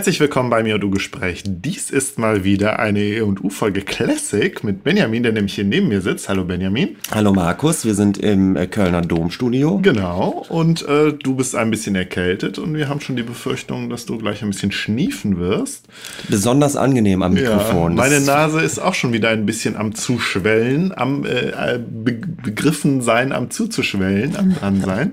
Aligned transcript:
Herzlich 0.00 0.20
willkommen 0.20 0.48
bei 0.48 0.62
mir 0.62 0.76
und 0.76 0.80
du 0.80 0.88
Gespräch. 0.88 1.42
Dies 1.44 1.90
ist 1.90 2.18
mal 2.18 2.42
wieder 2.42 2.78
eine 2.78 3.00
E&U-Folge 3.00 3.82
Classic 3.82 4.64
mit 4.64 4.82
Benjamin, 4.82 5.22
der 5.22 5.32
nämlich 5.32 5.56
hier 5.56 5.64
neben 5.64 5.88
mir 5.88 6.00
sitzt. 6.00 6.30
Hallo 6.30 6.44
Benjamin. 6.44 6.96
Hallo 7.10 7.34
Markus, 7.34 7.84
wir 7.84 7.94
sind 7.94 8.16
im 8.16 8.56
äh, 8.56 8.66
Kölner 8.66 9.02
Domstudio. 9.02 9.78
Genau, 9.82 10.46
und 10.48 10.88
äh, 10.88 11.12
du 11.12 11.34
bist 11.34 11.54
ein 11.54 11.70
bisschen 11.70 11.96
erkältet 11.96 12.58
und 12.58 12.72
wir 12.72 12.88
haben 12.88 13.02
schon 13.02 13.14
die 13.16 13.22
Befürchtung, 13.22 13.90
dass 13.90 14.06
du 14.06 14.16
gleich 14.16 14.42
ein 14.42 14.48
bisschen 14.48 14.72
schniefen 14.72 15.38
wirst. 15.38 15.84
Besonders 16.30 16.76
angenehm 16.76 17.22
am 17.22 17.34
Mikrofon. 17.34 17.92
Ja, 17.92 17.96
meine 18.02 18.22
Nase 18.22 18.62
ist 18.62 18.78
auch 18.78 18.94
schon 18.94 19.12
wieder 19.12 19.28
ein 19.28 19.44
bisschen 19.44 19.76
am 19.76 19.94
Zuschwellen, 19.94 20.96
am 20.96 21.26
äh, 21.26 21.78
be 21.78 22.14
begriffen 22.42 23.02
sein, 23.02 23.32
am 23.32 23.50
zuzuschwellen, 23.50 24.34
am 24.34 24.54
dran 24.54 24.80
sein. 24.80 25.12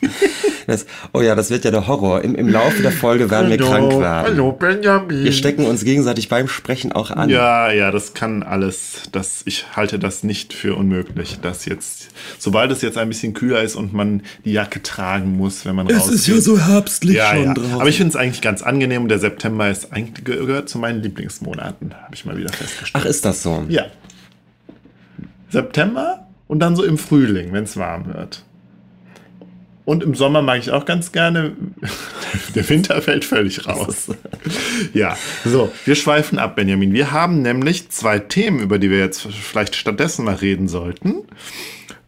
Das, 0.70 0.86
oh 1.12 1.20
ja, 1.20 1.34
das 1.34 1.50
wird 1.50 1.64
ja 1.64 1.72
der 1.72 1.88
Horror. 1.88 2.22
Im, 2.22 2.36
im 2.36 2.48
Laufe 2.48 2.80
der 2.80 2.92
Folge 2.92 3.28
werden 3.28 3.50
wir 3.50 3.58
krank 3.58 3.90
werden. 3.98 4.26
Hallo, 4.26 4.52
Benjamin. 4.52 5.24
Wir 5.24 5.32
stecken 5.32 5.66
uns 5.66 5.84
gegenseitig 5.84 6.28
beim 6.28 6.46
Sprechen 6.46 6.92
auch 6.92 7.10
an. 7.10 7.28
Ja, 7.28 7.72
ja, 7.72 7.90
das 7.90 8.14
kann 8.14 8.44
alles. 8.44 9.02
Das, 9.10 9.42
ich 9.46 9.74
halte 9.74 9.98
das 9.98 10.22
nicht 10.22 10.52
für 10.52 10.76
unmöglich, 10.76 11.40
dass 11.42 11.64
jetzt, 11.64 12.10
sobald 12.38 12.70
es 12.70 12.82
jetzt 12.82 12.98
ein 12.98 13.08
bisschen 13.08 13.34
kühler 13.34 13.62
ist 13.62 13.74
und 13.74 13.92
man 13.92 14.22
die 14.44 14.52
Jacke 14.52 14.80
tragen 14.80 15.36
muss, 15.36 15.66
wenn 15.66 15.74
man 15.74 15.88
es 15.88 15.96
rausgeht. 15.96 16.14
Es 16.14 16.20
ist 16.20 16.26
ja 16.28 16.40
so 16.40 16.58
herbstlich 16.60 17.16
ja, 17.16 17.34
schon 17.34 17.44
ja. 17.46 17.54
drauf. 17.54 17.80
Aber 17.80 17.88
ich 17.88 17.96
finde 17.96 18.10
es 18.10 18.16
eigentlich 18.16 18.40
ganz 18.40 18.62
angenehm 18.62 19.02
und 19.02 19.08
der 19.08 19.18
September 19.18 19.68
ist 19.68 19.92
eigentlich 19.92 20.24
gehört 20.24 20.68
zu 20.68 20.78
meinen 20.78 21.02
Lieblingsmonaten, 21.02 21.94
habe 21.94 22.14
ich 22.14 22.24
mal 22.24 22.36
wieder 22.36 22.52
festgestellt. 22.52 23.04
Ach, 23.04 23.10
ist 23.10 23.24
das 23.24 23.42
so? 23.42 23.64
Ja. 23.68 23.86
September 25.48 26.28
und 26.46 26.60
dann 26.60 26.76
so 26.76 26.84
im 26.84 26.96
Frühling, 26.96 27.52
wenn 27.52 27.64
es 27.64 27.76
warm 27.76 28.06
wird. 28.14 28.44
Und 29.84 30.02
im 30.02 30.14
Sommer 30.14 30.42
mag 30.42 30.58
ich 30.60 30.70
auch 30.70 30.84
ganz 30.84 31.12
gerne. 31.12 31.56
Der 32.54 32.68
Winter 32.68 33.00
fällt 33.02 33.24
völlig 33.24 33.66
raus. 33.66 34.08
Ja, 34.94 35.16
so, 35.44 35.70
wir 35.84 35.94
schweifen 35.94 36.38
ab, 36.38 36.56
Benjamin. 36.56 36.92
Wir 36.94 37.12
haben 37.12 37.42
nämlich 37.42 37.90
zwei 37.90 38.18
Themen, 38.18 38.60
über 38.60 38.78
die 38.78 38.90
wir 38.90 38.98
jetzt 38.98 39.26
vielleicht 39.26 39.76
stattdessen 39.76 40.24
mal 40.24 40.36
reden 40.36 40.68
sollten. 40.68 41.24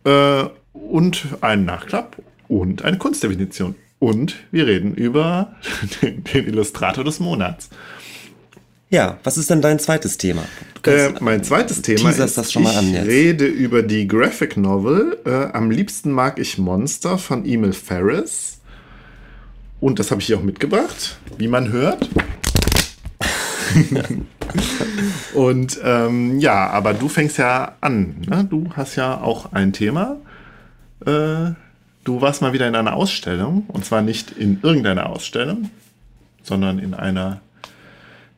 Äh, 0.04 0.44
und 0.72 1.26
einen 1.42 1.64
Nachklapp 1.64 2.16
und 2.48 2.82
eine 2.82 2.98
Kunstdefinition. 2.98 3.74
Und 3.98 4.36
wir 4.50 4.66
reden 4.66 4.94
über 4.94 5.54
den, 6.02 6.24
den 6.24 6.46
Illustrator 6.46 7.04
des 7.04 7.20
Monats. 7.20 7.70
Ja, 8.92 9.16
was 9.24 9.38
ist 9.38 9.48
denn 9.48 9.62
dein 9.62 9.78
zweites 9.78 10.18
Thema? 10.18 10.42
Äh, 10.84 11.12
mein 11.20 11.42
zweites 11.42 11.80
Thema 11.80 12.10
ist, 12.10 12.36
das 12.36 12.52
schon 12.52 12.62
mal 12.62 12.72
ich 12.72 12.76
an 12.76 12.94
rede 12.94 13.46
über 13.46 13.82
die 13.82 14.06
Graphic 14.06 14.58
Novel. 14.58 15.16
Äh, 15.24 15.56
am 15.56 15.70
liebsten 15.70 16.10
mag 16.12 16.38
ich 16.38 16.58
Monster 16.58 17.16
von 17.16 17.46
Emil 17.46 17.72
Ferris. 17.72 18.60
Und 19.80 19.98
das 19.98 20.10
habe 20.10 20.20
ich 20.20 20.26
hier 20.26 20.36
auch 20.36 20.42
mitgebracht, 20.42 21.16
wie 21.38 21.48
man 21.48 21.72
hört. 21.72 22.06
Und 25.32 25.80
ähm, 25.82 26.38
ja, 26.38 26.68
aber 26.68 26.92
du 26.92 27.08
fängst 27.08 27.38
ja 27.38 27.76
an. 27.80 28.16
Ne? 28.28 28.46
Du 28.50 28.72
hast 28.76 28.96
ja 28.96 29.22
auch 29.22 29.52
ein 29.52 29.72
Thema. 29.72 30.18
Äh, 31.06 31.52
du 32.04 32.20
warst 32.20 32.42
mal 32.42 32.52
wieder 32.52 32.68
in 32.68 32.74
einer 32.74 32.94
Ausstellung. 32.94 33.64
Und 33.68 33.86
zwar 33.86 34.02
nicht 34.02 34.32
in 34.32 34.60
irgendeiner 34.62 35.08
Ausstellung, 35.08 35.70
sondern 36.42 36.78
in 36.78 36.92
einer 36.92 37.40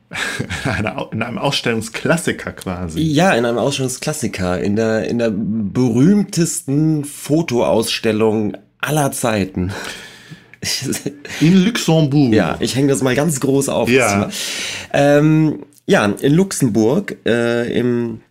in 1.11 1.21
einem 1.21 1.37
Ausstellungsklassiker 1.37 2.51
quasi. 2.51 3.01
Ja, 3.01 3.33
in 3.33 3.45
einem 3.45 3.57
Ausstellungsklassiker, 3.57 4.61
in 4.61 4.75
der, 4.75 5.07
in 5.09 5.17
der 5.17 5.31
berühmtesten 5.31 7.05
Fotoausstellung 7.05 8.55
aller 8.79 9.11
Zeiten. 9.11 9.71
In 11.41 11.63
Luxemburg. 11.63 12.33
Ja, 12.33 12.57
ich 12.59 12.75
hänge 12.75 12.87
das 12.87 13.03
mal 13.03 13.13
ganz 13.13 13.39
groß 13.39 13.69
auf. 13.69 13.89
Ja, 13.89 14.29
ähm, 14.93 15.65
ja 15.85 16.05
in 16.05 16.33
Luxemburg, 16.33 17.17
äh, 17.25 17.71
im, 17.77 18.21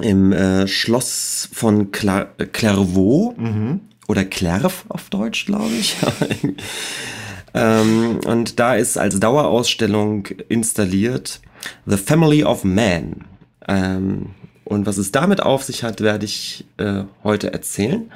im 0.00 0.32
äh, 0.32 0.66
Schloss 0.66 1.48
von 1.52 1.92
Cla 1.92 2.28
Clairvaux 2.52 3.34
mhm. 3.36 3.80
oder 4.08 4.24
Clerv 4.24 4.86
auf 4.88 5.10
Deutsch, 5.10 5.44
glaube 5.44 5.74
ich. 5.78 5.96
Ähm, 7.54 8.18
und 8.26 8.58
da 8.58 8.74
ist 8.74 8.98
als 8.98 9.20
Dauerausstellung 9.20 10.26
installiert 10.48 11.40
The 11.86 11.96
Family 11.96 12.44
of 12.44 12.64
Man. 12.64 13.24
Ähm, 13.68 14.30
und 14.64 14.86
was 14.86 14.98
es 14.98 15.12
damit 15.12 15.42
auf 15.42 15.62
sich 15.62 15.84
hat, 15.84 16.00
werde 16.00 16.24
ich 16.24 16.64
äh, 16.78 17.04
heute 17.22 17.52
erzählen. 17.52 18.10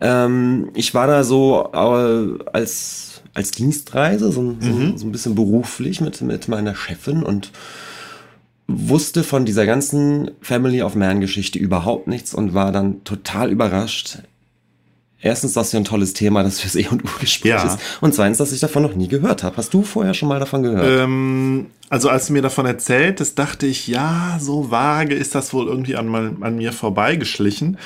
Ähm, 0.00 0.70
ich 0.74 0.94
war 0.94 1.06
da 1.06 1.22
so 1.22 1.70
äh, 1.72 2.44
als, 2.52 3.22
als 3.34 3.50
Dienstreise, 3.52 4.32
so, 4.32 4.42
mhm. 4.42 4.92
so, 4.92 4.96
so, 4.98 5.06
ein 5.06 5.12
bisschen 5.12 5.34
beruflich 5.34 6.00
mit, 6.00 6.20
mit 6.22 6.48
meiner 6.48 6.74
Chefin 6.74 7.22
und 7.22 7.52
wusste 8.66 9.22
von 9.22 9.44
dieser 9.44 9.66
ganzen 9.66 10.30
Family 10.40 10.82
of 10.82 10.94
Man 10.94 11.20
Geschichte 11.20 11.58
überhaupt 11.58 12.06
nichts 12.06 12.34
und 12.34 12.54
war 12.54 12.72
dann 12.72 13.04
total 13.04 13.50
überrascht, 13.50 14.18
erstens, 15.22 15.54
dass 15.54 15.72
ja 15.72 15.80
ein 15.80 15.84
tolles 15.84 16.12
Thema, 16.12 16.42
das 16.42 16.60
fürs 16.60 16.74
E 16.74 16.86
und 16.88 17.02
U-Gespräch 17.04 17.50
ja. 17.50 17.62
ist. 17.62 17.78
Und 18.00 18.14
zweitens, 18.14 18.38
dass 18.38 18.52
ich 18.52 18.60
davon 18.60 18.82
noch 18.82 18.94
nie 18.94 19.08
gehört 19.08 19.42
habe. 19.42 19.56
Hast 19.56 19.72
du 19.72 19.82
vorher 19.82 20.12
schon 20.12 20.28
mal 20.28 20.38
davon 20.38 20.62
gehört? 20.62 21.04
Ähm, 21.04 21.68
also 21.92 22.08
als 22.08 22.28
du 22.28 22.32
mir 22.32 22.40
davon 22.40 22.64
erzählt 22.64 23.20
hast, 23.20 23.34
dachte 23.34 23.66
ich, 23.66 23.86
ja, 23.86 24.38
so 24.40 24.70
vage 24.70 25.14
ist 25.14 25.34
das 25.34 25.52
wohl 25.52 25.66
irgendwie 25.66 25.94
an, 25.94 26.38
an 26.40 26.56
mir 26.56 26.72
vorbeigeschlichen. 26.72 27.76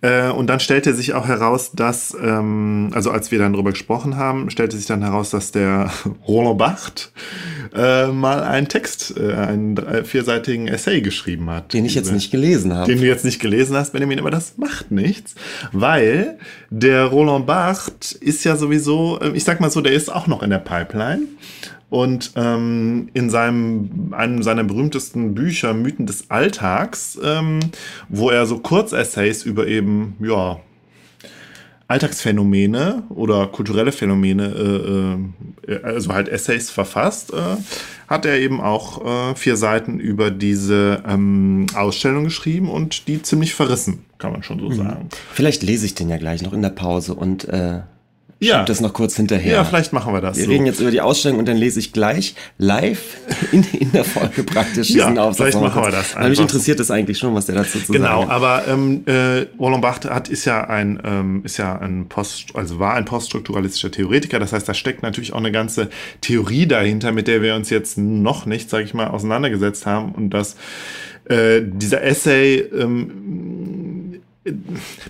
Äh, 0.00 0.30
und 0.30 0.46
dann 0.46 0.60
stellte 0.60 0.94
sich 0.94 1.12
auch 1.12 1.28
heraus, 1.28 1.72
dass, 1.74 2.16
ähm, 2.18 2.88
also 2.94 3.10
als 3.10 3.30
wir 3.30 3.38
dann 3.38 3.52
darüber 3.52 3.72
gesprochen 3.72 4.16
haben, 4.16 4.48
stellte 4.48 4.78
sich 4.78 4.86
dann 4.86 5.02
heraus, 5.02 5.28
dass 5.28 5.52
der 5.52 5.90
Roland 6.26 6.56
Bacht 6.56 7.12
äh, 7.74 8.06
mal 8.06 8.42
einen 8.44 8.68
Text, 8.68 9.14
äh, 9.18 9.34
einen 9.34 9.76
vierseitigen 10.06 10.66
Essay 10.66 11.02
geschrieben 11.02 11.50
hat. 11.50 11.74
Den 11.74 11.84
ich 11.84 11.94
jetzt 11.94 12.12
nicht 12.12 12.30
gelesen 12.30 12.72
habe. 12.72 12.90
Den 12.90 12.98
du 12.98 13.06
jetzt 13.06 13.26
nicht 13.26 13.42
gelesen 13.42 13.76
hast, 13.76 13.92
Benjamin, 13.92 14.20
aber 14.20 14.30
das 14.30 14.56
macht 14.56 14.90
nichts, 14.90 15.34
weil 15.70 16.38
der 16.70 17.04
Roland 17.04 17.46
Bacht 17.46 18.12
ist 18.12 18.42
ja 18.44 18.56
sowieso, 18.56 19.20
äh, 19.20 19.32
ich 19.34 19.44
sag 19.44 19.60
mal 19.60 19.70
so, 19.70 19.82
der 19.82 19.92
ist 19.92 20.10
auch 20.10 20.26
noch 20.26 20.42
in 20.42 20.48
der 20.48 20.60
Pipeline. 20.60 21.24
Und 21.90 22.32
ähm, 22.36 23.08
in 23.14 23.30
seinem, 23.30 24.14
einem 24.16 24.42
seiner 24.42 24.64
berühmtesten 24.64 25.34
Bücher, 25.34 25.74
Mythen 25.74 26.06
des 26.06 26.30
Alltags, 26.30 27.18
ähm, 27.22 27.58
wo 28.08 28.30
er 28.30 28.46
so 28.46 28.58
Kurzessays 28.58 29.44
über 29.44 29.66
eben, 29.66 30.14
ja, 30.20 30.60
Alltagsphänomene 31.90 33.02
oder 33.08 33.48
kulturelle 33.48 33.90
Phänomene, 33.90 35.26
äh, 35.66 35.72
äh, 35.72 35.82
also 35.82 36.14
halt 36.14 36.28
Essays 36.28 36.70
verfasst, 36.70 37.32
äh, 37.32 37.56
hat 38.06 38.24
er 38.26 38.38
eben 38.38 38.60
auch 38.60 39.32
äh, 39.32 39.34
vier 39.34 39.56
Seiten 39.56 39.98
über 39.98 40.30
diese 40.30 41.02
ähm, 41.04 41.66
Ausstellung 41.74 42.22
geschrieben 42.22 42.68
und 42.68 43.08
die 43.08 43.20
ziemlich 43.22 43.54
verrissen, 43.54 44.04
kann 44.18 44.30
man 44.30 44.44
schon 44.44 44.60
so 44.60 44.68
mhm. 44.68 44.74
sagen. 44.74 45.08
Vielleicht 45.32 45.64
lese 45.64 45.84
ich 45.84 45.96
den 45.96 46.08
ja 46.08 46.18
gleich 46.18 46.42
noch 46.42 46.52
in 46.52 46.62
der 46.62 46.70
Pause 46.70 47.14
und 47.14 47.48
äh, 48.40 48.46
ja. 48.46 48.64
das 48.64 48.80
noch 48.80 48.92
kurz 48.92 49.16
hinterher. 49.16 49.54
Ja, 49.54 49.64
vielleicht 49.64 49.92
machen 49.92 50.12
wir 50.12 50.20
das. 50.20 50.36
Wir 50.36 50.44
so. 50.44 50.50
reden 50.50 50.66
jetzt 50.66 50.80
über 50.80 50.90
die 50.90 51.00
Ausstellung 51.00 51.38
und 51.38 51.48
dann 51.48 51.56
lese 51.56 51.78
ich 51.78 51.92
gleich 51.92 52.34
live 52.58 53.16
in, 53.52 53.64
in 53.72 53.92
der 53.92 54.04
Folge 54.04 54.42
praktisch 54.42 54.88
diesen 54.88 55.16
ja, 55.16 55.22
Aufsatz. 55.22 55.50
Vielleicht 55.50 55.60
machen 55.60 55.82
wir 55.82 55.90
das. 55.90 56.16
Einfach. 56.16 56.28
Mich 56.28 56.40
interessiert 56.40 56.80
das 56.80 56.90
eigentlich 56.90 57.18
schon, 57.18 57.34
was 57.34 57.46
der 57.46 57.56
dazu 57.56 57.78
zu 57.78 57.92
genau, 57.92 58.06
sagen 58.06 58.20
Genau, 58.22 58.32
aber 58.32 58.68
ähm, 58.68 59.02
äh, 59.06 59.46
Roland 59.58 59.82
Barthes 59.82 60.10
hat 60.10 60.28
ist 60.28 60.44
ja 60.44 60.64
ein 60.64 61.00
ähm, 61.04 61.42
ist 61.44 61.56
ja 61.56 61.78
ein 61.78 62.08
Post 62.08 62.54
also 62.54 62.78
war 62.78 62.94
ein 62.94 63.04
poststrukturalistischer 63.04 63.90
Theoretiker. 63.90 64.38
Das 64.38 64.52
heißt, 64.52 64.68
da 64.68 64.74
steckt 64.74 65.02
natürlich 65.02 65.32
auch 65.32 65.38
eine 65.38 65.52
ganze 65.52 65.90
Theorie 66.20 66.66
dahinter, 66.66 67.12
mit 67.12 67.28
der 67.28 67.42
wir 67.42 67.54
uns 67.54 67.70
jetzt 67.70 67.98
noch 67.98 68.46
nicht, 68.46 68.70
sage 68.70 68.84
ich 68.84 68.94
mal, 68.94 69.08
auseinandergesetzt 69.08 69.86
haben 69.86 70.12
und 70.12 70.30
dass 70.30 70.56
äh, 71.26 71.60
dieser 71.62 72.02
Essay 72.02 72.58
ähm, 72.58 74.20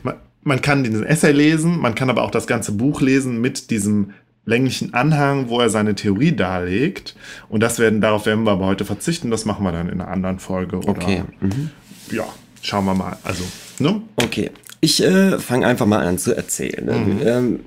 man 0.02 0.16
kann 0.62 0.84
diesen 0.84 1.04
Essay 1.04 1.32
lesen, 1.32 1.78
man 1.78 1.94
kann 1.94 2.10
aber 2.10 2.22
auch 2.22 2.30
das 2.30 2.46
ganze 2.46 2.72
Buch 2.72 3.00
lesen 3.00 3.40
mit 3.40 3.70
diesem 3.70 4.12
länglichen 4.44 4.94
Anhang, 4.94 5.48
wo 5.48 5.60
er 5.60 5.70
seine 5.70 5.94
Theorie 5.94 6.32
darlegt. 6.32 7.14
Und 7.48 7.60
das 7.60 7.78
werden, 7.78 8.00
darauf 8.00 8.26
werden 8.26 8.44
wir 8.44 8.52
aber 8.52 8.66
heute 8.66 8.84
verzichten. 8.84 9.30
Das 9.30 9.44
machen 9.44 9.64
wir 9.64 9.72
dann 9.72 9.88
in 9.88 10.00
einer 10.00 10.10
anderen 10.10 10.38
Folge. 10.38 10.78
Oder, 10.78 10.88
okay. 10.88 11.22
Mhm. 11.40 11.70
Ja, 12.10 12.24
schauen 12.62 12.84
wir 12.84 12.94
mal. 12.94 13.16
Also, 13.22 13.44
ne? 13.78 14.02
Okay. 14.16 14.50
Ich 14.80 15.02
äh, 15.02 15.38
fange 15.38 15.66
einfach 15.66 15.86
mal 15.86 16.06
an 16.06 16.18
zu 16.18 16.34
erzählen. 16.34 16.86
Mhm. 16.86 17.20
Ähm, 17.22 17.60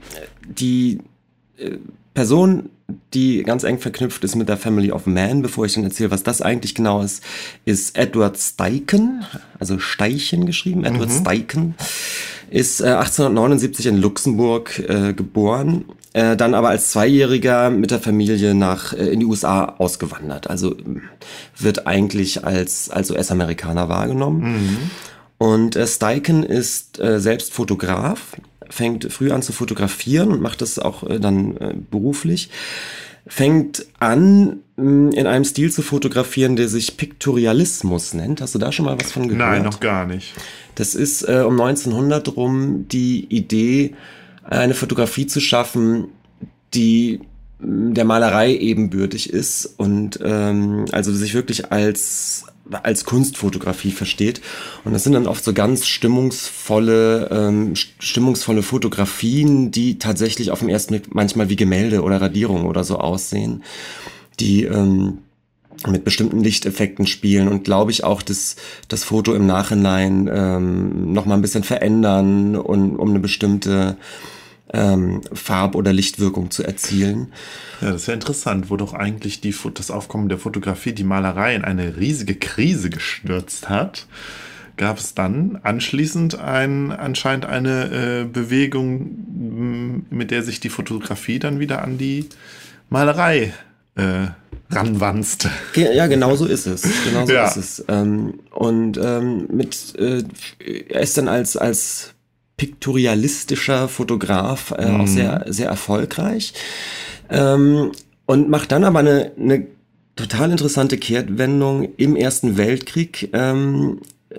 die 0.48 1.00
äh, 1.58 1.78
Person, 2.16 2.70
die 3.14 3.44
ganz 3.44 3.64
eng 3.64 3.80
verknüpft 3.80 4.24
ist 4.24 4.36
mit 4.36 4.50
der 4.50 4.58
Family 4.58 4.92
of 4.92 5.06
Man, 5.06 5.42
bevor 5.42 5.66
ich 5.66 5.74
dann 5.74 5.84
erzähle, 5.84 6.12
was 6.12 6.24
das 6.24 6.42
eigentlich 6.42 6.76
genau 6.76 7.02
ist, 7.02 7.24
ist 7.66 7.98
Edward 7.98 8.38
Steichen, 8.38 9.26
also 9.60 9.80
Steichen 9.80 10.46
geschrieben, 10.46 10.84
Edward 10.84 11.10
mhm. 11.10 11.22
Steichen 11.22 11.76
ist 12.54 12.82
äh, 12.82 12.86
1879 12.86 13.88
in 13.88 13.98
Luxemburg 13.98 14.78
äh, 14.88 15.14
geboren, 15.14 15.86
äh, 16.14 16.38
dann 16.38 16.54
aber 16.54 16.70
als 16.70 16.92
Zweijähriger 16.92 17.72
mit 17.72 17.90
der 17.90 18.00
Familie 18.00 18.54
nach 18.54 18.94
äh, 18.94 19.08
in 19.08 19.20
die 19.20 19.26
USA 19.26 19.66
ausgewandert. 19.80 20.52
Also 20.52 20.76
wird 21.58 21.88
eigentlich 21.88 22.46
als 22.46 22.92
als 22.92 23.10
US-Amerikaner 23.10 23.90
wahrgenommen. 23.90 24.54
Mhm. 24.54 24.78
Und 25.40 25.76
äh, 25.76 25.88
Steichen 25.88 26.44
ist 26.44 27.00
äh, 27.00 27.20
selbst 27.20 27.54
Fotograf, 27.54 28.38
fängt 28.70 29.12
früh 29.12 29.32
an 29.32 29.42
zu 29.42 29.52
fotografieren 29.52 30.32
und 30.32 30.40
macht 30.40 30.62
das 30.62 30.78
auch 30.78 31.10
äh, 31.10 31.20
dann 31.20 31.58
äh, 31.58 31.74
beruflich. 31.90 32.52
Fängt 33.26 33.86
an, 34.00 34.60
in 34.76 35.28
einem 35.28 35.46
Stil 35.46 35.72
zu 35.72 35.82
fotografieren, 35.82 36.56
der 36.56 36.68
sich 36.68 36.98
Piktorialismus 36.98 38.14
nennt. 38.14 38.42
Hast 38.42 38.56
du 38.56 38.60
da 38.60 38.72
schon 38.72 38.86
mal 38.86 39.00
was 39.00 39.12
von 39.12 39.28
gehört? 39.28 39.50
Nein, 39.50 39.64
noch 39.64 39.80
gar 39.80 40.06
nicht. 40.06 40.34
Das 40.76 40.96
ist 40.96 41.22
äh, 41.24 41.44
um 41.46 41.60
1900 41.60 42.36
rum 42.36 42.88
die 42.88 43.26
Idee, 43.26 43.94
eine 44.44 44.74
Fotografie 44.74 45.28
zu 45.28 45.40
schaffen, 45.40 46.08
die 46.74 47.22
der 47.60 48.04
Malerei 48.04 48.56
ebenbürtig 48.56 49.32
ist 49.32 49.66
und 49.78 50.20
ähm, 50.22 50.86
also 50.92 51.14
sich 51.14 51.34
wirklich 51.34 51.72
als 51.72 52.46
als 52.72 53.06
Kunstfotografie 53.06 53.92
versteht. 53.92 54.42
Und 54.84 54.94
das 54.94 55.04
sind 55.04 55.14
dann 55.14 55.28
oft 55.28 55.44
so 55.44 55.54
ganz 55.54 55.86
stimmungsvolle, 55.86 57.30
ähm, 57.32 57.74
stimmungsvolle 57.76 58.64
Fotografien, 58.64 59.72
die 59.72 60.00
tatsächlich 60.00 60.52
auf 60.52 60.60
dem 60.60 60.70
ersten 60.70 60.94
Blick 60.94 61.14
manchmal 61.14 61.50
wie 61.50 61.56
Gemälde 61.56 62.02
oder 62.02 62.22
Radierungen 62.22 62.66
oder 62.66 62.84
so 62.84 63.00
aussehen, 63.00 63.64
die 64.40 64.64
ähm, 64.64 65.20
mit 65.88 66.06
bestimmten 66.06 66.42
Lichteffekten 66.42 67.08
spielen 67.08 67.48
und 67.48 67.64
glaube 67.64 67.92
ich 67.92 68.04
auch 68.04 68.22
das, 68.22 68.56
das 68.88 69.04
Foto 69.04 69.34
im 69.34 69.46
Nachhinein 69.46 70.30
ähm, 70.34 71.12
noch 71.12 71.26
mal 71.26 71.36
ein 71.36 71.42
bisschen 71.42 71.64
verändern 71.64 72.56
und 72.56 72.96
um 72.96 73.10
eine 73.10 73.20
bestimmte 73.20 73.98
ähm, 74.74 75.22
Farb- 75.32 75.76
oder 75.76 75.94
Lichtwirkung 75.94 76.52
zu 76.52 76.64
erzielen. 76.64 77.32
Ja, 77.82 77.92
das 77.92 78.08
wäre 78.08 78.16
interessant, 78.16 78.70
wo 78.70 78.78
doch 78.78 78.94
eigentlich 78.94 79.40
die, 79.40 79.56
das 79.76 79.92
Aufkommen 79.92 80.30
der 80.30 80.40
Fotografie 80.40 80.94
die 80.94 81.04
Malerei 81.04 81.56
in 81.56 81.64
eine 81.64 81.98
riesige 81.98 82.36
Krise 82.36 82.90
gestürzt 82.90 83.70
hat. 83.70 84.08
Gab 84.76 84.98
es 84.98 85.14
dann 85.14 85.60
anschließend 85.62 86.40
ein, 86.40 86.92
anscheinend 86.92 87.46
eine 87.46 88.22
äh, 88.22 88.26
Bewegung, 88.26 90.06
mit 90.10 90.32
der 90.32 90.42
sich 90.42 90.60
die 90.60 90.70
Fotografie 90.70 91.38
dann 91.38 91.60
wieder 91.60 91.84
an 91.84 92.00
die 92.00 92.28
Malerei 92.90 93.54
äh, 93.96 94.28
ranwanzt. 94.72 95.48
Ja, 95.76 96.08
genau 96.08 96.36
so 96.36 96.48
ist 96.48 96.66
es. 96.66 96.82
Genau 97.06 97.28
so 97.28 97.34
ja. 97.34 97.46
ist 97.46 97.58
es. 97.58 97.86
Ähm, 97.88 98.40
und 98.50 98.98
ähm, 98.98 99.48
mit, 99.52 99.94
äh, 100.00 100.24
er 100.90 101.02
ist 101.02 101.18
dann 101.20 101.28
als, 101.28 101.56
als 101.56 102.13
piktorialistischer 102.58 103.88
Fotograf, 103.88 104.72
äh, 104.78 104.90
mhm. 104.90 105.02
auch 105.02 105.08
sehr, 105.08 105.46
sehr 105.48 105.70
erfolgreich. 105.70 106.54
Ähm, 107.30 107.92
und 108.26 108.50
macht 108.50 108.72
dann 108.72 108.84
aber 108.84 109.00
eine, 109.00 109.32
eine 109.40 109.68
total 110.16 110.52
interessante 110.52 110.98
Kehrtwendung 110.98 111.90
im 111.98 112.16
Ersten 112.16 112.58
Weltkrieg. 112.58 113.30
Ähm, 113.34 114.00
äh, 114.30 114.38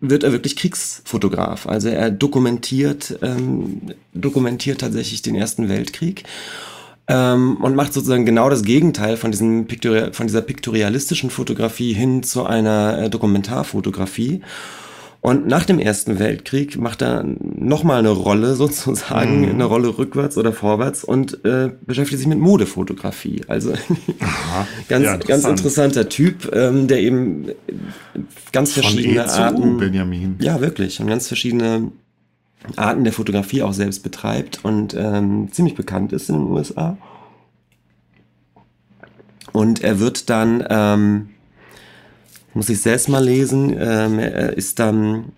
wird 0.00 0.24
er 0.24 0.32
wirklich 0.32 0.56
Kriegsfotograf. 0.56 1.66
Also 1.66 1.88
er 1.88 2.10
dokumentiert, 2.10 3.18
ähm, 3.22 3.80
dokumentiert 4.12 4.80
tatsächlich 4.80 5.22
den 5.22 5.34
Ersten 5.34 5.68
Weltkrieg 5.68 6.24
ähm, 7.08 7.56
und 7.60 7.74
macht 7.74 7.92
sozusagen 7.92 8.26
genau 8.26 8.48
das 8.48 8.62
Gegenteil 8.62 9.16
von, 9.16 9.30
diesem 9.30 9.66
Piktori 9.66 10.12
von 10.12 10.26
dieser 10.26 10.42
piktorialistischen 10.42 11.30
Fotografie 11.30 11.92
hin 11.92 12.22
zu 12.22 12.44
einer 12.44 12.98
äh, 12.98 13.10
Dokumentarfotografie. 13.10 14.42
Und 15.24 15.46
nach 15.46 15.64
dem 15.64 15.78
Ersten 15.78 16.18
Weltkrieg 16.18 16.76
macht 16.76 17.00
er 17.00 17.24
nochmal 17.40 18.00
eine 18.00 18.10
Rolle 18.10 18.54
sozusagen, 18.56 19.40
mhm. 19.40 19.52
eine 19.52 19.64
Rolle 19.64 19.96
rückwärts 19.96 20.36
oder 20.36 20.52
vorwärts 20.52 21.02
und 21.02 21.42
äh, 21.46 21.70
beschäftigt 21.80 22.18
sich 22.18 22.28
mit 22.28 22.38
Modefotografie. 22.38 23.40
Also 23.48 23.72
Aha, 23.72 24.66
ganz, 24.88 25.04
ja, 25.06 25.16
ganz 25.16 25.46
interessanter 25.46 26.10
Typ, 26.10 26.54
ähm, 26.54 26.88
der 26.88 27.00
eben 27.00 27.46
ganz 28.52 28.72
verschiedene 28.72 29.26
Von 29.26 29.40
e 29.40 29.42
Arten. 29.44 29.78
Benjamin. 29.78 30.36
Ja, 30.40 30.60
wirklich. 30.60 31.00
Und 31.00 31.06
ganz 31.06 31.26
verschiedene 31.26 31.90
Arten 32.76 33.04
der 33.04 33.14
Fotografie 33.14 33.62
auch 33.62 33.72
selbst 33.72 34.02
betreibt 34.02 34.62
und 34.62 34.92
ähm, 34.92 35.48
ziemlich 35.50 35.74
bekannt 35.74 36.12
ist 36.12 36.28
in 36.28 36.34
den 36.34 36.48
USA. 36.48 36.98
Und 39.52 39.82
er 39.82 40.00
wird 40.00 40.28
dann 40.28 40.62
ähm, 40.68 41.28
muss 42.54 42.68
ich 42.68 42.80
selbst 42.80 43.08
mal 43.08 43.24
lesen. 43.24 43.76
Ähm, 43.78 44.18
er 44.18 44.56
ist 44.56 44.78
dann 44.78 45.32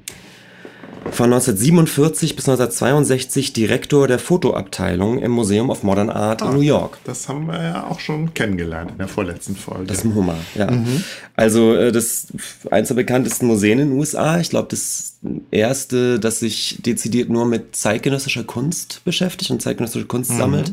von 1.13 1.33
1947 1.33 2.37
bis 2.37 2.49
1962 2.49 3.53
Direktor 3.53 4.09
der 4.09 4.19
Fotoabteilung 4.19 5.19
im 5.19 5.31
Museum 5.33 5.71
of 5.71 5.83
Modern 5.83 6.11
Art 6.11 6.43
ah, 6.43 6.49
in 6.49 6.55
New 6.55 6.61
York. 6.61 6.99
Das 7.05 7.29
haben 7.29 7.47
wir 7.47 7.63
ja 7.63 7.87
auch 7.87 8.01
schon 8.01 8.35
kennengelernt 8.35 8.93
in 8.93 8.99
der 8.99 9.09
vorletzten 9.09 9.57
Folge. 9.57 9.85
Das 9.85 10.05
MoMA, 10.05 10.37
ja. 10.55 10.71
Mhm. 10.71 11.05
Also 11.35 11.75
äh, 11.75 11.93
das 11.93 12.29
eins 12.71 12.89
der 12.89 12.95
bekanntesten 12.97 13.47
Museen 13.47 13.79
in 13.79 13.91
den 13.91 13.99
USA. 13.99 14.41
Ich 14.41 14.51
glaube, 14.51 14.69
das 14.71 15.15
erste, 15.51 16.19
das 16.19 16.41
sich 16.41 16.79
dezidiert 16.81 17.29
nur 17.29 17.47
mit 17.47 17.77
zeitgenössischer 17.77 18.45
Kunst 18.45 19.03
beschäftigt 19.05 19.51
und 19.51 19.63
zeitgenössische 19.63 20.07
Kunst 20.07 20.33
mhm. 20.33 20.39
sammelt. 20.39 20.73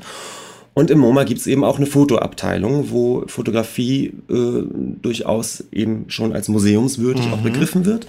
Und 0.74 0.90
im 0.90 1.00
MoMA 1.00 1.24
gibt 1.24 1.40
es 1.40 1.48
eben 1.48 1.64
auch 1.64 1.78
eine 1.78 1.86
Fotoabteilung, 1.86 2.90
wo 2.90 3.26
Fotografie 3.28 4.14
äh, 4.30 4.64
durchaus 5.02 5.64
eben 5.72 6.06
schon 6.08 6.34
als 6.34 6.48
museumswürdig 6.48 7.28
mhm. 7.28 7.34
auch 7.34 7.42
begriffen 7.42 7.86
wird. 7.86 8.08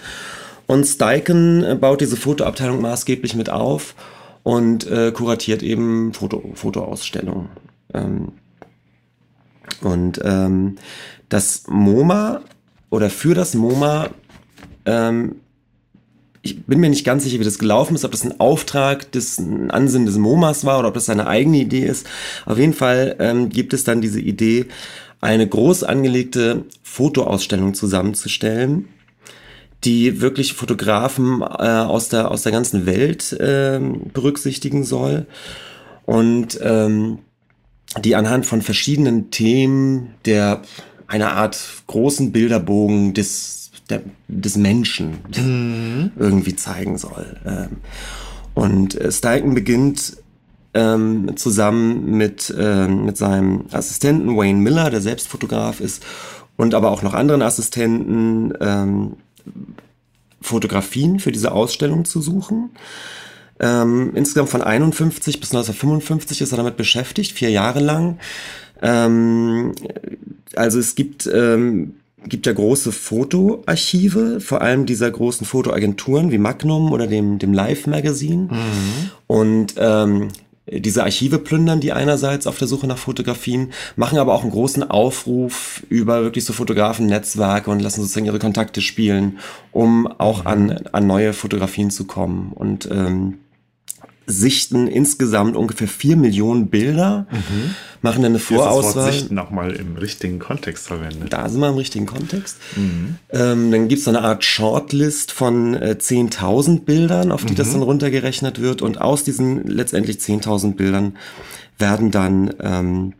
Und 0.66 0.84
Steichen 0.84 1.62
äh, 1.62 1.76
baut 1.78 2.00
diese 2.00 2.16
Fotoabteilung 2.16 2.80
maßgeblich 2.80 3.34
mit 3.34 3.50
auf 3.50 3.94
und 4.42 4.86
äh, 4.86 5.12
kuratiert 5.12 5.62
eben 5.62 6.14
Foto, 6.14 6.42
Fotoausstellungen. 6.54 7.48
Ähm, 7.92 8.28
und 9.82 10.20
ähm, 10.24 10.76
das 11.28 11.64
MoMA 11.68 12.40
oder 12.90 13.10
für 13.10 13.34
das 13.34 13.54
MoMA 13.54 14.08
ähm, 14.86 15.36
ich 16.44 16.66
bin 16.66 16.78
mir 16.78 16.90
nicht 16.90 17.06
ganz 17.06 17.24
sicher, 17.24 17.40
wie 17.40 17.44
das 17.44 17.58
gelaufen 17.58 17.94
ist, 17.94 18.04
ob 18.04 18.12
das 18.12 18.24
ein 18.24 18.38
Auftrag 18.38 19.10
des 19.12 19.38
ein 19.38 19.70
Ansinnen 19.70 20.06
des 20.06 20.18
MoMAs 20.18 20.64
war 20.66 20.78
oder 20.78 20.88
ob 20.88 20.94
das 20.94 21.06
seine 21.06 21.26
eigene 21.26 21.56
Idee 21.56 21.86
ist. 21.86 22.06
Auf 22.44 22.58
jeden 22.58 22.74
Fall 22.74 23.16
ähm, 23.18 23.48
gibt 23.48 23.72
es 23.72 23.84
dann 23.84 24.02
diese 24.02 24.20
Idee, 24.20 24.66
eine 25.22 25.48
groß 25.48 25.84
angelegte 25.84 26.64
Fotoausstellung 26.82 27.72
zusammenzustellen, 27.72 28.88
die 29.84 30.20
wirklich 30.20 30.52
Fotografen 30.52 31.40
äh, 31.40 31.44
aus, 31.44 32.10
der, 32.10 32.30
aus 32.30 32.42
der 32.42 32.52
ganzen 32.52 32.84
Welt 32.84 33.32
äh, 33.32 33.80
berücksichtigen 34.12 34.84
soll 34.84 35.26
und 36.04 36.58
ähm, 36.62 37.20
die 38.02 38.16
anhand 38.16 38.44
von 38.44 38.60
verschiedenen 38.60 39.30
Themen 39.30 40.14
der 40.26 40.60
einer 41.06 41.32
Art 41.32 41.58
großen 41.86 42.32
Bilderbogen 42.32 43.14
des 43.14 43.63
der, 43.90 44.02
des 44.28 44.56
Menschen 44.56 45.18
mhm. 45.36 46.12
irgendwie 46.16 46.56
zeigen 46.56 46.98
soll. 46.98 47.36
Ähm, 47.44 47.76
und 48.54 49.00
äh, 49.00 49.10
Steichen 49.12 49.54
beginnt 49.54 50.16
ähm, 50.74 51.36
zusammen 51.36 52.16
mit, 52.16 52.54
äh, 52.56 52.88
mit 52.88 53.16
seinem 53.16 53.66
Assistenten 53.72 54.36
Wayne 54.36 54.60
Miller, 54.60 54.90
der 54.90 55.00
selbst 55.00 55.28
Fotograf 55.28 55.80
ist, 55.80 56.02
und 56.56 56.74
aber 56.74 56.90
auch 56.90 57.02
noch 57.02 57.14
anderen 57.14 57.42
Assistenten 57.42 58.52
ähm, 58.60 59.16
Fotografien 60.40 61.18
für 61.20 61.32
diese 61.32 61.52
Ausstellung 61.52 62.04
zu 62.04 62.20
suchen. 62.20 62.70
Ähm, 63.60 64.12
insgesamt 64.14 64.50
von 64.50 64.62
51 64.62 65.40
bis 65.40 65.50
1955 65.50 66.40
ist 66.40 66.52
er 66.52 66.58
damit 66.58 66.76
beschäftigt, 66.76 67.32
vier 67.32 67.50
Jahre 67.50 67.80
lang. 67.80 68.18
Ähm, 68.82 69.72
also 70.54 70.78
es 70.78 70.94
gibt 70.94 71.26
ähm, 71.26 71.94
gibt 72.28 72.46
ja 72.46 72.52
große 72.52 72.92
Fotoarchive, 72.92 74.40
vor 74.40 74.62
allem 74.62 74.86
dieser 74.86 75.10
großen 75.10 75.46
Fotoagenturen 75.46 76.30
wie 76.30 76.38
Magnum 76.38 76.92
oder 76.92 77.06
dem, 77.06 77.38
dem 77.38 77.52
Live 77.52 77.86
Magazine. 77.86 78.48
Mhm. 78.50 79.10
Und 79.26 79.74
ähm, 79.78 80.28
diese 80.66 81.02
Archive 81.02 81.38
plündern 81.38 81.80
die 81.80 81.92
einerseits 81.92 82.46
auf 82.46 82.58
der 82.58 82.68
Suche 82.68 82.86
nach 82.86 82.96
Fotografien, 82.96 83.72
machen 83.96 84.18
aber 84.18 84.32
auch 84.32 84.42
einen 84.42 84.50
großen 84.50 84.88
Aufruf 84.88 85.82
über 85.90 86.22
wirklich 86.22 86.44
so 86.44 86.54
Fotografen-Netzwerke 86.54 87.70
und 87.70 87.80
lassen 87.80 88.00
sozusagen 88.00 88.26
ihre 88.26 88.38
Kontakte 88.38 88.80
spielen, 88.80 89.38
um 89.72 90.06
auch 90.06 90.46
an, 90.46 90.86
an 90.92 91.06
neue 91.06 91.34
Fotografien 91.34 91.90
zu 91.90 92.06
kommen. 92.06 92.52
Und 92.54 92.88
ähm, 92.90 93.40
sichten 94.26 94.86
insgesamt 94.86 95.56
ungefähr 95.56 95.88
vier 95.88 96.16
Millionen 96.16 96.68
Bilder, 96.68 97.26
mhm. 97.30 97.74
machen 98.02 98.22
dann 98.22 98.32
eine 98.32 98.38
Vorauswahl. 98.38 98.80
Ist 98.80 98.96
das 98.96 99.04
Wort 99.04 99.12
sichten 99.12 99.38
auch 99.38 99.50
mal 99.50 99.72
im 99.72 99.96
richtigen 99.96 100.38
Kontext 100.38 100.86
verwendet. 100.86 101.32
Da 101.32 101.48
sind 101.48 101.60
wir 101.60 101.68
im 101.68 101.76
richtigen 101.76 102.06
Kontext. 102.06 102.58
Mhm. 102.76 103.16
Ähm, 103.30 103.70
dann 103.70 103.88
gibt 103.88 103.98
es 103.98 104.04
so 104.04 104.10
eine 104.10 104.22
Art 104.22 104.44
Shortlist 104.44 105.32
von 105.32 105.74
äh, 105.74 105.96
10.000 105.98 106.84
Bildern, 106.84 107.32
auf 107.32 107.44
die 107.44 107.52
mhm. 107.52 107.56
das 107.56 107.72
dann 107.72 107.82
runtergerechnet 107.82 108.60
wird. 108.60 108.82
Und 108.82 109.00
aus 109.00 109.24
diesen 109.24 109.66
letztendlich 109.66 110.18
10.000 110.18 110.74
Bildern 110.74 111.16
werden 111.78 112.10
dann 112.10 112.54
ähm, 112.60 113.14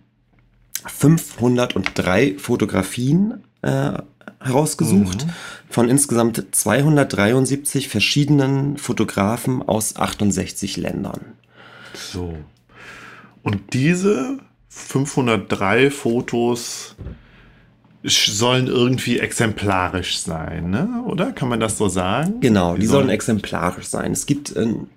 503 0.86 2.36
Fotografien 2.38 3.42
äh, 3.62 3.92
herausgesucht 4.44 5.26
mhm. 5.26 5.30
von 5.68 5.88
insgesamt 5.88 6.44
273 6.52 7.88
verschiedenen 7.88 8.76
Fotografen 8.76 9.62
aus 9.62 9.96
68 9.96 10.76
Ländern. 10.76 11.20
So. 11.94 12.34
Und 13.42 13.72
diese 13.72 14.38
503 14.68 15.90
Fotos 15.90 16.96
sollen 18.02 18.66
irgendwie 18.66 19.18
exemplarisch 19.18 20.18
sein, 20.18 20.70
ne? 20.70 21.02
oder? 21.06 21.32
Kann 21.32 21.48
man 21.48 21.60
das 21.60 21.78
so 21.78 21.88
sagen? 21.88 22.40
Genau, 22.40 22.74
die, 22.74 22.82
die 22.82 22.86
sollen, 22.86 23.04
sollen 23.04 23.14
exemplarisch 23.14 23.86
sein. 23.86 24.12
Es 24.12 24.26
gibt 24.26 24.54
ähm, 24.56 24.88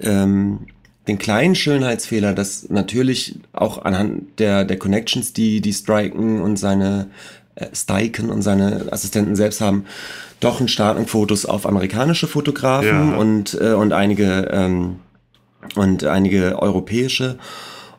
ähm, 0.00 0.60
den 1.08 1.18
kleinen 1.18 1.54
Schönheitsfehler, 1.54 2.32
dass 2.32 2.68
natürlich 2.68 3.38
auch 3.52 3.84
anhand 3.84 4.38
der, 4.38 4.64
der 4.64 4.78
Connections, 4.78 5.32
die, 5.32 5.60
die 5.60 5.72
Striken 5.72 6.40
und 6.40 6.56
seine 6.56 7.08
äh, 7.56 7.66
Steichen 7.74 8.30
und 8.30 8.42
seine 8.42 8.86
Assistenten 8.92 9.36
selbst 9.36 9.60
haben, 9.60 9.84
doch 10.40 10.60
einen 10.60 10.68
starken 10.68 11.06
Fokus 11.06 11.44
auf 11.46 11.66
amerikanische 11.66 12.28
Fotografen 12.28 13.10
Ja. 13.12 13.16
und, 13.16 13.58
äh, 13.60 13.72
und 13.72 13.92
einige 13.92 14.48
ähm, 14.52 14.96
und 15.74 16.04
einige 16.04 16.62
europäische 16.62 17.38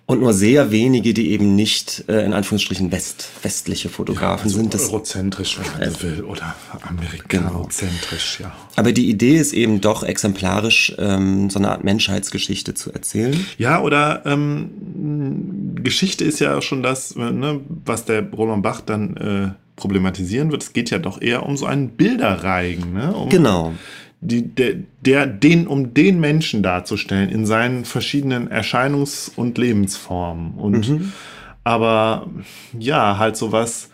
und 0.07 0.21
nur 0.21 0.33
sehr 0.33 0.71
wenige, 0.71 1.13
die 1.13 1.31
eben 1.31 1.55
nicht 1.55 2.05
äh, 2.07 2.25
in 2.25 2.33
Anführungsstrichen 2.33 2.91
West, 2.93 3.29
westliche 3.43 3.89
Fotografen 3.89 4.45
Also 4.45 4.57
sind. 4.57 4.73
Das, 4.73 4.89
eurozentrisch, 4.89 5.59
wenn 5.59 5.79
man 5.79 5.93
so 5.93 6.01
will, 6.01 6.23
oder 6.23 6.55
amerikanozentrisch, 6.81 8.39
ja. 8.39 8.55
aber 8.77 8.93
die 8.93 9.09
Idee 9.09 9.35
ist 9.35 9.53
eben 9.53 9.81
doch 9.81 10.03
exemplarisch, 10.03 10.95
ähm, 10.97 11.49
so 11.49 11.59
eine 11.59 11.69
Art 11.71 11.83
Menschheitsgeschichte 11.83 12.73
zu 12.73 12.91
erzählen. 12.93 13.45
Ja, 13.57 13.81
oder 13.81 14.25
ähm, 14.25 15.75
Geschichte 15.75 16.23
ist 16.23 16.39
ja 16.39 16.61
schon 16.61 16.81
das, 16.81 17.11
äh, 17.17 17.31
ne, 17.31 17.59
was 17.85 18.05
der 18.05 18.23
Roland 18.31 18.63
Bach 18.63 18.79
dann 18.79 19.17
äh, 19.17 19.49
problematisieren 19.75 20.51
wird. 20.51 20.63
Es 20.63 20.71
geht 20.71 20.89
ja 20.89 20.99
doch 20.99 21.21
eher 21.21 21.45
um 21.45 21.57
so 21.57 21.65
einen 21.65 21.89
Bilderreigen, 21.89 22.93
ne? 22.93 23.13
Um 23.13 23.29
Genau. 23.29 23.73
Die, 24.19 24.47
der, 24.47 24.75
der, 25.01 25.27
den, 25.27 25.67
um 25.67 25.93
den 25.93 26.19
Menschen 26.19 26.63
darzustellen 26.63 27.29
in 27.29 27.45
seinen 27.45 27.85
verschiedenen 27.85 28.49
Erscheinungs- 28.49 29.31
und 29.35 29.57
Lebensformen. 29.57 30.55
Und 30.55 30.85
aber 31.63 32.27
ja, 32.77 33.17
halt 33.17 33.37
sowas. 33.37 33.89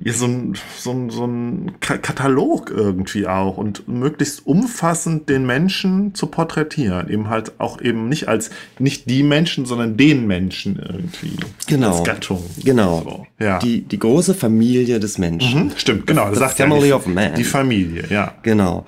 Ja, 0.00 0.12
so 0.12 0.26
ein, 0.26 0.54
so 0.78 0.92
ein, 0.92 1.10
so 1.10 1.24
ein 1.26 1.72
Ka- 1.80 1.98
Katalog 1.98 2.70
irgendwie 2.70 3.26
auch 3.26 3.56
und 3.56 3.88
möglichst 3.88 4.46
umfassend 4.46 5.28
den 5.28 5.44
Menschen 5.44 6.14
zu 6.14 6.26
porträtieren. 6.28 7.10
Eben 7.10 7.28
halt 7.28 7.52
auch 7.58 7.80
eben 7.80 8.08
nicht 8.08 8.28
als 8.28 8.50
nicht 8.78 9.10
die 9.10 9.22
Menschen, 9.24 9.66
sondern 9.66 9.96
den 9.96 10.26
Menschen 10.28 10.76
irgendwie. 10.78 11.36
Genau. 11.66 11.98
Als 11.98 12.04
Gattung. 12.04 12.42
Genau. 12.64 13.26
So, 13.38 13.44
ja. 13.44 13.58
Die, 13.58 13.80
die 13.82 13.98
große 13.98 14.34
Familie 14.34 15.00
des 15.00 15.18
Menschen. 15.18 15.70
Hm, 15.70 15.72
Stimmt, 15.76 16.06
genau. 16.06 16.26
Das 16.26 16.34
The 16.34 16.40
sagt 16.40 16.58
ja 16.60 16.66
family 16.66 16.82
nicht- 16.86 16.92
of 16.94 17.06
man. 17.06 17.34
Die 17.34 17.44
Familie, 17.44 18.04
ja. 18.08 18.34
Genau. 18.42 18.86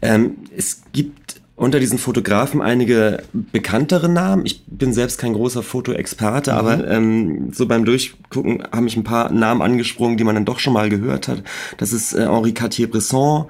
Ähm, 0.00 0.36
es 0.56 0.82
gibt 0.92 1.21
unter 1.62 1.78
diesen 1.80 1.98
Fotografen 1.98 2.60
einige 2.60 3.22
bekanntere 3.32 4.08
Namen. 4.08 4.44
Ich 4.46 4.64
bin 4.66 4.92
selbst 4.92 5.18
kein 5.18 5.32
großer 5.32 5.62
Fotoexperte, 5.62 6.54
aber 6.54 6.86
ähm, 6.88 7.52
so 7.52 7.66
beim 7.66 7.84
Durchgucken 7.84 8.62
haben 8.72 8.84
mich 8.84 8.96
ein 8.96 9.04
paar 9.04 9.30
Namen 9.32 9.62
angesprungen, 9.62 10.16
die 10.16 10.24
man 10.24 10.34
dann 10.34 10.44
doch 10.44 10.58
schon 10.58 10.72
mal 10.72 10.88
gehört 10.88 11.28
hat. 11.28 11.42
Das 11.78 11.92
ist 11.92 12.14
äh, 12.14 12.22
Henri 12.26 12.52
Cartier-Bresson, 12.52 13.46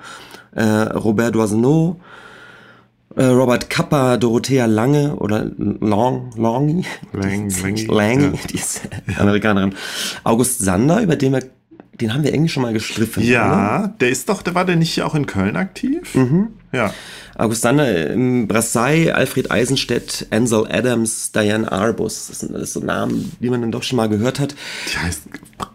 äh, 0.55 0.63
Robert 0.63 1.35
Doisneau, 1.35 2.01
äh, 3.17 3.25
Robert 3.25 3.71
Kappa, 3.71 4.17
Dorothea 4.19 4.67
Lange 4.67 5.17
oder 5.17 5.51
Long, 5.59 6.31
Longy, 6.37 6.85
Lang- 7.13 7.51
Lange, 7.63 7.85
Lange, 7.87 8.25
ja. 8.25 8.33
die 8.51 8.57
ist 8.57 8.83
Amerikanerin. 9.19 9.75
August 10.25 10.61
Sander, 10.61 11.03
über 11.03 11.17
den 11.17 11.33
wir, 11.33 11.43
den 12.01 12.13
haben 12.15 12.25
wir 12.25 12.33
irgendwie 12.33 12.49
schon 12.49 12.63
mal 12.63 12.73
gestriffen. 12.73 13.23
oder? 13.23 13.33
Ja, 13.33 13.95
der 14.01 14.09
ist 14.11 14.29
doch, 14.29 14.43
der 14.43 14.55
war 14.55 14.65
der 14.65 14.77
nicht 14.77 15.01
auch 15.03 15.15
in 15.15 15.27
Köln 15.27 15.57
aktiv? 15.57 16.15
Mhm. 16.15 16.49
Ja. 16.73 16.93
August 17.39 17.63
Sander, 17.63 18.11
ähm, 18.11 18.47
Brassai, 18.49 19.13
Alfred 19.15 19.51
Eisenstedt, 19.51 20.27
Ansel 20.31 20.67
Adams, 20.71 21.33
Diane 21.33 21.71
Arbus. 21.71 22.27
Das 22.29 22.41
sind 22.41 22.55
alles 22.55 22.73
so 22.73 22.81
Namen, 22.81 23.33
die 23.41 23.51
man 23.51 23.61
dann 23.61 23.73
doch 23.73 23.83
schon 23.83 23.97
mal 23.97 24.09
gehört 24.09 24.39
hat. 24.41 24.55
Die 24.93 24.99
heißt 24.99 25.23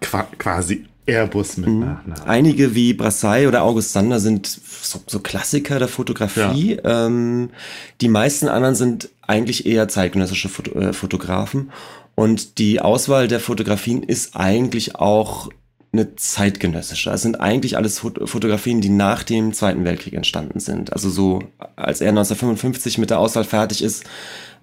qua 0.01 0.27
quasi 0.37 0.85
Airbus 1.05 1.57
mit 1.57 1.69
Mhm. 1.69 1.79
Nachnamen. 1.79 2.21
Einige 2.25 2.75
wie 2.75 2.93
Brassai 2.93 3.47
oder 3.47 3.63
August 3.63 3.93
Sander 3.93 4.19
sind 4.19 4.45
so, 4.45 4.99
so 5.07 5.19
Klassiker 5.19 5.79
der 5.79 5.87
Fotografie. 5.87 6.79
Ähm, 6.83 7.49
die 8.01 8.09
meisten 8.09 8.49
anderen 8.49 8.75
sind 8.75 9.09
eigentlich 9.25 9.65
eher 9.65 9.87
zeitgenössische 9.87 10.49
Foto 10.49 10.77
äh, 10.79 10.93
Fotografen. 10.93 11.71
Und 12.15 12.57
die 12.57 12.81
Auswahl 12.81 13.27
der 13.27 13.39
Fotografien 13.39 14.03
ist 14.03 14.35
eigentlich 14.35 14.95
auch 14.95 15.49
eine 15.93 16.15
zeitgenössische. 16.15 17.09
Es 17.09 17.21
sind 17.21 17.39
eigentlich 17.39 17.77
alles 17.77 17.99
Fot 17.99 18.29
Fotografien, 18.29 18.81
die 18.81 18.89
nach 18.89 19.23
dem 19.23 19.53
Zweiten 19.53 19.85
Weltkrieg 19.85 20.13
entstanden 20.13 20.59
sind. 20.59 20.93
Also 20.93 21.09
so, 21.09 21.39
als 21.75 22.01
er 22.01 22.09
1955 22.09 22.97
mit 22.97 23.09
der 23.09 23.19
Auswahl 23.19 23.45
fertig 23.45 23.83
ist, 23.83 24.03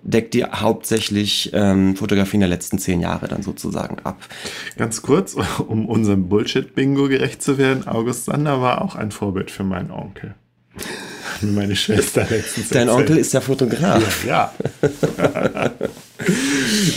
deckt 0.02 0.34
die 0.34 0.44
hauptsächlich 0.44 1.50
ähm, 1.54 1.96
Fotografien 1.96 2.40
der 2.40 2.48
letzten 2.48 2.78
zehn 2.78 3.00
Jahre 3.00 3.26
dann 3.26 3.42
sozusagen 3.42 3.98
ab. 4.04 4.18
Ganz 4.76 5.02
kurz, 5.02 5.34
um 5.66 5.88
unserem 5.88 6.28
Bullshit-Bingo 6.28 7.08
gerecht 7.08 7.42
zu 7.42 7.58
werden, 7.58 7.88
August 7.88 8.26
Sander 8.26 8.60
war 8.60 8.82
auch 8.82 8.94
ein 8.94 9.10
Vorbild 9.10 9.50
für 9.50 9.64
meinen 9.64 9.90
Onkel. 9.90 10.34
Hat 11.34 11.42
mir 11.42 11.52
Meine 11.52 11.76
Schwester 11.76 12.26
letztens 12.30 12.68
Dein 12.70 12.88
erzählt. 12.88 13.08
Onkel 13.08 13.18
ist 13.18 13.32
ja 13.34 13.40
Fotograf. 13.40 14.24
Ja. 14.26 14.52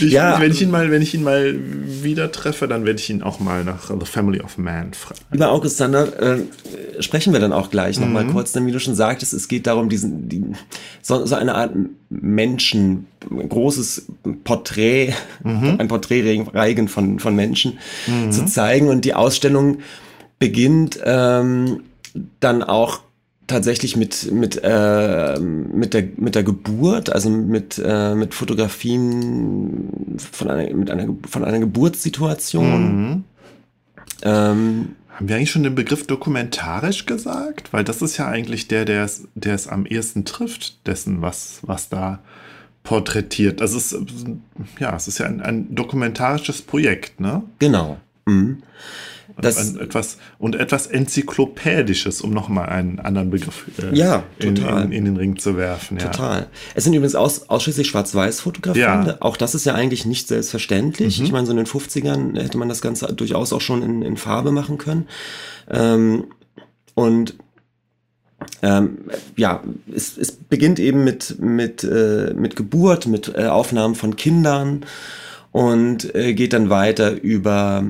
Ja. 0.00 0.40
Wenn 0.40 0.52
ich 0.52 0.62
ihn 0.62 0.70
mal, 0.70 0.90
wenn 0.90 1.02
ich 1.02 1.14
ihn 1.14 1.22
mal 1.22 1.54
wieder 2.02 2.30
treffe, 2.32 2.68
dann 2.68 2.84
werde 2.84 2.98
ich 3.00 3.10
ihn 3.10 3.22
auch 3.22 3.40
mal 3.40 3.64
nach 3.64 3.90
The 3.90 4.06
Family 4.06 4.40
of 4.40 4.58
Man 4.58 4.92
fragen. 4.94 5.20
Über 5.32 5.50
August 5.50 5.76
Sander 5.76 6.20
äh, 6.20 6.38
sprechen 7.00 7.32
wir 7.32 7.40
dann 7.40 7.52
auch 7.52 7.70
gleich 7.70 7.98
noch 8.00 8.08
mal 8.08 8.24
Mhm. 8.24 8.32
kurz, 8.32 8.52
denn 8.52 8.66
wie 8.66 8.72
du 8.72 8.80
schon 8.80 8.94
sagtest, 8.94 9.32
es 9.32 9.48
geht 9.48 9.66
darum, 9.66 9.88
diesen, 9.88 10.28
die, 10.28 10.42
so, 11.02 11.24
so 11.26 11.34
eine 11.34 11.54
Art 11.54 11.72
Menschen, 12.10 13.06
großes 13.30 14.06
Porträt, 14.44 15.14
Mhm. 15.44 15.76
ein 15.78 15.88
Porträtreigen 15.88 16.88
von, 16.88 17.18
von 17.18 17.34
Menschen 17.34 17.78
zu 18.30 18.46
zeigen. 18.46 18.88
Und 18.88 19.04
die 19.04 19.14
Ausstellung 19.14 19.78
beginnt 20.38 20.98
ähm, 21.04 21.82
dann 22.40 22.62
auch 22.62 23.00
tatsächlich 23.48 23.96
mit 23.96 24.30
mit 24.30 24.60
äh, 24.62 25.40
mit 25.40 25.94
der 25.94 26.04
mit 26.16 26.36
der 26.36 26.44
Geburt, 26.44 27.10
also 27.10 27.30
mit 27.30 27.82
äh, 27.84 28.14
mit 28.14 28.34
Fotografien 28.34 30.16
von 30.18 30.48
einer 30.48 30.72
mit 30.72 30.90
einer 30.90 31.08
von 31.28 31.44
einer 31.44 31.58
Geburtssituation. 31.58 33.10
Mhm. 33.10 33.24
Ähm, 34.22 34.88
Haben 35.10 35.28
wir 35.28 35.36
eigentlich 35.36 35.50
schon 35.50 35.64
den 35.64 35.74
Begriff 35.74 36.06
dokumentarisch 36.06 37.06
gesagt? 37.06 37.72
Weil 37.72 37.84
das 37.84 38.02
ist 38.02 38.16
ja 38.18 38.28
eigentlich 38.28 38.68
der, 38.68 38.84
der 38.84 39.04
es, 39.04 39.26
der 39.34 39.54
es 39.54 39.66
am 39.66 39.86
ehesten 39.86 40.24
trifft, 40.24 40.86
dessen, 40.86 41.22
was, 41.22 41.60
was 41.62 41.88
da 41.88 42.20
porträtiert. 42.82 43.60
Also 43.60 43.78
es 43.78 43.92
ist, 43.92 44.26
ja, 44.78 44.94
es 44.96 45.08
ist 45.08 45.18
ja 45.18 45.26
ein, 45.26 45.40
ein 45.40 45.74
dokumentarisches 45.74 46.62
Projekt, 46.62 47.20
ne? 47.20 47.42
Genau. 47.58 47.98
Mhm. 48.26 48.62
Das, 49.40 49.56
ein, 49.58 49.80
etwas, 49.80 50.18
und 50.38 50.56
etwas 50.56 50.86
Enzyklopädisches, 50.86 52.20
um 52.20 52.30
nochmal 52.30 52.68
einen 52.68 52.98
anderen 52.98 53.30
Begriff 53.30 53.66
äh, 53.80 53.96
Ja, 53.96 54.24
in, 54.38 54.56
in, 54.56 54.92
in 54.92 55.04
den 55.04 55.16
Ring 55.16 55.38
zu 55.38 55.56
werfen. 55.56 55.98
Ja. 55.98 56.08
total. 56.08 56.48
Es 56.74 56.84
sind 56.84 56.94
übrigens 56.94 57.14
aus, 57.14 57.48
ausschließlich 57.48 57.86
Schwarz-Weiß-Fotografien. 57.88 58.82
Ja. 58.82 59.16
Auch 59.20 59.36
das 59.36 59.54
ist 59.54 59.64
ja 59.64 59.74
eigentlich 59.74 60.06
nicht 60.06 60.28
selbstverständlich. 60.28 61.18
Mhm. 61.18 61.24
Ich 61.24 61.32
meine, 61.32 61.46
so 61.46 61.52
in 61.52 61.58
den 61.58 61.66
50ern 61.66 62.38
hätte 62.40 62.58
man 62.58 62.68
das 62.68 62.82
Ganze 62.82 63.12
durchaus 63.12 63.52
auch 63.52 63.60
schon 63.60 63.82
in, 63.82 64.02
in 64.02 64.16
Farbe 64.16 64.50
machen 64.50 64.78
können. 64.78 65.06
Ähm, 65.70 66.24
und 66.94 67.36
ähm, 68.62 68.98
ja, 69.36 69.62
es, 69.94 70.16
es 70.16 70.32
beginnt 70.32 70.78
eben 70.78 71.04
mit, 71.04 71.38
mit, 71.40 71.84
äh, 71.84 72.34
mit 72.34 72.56
Geburt, 72.56 73.06
mit 73.06 73.32
äh, 73.36 73.46
Aufnahmen 73.46 73.94
von 73.94 74.16
Kindern 74.16 74.84
und 75.52 76.14
äh, 76.14 76.34
geht 76.34 76.52
dann 76.52 76.70
weiter 76.70 77.20
über 77.22 77.84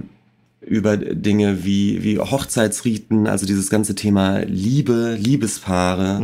über 0.68 0.96
Dinge 0.96 1.64
wie, 1.64 2.02
wie 2.04 2.18
Hochzeitsriten, 2.18 3.26
also 3.26 3.46
dieses 3.46 3.70
ganze 3.70 3.94
Thema 3.94 4.40
Liebe, 4.40 5.16
Liebespaare. 5.18 6.20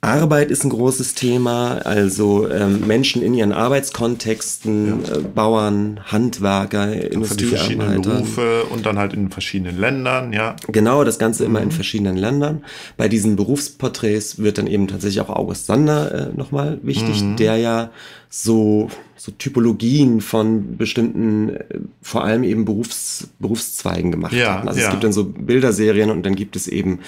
Arbeit 0.00 0.52
ist 0.52 0.62
ein 0.64 0.70
großes 0.70 1.14
Thema, 1.14 1.78
also 1.84 2.48
ähm, 2.48 2.86
Menschen 2.86 3.20
in 3.20 3.34
ihren 3.34 3.50
Arbeitskontexten, 3.50 5.04
äh, 5.04 5.18
Bauern, 5.34 5.98
Handwerker, 6.04 6.86
die 6.94 7.44
verschiedenen 7.44 7.94
Industriearbeiter. 7.94 8.10
Berufe 8.10 8.62
und 8.70 8.86
dann 8.86 8.96
halt 8.96 9.12
in 9.12 9.28
verschiedenen 9.28 9.76
Ländern, 9.76 10.32
ja. 10.32 10.54
Genau, 10.68 11.02
das 11.02 11.18
Ganze 11.18 11.44
immer 11.44 11.60
in 11.62 11.72
verschiedenen 11.72 12.16
Ländern. 12.16 12.64
Bei 12.96 13.08
diesen 13.08 13.34
Berufsporträts 13.34 14.38
wird 14.38 14.58
dann 14.58 14.68
eben 14.68 14.86
tatsächlich 14.86 15.20
auch 15.20 15.30
August 15.30 15.66
Sander 15.66 16.30
äh, 16.30 16.36
nochmal 16.36 16.78
wichtig, 16.82 17.24
der 17.36 17.56
ja 17.56 17.90
so, 18.30 18.90
so 19.16 19.32
Typologien 19.32 20.20
von 20.20 20.76
bestimmten, 20.76 21.48
äh, 21.56 21.64
vor 22.02 22.22
allem 22.22 22.44
eben 22.44 22.64
Berufs, 22.64 23.30
Berufszweigen 23.40 24.12
gemacht 24.12 24.32
Ja, 24.32 24.60
hat. 24.60 24.68
Also 24.68 24.78
ja. 24.78 24.86
es 24.86 24.90
gibt 24.92 25.02
dann 25.02 25.12
so 25.12 25.24
Bilderserien 25.24 26.10
und 26.10 26.24
dann 26.24 26.36
gibt 26.36 26.54
es 26.54 26.68
eben 26.68 27.00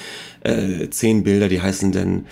äh, 0.42 0.88
zehn 0.90 1.22
Bilder, 1.22 1.48
die 1.48 1.62
heißen 1.62 1.92
dann 1.92 2.26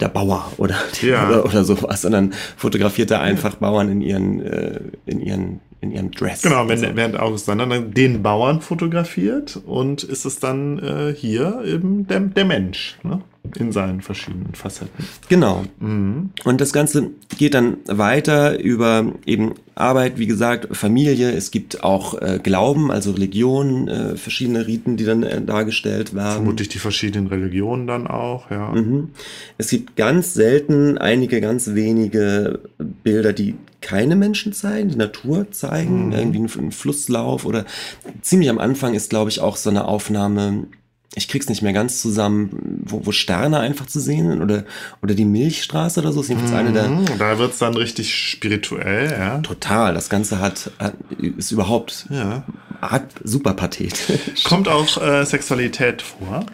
der 0.00 0.08
Bauer 0.08 0.52
oder, 0.58 0.76
Ja. 1.02 1.28
oder, 1.28 1.44
oder 1.44 1.64
sowas. 1.64 2.02
Dann 2.02 2.32
fotografiert 2.56 3.10
er 3.10 3.20
einfach 3.20 3.56
Bauern 3.56 3.90
in 3.90 4.00
ihren, 4.02 4.40
äh, 4.42 4.80
in 5.06 5.20
ihren 5.20 5.60
in 5.80 5.92
ihrem 5.92 6.10
Dress. 6.10 6.42
Genau, 6.42 6.68
wenn, 6.68 6.84
Also, 6.84 6.96
während 6.96 7.18
August 7.18 7.48
dann 7.48 7.92
den 7.92 8.22
Bauern 8.22 8.60
fotografiert 8.60 9.60
und 9.66 10.02
ist 10.02 10.24
es 10.24 10.38
dann 10.38 10.78
äh, 10.78 11.14
hier 11.14 11.62
eben 11.64 12.06
der, 12.06 12.20
der 12.20 12.44
Mensch 12.44 12.98
ne? 13.02 13.22
in 13.56 13.72
seinen 13.72 14.02
verschiedenen 14.02 14.54
Facetten. 14.54 15.06
genau. 15.28 15.64
Mhm. 15.78 16.30
Und 16.44 16.60
das 16.60 16.74
Ganze 16.74 17.10
geht 17.38 17.54
dann 17.54 17.78
weiter 17.86 18.60
über 18.60 19.12
eben 19.24 19.54
Arbeit, 19.74 20.18
wie 20.18 20.26
gesagt, 20.26 20.76
Familie. 20.76 21.30
Es 21.30 21.50
gibt 21.50 21.82
auch 21.82 22.20
äh, 22.20 22.38
Glauben, 22.42 22.90
also 22.90 23.12
Religion, 23.12 23.88
äh, 23.88 24.16
verschiedene 24.16 24.66
Riten, 24.66 24.98
die 24.98 25.04
dann 25.04 25.22
äh, 25.22 25.40
dargestellt 25.40 26.14
werden. 26.14 26.34
Vermutlich 26.34 26.68
die 26.68 26.78
verschiedenen 26.78 27.28
Religionen 27.28 27.86
dann 27.86 28.06
auch, 28.06 28.50
ja. 28.50 28.72
Mhm. 28.72 29.08
Es 29.56 29.70
gibt 29.70 29.96
ganz 29.96 30.34
selten 30.34 30.98
einige 30.98 31.40
ganz 31.40 31.74
wenige 31.74 32.60
Bilder, 32.78 33.32
die 33.32 33.54
keine 33.80 34.16
Menschen 34.16 34.52
zeigen, 34.52 34.88
die 34.88 34.96
Natur 34.96 35.50
zeigen, 35.50 36.12
irgendwie 36.12 36.58
einen, 36.58 36.72
Flusslauf 36.72 37.44
oder 37.44 37.64
ziemlich 38.22 38.50
am 38.50 38.58
Anfang 38.58 38.94
ist, 38.94 39.10
glaube 39.10 39.30
ich, 39.30 39.40
auch 39.40 39.56
so 39.56 39.70
eine 39.70 39.86
Aufnahme, 39.86 40.66
ich 41.14 41.28
krieg's 41.28 41.48
nicht 41.48 41.62
mehr 41.62 41.72
ganz 41.72 42.00
zusammen, 42.00 42.82
wo, 42.84 43.04
wo 43.04 43.12
Sterne 43.12 43.58
einfach 43.58 43.86
zu 43.86 43.98
sehen 43.98 44.28
sind 44.28 44.42
oder, 44.42 44.64
oder 45.02 45.14
die 45.14 45.24
Milchstraße 45.24 46.00
oder 46.00 46.12
so. 46.12 46.20
Ist 46.20 46.28
jedenfalls 46.28 46.54
eine 46.54 46.72
der 46.72 46.88
Mhm, 46.88 47.06
Da 47.18 47.38
wird's 47.38 47.58
dann 47.58 47.74
richtig 47.74 48.14
spirituell, 48.14 49.10
ja. 49.10 49.38
total. 49.38 49.94
Das 49.94 50.08
Ganze 50.08 50.38
hat, 50.38 50.70
hat 50.78 50.94
ist 51.18 51.50
überhaupt 51.50 52.06
ja. 52.10 52.44
super 53.24 53.54
pathetisch. 53.54 54.44
Kommt 54.44 54.68
auch 54.68 55.02
äh, 55.02 55.24
Sexualität 55.24 56.02
vor? 56.02 56.46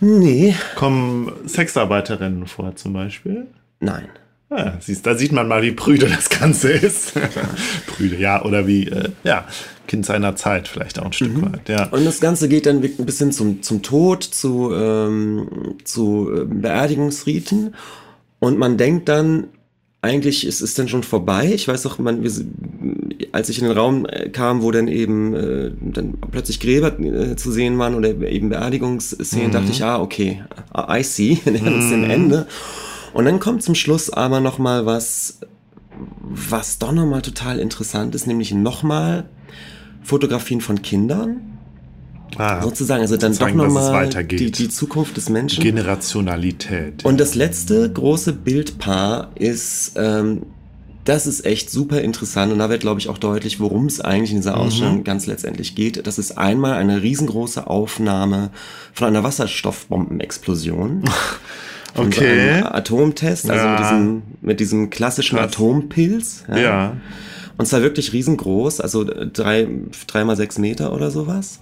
Nee, 0.00 0.54
Kommen 0.76 1.32
Sexarbeiterinnen 1.46 2.46
vor 2.46 2.76
zum 2.76 2.92
Beispiel? 2.92 3.46
nein. 3.80 4.08
Ja, 4.50 4.78
siehst, 4.80 5.04
da 5.06 5.14
sieht 5.14 5.32
man 5.32 5.46
mal, 5.46 5.62
wie 5.62 5.72
prüde 5.72 6.08
das 6.08 6.30
Ganze 6.30 6.70
ist. 6.70 7.12
prüde, 7.86 8.16
ja, 8.16 8.42
oder 8.44 8.66
wie, 8.66 8.88
äh, 8.88 9.10
ja, 9.22 9.46
Kind 9.86 10.06
seiner 10.06 10.36
Zeit 10.36 10.68
vielleicht 10.68 10.98
auch 10.98 11.06
ein 11.06 11.12
Stück 11.12 11.40
weit, 11.42 11.68
ja. 11.68 11.88
Und 11.88 12.04
das 12.04 12.20
Ganze 12.20 12.48
geht 12.48 12.66
dann 12.66 12.82
ein 12.82 13.06
bisschen 13.06 13.32
zum, 13.32 13.62
zum 13.62 13.82
Tod, 13.82 14.22
zu, 14.22 14.72
ähm, 14.74 15.76
zu 15.84 16.30
äh, 16.34 16.44
Beerdigungsriten. 16.44 17.74
Und 18.38 18.58
man 18.58 18.76
denkt 18.76 19.08
dann, 19.08 19.48
eigentlich 20.00 20.46
ist 20.46 20.60
es 20.60 20.74
dann 20.74 20.88
schon 20.88 21.02
vorbei. 21.02 21.50
Ich 21.52 21.66
weiß 21.66 21.86
auch, 21.86 21.98
man, 21.98 22.22
wir, 22.22 22.30
als 23.32 23.48
ich 23.48 23.58
in 23.58 23.64
den 23.64 23.76
Raum 23.76 24.06
äh, 24.06 24.28
kam, 24.28 24.62
wo 24.62 24.70
dann 24.70 24.88
eben 24.88 25.34
äh, 25.34 25.72
dann 25.80 26.14
plötzlich 26.30 26.60
Gräber 26.60 26.98
äh, 27.00 27.36
zu 27.36 27.50
sehen 27.50 27.78
waren 27.78 27.94
oder 27.94 28.10
eben 28.10 28.48
Beerdigungsszenen, 28.48 29.50
dachte 29.50 29.72
ich, 29.72 29.82
ah, 29.82 30.00
okay, 30.00 30.42
I 30.76 31.02
see, 31.02 31.38
wir 31.44 31.52
nähern 31.52 31.74
uns 31.74 31.90
dem 31.90 32.04
Ende. 32.04 32.46
Und 33.18 33.24
dann 33.24 33.40
kommt 33.40 33.64
zum 33.64 33.74
Schluss 33.74 34.10
aber 34.10 34.38
noch 34.38 34.58
mal 34.58 34.86
was, 34.86 35.40
was 36.20 36.78
doch 36.78 36.92
noch 36.92 37.04
mal 37.04 37.20
total 37.20 37.58
interessant 37.58 38.14
ist, 38.14 38.28
nämlich 38.28 38.52
noch 38.52 38.84
mal 38.84 39.28
Fotografien 40.04 40.60
von 40.60 40.82
Kindern 40.82 41.40
Ah, 42.36 42.62
sozusagen, 42.62 43.00
also 43.02 43.16
dann 43.16 43.34
Zeigen, 43.34 43.58
doch 43.58 43.64
nochmal 43.64 44.08
die, 44.08 44.52
die 44.52 44.68
Zukunft 44.68 45.16
des 45.16 45.30
Menschen. 45.30 45.64
Generationalität. 45.64 47.04
Und 47.04 47.18
das 47.18 47.34
letzte 47.34 47.92
große 47.92 48.34
Bildpaar 48.34 49.32
ist, 49.34 49.94
ähm, 49.96 50.42
das 51.04 51.26
ist 51.26 51.44
echt 51.44 51.70
super 51.72 52.00
interessant 52.00 52.52
und 52.52 52.60
da 52.60 52.70
wird, 52.70 52.82
glaube 52.82 53.00
ich, 53.00 53.08
auch 53.08 53.18
deutlich, 53.18 53.58
worum 53.58 53.86
es 53.86 54.00
eigentlich 54.00 54.30
in 54.30 54.36
dieser 54.36 54.54
Mhm. 54.54 54.62
Ausstellung 54.62 55.02
ganz 55.02 55.26
letztendlich 55.26 55.74
geht. 55.74 56.06
Das 56.06 56.20
ist 56.20 56.38
einmal 56.38 56.74
eine 56.74 57.02
riesengroße 57.02 57.66
Aufnahme 57.66 58.50
von 58.92 59.08
einer 59.08 59.24
Wasserstoffbombenexplosion. 59.24 61.02
Von 61.94 62.12
so 62.12 62.20
Okay. 62.20 62.50
einem 62.50 62.66
Atomtest, 62.66 63.50
also 63.50 63.64
Ja. 63.64 63.70
mit, 63.72 63.80
diesem, 63.80 64.22
mit 64.40 64.60
diesem 64.60 64.90
klassischen 64.90 65.38
Krass. 65.38 65.46
Atompilz. 65.52 66.44
ja. 66.54 66.96
Und 67.56 67.66
zwar 67.66 67.82
wirklich 67.82 68.12
riesengroß, 68.12 68.80
also 68.80 69.04
drei, 69.04 69.66
drei 70.06 70.24
mal 70.24 70.36
sechs 70.36 70.58
Meter 70.58 70.92
oder 70.92 71.10
sowas. 71.10 71.58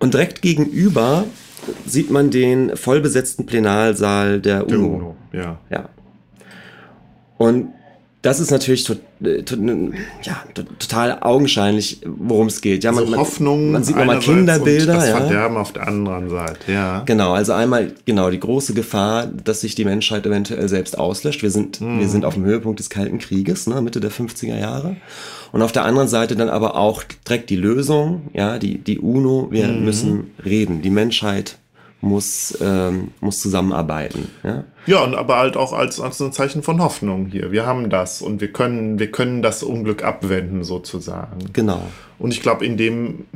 Und 0.00 0.14
direkt 0.14 0.42
gegenüber 0.42 1.24
sieht 1.86 2.10
man 2.10 2.30
den 2.32 2.76
vollbesetzten 2.76 3.46
Plenarsaal 3.46 4.40
der 4.40 4.64
Der 4.64 4.76
UNO. 4.76 4.88
UNO, 4.96 5.16
ja. 5.32 5.58
Ja. 5.70 5.88
Und 7.38 7.68
das 8.22 8.38
ist 8.40 8.50
natürlich 8.52 8.84
to 8.84 8.94
äh, 9.24 9.42
to 9.42 9.56
ja, 10.22 10.42
to 10.54 10.62
total 10.78 11.18
augenscheinlich, 11.22 12.00
worum 12.06 12.46
es 12.46 12.60
geht. 12.60 12.84
Ja, 12.84 12.90
Also 12.92 13.16
Hoffnung 13.16 13.72
man 13.72 13.82
sieht 13.84 13.96
nochmal 13.96 14.20
Kinderbilder. 14.20 14.92
und 14.94 14.98
das 15.00 15.08
ja. 15.08 15.16
Verderben 15.18 15.56
auf 15.56 15.72
der 15.72 15.88
anderen 15.88 16.30
Seite, 16.30 16.72
ja. 16.72 17.02
Genau, 17.04 17.32
also 17.32 17.52
einmal 17.52 17.92
genau 18.06 18.30
die 18.30 18.38
große 18.40 18.74
Gefahr, 18.74 19.26
dass 19.26 19.60
sich 19.62 19.74
die 19.74 19.84
Menschheit 19.84 20.24
eventuell 20.24 20.68
selbst 20.68 20.96
auslöscht. 20.98 21.42
Wir 21.42 21.50
sind, 21.50 21.80
Mhm. 21.80 21.98
wir 22.00 22.08
sind 22.08 22.24
auf 22.24 22.34
dem 22.34 22.44
Höhepunkt 22.44 22.78
des 22.78 22.90
Kalten 22.90 23.18
Krieges, 23.18 23.66
ne, 23.66 23.80
Mitte 23.82 23.98
der 24.00 24.10
50er 24.12 24.58
Jahre. 24.58 24.96
Und 25.50 25.60
auf 25.62 25.72
der 25.72 25.84
anderen 25.84 26.08
Seite 26.08 26.36
dann 26.36 26.48
aber 26.48 26.76
auch 26.76 27.02
direkt 27.28 27.50
die 27.50 27.56
Lösung, 27.56 28.30
ja, 28.32 28.58
die, 28.58 28.78
die 28.78 28.98
UNO, 29.00 29.48
wir 29.50 29.66
Mhm. 29.68 29.84
müssen 29.84 30.30
reden. 30.44 30.80
Die 30.80 30.90
Menschheit 30.90 31.58
muss, 32.00 32.56
ähm, 32.60 33.08
muss 33.20 33.40
zusammenarbeiten. 33.40 34.28
Ja? 34.42 34.64
Ja, 34.86 35.04
und 35.04 35.14
aber 35.14 35.36
halt 35.36 35.56
auch 35.56 35.72
als, 35.72 36.00
als 36.00 36.20
ein 36.20 36.32
Zeichen 36.32 36.62
von 36.62 36.82
Hoffnung 36.82 37.26
hier. 37.26 37.52
Wir 37.52 37.66
haben 37.66 37.88
das 37.88 38.20
und 38.20 38.40
wir 38.40 38.52
können, 38.52 38.98
wir 38.98 39.10
können 39.10 39.42
das 39.42 39.62
Unglück 39.62 40.02
abwenden, 40.02 40.64
sozusagen. 40.64 41.38
Genau. 41.52 41.82
Und 42.18 42.32
ich 42.32 42.42
glaube, 42.42 42.64
in 42.66 42.76
dem, 42.76 43.26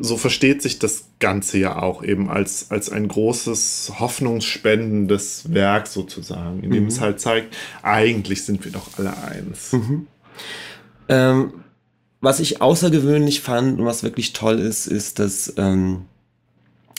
so 0.00 0.16
versteht 0.16 0.62
sich 0.62 0.78
das 0.78 1.06
Ganze 1.18 1.58
ja 1.58 1.82
auch 1.82 2.02
eben 2.02 2.30
als, 2.30 2.70
als 2.70 2.90
ein 2.90 3.08
großes, 3.08 3.94
hoffnungsspendendes 3.98 5.52
Werk 5.52 5.88
sozusagen, 5.88 6.62
in 6.62 6.70
dem 6.70 6.86
es 6.86 7.00
halt 7.00 7.20
zeigt, 7.20 7.56
eigentlich 7.82 8.44
sind 8.44 8.64
wir 8.64 8.72
doch 8.72 8.98
alle 8.98 9.16
eins. 9.22 9.74
Ähm, 11.08 11.52
was 12.20 12.40
ich 12.40 12.60
außergewöhnlich 12.60 13.40
fand 13.40 13.78
und 13.78 13.86
was 13.86 14.02
wirklich 14.02 14.32
toll 14.32 14.58
ist, 14.58 14.86
ist, 14.86 15.18
dass 15.18 15.54
ähm, 15.56 16.06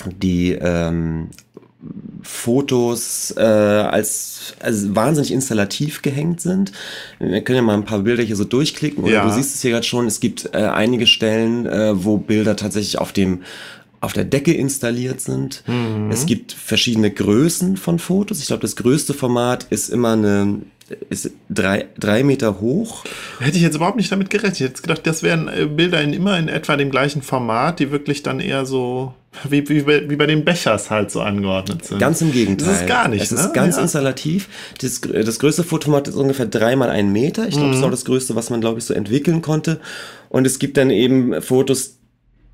die 0.05 0.53
ähm, 0.53 1.29
Fotos 2.21 3.33
äh, 3.37 3.41
als, 3.41 4.53
als 4.59 4.95
wahnsinnig 4.95 5.31
installativ 5.31 6.01
gehängt 6.01 6.41
sind. 6.41 6.71
Wir 7.19 7.41
können 7.41 7.57
ja 7.57 7.61
mal 7.61 7.75
ein 7.75 7.85
paar 7.85 7.99
Bilder 7.99 8.23
hier 8.23 8.35
so 8.35 8.43
durchklicken. 8.45 9.03
Oder 9.03 9.13
Ja. 9.13 9.25
du 9.25 9.31
siehst 9.33 9.55
es 9.55 9.61
hier 9.61 9.71
gerade 9.71 9.85
schon, 9.85 10.05
es 10.07 10.19
gibt 10.19 10.49
äh, 10.53 10.57
einige 10.57 11.07
Stellen, 11.07 11.65
äh, 11.65 12.03
wo 12.03 12.17
Bilder 12.17 12.55
tatsächlich 12.55 12.97
auf 12.99 13.13
dem 13.13 13.43
auf 14.01 14.13
der 14.13 14.23
Decke 14.25 14.53
installiert 14.53 15.19
sind. 15.21 15.63
Es 16.09 16.25
gibt 16.25 16.51
verschiedene 16.53 17.11
Größen 17.11 17.75
von 17.77 17.99
Fotos. 17.99 18.39
Ich 18.39 18.47
glaube, 18.47 18.61
das 18.61 18.75
größte 18.75 19.13
Format 19.13 19.65
ist 19.69 19.89
immer 19.89 20.13
eine 20.13 20.61
ist 21.11 21.29
drei, 21.49 21.85
drei 21.99 22.23
Meter 22.23 22.59
hoch. 22.61 23.03
Hätte 23.39 23.57
ich 23.57 23.61
jetzt 23.63 23.75
überhaupt 23.75 23.97
nicht 23.97 24.11
damit 24.11 24.31
gerechnet. 24.31 24.55
Ich 24.59 24.61
hätte 24.65 24.81
gedacht, 24.81 25.05
das 25.05 25.21
wären 25.21 25.47
äh, 25.47 25.67
Bilder 25.67 26.01
in 26.01 26.13
immer 26.13 26.39
in 26.39 26.47
etwa 26.47 26.75
dem 26.77 26.89
gleichen 26.89 27.21
Format, 27.21 27.79
die 27.79 27.91
wirklich 27.91 28.23
dann 28.23 28.39
eher 28.39 28.65
so, 28.65 29.13
wie, 29.47 29.69
wie, 29.69 29.81
bei- 29.83 30.09
wie 30.09 30.15
bei 30.15 30.25
den 30.25 30.43
Bechers 30.43 30.89
halt 30.89 31.11
so 31.11 31.21
angeordnet 31.21 31.85
sind. 31.85 31.99
Ganz 31.99 32.21
im 32.21 32.31
Gegenteil. 32.31 32.67
Das 32.69 32.81
ist 32.81 32.87
gar 32.87 33.07
nicht, 33.07 33.21
Es 33.21 33.29
ne? 33.29 33.39
ist 33.39 33.53
ganz 33.53 33.75
Ja. 33.75 33.83
installativ. 33.83 34.49
Das, 34.81 34.99
das 35.01 35.37
größte 35.37 35.63
Fotoformat 35.63 36.07
ist 36.07 36.15
ungefähr 36.15 36.47
dreimal 36.47 36.89
einen 36.89 37.11
Meter. 37.11 37.43
Ich 37.47 37.51
glaube, 37.53 37.67
Mhm. 37.67 37.71
das 37.73 37.79
ist 37.81 37.85
auch 37.85 37.91
das 37.91 38.05
größte, 38.05 38.35
was 38.35 38.49
man, 38.49 38.59
glaube 38.59 38.79
ich, 38.79 38.85
so 38.85 38.95
entwickeln 38.95 39.43
konnte. 39.43 39.79
Und 40.29 40.47
es 40.47 40.57
gibt 40.57 40.75
dann 40.77 40.89
eben 40.89 41.39
Fotos, 41.43 41.97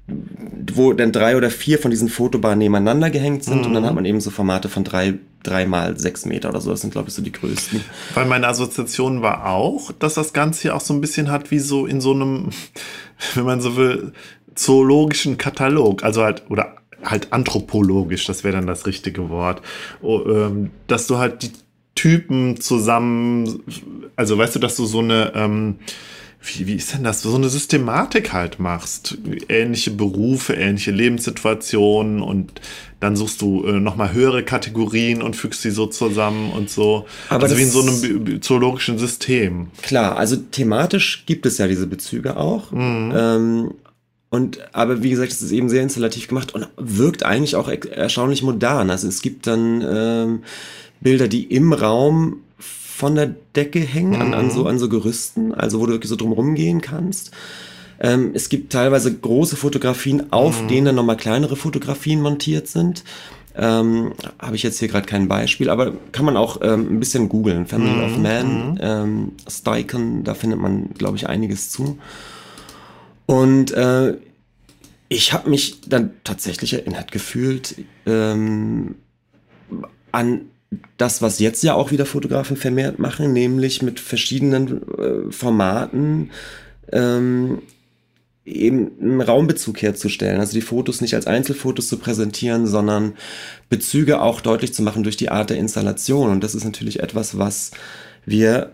wo 0.07 0.93
dann 0.93 1.11
drei 1.11 1.35
oder 1.35 1.49
vier 1.49 1.79
von 1.79 1.89
diesen 1.89 2.09
Fotobahnen 2.09 2.59
nebeneinander 2.59 3.09
gehängt 3.09 3.43
sind. 3.43 3.63
Und 3.65 3.69
Mhm. 3.71 3.73
dann 3.75 3.85
hat 3.85 3.95
man 3.95 4.05
eben 4.05 4.21
so 4.21 4.29
Formate 4.29 4.69
von 4.69 4.83
drei, 4.83 5.15
drei 5.41 5.65
mal 5.65 5.97
sechs 5.99 6.25
Meter 6.25 6.49
oder 6.49 6.61
so. 6.61 6.69
Das 6.69 6.81
sind, 6.81 6.91
glaube 6.91 7.09
ich, 7.09 7.15
so 7.15 7.21
die 7.23 7.31
größten. 7.31 7.81
Weil 8.13 8.25
meine 8.25 8.47
Assoziation 8.47 9.21
war 9.23 9.47
auch, 9.47 9.91
dass 9.93 10.13
das 10.13 10.31
Ganze 10.33 10.61
hier 10.63 10.75
auch 10.75 10.81
so 10.81 10.93
ein 10.93 11.01
bisschen 11.01 11.31
hat 11.31 11.49
wie 11.49 11.59
so 11.59 11.85
in 11.87 12.01
so 12.01 12.11
einem, 12.13 12.49
wenn 13.33 13.45
man 13.45 13.61
so 13.61 13.75
will, 13.77 14.11
zoologischen 14.53 15.37
Katalog. 15.37 16.03
Also 16.03 16.23
halt, 16.23 16.43
oder 16.49 16.75
halt 17.03 17.33
anthropologisch, 17.33 18.25
das 18.25 18.43
wäre 18.43 18.55
dann 18.55 18.67
das 18.67 18.85
richtige 18.85 19.29
Wort. 19.29 19.61
Oh, 20.01 20.21
ähm, 20.27 20.69
dass 20.87 21.07
du 21.07 21.17
halt 21.17 21.41
die 21.43 21.51
Typen 21.95 22.59
zusammen, 22.61 23.63
also 24.15 24.37
weißt 24.37 24.55
du, 24.55 24.59
dass 24.59 24.75
du 24.75 24.85
so 24.85 24.99
eine, 24.99 25.31
ähm, 25.35 25.75
wie, 26.45 26.67
wie 26.67 26.75
ist 26.75 26.93
denn 26.93 27.03
das? 27.03 27.21
So 27.21 27.36
eine 27.36 27.49
Systematik 27.49 28.34
halt 28.34 28.60
machst. 28.60 29.17
Ähnliche 29.49 29.91
Berufe, 29.91 30.53
ähnliche 30.53 30.91
Lebenssituationen 30.91 32.21
und 32.21 32.62
dann 32.99 33.15
suchst 33.15 33.41
du 33.41 33.65
äh, 33.65 33.79
nochmal 33.79 34.13
höhere 34.13 34.43
Kategorien 34.43 35.21
und 35.21 35.36
fügst 35.36 35.62
sie 35.62 35.71
so 35.71 35.88
zusammen 35.88 36.51
und 36.51 36.69
so. 36.69 37.05
Aber 37.29 37.43
also 37.43 37.58
wie 37.58 37.63
in 37.63 37.69
so 37.69 37.81
einem 37.81 38.41
zoologischen 38.41 38.97
System. 38.97 39.67
Klar, 39.81 40.17
also 40.17 40.36
thematisch 40.36 41.23
gibt 41.25 41.45
es 41.45 41.58
ja 41.58 41.67
diese 41.67 41.88
Bezüge 41.88 42.38
auch. 42.38 42.71
Mhm. 42.71 43.13
Ähm, 43.15 43.71
und 44.29 44.60
aber 44.73 45.03
wie 45.03 45.10
gesagt, 45.10 45.31
es 45.31 45.41
ist 45.41 45.51
eben 45.51 45.69
sehr 45.69 45.84
installativ 45.84 46.27
gemacht 46.27 46.53
und 46.53 46.67
wirkt 46.77 47.23
eigentlich 47.23 47.55
auch 47.55 47.69
erstaunlich 47.69 48.43
modern. 48.43 48.89
Also 48.89 49.08
es 49.08 49.21
gibt 49.21 49.47
dann 49.47 49.86
ähm, 49.88 50.43
Bilder, 50.99 51.27
die 51.27 51.43
im 51.43 51.73
Raum 51.73 52.41
von 52.95 53.15
der 53.15 53.36
Decke 53.58 53.79
hängen, 53.79 54.15
an, 54.15 54.34
an, 54.34 54.49
so, 54.49 54.67
an 54.67 54.79
so 54.79 54.88
Gerüsten, 54.88 55.53
also 55.53 55.81
wo 55.81 55.86
du 55.86 55.91
wirklich 55.91 56.10
so 56.10 56.15
drumherum 56.15 56.55
gehen 56.55 56.79
kannst. 56.79 57.31
Ähm, 57.99 58.31
es 58.34 58.47
gibt 58.47 58.71
teilweise 58.71 59.13
große 59.13 59.58
Fotografien, 59.58 60.31
auf 60.31 60.65
denen 60.67 60.86
dann 60.86 60.95
nochmal 60.95 61.17
kleinere 61.17 61.58
Fotografien 61.58 62.21
montiert 62.21 62.69
sind. 62.69 63.03
Ähm, 63.53 64.13
Habe 64.39 64.55
ich 64.55 64.63
jetzt 64.63 64.79
hier 64.79 64.88
gerade 64.88 65.08
kein 65.08 65.27
Beispiel, 65.27 65.69
aber 65.69 65.93
kann 66.13 66.23
man 66.23 66.38
auch 66.38 66.62
ähm, 66.62 66.95
ein 66.95 66.99
bisschen 67.01 67.27
googeln. 67.27 67.67
Family 67.67 67.95
Mhm, 67.95 68.03
of 68.03 68.17
Man, 68.17 68.79
ähm, 68.81 69.31
Steichen, 69.49 70.23
da 70.23 70.34
findet 70.34 70.60
man, 70.60 70.93
glaube 70.93 71.17
ich, 71.17 71.27
einiges 71.27 71.71
zu. 71.71 71.97
Und 73.25 73.71
äh, 73.71 74.17
ich 75.10 75.34
habe 75.34 75.49
mich 75.49 75.81
dann 75.81 76.12
tatsächlich 76.23 76.73
erinnert 76.73 77.12
gefühlt 77.12 77.75
ähm, 78.05 78.95
an 80.13 80.41
das, 80.97 81.21
was 81.21 81.39
jetzt 81.39 81.63
ja 81.63 81.73
auch 81.73 81.91
wieder 81.91 82.05
Fotografen 82.05 82.57
vermehrt 82.57 82.99
machen, 82.99 83.33
nämlich 83.33 83.81
mit 83.81 83.99
verschiedenen 83.99 84.81
äh, 84.97 85.31
Formaten 85.31 86.31
ähm, 86.91 87.59
eben 88.45 88.91
einen 89.01 89.21
Raumbezug 89.21 89.81
herzustellen. 89.81 90.39
Also 90.39 90.53
die 90.53 90.61
Fotos 90.61 91.01
nicht 91.01 91.15
als 91.15 91.27
Einzelfotos 91.27 91.88
zu 91.88 91.97
präsentieren, 91.97 92.67
sondern 92.67 93.13
Bezüge 93.69 94.21
auch 94.21 94.39
deutlich 94.41 94.73
zu 94.73 94.83
machen 94.83 95.03
durch 95.03 95.17
die 95.17 95.29
Art 95.29 95.49
der 95.49 95.57
Installation. 95.57 96.29
Und 96.29 96.43
das 96.43 96.53
ist 96.53 96.63
natürlich 96.63 96.99
etwas, 96.99 97.38
was 97.38 97.71
wir 98.25 98.71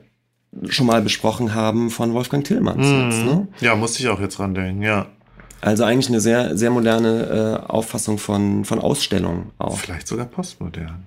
schon 0.67 0.87
mal 0.87 1.01
besprochen 1.01 1.55
haben 1.55 1.89
von 1.89 2.13
Wolfgang 2.13 2.43
Tillmanns. 2.43 2.85
Jetzt, 2.85 3.25
ne? 3.25 3.47
Ja, 3.61 3.75
musste 3.75 4.03
ich 4.03 4.09
auch 4.09 4.19
jetzt 4.19 4.37
dran 4.37 4.53
denken, 4.53 4.81
ja. 4.81 5.07
Also 5.61 5.83
eigentlich 5.83 6.09
eine 6.09 6.19
sehr, 6.19 6.57
sehr 6.57 6.71
moderne 6.71 7.61
äh, 7.67 7.71
Auffassung 7.71 8.17
von, 8.17 8.65
von 8.65 8.79
Ausstellung 8.79 9.51
auch. 9.59 9.77
Vielleicht 9.77 10.07
sogar 10.07 10.25
postmodern. 10.25 11.05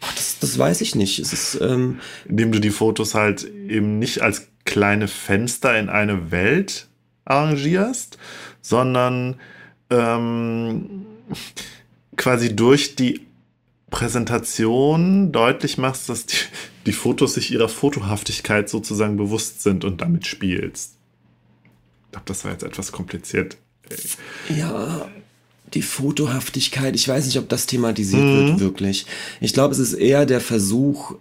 Das, 0.00 0.38
das 0.38 0.58
weiß 0.58 0.80
ich 0.80 0.94
nicht. 0.94 1.18
Es 1.18 1.32
ist, 1.32 1.58
ähm, 1.60 2.00
Indem 2.26 2.52
du 2.52 2.58
die 2.58 2.70
Fotos 2.70 3.14
halt 3.14 3.44
eben 3.44 3.98
nicht 3.98 4.22
als 4.22 4.48
kleine 4.64 5.08
Fenster 5.08 5.78
in 5.78 5.88
eine 5.88 6.30
Welt 6.30 6.88
arrangierst, 7.24 8.18
sondern 8.60 9.36
ähm, 9.90 11.06
quasi 12.16 12.54
durch 12.54 12.96
die 12.96 13.26
Präsentation 13.90 15.32
deutlich 15.32 15.76
machst, 15.78 16.08
dass 16.08 16.26
die, 16.26 16.36
die 16.86 16.92
Fotos 16.92 17.34
sich 17.34 17.50
ihrer 17.50 17.68
Fotohaftigkeit 17.68 18.68
sozusagen 18.68 19.16
bewusst 19.16 19.62
sind 19.62 19.84
und 19.84 20.00
damit 20.00 20.26
spielst. 20.26 20.96
Ich 22.06 22.12
glaube, 22.12 22.26
das 22.26 22.44
war 22.44 22.52
jetzt 22.52 22.62
etwas 22.62 22.92
kompliziert. 22.92 23.56
Ja, 24.48 25.08
die 25.74 25.82
Fotohaftigkeit, 25.82 26.94
ich 26.94 27.08
weiß 27.08 27.26
nicht, 27.26 27.38
ob 27.38 27.48
das 27.48 27.66
thematisiert 27.66 28.22
wird 28.22 28.60
wirklich. 28.60 29.06
Ich 29.40 29.52
glaube, 29.52 29.72
es 29.72 29.78
ist 29.78 29.94
eher 29.94 30.26
der 30.26 30.40
Versuch, 30.40 31.14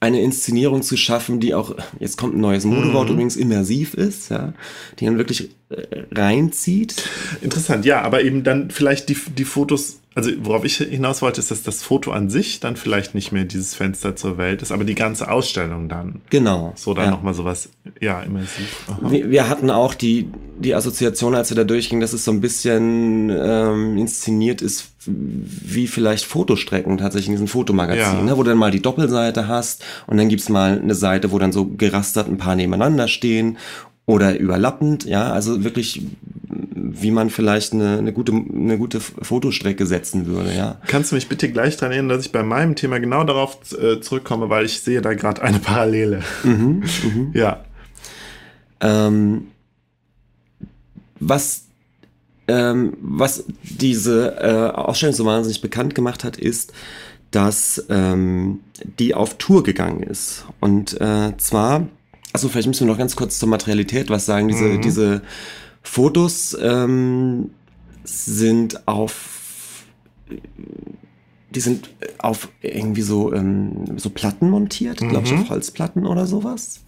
eine 0.00 0.20
Inszenierung 0.20 0.82
zu 0.82 0.96
schaffen, 0.96 1.40
die 1.40 1.54
auch, 1.54 1.74
jetzt 1.98 2.16
kommt 2.16 2.36
ein 2.36 2.40
neues 2.40 2.64
Modewort 2.64 3.10
übrigens, 3.10 3.36
immersiv 3.36 3.94
ist, 3.94 4.30
ja, 4.30 4.54
die 4.98 5.06
dann 5.06 5.18
wirklich 5.18 5.50
äh, 5.70 6.04
reinzieht. 6.12 6.94
Interessant, 7.40 7.84
ja, 7.84 8.02
aber 8.02 8.22
eben 8.22 8.44
dann 8.44 8.70
vielleicht 8.70 9.08
die, 9.08 9.16
die 9.36 9.44
Fotos, 9.44 9.97
also 10.14 10.30
worauf 10.40 10.64
ich 10.64 10.78
hinaus 10.78 11.22
wollte, 11.22 11.40
ist, 11.40 11.50
dass 11.50 11.62
das 11.62 11.82
Foto 11.82 12.10
an 12.10 12.28
sich 12.28 12.60
dann 12.60 12.76
vielleicht 12.76 13.14
nicht 13.14 13.30
mehr 13.30 13.44
dieses 13.44 13.74
Fenster 13.74 14.16
zur 14.16 14.36
Welt 14.36 14.62
ist, 14.62 14.72
aber 14.72 14.84
die 14.84 14.94
ganze 14.94 15.30
Ausstellung 15.30 15.88
dann. 15.88 16.22
Genau. 16.30 16.72
So 16.74 16.92
dann 16.94 17.06
ja. 17.06 17.10
nochmal 17.12 17.34
sowas, 17.34 17.68
ja, 18.00 18.20
immersiv. 18.22 18.84
Aha. 18.88 19.10
Wir, 19.10 19.30
wir 19.30 19.48
hatten 19.48 19.70
auch 19.70 19.94
die, 19.94 20.28
die 20.58 20.74
Assoziation, 20.74 21.34
als 21.34 21.50
wir 21.50 21.56
da 21.56 21.64
durchgingen, 21.64 22.00
dass 22.00 22.12
es 22.12 22.24
so 22.24 22.32
ein 22.32 22.40
bisschen 22.40 23.30
ähm, 23.30 23.96
inszeniert 23.96 24.60
ist, 24.60 24.90
wie 25.06 25.86
vielleicht 25.86 26.24
Fotostrecken 26.24 26.98
tatsächlich 26.98 27.28
in 27.28 27.34
diesem 27.34 27.48
Fotomagazin, 27.48 28.18
Ja. 28.18 28.22
ne, 28.22 28.36
wo 28.36 28.42
du 28.42 28.50
dann 28.50 28.58
mal 28.58 28.70
die 28.72 28.82
Doppelseite 28.82 29.46
hast 29.46 29.84
und 30.06 30.16
dann 30.16 30.28
gibt's 30.28 30.48
mal 30.48 30.80
eine 30.80 30.94
Seite, 30.94 31.30
wo 31.30 31.38
dann 31.38 31.52
so 31.52 31.66
gerastert 31.66 32.28
ein 32.28 32.38
paar 32.38 32.56
nebeneinander 32.56 33.08
stehen 33.08 33.56
oder 34.04 34.38
überlappend, 34.38 35.04
ja, 35.04 35.32
also 35.32 35.64
wirklich, 35.64 36.02
wie 36.80 37.10
man 37.10 37.30
vielleicht 37.30 37.72
eine, 37.72 37.98
eine, 37.98 38.12
gute, 38.12 38.32
eine 38.32 38.78
gute 38.78 39.00
Fotostrecke 39.00 39.86
setzen 39.86 40.26
würde, 40.26 40.54
ja. 40.54 40.80
Kannst 40.86 41.10
du 41.10 41.16
mich 41.16 41.28
bitte 41.28 41.50
gleich 41.50 41.76
daran 41.76 41.92
erinnern, 41.92 42.16
dass 42.16 42.26
ich 42.26 42.32
bei 42.32 42.42
meinem 42.42 42.76
Thema 42.76 42.98
genau 42.98 43.24
darauf 43.24 43.58
äh, 43.72 44.00
zurückkomme, 44.00 44.48
weil 44.48 44.64
ich 44.64 44.80
sehe 44.80 45.00
da 45.00 45.14
gerade 45.14 45.42
eine 45.42 45.58
Parallele. 45.58 46.22
Ja. 47.32 47.64
Ähm, 48.80 49.48
was, 51.20 51.64
ähm, 52.46 52.96
was 53.00 53.44
diese 53.62 54.36
äh, 54.40 54.76
Ausstellung 54.76 55.14
so 55.14 55.24
wahnsinnig 55.24 55.60
bekannt 55.60 55.94
gemacht 55.94 56.24
hat, 56.24 56.36
ist, 56.36 56.72
dass 57.30 57.84
ähm, 57.88 58.60
die 58.98 59.14
auf 59.14 59.34
Tour 59.38 59.62
gegangen 59.62 60.02
ist. 60.02 60.44
Und 60.60 60.98
äh, 61.00 61.36
zwar, 61.36 61.88
also 62.32 62.48
vielleicht 62.48 62.68
müssen 62.68 62.86
wir 62.86 62.92
noch 62.92 62.98
ganz 62.98 63.16
kurz 63.16 63.38
zur 63.38 63.48
Materialität 63.48 64.10
was 64.10 64.26
sagen. 64.26 64.48
Diese, 64.48 64.78
diese 64.78 65.22
Fotos 65.88 66.56
ähm, 66.60 67.50
sind 68.04 68.86
auf 68.86 69.38
die 71.50 71.60
sind 71.60 71.88
auf 72.18 72.50
irgendwie 72.60 73.00
so, 73.00 73.32
ähm, 73.32 73.96
so 73.96 74.10
Platten 74.10 74.50
montiert, 74.50 74.98
glaube 74.98 75.26
ich, 75.26 75.32
auf 75.32 75.48
Holzplatten 75.48 76.06
oder 76.06 76.26
sowas. 76.26 76.82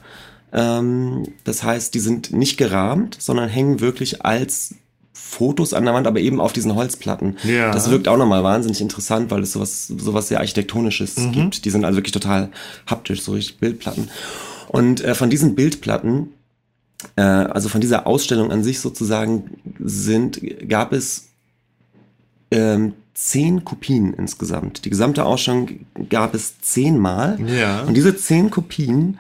Ähm, 0.52 1.24
das 1.44 1.62
heißt, 1.62 1.94
die 1.94 1.98
sind 1.98 2.32
nicht 2.32 2.58
gerahmt, 2.58 3.16
sondern 3.18 3.48
hängen 3.48 3.80
wirklich 3.80 4.22
als 4.22 4.74
Fotos 5.14 5.72
an 5.72 5.86
der 5.86 5.94
Wand, 5.94 6.06
aber 6.06 6.20
eben 6.20 6.40
auf 6.40 6.52
diesen 6.52 6.74
Holzplatten. 6.74 7.38
Ja. 7.44 7.70
Das 7.70 7.90
wirkt 7.90 8.06
auch 8.06 8.18
nochmal 8.18 8.44
wahnsinnig 8.44 8.82
interessant, 8.82 9.30
weil 9.30 9.42
es 9.42 9.52
sowas, 9.52 9.86
sowas 9.86 10.28
sehr 10.28 10.40
Architektonisches 10.40 11.16
gibt. 11.32 11.64
Die 11.64 11.70
sind 11.70 11.84
also 11.84 11.96
wirklich 11.96 12.12
total 12.12 12.50
haptisch, 12.86 13.22
so 13.22 13.32
richtig 13.32 13.58
Bildplatten. 13.58 14.10
Und 14.68 15.02
äh, 15.02 15.14
von 15.14 15.30
diesen 15.30 15.54
Bildplatten, 15.54 16.34
äh, 17.16 17.22
also 17.22 17.68
von 17.68 17.80
dieser 17.80 18.06
Ausstellung 18.06 18.50
an 18.50 18.62
sich 18.62 18.80
sozusagen, 18.80 19.50
sind, 19.78 20.40
gab 20.68 20.92
es 20.92 21.28
ähm, 22.50 22.94
zehn 23.14 23.64
Kopien 23.64 24.14
insgesamt. 24.14 24.84
Die 24.84 24.90
gesamte 24.90 25.24
Ausstellung 25.24 25.86
gab 26.08 26.34
es 26.34 26.60
zehnmal. 26.60 27.38
Ja. 27.46 27.82
Und 27.82 27.94
diese 27.94 28.16
zehn 28.16 28.50
Kopien 28.50 29.18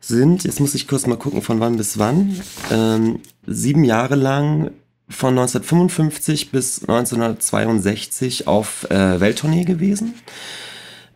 sind, 0.00 0.44
jetzt 0.44 0.60
muss 0.60 0.74
ich 0.74 0.88
kurz 0.88 1.06
mal 1.06 1.16
gucken, 1.16 1.42
von 1.42 1.60
wann 1.60 1.76
bis 1.76 1.98
wann, 1.98 2.40
ähm, 2.70 3.20
sieben 3.46 3.84
Jahre 3.84 4.14
lang 4.14 4.70
von 5.08 5.30
1955 5.30 6.50
bis 6.50 6.80
1962 6.80 8.48
auf 8.48 8.90
äh, 8.90 9.20
Welttournee 9.20 9.64
gewesen. 9.64 10.14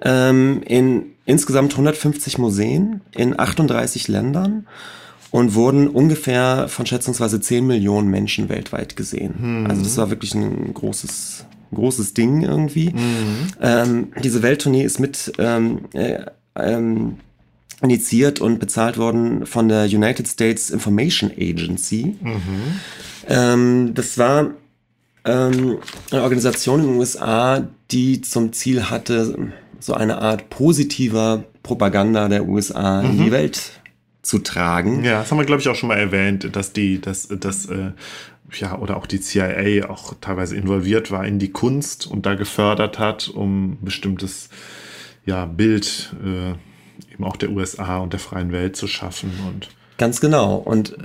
Ähm, 0.01 0.63
in 0.65 1.07
insgesamt 1.25 1.73
150 1.73 2.39
Museen 2.39 3.01
in 3.15 3.39
38 3.39 4.09
Ländern 4.09 4.67
und 5.31 5.55
wurden 5.55 5.89
ungefähr 5.89 6.69
von 6.69 6.87
schätzungsweise 6.87 7.41
10 7.41 7.67
Millionen 7.67 8.09
Menschen 8.09 8.49
weltweit 8.49 8.97
gesehen. 8.97 9.35
Also 9.69 9.83
das 9.83 9.97
war 9.97 10.11
wirklich 10.11 10.35
ein 10.35 10.73
großes, 10.73 11.45
großes 11.75 12.15
Ding 12.15 12.43
irgendwie. 12.43 12.93
Ähm, 13.61 14.09
diese 14.23 14.43
Welttournee 14.43 14.83
ist 14.85 14.99
mit 15.01 15.33
ähm, 15.39 15.81
äh, 15.93 16.21
ähm, 16.57 17.19
initiiert 17.83 18.41
und 18.41 18.59
bezahlt 18.59 18.97
worden 18.99 19.47
von 19.47 19.69
der 19.69 19.85
United 19.85 20.27
States 20.27 20.71
Information 20.71 21.31
Agency. 21.31 22.17
Ähm, 23.29 23.93
das 23.95 24.19
war 24.19 24.51
ähm, 25.25 25.79
eine 26.11 26.23
Organisation 26.23 26.81
in 26.81 26.87
den 26.87 26.97
USA, 26.97 27.69
die 27.91 28.23
zum 28.23 28.53
Ziel 28.53 28.91
hatte, 28.91 29.53
so 29.81 29.95
eine 29.95 30.19
Art 30.19 30.51
positiver 30.51 31.45
Propaganda 31.63 32.29
der 32.29 32.49
USA 32.49 33.03
in 33.03 33.19
die 33.19 33.31
Welt 33.31 33.78
zu 34.29 34.39
tragen. 34.41 35.05
Ja, 35.05 35.21
das 35.21 35.31
haben 35.31 35.39
wir, 35.39 35.47
glaube 35.47 35.63
ich, 35.63 35.69
auch 35.69 35.75
schon 35.75 35.89
mal 35.89 35.99
erwähnt, 35.99 36.55
dass 36.55 36.73
die, 36.73 37.01
dass, 37.01 37.29
dass, 37.29 37.67
äh, 37.67 37.93
ja, 38.53 38.79
oder 38.79 38.97
auch 38.97 39.07
die 39.07 39.21
CIA 39.21 39.89
auch 39.89 40.15
teilweise 40.21 40.55
involviert 40.55 41.11
war 41.11 41.27
in 41.27 41.39
die 41.39 41.51
Kunst 41.51 42.07
und 42.07 42.27
da 42.27 42.35
gefördert 42.35 42.99
hat, 42.99 43.29
um 43.29 43.79
bestimmtes 43.81 44.51
ja, 45.25 45.47
Bild 45.47 46.15
äh, 46.23 46.51
eben 47.13 47.25
auch 47.25 47.37
der 47.37 47.51
USA 47.51 47.99
und 47.99 48.13
der 48.13 48.21
freien 48.21 48.53
Welt 48.53 48.77
zu 48.77 48.87
schaffen. 48.87 49.33
Und 49.49 49.71
Ganz 49.99 50.21
genau. 50.21 50.57
Und 50.57 50.97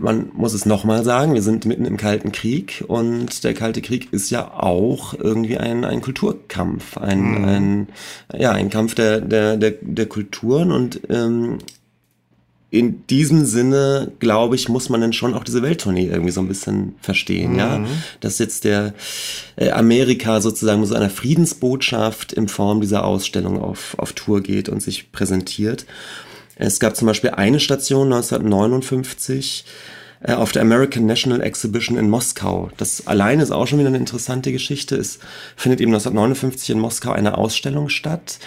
man 0.00 0.30
muss 0.34 0.52
es 0.52 0.66
nochmal 0.66 1.04
sagen, 1.04 1.34
wir 1.34 1.42
sind 1.42 1.64
mitten 1.64 1.84
im 1.84 1.96
Kalten 1.96 2.32
Krieg 2.32 2.84
und 2.88 3.44
der 3.44 3.54
Kalte 3.54 3.82
Krieg 3.82 4.12
ist 4.12 4.30
ja 4.30 4.52
auch 4.52 5.14
irgendwie 5.14 5.58
ein, 5.58 5.84
ein 5.84 6.00
Kulturkampf, 6.00 6.98
ein, 6.98 7.44
ein, 7.44 7.88
ja, 8.36 8.50
ein 8.50 8.68
Kampf 8.68 8.96
der, 8.96 9.20
der, 9.20 9.56
der, 9.56 9.74
der 9.80 10.06
Kulturen 10.06 10.72
und 10.72 11.02
ähm, 11.08 11.58
in 12.70 13.06
diesem 13.06 13.46
Sinne, 13.46 14.12
glaube 14.18 14.56
ich, 14.56 14.68
muss 14.68 14.88
man 14.88 15.00
dann 15.00 15.12
schon 15.12 15.34
auch 15.34 15.44
diese 15.44 15.62
Welttournee 15.62 16.08
irgendwie 16.08 16.32
so 16.32 16.40
ein 16.40 16.48
bisschen 16.48 16.96
verstehen, 17.00 17.56
ja. 17.56 17.84
Dass 18.20 18.38
jetzt 18.38 18.64
der 18.64 18.92
äh, 19.54 19.70
Amerika 19.70 20.40
sozusagen 20.40 20.80
mit 20.80 20.88
so 20.88 20.96
einer 20.96 21.10
Friedensbotschaft 21.10 22.32
in 22.32 22.48
Form 22.48 22.80
dieser 22.80 23.04
Ausstellung 23.04 23.60
auf, 23.60 23.94
auf 23.98 24.12
Tour 24.12 24.42
geht 24.42 24.68
und 24.68 24.82
sich 24.82 25.12
präsentiert. 25.12 25.86
Es 26.56 26.80
gab 26.80 26.96
zum 26.96 27.06
Beispiel 27.06 27.30
eine 27.30 27.60
Station 27.60 28.12
1959 28.12 29.64
äh, 30.22 30.32
auf 30.32 30.50
der 30.50 30.62
American 30.62 31.06
National 31.06 31.42
Exhibition 31.42 31.96
in 31.96 32.10
Moskau. 32.10 32.70
Das 32.78 33.06
alleine 33.06 33.42
ist 33.42 33.52
auch 33.52 33.66
schon 33.66 33.78
wieder 33.78 33.88
eine 33.88 33.98
interessante 33.98 34.50
Geschichte. 34.50 34.96
Es 34.96 35.18
findet 35.54 35.80
eben 35.80 35.92
1959 35.92 36.70
in 36.70 36.80
Moskau 36.80 37.12
eine 37.12 37.38
Ausstellung 37.38 37.90
statt. 37.90 38.38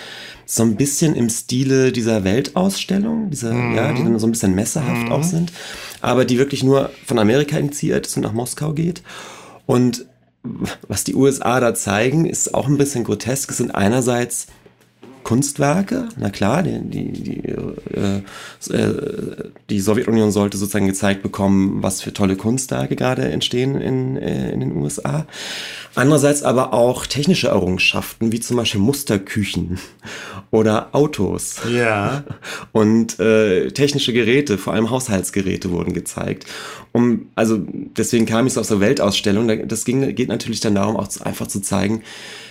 So 0.52 0.64
ein 0.64 0.78
bisschen 0.78 1.14
im 1.16 1.30
Stile 1.30 1.92
dieser 1.92 2.24
Weltausstellung, 2.24 3.30
dieser, 3.30 3.54
ja, 3.54 3.94
die 3.94 4.04
dann 4.04 4.18
so 4.18 4.26
ein 4.26 4.32
bisschen 4.32 4.56
messehaft 4.56 5.12
auch 5.12 5.24
sind, 5.24 5.54
aber 6.02 6.26
die 6.26 6.40
wirklich 6.40 6.64
nur 6.64 6.90
von 7.06 7.20
Amerika 7.20 7.56
initiiert 7.58 8.08
ist 8.08 8.18
und 8.18 8.24
nach 8.24 8.34
Moskau 8.34 8.74
geht. 8.74 9.04
Und 9.68 10.08
was 10.88 11.04
die 11.04 11.14
USA 11.14 11.60
da 11.60 11.76
zeigen, 11.76 12.26
ist 12.26 12.56
auch 12.56 12.68
ein 12.68 12.78
bisschen 12.78 13.04
grotesk. 13.04 13.52
Es 13.52 13.58
sind 13.58 13.76
einerseits 13.76 14.48
Kunstwerke, 15.24 16.10
na 16.18 16.30
klar, 16.30 16.64
die, 16.64 16.80
die, 16.82 17.12
die, 17.12 17.44
äh, 17.46 18.22
äh, 18.70 19.50
die 19.70 19.80
Sowjetunion 19.80 20.32
sollte 20.32 20.58
sozusagen 20.58 20.88
gezeigt 20.88 21.22
bekommen, 21.22 21.84
was 21.84 22.02
für 22.02 22.14
tolle 22.14 22.36
Kunstwerke 22.36 22.96
gerade 22.96 23.24
entstehen 23.24 23.80
in, 23.80 24.18
äh, 24.18 24.52
in 24.52 24.60
den 24.60 24.76
USA. 24.76 25.26
Andererseits 25.96 26.44
aber 26.44 26.74
auch 26.74 27.06
technische 27.06 27.50
Errungenschaften, 27.50 28.32
wie 28.32 28.40
zum 28.40 28.58
Beispiel 28.58 28.82
Musterküchen 28.82 29.80
oder 30.52 30.90
Autos. 30.94 31.62
Ja. 31.72 32.24
Und 32.72 33.20
äh, 33.20 33.70
technische 33.72 34.14
Geräte, 34.14 34.58
vor 34.58 34.74
allem 34.74 34.90
Haushaltsgeräte 34.90 35.72
wurden 35.72 35.94
gezeigt. 35.94 36.46
Um, 36.92 37.28
also 37.36 37.60
deswegen 37.98 38.26
kam 38.26 38.48
ich 38.48 38.54
so 38.54 38.62
aus 38.62 38.70
der 38.70 38.80
Weltausstellung. 38.80 39.68
Das 39.68 39.86
ging, 39.86 40.16
geht 40.16 40.30
natürlich 40.30 40.60
dann 40.60 40.76
darum, 40.76 40.96
auch 40.96 41.08
zu, 41.08 41.24
einfach 41.24 41.48
zu 41.48 41.62
zeigen, 41.62 42.02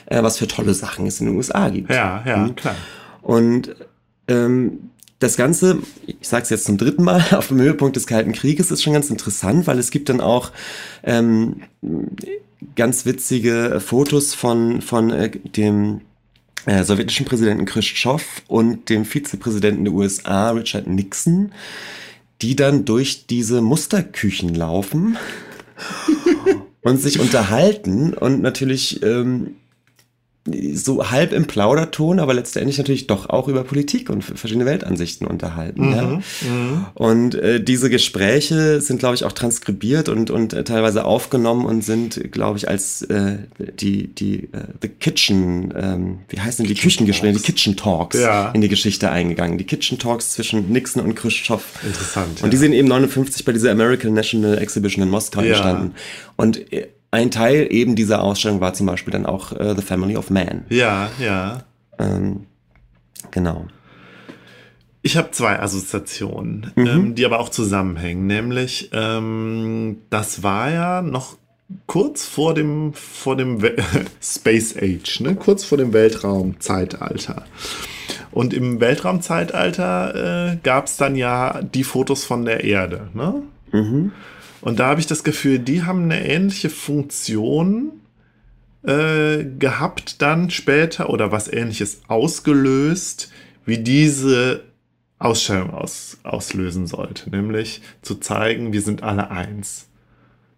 äh, 0.08 0.22
was 0.22 0.38
für 0.38 0.48
tolle 0.48 0.74
Sachen 0.74 1.06
es 1.06 1.20
in 1.20 1.26
den 1.26 1.36
USA 1.36 1.68
gibt. 1.68 1.90
Ja, 1.90 2.22
ja, 2.26 2.36
mhm. 2.38 2.56
klar. 2.56 2.76
Und 3.22 3.74
ähm, 4.26 4.90
das 5.18 5.36
Ganze, 5.36 5.78
ich 6.06 6.28
sage 6.28 6.44
es 6.44 6.50
jetzt 6.50 6.64
zum 6.64 6.78
dritten 6.78 7.02
Mal, 7.02 7.24
auf 7.32 7.48
dem 7.48 7.60
Höhepunkt 7.60 7.96
des 7.96 8.06
Kalten 8.06 8.32
Krieges 8.32 8.70
ist 8.70 8.82
schon 8.82 8.92
ganz 8.92 9.10
interessant, 9.10 9.66
weil 9.66 9.78
es 9.78 9.90
gibt 9.90 10.08
dann 10.08 10.20
auch 10.20 10.52
ähm, 11.02 11.62
ganz 12.76 13.06
witzige 13.06 13.80
Fotos 13.84 14.34
von, 14.34 14.80
von 14.80 15.10
äh, 15.10 15.30
dem 15.30 16.00
äh, 16.66 16.84
sowjetischen 16.84 17.26
Präsidenten 17.26 17.66
Khrushchev 17.66 18.24
und 18.46 18.88
dem 18.88 19.04
Vizepräsidenten 19.04 19.84
der 19.84 19.94
USA, 19.94 20.50
Richard 20.50 20.86
Nixon, 20.86 21.52
die 22.42 22.56
dann 22.56 22.84
durch 22.84 23.26
diese 23.26 23.60
Musterküchen 23.60 24.54
laufen 24.54 25.16
und 26.82 27.00
sich 27.00 27.20
unterhalten 27.20 28.14
und 28.14 28.40
natürlich 28.40 29.02
ähm, 29.02 29.56
so 30.74 31.10
halb 31.10 31.32
im 31.32 31.46
Plauderton, 31.46 32.20
aber 32.20 32.34
letztendlich 32.34 32.78
natürlich 32.78 33.06
doch 33.06 33.28
auch 33.28 33.48
über 33.48 33.64
Politik 33.64 34.10
und 34.10 34.22
verschiedene 34.22 34.66
Weltansichten 34.66 35.26
unterhalten. 35.26 35.88
Mhm, 35.88 35.92
ja. 35.94 36.04
Mhm. 36.04 36.86
Und 36.94 37.34
äh, 37.34 37.62
diese 37.62 37.90
Gespräche 37.90 38.80
sind, 38.80 38.98
glaube 38.98 39.14
ich, 39.14 39.24
auch 39.24 39.32
transkribiert 39.32 40.08
und, 40.08 40.30
und 40.30 40.52
äh, 40.52 40.64
teilweise 40.64 41.04
aufgenommen 41.04 41.66
und 41.66 41.82
sind, 41.82 42.32
glaube 42.32 42.58
ich, 42.58 42.68
als 42.68 43.02
äh, 43.02 43.38
die, 43.58 44.08
die 44.08 44.44
äh, 44.44 44.64
The 44.82 44.88
Kitchen, 44.88 45.72
ähm, 45.76 46.18
wie 46.28 46.40
heißen 46.40 46.66
die 46.66 46.74
Küchengespräche, 46.74 47.38
die 47.38 47.42
Kitchen 47.42 47.76
Talks 47.76 48.18
ja. 48.18 48.50
in 48.50 48.60
die 48.60 48.68
Geschichte 48.68 49.10
eingegangen. 49.10 49.58
Die 49.58 49.64
Kitchen 49.64 49.98
Talks 49.98 50.32
zwischen 50.32 50.70
Nixon 50.70 51.02
und 51.02 51.14
Khrushchev. 51.14 51.62
Interessant. 51.84 52.42
Und 52.42 52.46
ja. 52.46 52.48
die 52.48 52.56
sind 52.56 52.72
eben 52.72 52.88
59 52.88 53.44
bei 53.44 53.52
dieser 53.52 53.70
American 53.70 54.14
National 54.14 54.58
Exhibition 54.58 55.02
in 55.02 55.10
Moskau 55.10 55.40
entstanden. 55.40 55.94
Und 56.36 56.72
äh, 56.72 56.88
ein 57.10 57.30
Teil 57.30 57.68
eben 57.70 57.96
dieser 57.96 58.22
Ausstellung 58.22 58.60
war 58.60 58.74
zum 58.74 58.86
Beispiel 58.86 59.12
dann 59.12 59.26
auch 59.26 59.52
äh, 59.52 59.74
The 59.74 59.82
Family 59.82 60.16
of 60.16 60.30
Man. 60.30 60.64
Ja, 60.68 61.10
ja. 61.18 61.64
Ähm, 61.98 62.46
genau. 63.30 63.66
Ich 65.02 65.16
habe 65.16 65.30
zwei 65.30 65.58
Assoziationen, 65.60 66.72
mhm. 66.74 66.86
ähm, 66.86 67.14
die 67.14 67.24
aber 67.24 67.40
auch 67.40 67.48
zusammenhängen. 67.48 68.26
Nämlich, 68.26 68.90
ähm, 68.92 69.98
das 70.10 70.42
war 70.42 70.70
ja 70.70 71.02
noch 71.02 71.36
kurz 71.86 72.26
vor 72.26 72.54
dem, 72.54 72.92
vor 72.94 73.36
dem 73.36 73.62
Space 74.20 74.76
Age, 74.76 75.20
ne? 75.20 75.34
kurz 75.34 75.64
vor 75.64 75.78
dem 75.78 75.92
Weltraumzeitalter. 75.92 77.44
Und 78.30 78.52
im 78.52 78.80
Weltraumzeitalter 78.80 80.52
äh, 80.52 80.56
gab 80.62 80.86
es 80.86 80.96
dann 80.96 81.16
ja 81.16 81.62
die 81.62 81.84
Fotos 81.84 82.24
von 82.24 82.44
der 82.44 82.64
Erde. 82.64 83.08
Ne? 83.14 83.42
Mhm. 83.72 84.12
Und 84.60 84.78
da 84.80 84.88
habe 84.88 85.00
ich 85.00 85.06
das 85.06 85.24
Gefühl, 85.24 85.58
die 85.58 85.84
haben 85.84 86.04
eine 86.04 86.26
ähnliche 86.26 86.70
Funktion 86.70 87.92
äh, 88.82 89.44
gehabt 89.58 90.22
dann 90.22 90.50
später 90.50 91.10
oder 91.10 91.32
was 91.32 91.52
ähnliches 91.52 92.02
ausgelöst, 92.08 93.30
wie 93.64 93.78
diese 93.78 94.64
Ausstellung 95.18 95.70
aus, 95.70 96.18
auslösen 96.22 96.86
sollte. 96.86 97.30
Nämlich 97.30 97.82
zu 98.02 98.16
zeigen, 98.16 98.72
wir 98.72 98.82
sind 98.82 99.02
alle 99.02 99.30
eins. 99.30 99.88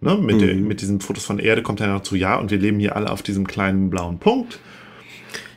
Ne? 0.00 0.16
Mit, 0.16 0.40
mhm. 0.40 0.66
mit 0.66 0.80
diesen 0.80 1.00
Fotos 1.00 1.24
von 1.24 1.38
Erde 1.38 1.62
kommt 1.62 1.80
er 1.80 1.88
noch 1.88 2.02
zu, 2.02 2.16
ja, 2.16 2.36
und 2.36 2.50
wir 2.50 2.58
leben 2.58 2.78
hier 2.78 2.96
alle 2.96 3.10
auf 3.10 3.22
diesem 3.22 3.46
kleinen 3.46 3.90
blauen 3.90 4.18
Punkt. 4.18 4.58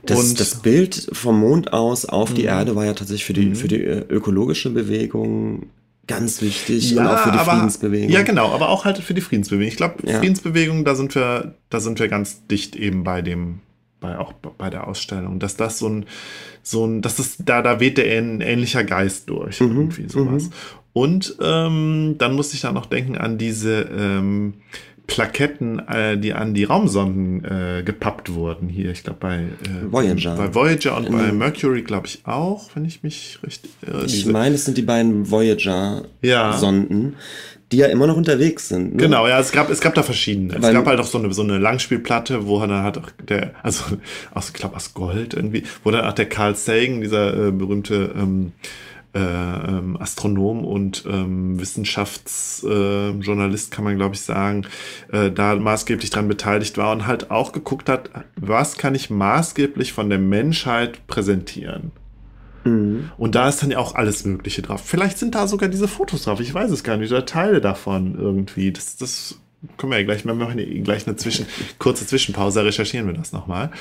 Das, 0.06 0.20
und 0.20 0.40
das 0.40 0.62
Bild 0.62 1.10
vom 1.14 1.40
Mond 1.40 1.72
aus 1.72 2.06
auf 2.06 2.34
die 2.34 2.42
mhm. 2.42 2.48
Erde 2.50 2.76
war 2.76 2.86
ja 2.86 2.94
tatsächlich 2.94 3.26
für 3.26 3.34
die, 3.34 3.46
mhm. 3.48 3.56
für 3.56 3.70
die 3.70 3.82
äh, 3.82 4.06
ökologische 4.10 4.70
Bewegung 4.70 5.68
ganz 6.08 6.42
wichtig 6.42 6.92
ja, 6.92 7.02
und 7.02 7.08
auch 7.08 7.20
für 7.20 7.32
die 7.32 7.38
aber, 7.38 7.52
Friedensbewegung. 7.54 8.10
Ja, 8.10 8.24
genau, 8.24 8.52
aber 8.52 8.70
auch 8.70 8.86
halt 8.86 8.98
für 8.98 9.13
die 9.13 9.22
Friedensbewegung. 9.22 9.68
Ich 9.68 9.78
glaube, 9.78 9.96
ja. 10.06 10.20
Friedensbewegung, 10.20 10.84
da 10.86 10.96
sind 10.96 11.16
wir, 11.16 11.56
da 11.70 11.80
sind 11.80 12.00
wir 12.00 12.08
ganz 12.08 12.46
dicht 12.48 12.76
eben 12.76 13.04
bei 13.04 13.22
dem, 13.22 13.60
bei 14.00 14.18
auch 14.18 14.34
bei 14.34 14.70
der 14.70 14.88
Ausstellung, 14.88 15.39
dass 15.39 15.56
das 15.56 15.80
so 15.80 15.88
ein, 15.88 16.06
so 16.62 16.86
ein, 16.86 17.02
dass 17.02 17.16
das 17.16 17.38
da, 17.39 17.62
da 17.62 17.80
weht 17.80 17.98
der 17.98 18.18
ein 18.18 18.42
ähnlicher 18.42 18.84
Geist 18.84 19.30
durch, 19.30 19.62
mhm, 19.62 19.78
irgendwie 19.78 20.10
sowas. 20.10 20.46
Mhm. 20.46 20.52
Und 20.94 21.38
ähm, 21.42 22.16
dann 22.20 22.36
musste 22.36 22.56
ich 22.56 22.62
da 22.62 22.72
noch 22.72 22.86
denken 22.86 23.18
an 23.18 23.38
diese 23.38 23.89
ähm, 23.98 24.56
Plaketten, 25.08 25.80
äh, 25.88 26.18
die 26.18 26.34
an 26.34 26.54
die 26.54 26.63
Raumsonden 26.63 27.44
äh, 27.44 27.84
gepappt 27.84 28.34
wurden 28.34 28.70
hier. 28.70 28.92
Ich 28.92 29.04
glaube 29.04 29.20
bei 29.20 29.36
äh, 29.36 29.92
Voyager. 29.92 30.36
Bei 30.36 30.56
Voyager 30.56 30.98
und 30.98 31.08
In 31.08 31.13
bei 31.13 31.32
Mercury, 31.32 31.82
glaube 31.82 32.08
ich, 32.08 32.22
auch, 32.24 32.70
wenn 32.74 32.86
ich 32.86 33.04
mich 33.04 33.38
richtig. 33.46 33.72
Äh, 33.86 34.06
ich 34.06 34.26
meine, 34.26 34.56
es 34.56 34.66
sind 34.66 34.78
die 34.78 34.82
beiden 34.82 35.30
Voyager-Sonden. 35.30 37.04
Ja. 37.04 37.18
Die 37.72 37.78
ja 37.78 37.88
immer 37.88 38.06
noch 38.06 38.18
unterwegs 38.18 38.70
sind. 38.70 38.96
Ne? 38.96 39.04
Genau, 39.04 39.28
ja, 39.28 39.39
es 39.39 39.52
gab, 39.52 39.70
es 39.70 39.82
gab 39.82 39.96
da 39.96 40.04
verschiedene. 40.04 40.54
Weil, 40.62 40.70
es 40.70 40.74
gab 40.74 40.86
halt 40.86 41.00
auch 41.00 41.08
so 41.08 41.18
eine, 41.18 41.34
so 41.34 41.42
eine 41.42 41.58
Langspielplatte, 41.58 42.46
wo 42.46 42.60
dann 42.60 42.84
halt 42.84 43.00
auch 43.00 43.10
der, 43.28 43.56
also 43.63 43.84
aus, 44.34 44.50
ich 44.50 44.54
glaube 44.54 44.76
aus 44.76 44.94
Gold 44.94 45.34
irgendwie, 45.34 45.63
wo 45.84 45.89
dann 45.89 46.06
auch 46.06 46.13
der 46.13 46.30
Carl 46.30 46.56
Sagan, 46.56 47.02
dieser 47.02 47.48
äh, 47.48 47.52
berühmte 47.52 48.13
ähm, 48.16 48.52
äh, 49.13 49.19
ähm, 49.19 49.97
Astronom 49.99 50.65
und 50.65 51.06
ähm, 51.08 51.60
Wissenschaftsjournalist, 51.60 53.71
äh, 53.71 53.76
kann 53.76 53.86
man 53.86 53.95
glaube 53.95 54.15
ich 54.15 54.21
sagen, 54.21 54.65
äh, 55.12 55.30
da 55.30 55.56
maßgeblich 55.56 56.10
dran 56.10 56.28
beteiligt 56.28 56.78
war 56.78 56.91
und 56.91 57.06
halt 57.06 57.32
auch 57.32 57.52
geguckt 57.52 57.89
hat, 57.89 58.10
was 58.36 58.78
kann 58.78 58.95
ich 58.95 59.10
maßgeblich 59.10 59.93
von 59.93 60.10
der 60.10 60.19
Menschheit 60.19 61.06
präsentieren. 61.08 61.91
Mhm. 62.63 63.12
Und 63.17 63.36
da 63.36 63.49
ist 63.49 63.62
dann 63.62 63.71
ja 63.71 63.78
auch 63.78 63.95
alles 63.95 64.26
Mögliche 64.26 64.62
drauf. 64.62 64.82
Vielleicht 64.84 65.17
sind 65.17 65.36
da 65.36 65.47
sogar 65.47 65.69
diese 65.69 65.88
Fotos 65.88 66.23
drauf, 66.23 66.39
ich 66.39 66.54
weiß 66.54 66.71
es 66.71 66.84
gar 66.84 66.97
nicht, 66.97 67.12
oder 67.12 67.26
Teile 67.26 67.62
davon 67.62 68.15
irgendwie. 68.17 68.71
Das, 68.71 68.97
das 68.97 69.39
können 69.78 69.91
wir 69.91 69.99
ja 69.99 70.06
gleich, 70.06 70.26
wir 70.26 70.34
machen 70.34 70.84
gleich 70.84 71.08
eine 71.08 71.15
Zwischen, 71.15 71.45
kurze 71.80 72.06
Zwischenpause, 72.06 72.63
recherchieren 72.63 73.08
wir 73.08 73.13
das 73.13 73.32
nochmal. 73.32 73.71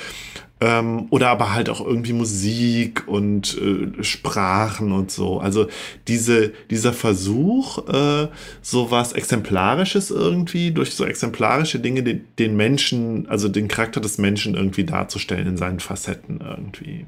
Ähm, 0.60 1.06
oder 1.10 1.28
aber 1.28 1.52
halt 1.52 1.68
auch 1.68 1.84
irgendwie 1.84 2.12
Musik 2.12 3.08
und 3.08 3.58
äh, 3.58 4.04
Sprachen 4.04 4.92
und 4.92 5.10
so. 5.10 5.40
Also 5.40 5.66
diese, 6.06 6.52
dieser 6.70 6.92
Versuch, 6.92 7.88
äh, 7.88 8.28
so 8.60 8.90
was 8.92 9.12
Exemplarisches 9.12 10.12
irgendwie, 10.12 10.70
durch 10.70 10.94
so 10.94 11.04
exemplarische 11.04 11.80
Dinge 11.80 12.04
den, 12.04 12.24
den 12.38 12.56
Menschen, 12.56 13.28
also 13.28 13.48
den 13.48 13.66
Charakter 13.66 14.00
des 14.00 14.18
Menschen 14.18 14.54
irgendwie 14.54 14.84
darzustellen 14.84 15.48
in 15.48 15.56
seinen 15.56 15.80
Facetten 15.80 16.40
irgendwie. 16.40 17.06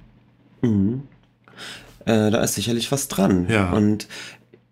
Mhm. 0.62 1.02
Äh, 2.06 2.30
da 2.32 2.42
ist 2.42 2.54
sicherlich 2.54 2.90
was 2.90 3.06
dran. 3.06 3.46
Ja. 3.48 3.70
Und 3.70 4.08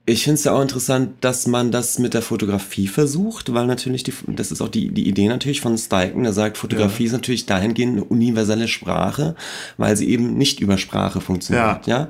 ich 0.05 0.25
finde 0.25 0.35
es 0.35 0.45
ja 0.45 0.53
auch 0.53 0.63
interessant, 0.63 1.13
dass 1.21 1.47
man 1.47 1.71
das 1.71 2.01
mit 2.01 2.13
der 2.13 2.23
Fotografie 2.23 2.89
versucht, 2.89 3.55
weil 3.55 3.67
natürlich 3.67 4.03
die, 4.03 4.13
das 4.27 4.51
ist 4.51 4.61
auch 4.61 4.69
die, 4.69 4.89
die 4.91 5.07
Idee 5.07 5.29
natürlich 5.29 5.61
von 5.61 5.79
Steichen, 5.79 6.25
der 6.25 6.33
sagt, 6.33 6.59
Fotografie 6.59 7.05
ja. 7.05 7.07
ist 7.07 7.13
natürlich 7.13 7.47
dahingehend 7.47 7.93
eine 7.93 8.05
universelle 8.05 8.67
Sprache, 8.67 9.37
weil 9.77 9.97
sie 9.97 10.09
eben 10.09 10.37
nicht 10.37 10.59
über 10.59 10.77
Sprache 10.77 11.21
funktioniert, 11.21 11.87
ja. 11.87 11.99
ja? 11.99 12.09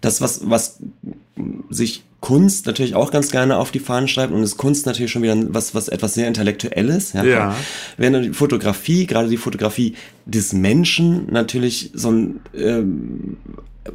Das, 0.00 0.20
was, 0.20 0.50
was 0.50 0.80
sich 1.70 2.02
Kunst 2.20 2.66
natürlich 2.66 2.96
auch 2.96 3.12
ganz 3.12 3.30
gerne 3.30 3.58
auf 3.58 3.70
die 3.70 3.78
Fahnen 3.78 4.08
schreibt 4.08 4.32
und 4.32 4.42
ist 4.42 4.56
Kunst 4.56 4.86
natürlich 4.86 5.12
schon 5.12 5.22
wieder 5.22 5.36
was, 5.54 5.76
was 5.76 5.86
etwas 5.86 6.14
sehr 6.14 6.26
Intellektuelles, 6.26 7.12
ja. 7.12 7.22
ja. 7.22 7.56
Während 7.96 8.24
die 8.24 8.32
Fotografie, 8.32 9.06
gerade 9.06 9.28
die 9.28 9.36
Fotografie 9.36 9.94
des 10.26 10.52
Menschen 10.52 11.30
natürlich 11.30 11.92
so 11.94 12.10
ein, 12.10 12.40
ähm, 12.56 13.36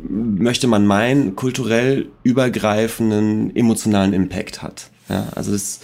möchte 0.07 0.67
man 0.67 0.85
meinen, 0.85 1.35
kulturell 1.35 2.07
übergreifenden 2.23 3.55
emotionalen 3.55 4.13
Impact 4.13 4.61
hat. 4.61 4.89
Ja, 5.09 5.27
also 5.35 5.51
das, 5.51 5.81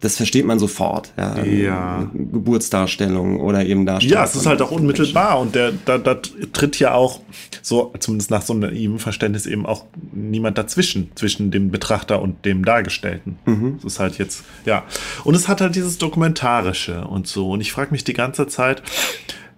das 0.00 0.16
versteht 0.16 0.46
man 0.46 0.58
sofort. 0.58 1.12
Ja, 1.18 1.44
ja. 1.44 2.10
Geburtsdarstellung 2.14 3.38
oder 3.40 3.66
eben 3.66 3.84
Darstellung. 3.84 4.16
Ja, 4.16 4.24
es 4.24 4.34
ist 4.34 4.46
halt 4.46 4.62
auch 4.62 4.70
unmittelbar 4.70 5.38
und 5.38 5.54
der, 5.54 5.72
da, 5.84 5.98
da 5.98 6.14
tritt 6.52 6.78
ja 6.78 6.94
auch 6.94 7.20
so, 7.60 7.92
zumindest 7.98 8.30
nach 8.30 8.42
so 8.42 8.54
einem 8.54 8.98
Verständnis 8.98 9.44
eben 9.44 9.66
auch 9.66 9.84
niemand 10.12 10.56
dazwischen, 10.56 11.10
zwischen 11.14 11.50
dem 11.50 11.70
Betrachter 11.70 12.22
und 12.22 12.44
dem 12.46 12.64
Dargestellten. 12.64 13.38
Mhm. 13.44 13.74
Das 13.82 13.92
ist 13.92 14.00
halt 14.00 14.18
jetzt, 14.18 14.44
ja. 14.64 14.84
Und 15.24 15.34
es 15.34 15.48
hat 15.48 15.60
halt 15.60 15.74
dieses 15.74 15.98
Dokumentarische 15.98 17.06
und 17.06 17.26
so. 17.26 17.50
Und 17.50 17.60
ich 17.60 17.72
frage 17.72 17.90
mich 17.90 18.02
die 18.04 18.14
ganze 18.14 18.46
Zeit, 18.46 18.82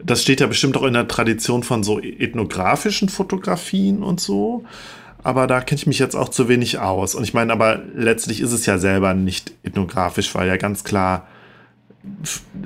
das 0.04 0.22
steht 0.22 0.40
ja 0.40 0.46
bestimmt 0.46 0.76
auch 0.76 0.84
in 0.84 0.94
der 0.94 1.08
Tradition 1.08 1.62
von 1.62 1.82
so 1.82 2.00
ethnografischen 2.00 3.08
Fotografien 3.08 4.02
und 4.02 4.20
so. 4.20 4.64
Aber 5.22 5.46
da 5.46 5.60
kenne 5.60 5.78
ich 5.78 5.86
mich 5.86 5.98
jetzt 5.98 6.16
auch 6.16 6.28
zu 6.28 6.48
wenig 6.48 6.78
aus. 6.78 7.14
Und 7.14 7.22
ich 7.22 7.32
meine, 7.32 7.52
aber 7.52 7.80
letztlich 7.94 8.40
ist 8.40 8.52
es 8.52 8.66
ja 8.66 8.78
selber 8.78 9.14
nicht 9.14 9.52
ethnografisch, 9.62 10.34
weil 10.34 10.48
ja 10.48 10.56
ganz 10.56 10.82
klar 10.82 11.26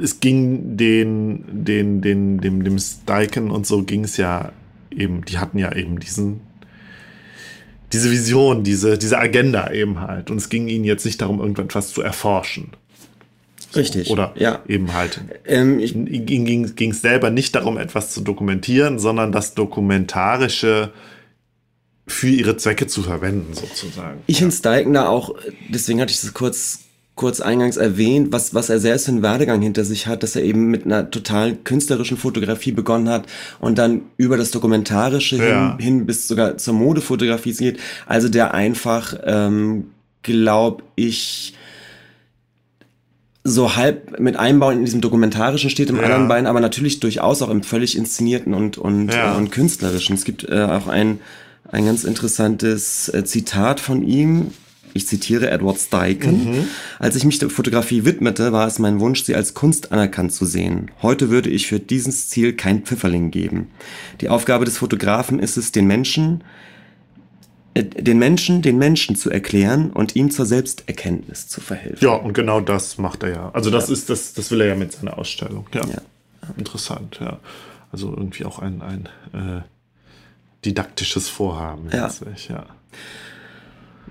es 0.03 0.21
ging 0.21 0.77
den, 0.77 1.65
den, 1.65 2.01
den, 2.01 2.39
dem, 2.39 2.65
dem 2.65 2.79
Steichen 2.79 3.51
und 3.51 3.67
so 3.67 3.83
ging 3.83 4.05
es 4.05 4.17
ja 4.17 4.53
eben, 4.91 5.25
die 5.25 5.39
hatten 5.39 5.59
ja 5.59 5.75
eben 5.75 6.01
diesen, 6.01 6.41
diese 7.93 8.11
Vision, 8.11 8.65
diese, 8.65 8.97
diese 8.97 9.19
Agenda 9.19 9.71
eben 9.71 10.01
halt. 10.01 10.31
Und 10.31 10.39
es 10.39 10.49
ging 10.49 10.69
ihnen 10.69 10.85
jetzt 10.85 11.05
nicht 11.05 11.21
darum, 11.21 11.41
irgendwas 11.41 11.93
zu 11.93 12.01
erforschen. 12.01 12.71
Richtig. 13.77 14.11
Oder 14.11 14.33
ja. 14.37 14.61
eben 14.67 14.95
halt. 14.95 15.21
Ähm, 15.45 15.79
Ihnen 15.79 16.75
ging 16.77 16.91
es 16.91 17.01
selber 17.01 17.31
nicht 17.31 17.55
darum, 17.55 17.79
etwas 17.79 18.13
zu 18.13 18.21
dokumentieren, 18.21 18.99
sondern 18.99 19.33
das 19.33 19.55
Dokumentarische 19.55 20.93
für 22.07 22.29
ihre 22.29 22.57
Zwecke 22.57 22.87
zu 22.87 23.03
verwenden, 23.03 23.55
sozusagen. 23.55 24.21
Ich 24.27 24.45
Steichen 24.53 24.93
da 24.93 25.09
auch, 25.09 25.35
deswegen 25.69 26.01
hatte 26.01 26.13
ich 26.13 26.21
das 26.21 26.33
kurz, 26.35 26.81
kurz 27.17 27.41
eingangs 27.41 27.77
erwähnt, 27.77 28.29
was, 28.31 28.55
was 28.55 28.71
er 28.71 28.79
selbst 28.79 29.07
für 29.07 29.13
einen 29.13 29.23
Werdegang 29.23 29.61
hinter 29.61 29.85
sich 29.85 30.07
hat, 30.07 30.23
dass 30.23 30.37
er 30.37 30.45
eben 30.45 30.67
mit 30.71 30.85
einer 30.85 31.11
total 31.11 31.57
künstlerischen 31.57 32.17
Fotografie 32.17 32.73
begonnen 32.73 33.09
hat 33.09 33.27
und 33.59 33.79
dann 33.79 34.03
über 34.19 34.37
das 34.37 34.53
Dokumentarische 34.53 35.37
Ja. 35.37 35.77
hin, 35.79 35.79
hin 35.85 36.07
bis 36.07 36.29
sogar 36.29 36.59
zur 36.59 36.75
Modefotografie 36.75 37.55
geht. 37.55 37.81
Also 38.07 38.29
der 38.29 38.55
einfach, 38.55 39.19
ähm, 39.25 39.87
glaube 40.23 40.85
ich, 40.95 41.56
so 43.47 43.77
halb 43.77 44.19
mit 44.21 44.37
Einbauen 44.37 44.79
in 44.79 44.85
diesem 44.85 45.01
Dokumentarischen 45.01 45.71
steht, 45.71 45.89
im 45.91 45.97
Ja. 45.97 46.03
anderen 46.03 46.29
Bein, 46.29 46.47
aber 46.47 46.61
natürlich 46.61 47.01
durchaus 47.01 47.43
auch 47.43 47.51
im 47.51 47.63
völlig 47.63 47.97
inszenierten 47.97 48.55
und, 48.55 48.77
und, 48.79 49.09
Ja. 49.13 49.35
äh, 49.35 49.37
und 49.37 49.51
künstlerischen. 49.51 50.17
Es 50.17 50.25
gibt 50.25 50.45
äh, 50.49 50.63
auch 50.63 50.89
ein, 50.89 51.21
ein 51.71 51.85
ganz 51.87 52.05
interessantes 52.05 53.09
äh, 53.09 53.25
Zitat 53.25 53.81
von 53.81 54.03
ihm. 54.03 54.49
Ich 54.95 55.07
zitiere 55.07 55.51
Edward 55.51 55.79
Steichen. 55.79 56.69
Als 56.99 57.17
ich 57.17 57.25
mich 57.25 57.39
der 57.39 57.51
Fotografie 57.51 58.07
widmete, 58.07 58.53
war 58.53 58.67
es 58.67 58.79
mein 58.79 58.99
Wunsch, 58.99 59.25
sie 59.25 59.35
als 59.35 59.53
Kunst 59.53 59.93
anerkannt 59.93 60.33
zu 60.33 60.47
sehen. 60.47 60.91
Heute 61.03 61.29
würde 61.29 61.51
ich 61.51 61.67
für 61.67 61.79
dieses 61.79 62.31
Ziel 62.31 62.55
kein 62.55 62.81
Pfifferling 62.83 63.31
geben. 63.31 63.67
Die 64.23 64.31
Aufgabe 64.31 64.65
des 64.65 64.79
Fotografen 64.79 65.39
ist 65.39 65.59
es, 65.59 65.71
den 65.71 65.87
Menschen, 65.87 66.43
den 67.83 68.19
Menschen, 68.19 68.63
den 68.63 68.79
Menschen 68.79 69.17
zu 69.17 69.31
erklären 69.31 69.91
und 69.91 70.17
ihm 70.17 70.31
zur 70.31 70.47
Selbsterkenntnis 70.47 71.49
zu 71.49 71.61
verhelfen. 71.61 71.99
Ja, 72.01 72.13
und 72.15 72.33
genau 72.33 72.61
das 72.61 72.97
macht 72.99 73.23
er 73.23 73.31
ja. 73.31 73.51
Also 73.53 73.71
das 73.71 73.91
ist 73.91 74.09
das, 74.09 74.33
das 74.35 74.51
will 74.51 74.61
er 74.63 74.69
ja 74.69 74.75
mit 74.75 74.93
seiner 74.93 75.19
Ausstellung. 75.19 75.67
Ja. 75.75 75.83
Ja. 75.87 76.01
Interessant, 76.57 77.19
ja. 77.21 77.39
Also 77.93 78.11
irgendwie 78.11 78.45
auch 78.45 78.59
ein, 78.61 78.83
ein 78.83 79.09
äh, 79.33 79.63
didaktisches 80.65 81.29
Vorhaben 81.29 81.89
Ja. 81.93 82.07
letztlich, 82.07 82.49
ja. 82.49 82.67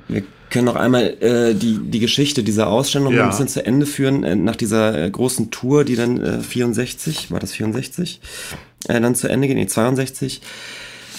Wir 0.08 0.24
können 0.52 0.66
noch 0.66 0.76
einmal 0.76 1.04
äh, 1.22 1.56
die, 1.56 1.80
die 1.82 2.00
Geschichte 2.00 2.44
dieser 2.44 2.68
Ausstellung 2.68 3.14
Ja. 3.14 3.24
ein 3.24 3.30
bisschen 3.30 3.48
zu 3.48 3.66
Ende 3.66 3.86
führen. 3.86 4.24
Äh, 4.24 4.36
nach 4.36 4.56
dieser 4.56 5.06
äh, 5.06 5.10
großen 5.10 5.50
Tour, 5.50 5.84
die 5.84 5.96
dann 5.96 6.22
äh, 6.22 6.40
64, 6.42 7.32
war 7.32 7.40
das 7.40 7.52
64, 7.54 8.22
äh, 8.88 9.02
dann 9.02 9.16
zu 9.16 9.28
Ende 9.28 9.48
geht, 9.48 9.58
nee, 9.58 9.66
62, 9.68 10.42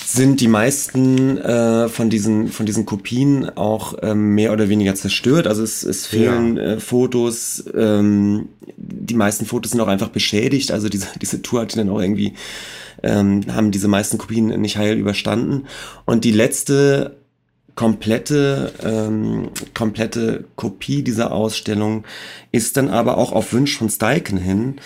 sind 0.06 0.40
die 0.40 0.48
meisten 0.48 1.36
äh, 1.38 1.88
von, 1.88 2.10
diesen, 2.10 2.48
von 2.48 2.64
diesen 2.64 2.86
Kopien 2.86 3.50
auch 3.56 3.94
ähm, 4.02 4.34
mehr 4.34 4.52
oder 4.52 4.68
weniger 4.68 4.94
zerstört. 4.94 5.48
Also 5.48 5.62
es, 5.62 5.82
es 5.82 6.06
fehlen 6.06 6.56
äh, 6.58 6.80
Fotos, 6.80 7.64
ähm, 7.74 8.48
die 8.76 9.14
meisten 9.14 9.46
Fotos 9.46 9.72
sind 9.72 9.80
auch 9.80 9.88
einfach 9.88 10.10
beschädigt. 10.10 10.70
Also 10.70 10.88
diese, 10.88 11.08
diese 11.20 11.42
Tour 11.42 11.62
hat 11.62 11.76
dann 11.76 11.90
auch 11.90 12.00
irgendwie, 12.00 12.34
ähm, 13.02 13.42
haben 13.52 13.72
diese 13.72 13.88
meisten 13.88 14.16
Kopien 14.16 14.46
nicht 14.60 14.76
heil 14.76 14.96
überstanden. 14.96 15.66
Und 16.04 16.24
die 16.24 16.32
letzte 16.32 17.16
komplette, 17.74 18.72
ähm, 18.84 19.50
komplette 19.74 20.44
Kopie 20.54 21.02
dieser 21.02 21.32
Ausstellung 21.32 22.04
ist 22.52 22.76
dann 22.76 22.88
aber 22.88 23.18
auch 23.18 23.32
auf 23.32 23.52
Wunsch 23.52 23.76
von 23.76 23.90
Steichen 23.90 24.38
hin 24.38 24.76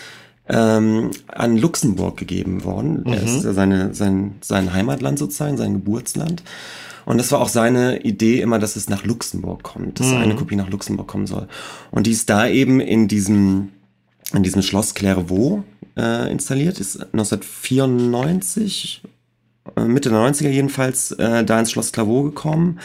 ähm, 0.48 1.11
an 1.29 1.57
Luxemburg 1.57 2.16
gegeben 2.16 2.64
worden. 2.64 3.05
Das 3.05 3.37
ist 3.37 3.44
ja 3.44 3.53
seine, 3.53 3.94
sein, 3.94 4.37
sein 4.40 4.72
Heimatland 4.72 5.18
sozusagen, 5.18 5.57
sein 5.57 5.74
Geburtsland. 5.74 6.42
Und 7.07 7.18
das 7.18 7.33
war 7.33 7.40
auch 7.40 7.48
seine 7.48 8.03
Idee 8.03 8.40
immer, 8.40 8.59
dass 8.59 8.76
es 8.76 8.88
nach 8.88 9.05
Luxemburg 9.05 9.62
kommt, 9.62 10.00
dass 10.00 10.12
eine 10.12 10.37
Kopie 10.37 10.57
nach 10.57 10.70
Luxemburg 10.70 11.09
kommen 11.09 11.26
soll. 11.26 11.48
Und 11.90 12.07
die 12.07 12.12
ist 12.12 12.31
da 12.31 12.46
eben 12.46 12.81
in 12.81 13.09
diesem, 13.09 13.70
in 14.33 14.42
diesem 14.42 14.62
Schloss 14.62 14.94
Clairvaux 14.94 15.62
äh, 15.96 16.31
installiert, 16.31 16.79
ist 16.79 17.00
1994 17.00 19.03
äh, 19.76 19.85
Mitte 19.85 20.11
der 20.11 20.18
90er 20.18 20.50
jedenfalls 20.50 21.12
äh, 21.12 21.44
da 21.44 21.59
ins 21.59 21.72
Schloss 21.72 21.92
Clairvaux 21.92 22.24
gekommen. 22.24 22.81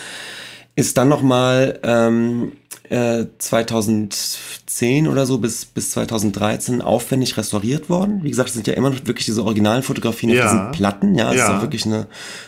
Ist 0.77 0.97
dann 0.97 1.07
nochmal 1.07 1.79
ähm, 1.83 2.51
äh, 2.89 3.25
2010 3.37 5.07
oder 5.07 5.25
so 5.25 5.37
bis, 5.37 5.65
bis 5.65 5.91
2013 5.91 6.81
aufwendig 6.81 7.37
restauriert 7.37 7.89
worden. 7.89 8.19
Wie 8.23 8.29
gesagt, 8.29 8.49
es 8.49 8.55
sind 8.55 8.67
ja 8.67 8.73
immer 8.73 8.89
noch 8.89 9.05
wirklich 9.05 9.25
diese 9.25 9.43
originalen 9.43 9.83
Fotografien 9.83 10.31
auf 10.31 10.35
Ja. 10.37 10.43
diesen 10.43 10.71
Platten. 10.71 11.15
Ja, 11.15 11.29
es 11.29 11.35
ist 11.35 11.47
Ja. 11.47 11.57
auch 11.57 11.61
wirklich 11.61 11.85
eine, 11.85 12.07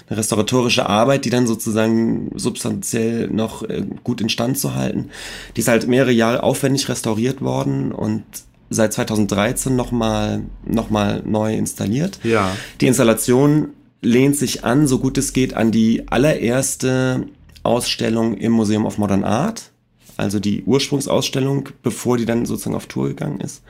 eine 0.09 0.17
restauratorische 0.19 0.87
Arbeit, 0.87 1.25
die 1.25 1.29
dann 1.29 1.47
sozusagen 1.47 2.31
substanziell 2.35 3.29
noch 3.29 3.63
äh, 3.63 3.83
gut 4.03 4.19
instand 4.21 4.57
zu 4.57 4.75
halten. 4.75 5.09
Die 5.55 5.61
ist 5.61 5.67
halt 5.69 5.87
mehrere 5.87 6.11
Jahre 6.11 6.43
aufwendig 6.43 6.89
restauriert 6.89 7.41
worden 7.41 7.91
und 7.91 8.23
seit 8.69 8.91
2013 8.91 9.73
nochmal 9.75 10.41
noch 10.65 10.89
mal 10.89 11.23
neu 11.25 11.55
installiert. 11.55 12.19
Ja. 12.23 12.51
Die 12.81 12.87
Installation 12.87 13.69
lehnt 14.01 14.35
sich 14.35 14.65
an, 14.65 14.85
so 14.85 14.99
gut 14.99 15.17
es 15.17 15.31
geht, 15.33 15.53
an 15.53 15.71
die 15.71 16.07
allererste 16.09 17.25
Ausstellung 17.67 18.35
im 18.35 18.53
Museum 18.53 18.85
of 18.85 18.97
Modern 18.97 19.23
Art, 19.23 19.71
also 20.15 20.39
die 20.39 20.63
Ursprungsausstellung, 20.63 21.69
bevor 21.83 22.17
die 22.17 22.25
dann 22.25 22.45
sozusagen 22.45 22.75
auf 22.75 22.87
Tour 22.87 23.09
gegangen 23.09 23.39
ist. 23.39 23.61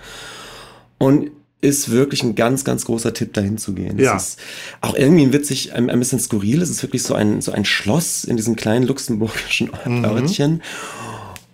Und 0.98 1.32
ist 1.60 1.90
wirklich 1.90 2.24
ein 2.24 2.36
ganz, 2.36 2.64
ganz 2.64 2.86
großer 2.86 3.14
Tipp, 3.14 3.34
dahin 3.34 3.58
zu 3.58 3.74
gehen. 3.74 3.98
Ja. 3.98 4.16
Es 4.16 4.30
ist 4.30 4.40
auch 4.82 4.96
irgendwie 4.96 5.24
ein 5.24 5.34
witzig, 5.34 5.74
ein, 5.74 5.90
ein 5.90 6.00
bisschen 6.00 6.20
skurril. 6.20 6.62
Es 6.62 6.70
ist 6.70 6.84
wirklich 6.84 7.02
so 7.02 7.16
ein, 7.16 7.42
so 7.42 7.52
ein 7.52 7.66
Schloss 7.66 8.24
in 8.24 8.38
diesem 8.38 8.56
kleinen 8.56 8.86
luxemburgischen 8.86 9.72
Örtchen. 9.86 10.62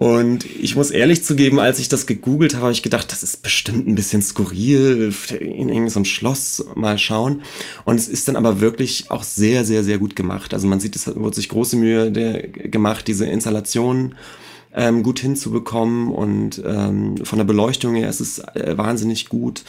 Und 0.04 0.44
ich 0.46 0.76
muss 0.76 0.92
ehrlich 0.92 1.24
zugeben, 1.24 1.62
als 1.62 1.80
ich 1.80 1.88
das 1.88 2.06
gegoogelt 2.06 2.56
habe, 2.56 2.64
habe 2.64 2.74
ich 2.74 2.84
gedacht, 2.84 3.10
das 3.14 3.24
ist 3.24 3.42
bestimmt 3.42 3.88
ein 3.88 3.96
bisschen 3.96 4.22
skurril, 4.22 5.14
in 5.40 5.70
irgendein 5.70 5.90
so 5.90 6.02
ein 6.02 6.06
Schloss 6.06 6.66
mal 6.76 6.98
schauen. 6.98 7.44
Und 7.86 7.96
es 7.96 8.10
ist 8.10 8.28
dann 8.28 8.36
aber 8.36 8.60
wirklich 8.60 9.10
auch 9.12 9.24
sehr, 9.24 9.64
sehr, 9.64 9.82
sehr 9.82 10.00
gut 10.00 10.18
gemacht. 10.18 10.54
Also 10.54 10.68
man 10.68 10.82
sieht, 10.82 10.98
es 10.98 11.08
wurde 11.16 11.38
sich 11.38 11.48
große 11.48 11.78
Mühe 11.78 12.12
der, 12.12 12.50
gemacht, 12.50 13.08
diese 13.08 13.28
Installation 13.28 14.16
ähm, 14.74 15.04
gut 15.04 15.20
hinzubekommen 15.20 16.12
und 16.12 16.62
ähm, 16.66 17.24
von 17.24 17.38
der 17.38 17.46
Beleuchtung 17.46 17.96
her 17.96 18.10
ist 18.10 18.20
es 18.20 18.40
äh, 18.40 18.78
wahnsinnig 18.78 19.30
gut. 19.30 19.64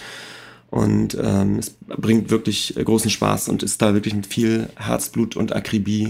Und 0.68 1.16
ähm, 1.22 1.60
es 1.60 1.76
bringt 1.86 2.30
wirklich 2.30 2.76
äh, 2.76 2.82
großen 2.82 3.08
Spaß 3.08 3.50
und 3.50 3.62
ist 3.62 3.80
da 3.80 3.94
wirklich 3.94 4.14
mit 4.14 4.26
viel 4.26 4.68
Herzblut 4.74 5.36
und 5.36 5.54
Akribie 5.54 6.08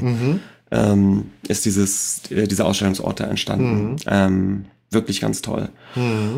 ähm, 0.75 1.31
ist 1.49 1.65
dieses, 1.65 2.23
äh, 2.31 2.47
dieser 2.47 2.67
Ausstellungsort 2.67 3.21
da 3.21 3.25
entstanden. 3.25 3.97
Ähm, 4.07 4.65
wirklich 4.91 5.21
ganz 5.21 5.43
toll. 5.43 5.71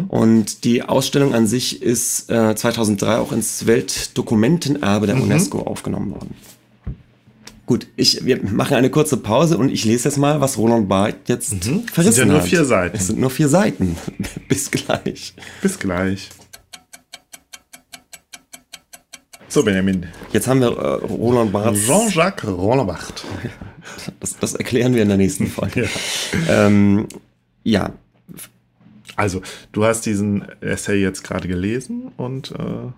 Und 0.08 0.64
die 0.64 0.82
Ausstellung 0.82 1.34
an 1.34 1.46
sich 1.46 1.82
ist 1.82 2.30
äh, 2.30 2.54
2003 2.54 3.18
auch 3.18 3.32
ins 3.32 3.66
Weltdokumentenerbe 3.66 5.06
der 5.06 5.16
UNESCO 5.22 5.60
aufgenommen 5.60 6.12
worden. 6.12 6.34
Gut, 7.66 7.88
ich, 7.96 8.24
wir 8.24 8.42
machen 8.44 8.76
eine 8.76 8.90
kurze 8.90 9.16
Pause 9.16 9.58
und 9.58 9.70
ich 9.70 9.84
lese 9.84 10.08
jetzt 10.08 10.18
mal, 10.18 10.40
was 10.40 10.56
Roland 10.56 10.88
Barth 10.88 11.28
jetzt 11.28 11.48
verrissen 11.92 12.12
Sind 12.12 12.28
ja 12.28 12.32
nur 12.32 12.42
hat. 12.42 12.48
vier 12.48 12.64
Seiten. 12.64 12.96
Es 12.96 13.08
sind 13.08 13.18
nur 13.18 13.30
vier 13.30 13.48
Seiten. 13.48 13.96
Bis 14.48 14.70
gleich. 14.70 15.34
Bis 15.60 15.78
gleich. 15.78 16.28
So, 19.56 19.62
Benjamin. 19.62 20.04
Jetzt 20.34 20.48
haben 20.48 20.60
wir 20.60 20.68
äh, 20.76 21.06
Roland 21.06 21.50
Barths 21.50 21.86
Jean-Jacques 21.86 22.46
Rollenbach. 22.46 23.10
Das, 24.20 24.36
das 24.38 24.54
erklären 24.54 24.94
wir 24.94 25.00
in 25.00 25.08
der 25.08 25.16
nächsten 25.16 25.46
Folge. 25.46 25.88
ja. 26.46 26.66
Ähm, 26.66 27.06
ja, 27.64 27.92
Also, 29.14 29.40
du 29.72 29.86
hast 29.86 30.04
diesen 30.04 30.44
Essay 30.60 31.00
jetzt 31.00 31.24
gerade 31.24 31.48
gelesen 31.48 32.12
und 32.18 32.50
äh, 32.50 32.92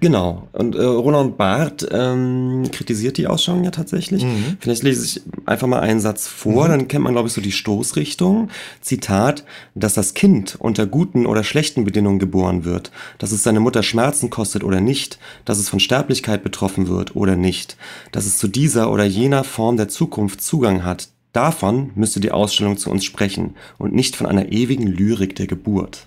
genau. 0.00 0.48
Und 0.52 0.74
äh, 0.74 0.82
Roland 0.82 1.36
Barth 1.36 1.86
ähm, 1.90 2.64
kritisiert 2.72 3.16
die 3.18 3.26
Ausstellung 3.26 3.64
ja 3.64 3.70
tatsächlich. 3.70 4.24
Vielleicht 4.60 4.82
lese 4.82 5.04
ich 5.04 5.22
einfach 5.46 5.66
mal 5.66 5.80
einen 5.80 6.00
Satz 6.00 6.26
vor, 6.26 6.68
dann 6.68 6.88
kennt 6.88 7.04
man, 7.04 7.12
glaube 7.12 7.28
ich, 7.28 7.34
so 7.34 7.40
die 7.40 7.52
Stoßrichtung. 7.52 8.48
Zitat, 8.80 9.44
dass 9.74 9.94
das 9.94 10.14
Kind 10.14 10.56
unter 10.58 10.86
guten 10.86 11.26
oder 11.26 11.44
schlechten 11.44 11.84
Bedingungen 11.84 12.18
geboren 12.18 12.64
wird, 12.64 12.90
dass 13.18 13.32
es 13.32 13.42
seine 13.42 13.60
Mutter 13.60 13.82
Schmerzen 13.82 14.30
kostet 14.30 14.64
oder 14.64 14.80
nicht, 14.80 15.18
dass 15.44 15.58
es 15.58 15.68
von 15.68 15.80
Sterblichkeit 15.80 16.42
betroffen 16.42 16.88
wird 16.88 17.16
oder 17.16 17.36
nicht, 17.36 17.76
dass 18.12 18.26
es 18.26 18.38
zu 18.38 18.48
dieser 18.48 18.90
oder 18.90 19.04
jener 19.04 19.44
Form 19.44 19.76
der 19.76 19.88
Zukunft 19.88 20.40
Zugang 20.42 20.84
hat, 20.84 21.08
Davon 21.32 21.92
müsste 21.94 22.20
die 22.20 22.32
Ausstellung 22.32 22.78
zu 22.78 22.90
uns 22.90 23.04
sprechen 23.04 23.54
und 23.76 23.94
nicht 23.94 24.16
von 24.16 24.26
einer 24.26 24.50
ewigen 24.50 24.86
Lyrik 24.86 25.36
der 25.36 25.46
Geburt. 25.46 26.06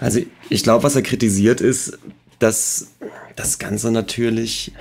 Also 0.00 0.20
ich 0.48 0.62
glaube, 0.62 0.82
was 0.82 0.96
er 0.96 1.02
kritisiert 1.02 1.60
ist, 1.60 1.98
dass 2.42 2.88
das 3.36 3.58
Ganze 3.58 3.90
natürlich, 3.90 4.72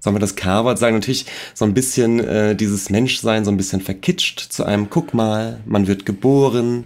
sollen 0.00 0.16
wir 0.16 0.20
das 0.20 0.36
K-Wort 0.36 0.78
sagen, 0.78 0.94
natürlich 0.96 1.26
so 1.54 1.64
ein 1.64 1.74
bisschen 1.74 2.20
äh, 2.20 2.54
dieses 2.54 2.90
Menschsein 2.90 3.44
so 3.44 3.50
ein 3.50 3.56
bisschen 3.56 3.80
verkitscht 3.80 4.40
zu 4.40 4.64
einem, 4.64 4.90
guck 4.90 5.14
mal, 5.14 5.60
man 5.66 5.86
wird 5.86 6.06
geboren 6.06 6.84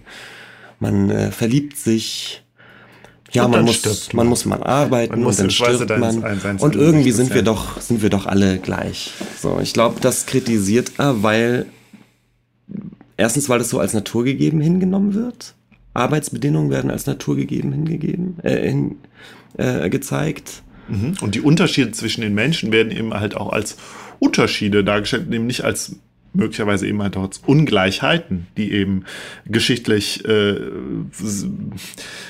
man 0.80 1.10
äh, 1.10 1.32
verliebt 1.32 1.76
sich, 1.76 2.44
ja, 3.32 3.48
man 3.48 3.64
muss, 3.64 3.82
man 4.12 4.16
man. 4.16 4.26
muss 4.28 4.44
mal 4.46 4.62
arbeiten 4.62 5.10
Man 5.14 5.22
muss 5.24 5.38
und 5.38 5.46
dann 5.46 5.50
stirbt 5.50 5.90
deines- 5.90 6.14
man. 6.16 6.24
ein- 6.24 6.56
und 6.58 6.76
irgendwie 6.76 7.10
sind 7.10 7.34
wir 7.34 7.42
doch, 7.42 7.80
sind 7.80 8.00
wir 8.00 8.10
doch 8.10 8.26
alle 8.26 8.58
gleich. 8.58 9.10
So, 9.40 9.58
ich 9.60 9.72
glaube, 9.72 10.00
das 10.00 10.26
kritisiert 10.26 10.92
er, 10.98 11.22
weil 11.24 11.66
erstens, 13.16 13.48
weil 13.48 13.58
das 13.58 13.70
so 13.70 13.80
als 13.80 13.92
naturgegeben 13.92 14.60
hingenommen 14.60 15.14
wird. 15.14 15.54
Arbeitsbedingungen 15.94 16.70
werden 16.70 16.92
als 16.92 17.06
naturgegeben 17.06 17.72
hingegeben, 17.72 18.36
äh, 18.44 18.68
hin, 18.68 18.96
äh, 19.56 19.88
gezeigt. 19.88 20.62
Mhm. 20.88 21.14
Und 21.20 21.34
die 21.34 21.40
Unterschiede 21.40 21.92
zwischen 21.92 22.22
den 22.22 22.34
Menschen 22.34 22.72
werden 22.72 22.90
eben 22.90 23.14
halt 23.14 23.36
auch 23.36 23.52
als 23.52 23.76
Unterschiede 24.18 24.84
dargestellt, 24.84 25.32
eben 25.32 25.46
nicht 25.46 25.64
als 25.64 25.96
möglicherweise 26.32 26.86
eben 26.86 27.02
halt 27.02 27.16
auch 27.16 27.22
als 27.22 27.38
Ungleichheiten, 27.46 28.46
die 28.56 28.72
eben 28.72 29.04
geschichtlich 29.46 30.24
äh, 30.26 30.56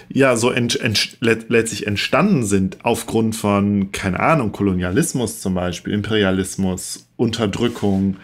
ja 0.09 0.37
so 0.37 0.51
ent, 0.51 0.81
ent, 0.81 1.19
let, 1.21 1.51
letztlich 1.51 1.87
entstanden 1.87 2.45
sind 2.45 2.79
aufgrund 2.85 3.37
von, 3.37 3.93
keine 3.93 4.21
Ahnung, 4.21 4.53
Kolonialismus 4.53 5.41
zum 5.41 5.55
Beispiel, 5.55 5.93
Imperialismus, 5.93 7.09
Unterdrückung, 7.17 8.17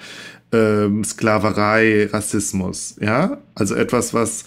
ähm, 0.52 1.04
Sklaverei, 1.04 2.08
Rassismus, 2.12 2.96
ja, 3.00 3.38
also 3.54 3.74
etwas, 3.74 4.14
was 4.14 4.44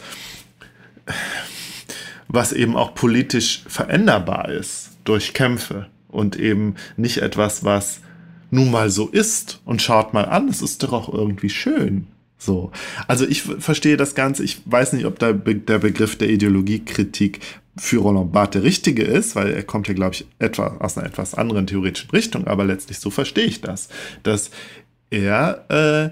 was 2.27 2.53
eben 2.53 2.75
auch 2.75 2.93
politisch 2.93 3.63
veränderbar 3.67 4.49
ist 4.49 4.91
durch 5.03 5.33
Kämpfe 5.33 5.87
und 6.07 6.35
eben 6.35 6.75
nicht 6.95 7.17
etwas, 7.19 7.63
was 7.63 8.01
nun 8.49 8.71
mal 8.71 8.89
so 8.89 9.07
ist 9.07 9.61
und 9.65 9.81
schaut 9.81 10.13
mal 10.13 10.25
an, 10.25 10.47
es 10.47 10.61
ist 10.61 10.83
doch 10.83 10.93
auch 10.93 11.13
irgendwie 11.13 11.49
schön. 11.49 12.07
So. 12.37 12.71
Also 13.07 13.27
ich 13.27 13.41
verstehe 13.41 13.97
das 13.97 14.15
Ganze, 14.15 14.43
ich 14.43 14.61
weiß 14.65 14.93
nicht, 14.93 15.05
ob 15.05 15.19
der, 15.19 15.33
Be 15.33 15.55
der 15.55 15.79
Begriff 15.79 16.17
der 16.17 16.29
Ideologiekritik 16.29 17.39
für 17.77 17.99
Roland 17.99 18.31
Barthes 18.31 18.61
der 18.61 18.63
richtige 18.63 19.03
ist, 19.03 19.35
weil 19.35 19.51
er 19.51 19.63
kommt 19.63 19.87
ja, 19.87 19.93
glaube 19.93 20.15
ich, 20.15 20.25
etwa 20.39 20.77
aus 20.79 20.97
einer 20.97 21.07
etwas 21.07 21.35
anderen 21.35 21.67
theoretischen 21.67 22.09
Richtung, 22.11 22.47
aber 22.47 22.65
letztlich 22.65 22.99
so 22.99 23.09
verstehe 23.09 23.45
ich 23.45 23.61
das, 23.61 23.89
dass 24.23 24.51
er 25.09 25.65
äh, 25.69 26.09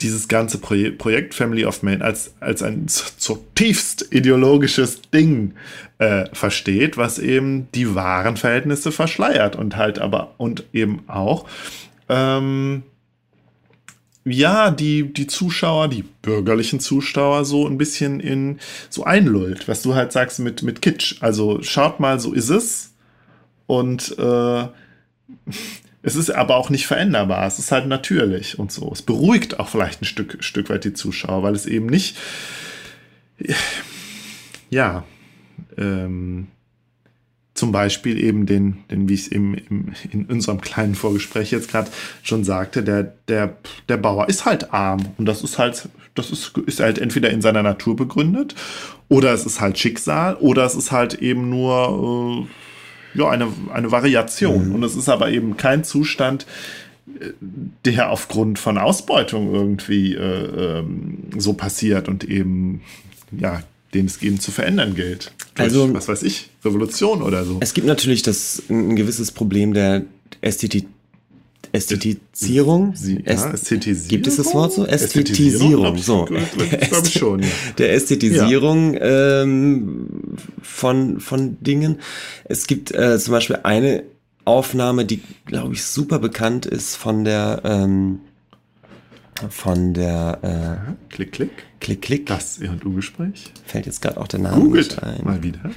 dieses 0.00 0.28
ganze 0.28 0.58
Proje 0.58 0.92
Projekt 0.92 1.34
Family 1.34 1.64
of 1.64 1.82
Man 1.82 2.02
als, 2.02 2.34
als 2.40 2.62
ein 2.62 2.86
zutiefst 2.88 4.08
ideologisches 4.10 5.00
Ding 5.12 5.54
äh, 5.98 6.26
versteht, 6.32 6.96
was 6.96 7.18
eben 7.18 7.68
die 7.74 7.94
wahren 7.94 8.36
Verhältnisse 8.36 8.92
verschleiert 8.92 9.56
und 9.56 9.76
halt 9.76 9.98
aber 9.98 10.34
und 10.36 10.64
eben 10.72 11.04
auch 11.08 11.46
ähm, 12.08 12.82
ja, 14.28 14.72
die, 14.72 15.12
die 15.12 15.28
Zuschauer, 15.28 15.88
die 15.88 16.02
bürgerlichen 16.02 16.80
Zuschauer 16.80 17.44
so 17.44 17.66
ein 17.66 17.78
bisschen 17.78 18.18
in 18.18 18.58
so 18.90 19.04
einlullt, 19.04 19.68
was 19.68 19.82
du 19.82 19.94
halt 19.94 20.10
sagst 20.10 20.40
mit, 20.40 20.62
mit 20.62 20.82
Kitsch. 20.82 21.16
Also 21.20 21.62
schaut 21.62 22.00
mal, 22.00 22.18
so 22.18 22.32
ist 22.32 22.48
es. 22.48 22.92
Und 23.66 24.16
äh, 24.18 24.66
es 26.06 26.14
ist 26.14 26.30
aber 26.30 26.54
auch 26.54 26.70
nicht 26.70 26.86
veränderbar. 26.86 27.44
Es 27.48 27.58
ist 27.58 27.72
halt 27.72 27.88
natürlich 27.88 28.60
und 28.60 28.70
so. 28.70 28.88
Es 28.92 29.02
beruhigt 29.02 29.58
auch 29.58 29.68
vielleicht 29.68 30.00
ein 30.00 30.04
Stück, 30.04 30.36
Stück 30.38 30.70
weit 30.70 30.84
die 30.84 30.92
Zuschauer, 30.92 31.42
weil 31.42 31.56
es 31.56 31.66
eben 31.66 31.86
nicht, 31.86 32.16
ja, 34.70 35.02
ähm, 35.76 36.46
zum 37.54 37.72
Beispiel 37.72 38.22
eben 38.22 38.46
den, 38.46 38.84
den 38.88 39.08
wie 39.08 39.14
ich 39.14 39.22
es 39.22 39.32
eben 39.32 39.54
im, 39.54 39.92
in 40.12 40.26
unserem 40.26 40.60
kleinen 40.60 40.94
Vorgespräch 40.94 41.50
jetzt 41.50 41.72
gerade 41.72 41.90
schon 42.22 42.44
sagte, 42.44 42.84
der, 42.84 43.02
der, 43.26 43.56
der 43.88 43.96
Bauer 43.96 44.28
ist 44.28 44.44
halt 44.44 44.72
arm. 44.72 45.06
Und 45.18 45.26
das 45.26 45.42
ist 45.42 45.58
halt, 45.58 45.88
das 46.14 46.30
ist, 46.30 46.56
ist 46.66 46.78
halt 46.78 47.00
entweder 47.00 47.30
in 47.30 47.42
seiner 47.42 47.64
Natur 47.64 47.96
begründet, 47.96 48.54
oder 49.08 49.32
es 49.32 49.44
ist 49.44 49.60
halt 49.60 49.76
Schicksal, 49.76 50.36
oder 50.36 50.66
es 50.66 50.76
ist 50.76 50.92
halt 50.92 51.14
eben 51.14 51.50
nur 51.50 52.46
äh, 52.46 52.66
ja, 53.16 53.28
eine, 53.28 53.48
eine 53.72 53.90
Variation. 53.90 54.72
Und 54.72 54.82
es 54.82 54.96
ist 54.96 55.08
aber 55.08 55.30
eben 55.30 55.56
kein 55.56 55.84
Zustand, 55.84 56.46
äh, 57.20 57.30
der 57.84 58.10
aufgrund 58.10 58.58
von 58.58 58.78
Ausbeutung 58.78 59.52
irgendwie 59.54 60.14
äh, 60.14 60.78
ähm, 60.80 61.18
so 61.38 61.52
passiert 61.54 62.08
und 62.08 62.24
eben, 62.24 62.82
ja, 63.32 63.62
den 63.94 64.06
es 64.06 64.20
eben 64.22 64.40
zu 64.40 64.50
verändern 64.50 64.94
gilt. 64.94 65.32
Durch, 65.54 65.68
Also- 65.68 65.94
was 65.94 66.08
weiß 66.08 66.22
ich, 66.24 66.50
Revolution 66.64 67.22
oder 67.22 67.44
so. 67.44 67.58
Es 67.60 67.72
gibt 67.74 67.86
natürlich 67.86 68.22
das, 68.22 68.62
ein 68.68 68.96
gewisses 68.96 69.32
Problem 69.32 69.72
der 69.72 70.02
Ästheti 70.40 70.86
Ästhetizierung. 71.76 72.94
Sie, 72.94 73.22
ja, 73.24 73.52
Ästhetisierung? 73.52 74.08
Gibt 74.08 74.26
es 74.26 74.36
das 74.36 74.54
Wort 74.54 74.72
so? 74.72 74.86
Ästhetisierung, 74.86 75.96
Ästhetisierung, 75.96 76.88
so. 76.90 77.02
ich 77.04 77.12
schon, 77.12 77.42
ja. 77.42 77.48
Der 77.78 77.92
Ästhetisierung 77.92 78.96
ähm, 79.00 80.08
von, 80.62 81.20
von 81.20 81.56
Dingen. 81.60 82.00
Es 82.44 82.66
gibt 82.66 82.92
äh, 82.92 83.18
zum 83.18 83.32
Beispiel 83.32 83.58
eine 83.62 84.02
Aufnahme, 84.44 85.04
die, 85.04 85.20
glaube 85.44 85.74
ich, 85.74 85.84
super 85.84 86.18
bekannt 86.18 86.66
ist 86.66 86.96
von 86.96 87.24
der 87.24 87.62
ähm, 87.64 88.20
von 89.50 89.92
der 89.92 90.96
Klick, 91.10 91.32
klick. 91.32 91.50
äh, 91.50 91.62
Klick 91.80 92.02
Klick. 92.02 92.26
Das 92.26 92.60
E&U-Gespräch. 92.60 93.52
Fällt 93.66 93.86
jetzt 93.86 94.00
gerade 94.00 94.18
auch 94.18 94.28
der 94.28 94.40
Name 94.40 94.62
Googelt 94.62 95.02
ein. 95.02 95.24
mal 95.24 95.42
wieder. 95.42 95.70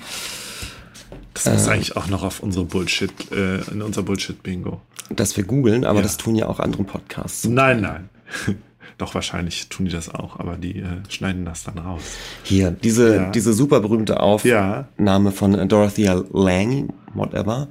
Das 1.33 1.45
muss 1.45 1.67
eigentlich 1.67 1.95
auch 1.95 2.07
noch 2.07 2.23
auf 2.23 2.41
unsere 2.41 2.65
Bullshit, 2.65 3.11
äh, 3.31 3.59
in 3.71 3.81
unser 3.81 4.03
Bullshit-Bingo. 4.03 4.81
Dass 5.09 5.37
wir 5.37 5.43
googeln, 5.43 5.85
aber 5.85 5.99
Ja. 5.99 6.03
das 6.03 6.17
tun 6.17 6.35
ja 6.35 6.47
auch 6.47 6.59
andere 6.59 6.83
Podcasts. 6.83 7.45
Nein, 7.45 7.81
nein. 7.81 8.09
Doch, 8.97 9.15
wahrscheinlich 9.15 9.69
tun 9.69 9.85
die 9.85 9.91
das 9.93 10.13
auch, 10.13 10.39
aber 10.39 10.57
die 10.57 10.79
äh, 10.79 10.85
schneiden 11.07 11.45
das 11.45 11.63
dann 11.63 11.77
raus. 11.77 12.01
Hier, 12.43 12.71
diese, 12.71 13.15
Ja. 13.15 13.29
diese 13.31 13.53
super 13.53 13.79
berühmte 13.79 14.19
Aufnahme 14.19 14.85
Ja. 14.97 15.31
von 15.31 15.55
äh, 15.55 15.65
Dorothea 15.67 16.21
Lange, 16.33 16.89
whatever, 17.13 17.69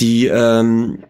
die, 0.00 0.26
ähm, 0.26 1.00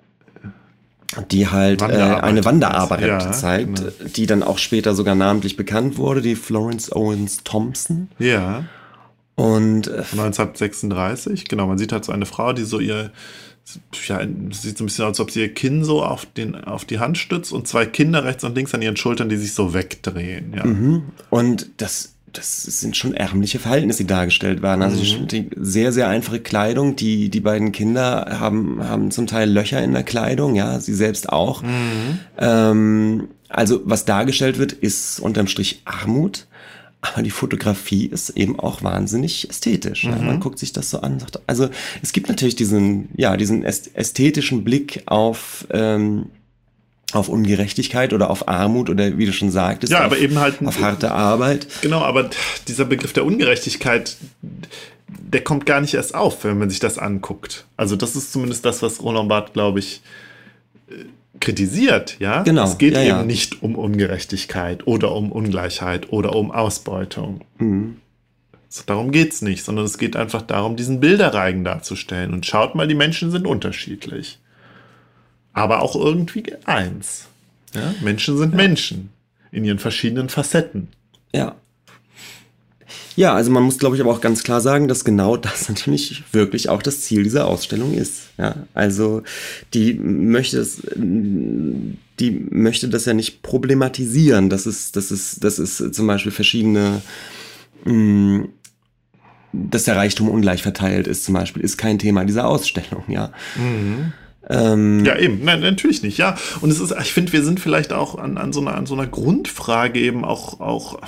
die 1.31 1.47
halt 1.49 1.81
äh, 1.81 1.85
Wanderarbeit. 1.85 2.25
eine 2.25 2.45
Wanderarbeit 2.45 3.01
Ja, 3.07 3.33
zeigt, 3.33 3.77
genau. 3.77 3.91
die 4.17 4.27
dann 4.27 4.43
auch 4.43 4.59
später 4.59 4.95
sogar 4.97 5.15
namentlich 5.15 5.57
bekannt 5.57 5.97
wurde, 5.97 6.21
die 6.21 6.35
Florence 6.35 6.91
Owens 6.91 7.45
Thompson. 7.45 8.09
Ja. 8.19 8.65
Und 9.37 9.89
äh, 9.89 10.05
1936, 10.13 11.47
genau, 11.47 11.67
man 11.67 11.79
sieht 11.79 11.93
halt 11.93 12.05
so 12.05 12.13
eine 12.13 12.27
Frau, 12.27 12.53
die 12.53 12.63
so 12.65 12.79
ihr, 12.79 13.11
ja, 14.07 14.21
sieht 14.53 14.79
so 14.79 14.85
ein 14.85 14.87
bisschen 14.87 15.05
aus, 15.05 15.09
als 15.11 15.21
ob 15.21 15.31
sie 15.31 15.41
ihr 15.41 15.55
Kinn 15.55 15.85
so 15.85 16.05
auf, 16.05 16.27
den, 16.27 16.55
auf 16.65 16.85
die 16.85 16.99
Hand 16.99 17.19
stützt 17.19 17.53
und 17.53 17.67
zwei 17.67 17.87
Kinder 17.87 18.25
rechts 18.25 18.45
und 18.45 18.55
links 18.55 18.75
an 18.75 18.83
ihren 18.83 18.97
Schultern, 18.97 19.29
die 19.29 19.37
sich 19.37 19.55
so 19.55 19.75
wegdrehen. 19.75 20.55
Ja. 20.55 20.65
Und 21.31 21.71
das, 21.79 22.15
das 22.33 22.63
sind 22.63 22.97
schon 22.97 23.15
ärmliche 23.15 23.59
Verhältnisse, 23.59 24.05
die 24.05 24.09
dargestellt 24.09 24.63
werden. 24.63 24.83
Also 24.83 24.99
Mhm. 24.99 25.27
die, 25.29 25.49
die 25.49 25.57
sehr, 25.57 25.93
sehr 25.93 26.09
einfache 26.09 26.41
Kleidung. 26.41 26.95
Die, 26.95 27.29
die 27.29 27.41
beiden 27.41 27.73
Kinder 27.73 28.37
haben, 28.39 28.87
haben 28.87 29.11
zum 29.11 29.27
Teil 29.27 29.51
Löcher 29.51 29.83
in 29.83 29.93
der 29.95 30.03
Kleidung, 30.05 30.55
ja, 30.55 30.79
sie 30.79 30.95
selbst 30.95 31.29
auch. 31.31 31.63
Mhm. 31.63 32.19
Ähm, 32.39 33.29
also 33.49 33.81
was 33.85 34.05
dargestellt 34.05 34.59
wird, 34.59 34.73
ist 34.73 35.21
unterm 35.21 35.47
Strich 35.47 35.83
Armut. 35.85 36.47
Aber 37.13 37.23
die 37.23 37.31
Fotografie 37.31 38.07
ist 38.07 38.31
eben 38.31 38.59
auch 38.59 38.83
wahnsinnig 38.83 39.49
ästhetisch. 39.51 40.05
Ja. 40.05 40.17
Mhm. 40.17 40.27
Man 40.27 40.41
guckt 40.41 40.59
sich 40.59 40.73
das 40.73 40.89
so 40.91 41.01
an. 41.01 41.15
und 41.15 41.21
Sagt, 41.21 41.41
also 41.47 41.69
es 42.03 42.13
gibt 42.13 42.29
natürlich 42.29 42.57
diesen, 42.57 43.11
ja, 43.15 43.37
diesen 43.37 43.65
äst- 43.65 43.91
ästhetischen 43.95 44.65
Blick 44.65 45.03
auf, 45.07 45.67
ähm, 45.71 46.27
auf 47.13 47.29
Ungerechtigkeit 47.29 48.13
oder 48.15 48.31
auf 48.31 48.49
Armut 48.49 48.89
oder 48.91 49.19
wie 49.19 49.27
du 49.27 49.33
schon 49.33 49.51
sagtest, 49.51 49.93
Ja, 49.93 49.99
auf, 50.01 50.05
aber 50.07 50.19
eben 50.19 50.39
halt 50.39 50.65
auf 50.67 50.81
harte 50.81 51.13
Arbeit. 51.13 51.67
Genau, 51.83 52.01
aber 52.01 52.31
dieser 52.69 52.87
Begriff 52.87 53.13
der 53.13 53.25
Ungerechtigkeit, 53.27 54.17
der 55.07 55.45
kommt 55.45 55.67
gar 55.67 55.81
nicht 55.83 55.95
erst 55.95 56.15
auf, 56.15 56.43
wenn 56.45 56.59
man 56.59 56.71
sich 56.71 56.81
das 56.81 56.97
anguckt. 56.99 57.67
Also 57.77 57.97
das 57.97 58.17
ist 58.17 58.33
zumindest 58.33 58.65
das, 58.65 58.83
was 58.83 59.03
Roland 59.03 59.29
Barthes, 59.29 59.53
glaube 59.53 59.79
ich, 59.79 60.01
äh, 60.89 61.05
kritisiert, 61.41 62.19
ja? 62.21 62.43
Genau, 62.43 62.65
Es 62.65 62.79
geht 62.79 62.95
ja, 62.95 63.01
eben 63.01 63.09
ja. 63.09 63.25
nicht 63.25 63.63
um 63.63 63.75
Ungerechtigkeit 63.75 64.87
oder 64.87 65.13
um 65.13 65.33
Ungleichheit 65.33 66.13
oder 66.13 66.35
um 66.35 66.51
Ausbeutung. 66.51 67.43
Mhm. 67.59 67.97
So, 68.69 68.83
darum 68.87 69.13
geht's 69.13 69.41
nicht, 69.43 69.65
sondern 69.65 69.85
es 69.85 69.99
geht 69.99 70.17
einfach 70.17 70.43
darum, 70.43 70.75
diesen 70.75 70.99
Bilderreigen 70.99 71.63
darzustellen. 71.65 72.33
Und 72.33 72.45
schaut 72.45 72.75
mal, 72.75 72.89
die 72.89 72.97
Menschen 72.97 73.31
sind 73.31 73.47
unterschiedlich. 73.47 74.41
Aber 75.53 75.83
auch 75.83 75.95
irgendwie 75.95 76.45
eins. 76.65 77.29
Ja? 77.73 77.95
Menschen 78.01 78.37
sind 78.37 78.55
Menschen 78.55 79.11
in 79.53 79.65
ihren 79.65 79.79
verschiedenen 79.79 80.29
Facetten. 80.29 80.89
Ja. 81.33 81.55
Ja, 83.17 83.33
also 83.35 83.51
man 83.51 83.63
muss, 83.63 83.79
glaube 83.79 83.97
ich, 83.97 84.03
aber 84.03 84.11
auch 84.11 84.21
ganz 84.21 84.43
klar 84.43 84.61
sagen, 84.61 84.89
dass 84.89 85.05
genau 85.05 85.37
das 85.39 85.69
natürlich 85.69 86.23
wirklich 86.33 86.69
auch 86.69 86.83
das 86.83 87.01
Ziel 87.01 87.23
dieser 87.23 87.47
Ausstellung 87.47 87.95
ist. 87.95 88.29
Ja, 88.39 88.57
also 88.75 89.23
die 89.73 89.95
möchte 89.95 90.59
es, 90.59 90.83
die 90.97 92.31
möchte 92.51 92.89
das 92.89 93.05
ja 93.05 93.15
nicht 93.15 93.43
problematisieren, 93.43 94.51
dass 94.51 94.67
es, 94.67 94.93
dass 94.93 95.11
es, 95.11 95.37
dass 95.37 95.59
es 95.59 95.83
zum 95.93 96.07
Beispiel 96.07 96.33
verschiedene, 96.33 97.03
mh, 97.85 98.47
dass 99.53 99.85
der 99.85 99.97
Reichtum 99.97 100.29
ungleich 100.29 100.63
verteilt 100.63 101.07
ist, 101.07 101.25
zum 101.25 101.35
Beispiel, 101.35 101.63
ist 101.63 101.77
kein 101.77 101.99
Thema 102.01 102.25
dieser 102.25 102.49
Ausstellung, 102.49 103.05
ja. 103.07 103.31
Ähm, 103.57 105.05
Ja, 105.05 105.17
eben. 105.17 105.45
Nein, 105.45 105.61
natürlich 105.61 106.03
nicht. 106.03 106.19
Ja. 106.19 106.37
Und 106.61 106.71
es 106.71 106.81
ist, 106.81 106.93
ich 107.01 107.13
finde, 107.13 107.33
wir 107.33 107.45
sind 107.45 107.61
vielleicht 107.61 107.93
auch 107.93 108.19
an, 108.19 108.37
an, 108.37 108.53
so 108.53 108.61
einer, 108.61 108.75
an 108.75 108.87
so 108.87 108.95
einer 108.95 109.07
Grundfrage 109.07 110.01
eben 110.01 110.25
auch, 110.25 110.61
auch 110.61 110.99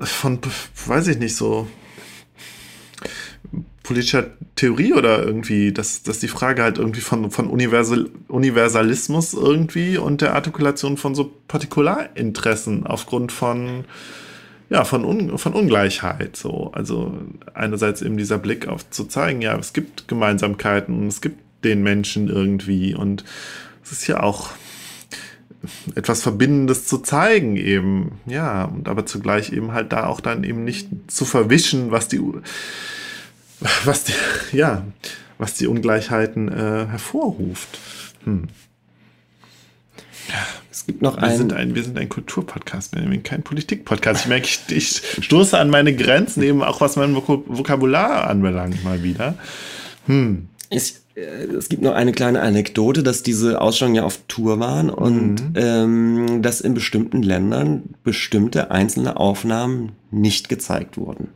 von, 0.00 0.38
weiß 0.86 1.08
ich 1.08 1.18
nicht, 1.18 1.36
so 1.36 1.68
politischer 3.88 4.26
Theorie 4.54 4.92
oder 4.92 5.24
irgendwie, 5.24 5.72
dass, 5.72 6.02
dass 6.02 6.18
die 6.18 6.28
Frage 6.28 6.62
halt 6.62 6.76
irgendwie 6.76 7.00
von, 7.00 7.30
von 7.30 7.48
Universal, 7.48 8.10
Universalismus 8.28 9.32
irgendwie 9.32 9.96
und 9.96 10.20
der 10.20 10.34
Artikulation 10.34 10.98
von 10.98 11.14
so 11.14 11.32
Partikularinteressen 11.48 12.86
aufgrund 12.86 13.32
von, 13.32 13.86
ja, 14.68 14.84
von, 14.84 15.06
Un, 15.06 15.38
von 15.38 15.54
Ungleichheit. 15.54 16.36
So. 16.36 16.70
Also 16.74 17.16
einerseits 17.54 18.02
eben 18.02 18.18
dieser 18.18 18.36
Blick 18.36 18.68
auf 18.68 18.90
zu 18.90 19.06
zeigen, 19.06 19.40
ja, 19.40 19.56
es 19.56 19.72
gibt 19.72 20.06
Gemeinsamkeiten 20.06 20.94
und 20.98 21.08
es 21.08 21.22
gibt 21.22 21.38
den 21.64 21.82
Menschen 21.82 22.28
irgendwie 22.28 22.94
und 22.94 23.24
es 23.82 23.92
ist 23.92 24.06
ja 24.06 24.22
auch 24.22 24.50
etwas 25.94 26.22
Verbindendes 26.22 26.86
zu 26.86 26.98
zeigen 26.98 27.56
eben, 27.56 28.20
ja, 28.26 28.64
und 28.64 28.88
aber 28.88 29.06
zugleich 29.06 29.52
eben 29.52 29.72
halt 29.72 29.92
da 29.92 30.06
auch 30.06 30.20
dann 30.20 30.44
eben 30.44 30.64
nicht 30.64 30.88
zu 31.08 31.24
verwischen, 31.24 31.90
was 31.90 32.08
die 32.08 32.20
was 33.84 34.04
die, 34.04 34.12
ja, 34.56 34.84
was 35.38 35.54
die 35.54 35.66
Ungleichheiten 35.66 36.48
äh, 36.48 36.86
hervorruft. 36.86 37.78
Hm. 38.24 38.48
Es 40.70 40.86
gibt 40.86 41.02
noch 41.02 41.20
wir 41.20 41.36
Sind 41.36 41.52
ein, 41.52 41.74
wir 41.74 41.82
sind 41.82 41.98
ein 41.98 42.08
Kulturpodcast, 42.08 42.94
kein 43.24 43.42
Politikpodcast. 43.42 44.22
Ich 44.22 44.28
merke, 44.28 44.46
ich, 44.46 44.60
ich 44.68 45.24
stoße 45.24 45.58
an 45.58 45.70
meine 45.70 45.96
Grenzen, 45.96 46.42
eben 46.42 46.62
auch 46.62 46.80
was 46.80 46.96
mein 46.96 47.14
Vokabular 47.16 48.28
anbelangt, 48.28 48.84
mal 48.84 49.02
wieder. 49.02 49.36
Hm. 50.06 50.48
Ich, 50.70 50.96
es 51.58 51.68
gibt 51.68 51.82
noch 51.82 51.94
eine 51.94 52.12
kleine 52.12 52.40
Anekdote, 52.40 53.02
dass 53.02 53.22
diese 53.22 53.60
Ausstellungen 53.60 53.96
ja 53.96 54.04
auf 54.04 54.20
Tour 54.28 54.60
waren 54.60 54.90
und 54.90 55.34
mhm. 55.34 55.52
ähm, 55.54 56.42
dass 56.42 56.60
in 56.60 56.74
bestimmten 56.74 57.22
Ländern 57.22 57.82
bestimmte 58.04 58.70
einzelne 58.70 59.16
Aufnahmen 59.16 59.92
nicht 60.10 60.48
gezeigt 60.48 60.96
wurden 60.96 61.28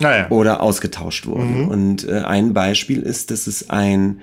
naja. 0.00 0.28
oder 0.30 0.62
ausgetauscht 0.62 1.26
wurden. 1.26 1.62
Mhm. 1.62 1.68
Und 1.68 2.08
äh, 2.08 2.20
ein 2.20 2.52
Beispiel 2.52 3.02
ist, 3.02 3.30
dass 3.30 3.46
es 3.46 3.70
ein, 3.70 4.20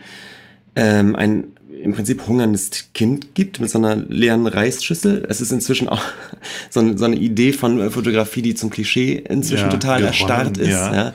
ähm, 0.76 1.16
ein 1.16 1.55
im 1.86 1.94
Prinzip 1.94 2.28
hungerndes 2.28 2.72
Kind 2.96 3.36
gibt 3.36 3.60
mit 3.60 3.70
so 3.70 3.78
einer 3.78 3.96
leeren 3.96 4.48
Reisschüssel. 4.48 5.24
Es 5.30 5.40
ist 5.40 5.52
inzwischen 5.52 5.88
auch 5.88 6.02
so, 6.72 6.80
eine, 6.80 6.98
so 6.98 7.06
eine 7.06 7.16
Idee 7.16 7.54
von 7.54 7.92
Fotografie, 7.92 8.42
die 8.42 8.56
zum 8.56 8.72
Klischee 8.72 9.24
inzwischen 9.30 9.66
ja, 9.66 9.70
total 9.70 10.00
gewonnen, 10.00 10.08
erstarrt 10.08 10.58
ist. 10.58 10.70
Ja. 10.70 10.96
ja. 10.96 11.14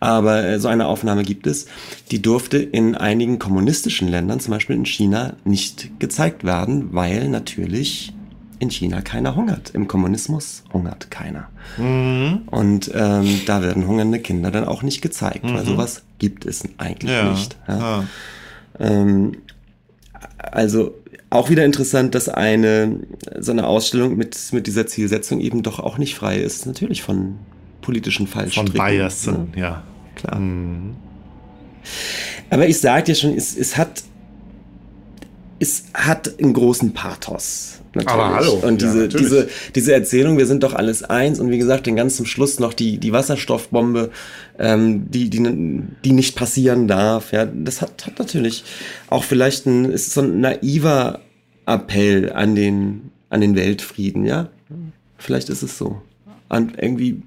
Aber 0.00 0.44
äh, 0.44 0.58
so 0.58 0.66
eine 0.66 0.88
Aufnahme 0.88 1.22
gibt 1.22 1.46
es. 1.46 1.66
Die 2.10 2.20
durfte 2.20 2.58
in 2.58 2.96
einigen 2.96 3.38
kommunistischen 3.38 4.08
Ländern, 4.08 4.40
zum 4.40 4.52
Beispiel 4.52 4.74
in 4.74 4.86
China, 4.86 5.34
nicht 5.44 6.00
gezeigt 6.00 6.42
werden, 6.42 6.88
weil 6.90 7.28
natürlich 7.28 8.12
in 8.58 8.70
China 8.70 9.02
keiner 9.02 9.36
hungert. 9.36 9.70
Im 9.70 9.86
Kommunismus 9.86 10.64
hungert 10.72 11.12
keiner. 11.12 11.48
Mhm. 11.76 12.42
Und 12.46 12.90
ähm, 12.92 13.42
da 13.46 13.62
werden 13.62 13.86
hungernde 13.86 14.18
Kinder 14.18 14.50
dann 14.50 14.64
auch 14.64 14.82
nicht 14.82 15.00
gezeigt, 15.00 15.44
mhm. 15.44 15.54
weil 15.54 15.64
sowas 15.64 16.02
gibt 16.18 16.44
es 16.44 16.64
eigentlich 16.76 17.12
ja. 17.12 17.30
nicht. 17.30 17.56
Ja. 17.68 18.04
Ähm, 18.80 19.36
also 20.52 20.94
auch 21.30 21.50
wieder 21.50 21.64
interessant, 21.64 22.14
dass 22.14 22.28
eine 22.28 23.00
so 23.38 23.52
eine 23.52 23.66
Ausstellung 23.66 24.16
mit, 24.16 24.36
mit 24.52 24.66
dieser 24.66 24.86
Zielsetzung 24.86 25.40
eben 25.40 25.62
doch 25.62 25.78
auch 25.78 25.98
nicht 25.98 26.14
frei 26.14 26.38
ist. 26.38 26.66
Natürlich 26.66 27.02
von 27.02 27.36
politischen 27.82 28.26
Fallstricken. 28.26 28.72
Von 28.72 28.86
Biasen, 28.86 29.34
ne? 29.54 29.60
ja. 29.60 29.82
Klar. 30.14 30.38
Mhm. 30.38 30.96
Aber 32.50 32.66
ich 32.66 32.80
sage 32.80 33.04
dir 33.04 33.14
schon, 33.14 33.34
es, 33.34 33.56
es 33.56 33.76
hat 33.76 34.02
es 35.58 35.84
hat 35.94 36.38
einen 36.38 36.52
großen 36.52 36.92
Pathos. 36.92 37.77
Natürlich. 37.98 38.24
Aber 38.24 38.34
hallo. 38.34 38.52
Und 38.62 38.80
diese, 38.80 39.02
ja, 39.02 39.06
diese, 39.08 39.48
diese 39.74 39.92
Erzählung, 39.92 40.38
wir 40.38 40.46
sind 40.46 40.62
doch 40.62 40.74
alles 40.74 41.02
eins 41.02 41.40
und 41.40 41.50
wie 41.50 41.58
gesagt, 41.58 41.86
den 41.86 41.96
ganz 41.96 42.16
zum 42.16 42.26
Schluss 42.26 42.60
noch 42.60 42.72
die, 42.72 42.98
die 42.98 43.12
Wasserstoffbombe, 43.12 44.10
ähm, 44.58 45.10
die, 45.10 45.30
die, 45.30 45.82
die 46.04 46.12
nicht 46.12 46.36
passieren 46.36 46.86
darf. 46.86 47.32
Ja, 47.32 47.44
das 47.46 47.82
hat, 47.82 48.06
hat 48.06 48.18
natürlich 48.18 48.64
auch 49.10 49.24
vielleicht 49.24 49.66
ein, 49.66 49.86
ist 49.86 50.12
so 50.12 50.20
ein 50.20 50.40
naiver 50.40 51.20
Appell 51.66 52.32
an 52.32 52.54
den, 52.54 53.10
an 53.30 53.40
den 53.40 53.56
Weltfrieden, 53.56 54.24
ja. 54.24 54.48
Vielleicht 55.18 55.48
ist 55.48 55.62
es 55.62 55.76
so. 55.76 56.00
Und 56.48 56.80
irgendwie 56.80 57.22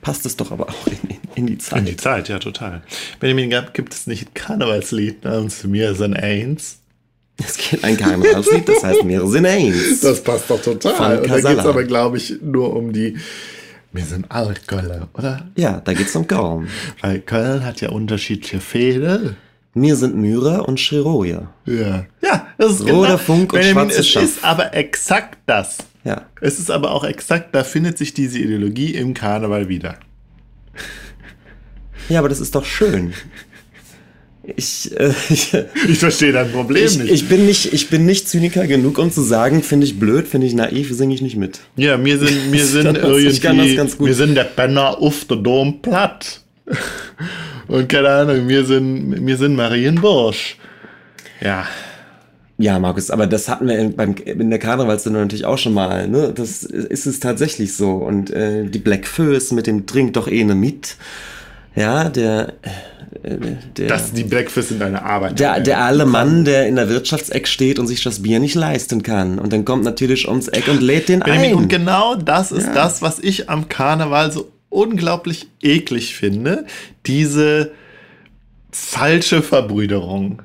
passt 0.00 0.24
es 0.26 0.36
doch 0.36 0.52
aber 0.52 0.68
auch 0.68 0.86
in, 0.86 1.18
in, 1.34 1.46
die 1.46 1.58
Zeit. 1.58 1.80
In 1.80 1.86
die 1.86 1.96
Zeit, 1.96 2.28
ja, 2.28 2.38
total. 2.38 2.82
Benjamin, 3.18 3.52
gibt 3.72 3.92
es 3.92 4.06
nicht 4.06 4.34
Karnevalslied 4.34 5.24
namens 5.24 5.64
Mir 5.64 5.94
sind 5.94 6.14
eins? 6.14 6.81
Es 7.38 7.56
geht 7.56 7.82
ein 7.82 7.96
Karnevalslied, 7.96 8.68
das 8.68 8.84
heißt 8.84 9.04
mehrere 9.04 9.28
sind 9.28 9.46
eins. 9.46 10.00
Das 10.00 10.22
passt 10.22 10.50
doch 10.50 10.60
total. 10.60 11.18
Und 11.18 11.30
da 11.30 11.36
geht 11.36 11.58
es 11.58 11.66
aber, 11.66 11.84
glaube 11.84 12.16
ich, 12.18 12.36
nur 12.42 12.74
um 12.74 12.92
die. 12.92 13.16
Wir 13.92 14.04
sind 14.04 14.30
Altköln, 14.30 15.08
oder? 15.14 15.50
Ja, 15.56 15.80
da 15.84 15.92
geht 15.92 16.06
es 16.06 16.16
um 16.16 16.26
Köln. 16.26 16.68
Weil 17.00 17.20
Köln 17.20 17.64
hat 17.64 17.80
ja 17.80 17.90
unterschiedliche 17.90 18.60
Fäde. 18.60 19.36
Mir 19.74 19.96
sind 19.96 20.16
Myra 20.16 20.60
und 20.60 20.78
Chiroje. 20.78 21.48
Ja. 21.66 22.06
Ja, 22.22 22.46
das 22.58 22.72
ist 22.72 22.82
Roter 22.82 23.06
genau. 23.06 23.18
Funk 23.18 23.52
und 23.52 23.60
Benjamin, 23.60 23.90
schwarze 23.90 24.20
Es 24.20 24.36
ist 24.36 24.44
aber 24.44 24.74
exakt 24.74 25.38
das. 25.46 25.78
Ja. 26.04 26.26
Es 26.40 26.58
ist 26.58 26.70
aber 26.70 26.90
auch 26.92 27.04
exakt, 27.04 27.54
da 27.54 27.64
findet 27.64 27.96
sich 27.96 28.12
diese 28.12 28.38
Ideologie 28.38 28.94
im 28.94 29.14
Karneval 29.14 29.68
wieder. 29.68 29.96
Ja, 32.08 32.18
aber 32.18 32.28
das 32.28 32.40
ist 32.40 32.54
doch 32.54 32.64
schön. 32.64 33.14
Ich, 34.44 34.90
äh, 34.98 35.12
ich, 35.28 35.54
ich 35.88 35.98
verstehe 35.98 36.32
dein 36.32 36.50
Problem 36.50 36.84
ich, 36.84 36.98
nicht. 36.98 37.12
Ich 37.12 37.28
bin 37.28 37.46
nicht. 37.46 37.72
Ich 37.72 37.88
bin 37.88 38.06
nicht 38.06 38.28
Zyniker 38.28 38.66
genug, 38.66 38.98
um 38.98 39.10
zu 39.10 39.22
sagen, 39.22 39.62
finde 39.62 39.86
ich 39.86 39.98
blöd, 39.98 40.26
finde 40.26 40.46
ich 40.46 40.54
naiv, 40.54 40.92
singe 40.92 41.14
ich 41.14 41.22
nicht 41.22 41.36
mit. 41.36 41.60
Ja, 41.76 41.96
mir 41.96 42.18
sind, 42.18 42.50
mir 42.50 42.64
sind 42.64 42.96
das, 42.96 43.04
irgendwie, 43.04 44.06
wir 44.06 44.14
sind 44.14 44.34
der 44.34 44.44
Penner 44.44 44.98
auf 44.98 45.24
der 45.26 45.38
Dom 45.38 45.80
platt. 45.80 46.40
Und 47.68 47.88
keine 47.88 48.08
Ahnung, 48.08 48.48
wir 48.48 48.64
sind, 48.64 49.26
wir 49.26 49.36
sind 49.36 49.54
Marienbursch. 49.54 50.56
Ja. 51.40 51.66
Ja, 52.58 52.78
Markus, 52.78 53.10
aber 53.10 53.26
das 53.26 53.48
hatten 53.48 53.66
wir 53.66 53.78
in, 53.78 53.96
beim, 53.96 54.14
in 54.24 54.50
der 54.50 54.58
Karnevalssendung 54.58 55.22
natürlich 55.22 55.46
auch 55.46 55.58
schon 55.58 55.74
mal. 55.74 56.06
Ne? 56.06 56.32
Das 56.34 56.62
ist 56.62 57.06
es 57.06 57.18
tatsächlich 57.18 57.74
so. 57.74 57.92
Und 57.92 58.30
äh, 58.30 58.66
die 58.66 58.78
Black 58.78 59.06
Föß 59.06 59.52
mit 59.52 59.66
dem 59.66 59.86
Trink 59.86 60.12
doch 60.12 60.28
eh 60.28 60.44
ne 60.44 60.54
mit. 60.54 60.96
Ja, 61.74 62.08
der 62.08 62.54
der, 63.76 63.88
Dass 63.88 64.12
die 64.12 64.24
Breakfast 64.24 64.70
in 64.70 64.78
deiner 64.78 65.04
Arbeit. 65.04 65.38
Der, 65.38 65.60
der 65.60 65.84
alte 65.84 66.06
Mann, 66.06 66.44
der 66.44 66.66
in 66.66 66.76
der 66.76 66.88
Wirtschaftseck 66.88 67.46
steht 67.46 67.78
und 67.78 67.86
sich 67.86 68.02
das 68.02 68.22
Bier 68.22 68.40
nicht 68.40 68.54
leisten 68.54 69.02
kann. 69.02 69.38
Und 69.38 69.52
dann 69.52 69.64
kommt 69.64 69.84
natürlich 69.84 70.28
ums 70.28 70.48
Eck 70.48 70.68
und 70.68 70.80
lädt 70.80 71.08
den 71.08 71.22
ein. 71.22 71.54
Und 71.54 71.68
genau 71.68 72.16
das 72.16 72.52
ist 72.52 72.66
ja. 72.66 72.74
das, 72.74 73.02
was 73.02 73.18
ich 73.18 73.48
am 73.48 73.68
Karneval 73.68 74.32
so 74.32 74.50
unglaublich 74.70 75.46
eklig 75.60 76.16
finde. 76.16 76.66
Diese 77.06 77.72
falsche 78.72 79.42
Verbrüderung. 79.42 80.42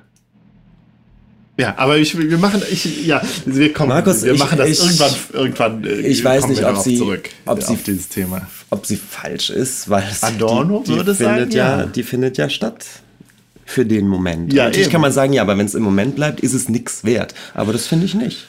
Ja, 1.57 1.73
aber 1.77 1.97
ich, 1.97 2.17
wir 2.17 2.37
machen, 2.37 2.61
ich, 2.71 3.07
ja, 3.07 3.21
wir 3.45 3.73
kommen, 3.73 3.89
Markus, 3.89 4.23
wir 4.23 4.33
ich, 4.33 4.39
machen 4.39 4.59
das 4.59 4.69
ich, 4.69 4.79
irgendwann, 4.79 5.13
irgendwann. 5.33 5.83
Äh, 5.83 6.01
ich 6.01 6.23
weiß 6.23 6.47
nicht, 6.47 6.63
ob 6.63 6.77
sie, 6.77 6.97
zurück 6.97 7.29
ob 7.45 7.63
sie, 7.63 7.75
dieses 7.77 8.09
Thema, 8.09 8.47
ob 8.69 8.85
sie 8.85 8.97
falsch 8.97 9.49
ist, 9.49 9.89
weil 9.89 10.03
Adorno 10.21 10.83
die, 10.85 10.91
die 10.91 10.97
würde 10.97 11.15
findet 11.15 11.51
sagen, 11.51 11.51
ja, 11.51 11.79
ja, 11.79 11.85
die 11.87 12.03
findet 12.03 12.37
ja 12.37 12.49
statt 12.49 12.85
für 13.65 13.85
den 13.85 14.07
Moment. 14.07 14.53
Ja, 14.53 14.65
Natürlich 14.65 14.85
eben. 14.85 14.91
kann 14.93 15.01
man 15.01 15.11
sagen, 15.11 15.33
ja, 15.33 15.41
aber 15.41 15.57
wenn 15.57 15.65
es 15.65 15.73
im 15.73 15.83
Moment 15.83 16.15
bleibt, 16.15 16.39
ist 16.41 16.53
es 16.53 16.69
nichts 16.69 17.03
wert. 17.03 17.33
Aber 17.55 17.73
das 17.73 17.87
finde 17.87 18.05
ich 18.05 18.13
nicht. 18.13 18.47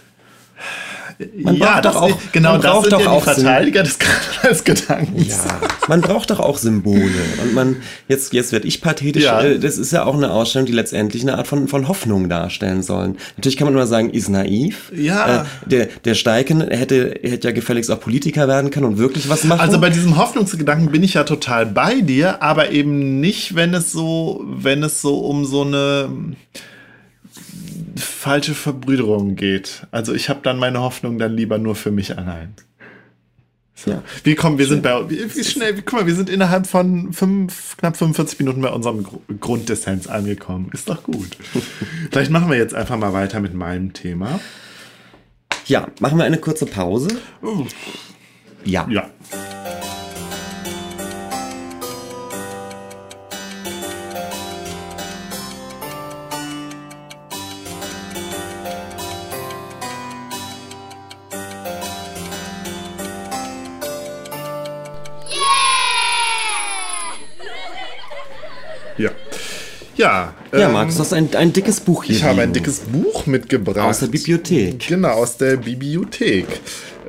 Man 1.35 1.57
ja, 1.57 1.81
doch 1.81 1.97
auch, 1.97 2.17
genau 2.31 2.53
man 2.53 2.61
braucht 2.61 2.77
das 2.77 2.83
sind 2.83 2.93
doch 2.93 3.01
ja 3.01 3.11
auch 3.11 3.25
Verteidiger 3.25 3.83
des 3.83 3.99
Karnevalsgedankens. 4.39 5.29
Ja, 5.29 5.61
man 5.89 6.01
braucht 6.01 6.31
doch 6.31 6.39
auch 6.39 6.59
Symbole. 6.59 7.11
Und 7.43 7.55
man, 7.55 7.77
jetzt, 8.07 8.33
jetzt 8.33 8.53
werde 8.53 8.69
ich 8.69 8.81
pathetisch, 8.81 9.25
ja. 9.25 9.43
Äh, 9.43 9.59
das 9.59 9.79
ist 9.79 9.91
ja 9.91 10.05
auch 10.05 10.15
eine 10.15 10.31
Ausstellung, 10.31 10.67
die 10.67 10.73
letztendlich 10.73 11.23
eine 11.23 11.37
Art 11.37 11.49
von, 11.49 11.67
von 11.67 11.89
Hoffnung 11.89 12.29
darstellen 12.29 12.85
sollen. 12.85 13.17
Natürlich 13.37 13.57
kann 13.57 13.67
man 13.67 13.75
immer 13.75 13.89
sagen, 13.89 14.11
ist 14.11 14.29
naiv. 14.29 14.93
Ja. 14.95 15.43
Äh, 15.43 15.45
der, 15.67 15.87
der 16.05 16.15
Steiken 16.15 16.61
hätte, 16.61 17.19
hätte 17.21 17.49
ja 17.49 17.53
gefälligst 17.53 17.91
auch 17.91 17.99
Politiker 17.99 18.47
werden 18.47 18.71
können 18.71 18.87
und 18.87 18.99
wirklich 18.99 19.29
was 19.29 19.43
machen. 19.43 19.61
Also 19.61 19.81
bei 19.81 19.91
diesem 19.91 20.19
Hoffnungsgedanken 20.19 20.93
bin 20.93 21.03
ich 21.03 21.15
ja 21.15 21.25
total 21.25 21.67
bei 21.67 22.01
dir, 22.01 22.45
aber 22.45 22.71
eben 22.71 23.19
nicht, 23.19 23.57
wenn 23.57 23.75
es 23.75 23.91
so, 23.91 24.45
wenn 24.47 24.85
es 24.85 25.01
so 25.01 25.19
um 25.19 25.45
so 25.45 25.63
eine, 25.63 26.11
falsche 27.99 28.55
Verbrüderung 28.55 29.37
geht. 29.37 29.87
Also 29.91 30.15
ich 30.15 30.29
habe 30.29 30.41
dann 30.43 30.59
meine 30.59 30.81
Hoffnung 30.81 31.19
dann 31.19 31.35
lieber 31.35 31.59
nur 31.59 31.75
für 31.75 31.91
mich 31.91 32.17
allein. 32.17 32.55
So. 33.75 33.93
Ja. 33.93 34.03
Wie 34.25 34.35
kommen, 34.35 34.59
wir 34.59 34.67
sind 34.67 34.83
bei, 34.83 35.09
wie, 35.09 35.37
wie 35.37 35.45
schnell, 35.45 35.77
wie, 35.77 35.83
guck 35.83 36.01
mal, 36.01 36.07
wir 36.07 36.15
sind 36.15 36.29
innerhalb 36.29 36.67
von 36.67 37.13
fünf, 37.13 37.77
knapp 37.77 37.97
45 37.97 38.41
Minuten 38.41 38.61
bei 38.61 38.71
unserem 38.71 39.07
Grunddessenz 39.39 40.09
angekommen. 40.09 40.71
Ist 40.73 40.89
doch 40.89 41.05
gut. 41.05 41.37
Vielleicht 42.11 42.33
machen 42.33 42.51
wir 42.51 42.57
jetzt 42.57 42.75
einfach 42.75 42.97
mal 42.97 43.13
weiter 43.13 43.39
mit 43.39 43.55
meinem 43.55 43.93
Thema. 43.93 44.41
Ja, 45.67 45.87
machen 46.01 46.19
wir 46.19 46.25
eine 46.25 46.39
kurze 46.39 46.67
Pause. 46.67 47.09
Ja. 48.65 48.87
Ja. 48.87 48.89
Ja. 48.91 49.11
Ja, 69.99 70.33
Ja, 70.53 70.67
ähm, 70.69 70.73
Markus, 70.73 70.95
du 70.95 71.01
hast 71.01 71.13
ein, 71.13 71.29
ein 71.35 71.53
dickes 71.53 71.81
Buch 71.81 72.05
hier. 72.05 72.17
Ich 72.17 72.23
habe 72.25 72.41
ein 72.41 72.53
liegen. 72.53 72.53
dickes 72.65 72.81
Buch 72.81 73.27
mitgebracht. 73.27 73.79
Aus 73.79 73.99
der 74.01 74.07
Bibliothek. 74.07 74.87
Genau, 74.89 75.09
aus 75.11 75.37
der 75.37 75.57
Bibliothek. 75.57 76.47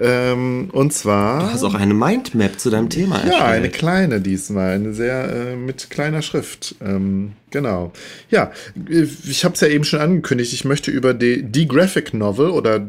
Ähm, 0.01 0.69
und 0.71 0.91
zwar. 0.93 1.39
Du 1.41 1.53
hast 1.53 1.63
auch 1.63 1.73
eine 1.75 1.93
Mindmap 1.93 2.59
zu 2.59 2.69
deinem 2.69 2.89
Thema 2.89 3.17
Ja, 3.17 3.23
erstellt. 3.31 3.43
eine 3.51 3.69
kleine 3.69 4.21
diesmal, 4.21 4.71
eine 4.71 4.93
sehr 4.93 5.29
äh, 5.51 5.55
mit 5.55 5.89
kleiner 5.89 6.21
Schrift. 6.21 6.75
Ähm, 6.81 7.33
genau. 7.51 7.91
Ja, 8.29 8.51
äh, 8.89 9.05
ich 9.29 9.45
habe 9.45 9.55
es 9.55 9.61
ja 9.61 9.67
eben 9.67 9.83
schon 9.83 9.99
angekündigt. 9.99 10.53
Ich 10.53 10.65
möchte 10.65 10.89
über 10.89 11.13
die, 11.13 11.43
die 11.43 11.67
Graphic 11.67 12.13
Novel 12.13 12.49
oder 12.49 12.81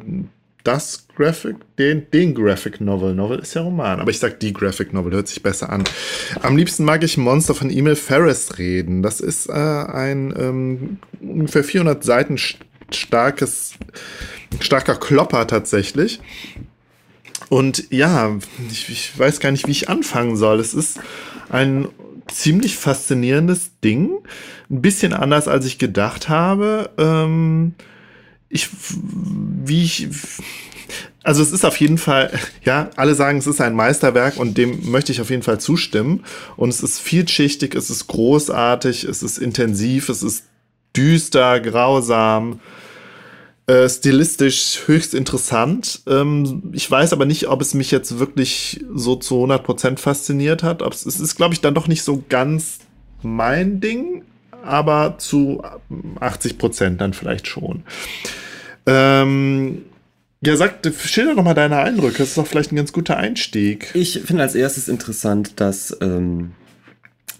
das 0.64 1.06
Graphic, 1.20 1.56
den, 1.78 2.10
den 2.12 2.34
Graphic 2.34 2.80
Novel. 2.80 3.14
Novel 3.14 3.40
ist 3.40 3.52
ja 3.54 3.60
Roman, 3.60 4.00
aber 4.00 4.10
ich 4.10 4.18
sag 4.18 4.40
die 4.40 4.54
Graphic 4.54 4.94
Novel, 4.94 5.12
hört 5.12 5.28
sich 5.28 5.42
besser 5.42 5.68
an. 5.70 5.84
Am 6.40 6.56
liebsten 6.56 6.84
mag 6.84 7.02
ich 7.04 7.18
Monster 7.18 7.54
von 7.54 7.68
Emil 7.70 7.94
Ferris 7.96 8.56
reden. 8.58 9.02
Das 9.02 9.20
ist 9.20 9.48
äh, 9.48 9.52
ein 9.52 10.32
ähm, 10.38 10.98
ungefähr 11.20 11.62
400 11.62 12.02
Seiten 12.02 12.36
st- 12.36 12.56
starkes, 12.90 13.74
starker 14.60 14.96
Klopper 14.96 15.46
tatsächlich. 15.46 16.20
Und 17.50 17.90
ja, 17.90 18.38
ich, 18.70 18.88
ich 18.88 19.18
weiß 19.18 19.40
gar 19.40 19.50
nicht, 19.50 19.66
wie 19.66 19.72
ich 19.72 19.88
anfangen 19.90 20.36
soll. 20.36 20.58
Es 20.58 20.72
ist 20.72 21.00
ein 21.50 21.88
ziemlich 22.28 22.76
faszinierendes 22.76 23.72
Ding. 23.84 24.10
Ein 24.70 24.80
bisschen 24.82 25.12
anders, 25.12 25.48
als 25.48 25.66
ich 25.66 25.78
gedacht 25.78 26.28
habe. 26.28 26.90
Ähm, 26.96 27.74
ich, 28.48 28.68
wie 29.64 29.84
ich, 29.84 30.08
also 31.22 31.42
es 31.42 31.52
ist 31.52 31.64
auf 31.64 31.76
jeden 31.76 31.98
Fall, 31.98 32.30
ja, 32.64 32.90
alle 32.96 33.14
sagen, 33.14 33.38
es 33.38 33.46
ist 33.46 33.60
ein 33.60 33.74
Meisterwerk 33.74 34.36
und 34.36 34.56
dem 34.56 34.90
möchte 34.90 35.12
ich 35.12 35.20
auf 35.20 35.30
jeden 35.30 35.42
Fall 35.42 35.60
zustimmen. 35.60 36.24
Und 36.56 36.70
es 36.70 36.82
ist 36.82 37.00
vielschichtig, 37.00 37.74
es 37.74 37.90
ist 37.90 38.06
großartig, 38.06 39.04
es 39.04 39.22
ist 39.22 39.38
intensiv, 39.38 40.08
es 40.08 40.22
ist 40.22 40.44
düster, 40.96 41.60
grausam 41.60 42.60
äh, 43.70 43.88
stilistisch 43.88 44.80
höchst 44.86 45.14
interessant. 45.14 46.02
Ähm, 46.08 46.72
ich 46.72 46.90
weiß 46.90 47.12
aber 47.12 47.24
nicht, 47.24 47.46
ob 47.46 47.60
es 47.60 47.72
mich 47.74 47.92
jetzt 47.92 48.18
wirklich 48.18 48.84
so 48.92 49.14
zu 49.14 49.36
100% 49.44 49.98
fasziniert 49.98 50.64
hat. 50.64 50.82
Ob 50.82 50.92
es, 50.92 51.06
ist, 51.06 51.36
glaube 51.36 51.54
ich, 51.54 51.60
dann 51.60 51.74
doch 51.74 51.86
nicht 51.86 52.02
so 52.02 52.24
ganz 52.28 52.80
mein 53.22 53.80
Ding, 53.80 54.24
aber 54.64 55.18
zu 55.18 55.62
80% 56.18 56.96
dann 56.96 57.12
vielleicht 57.12 57.46
schon. 57.46 57.84
Ähm, 58.86 59.82
ja, 60.42 60.56
sag, 60.56 60.78
schilder 61.04 61.34
doch 61.34 61.44
mal 61.44 61.54
deine 61.54 61.78
Eindrücke. 61.78 62.18
Das 62.18 62.28
ist 62.28 62.38
doch 62.38 62.46
vielleicht 62.46 62.72
ein 62.72 62.76
ganz 62.76 62.92
guter 62.92 63.16
Einstieg. 63.16 63.90
Ich 63.94 64.20
finde 64.24 64.42
als 64.42 64.54
erstes 64.54 64.88
interessant, 64.88 65.60
dass 65.60 65.96
ähm, 66.00 66.52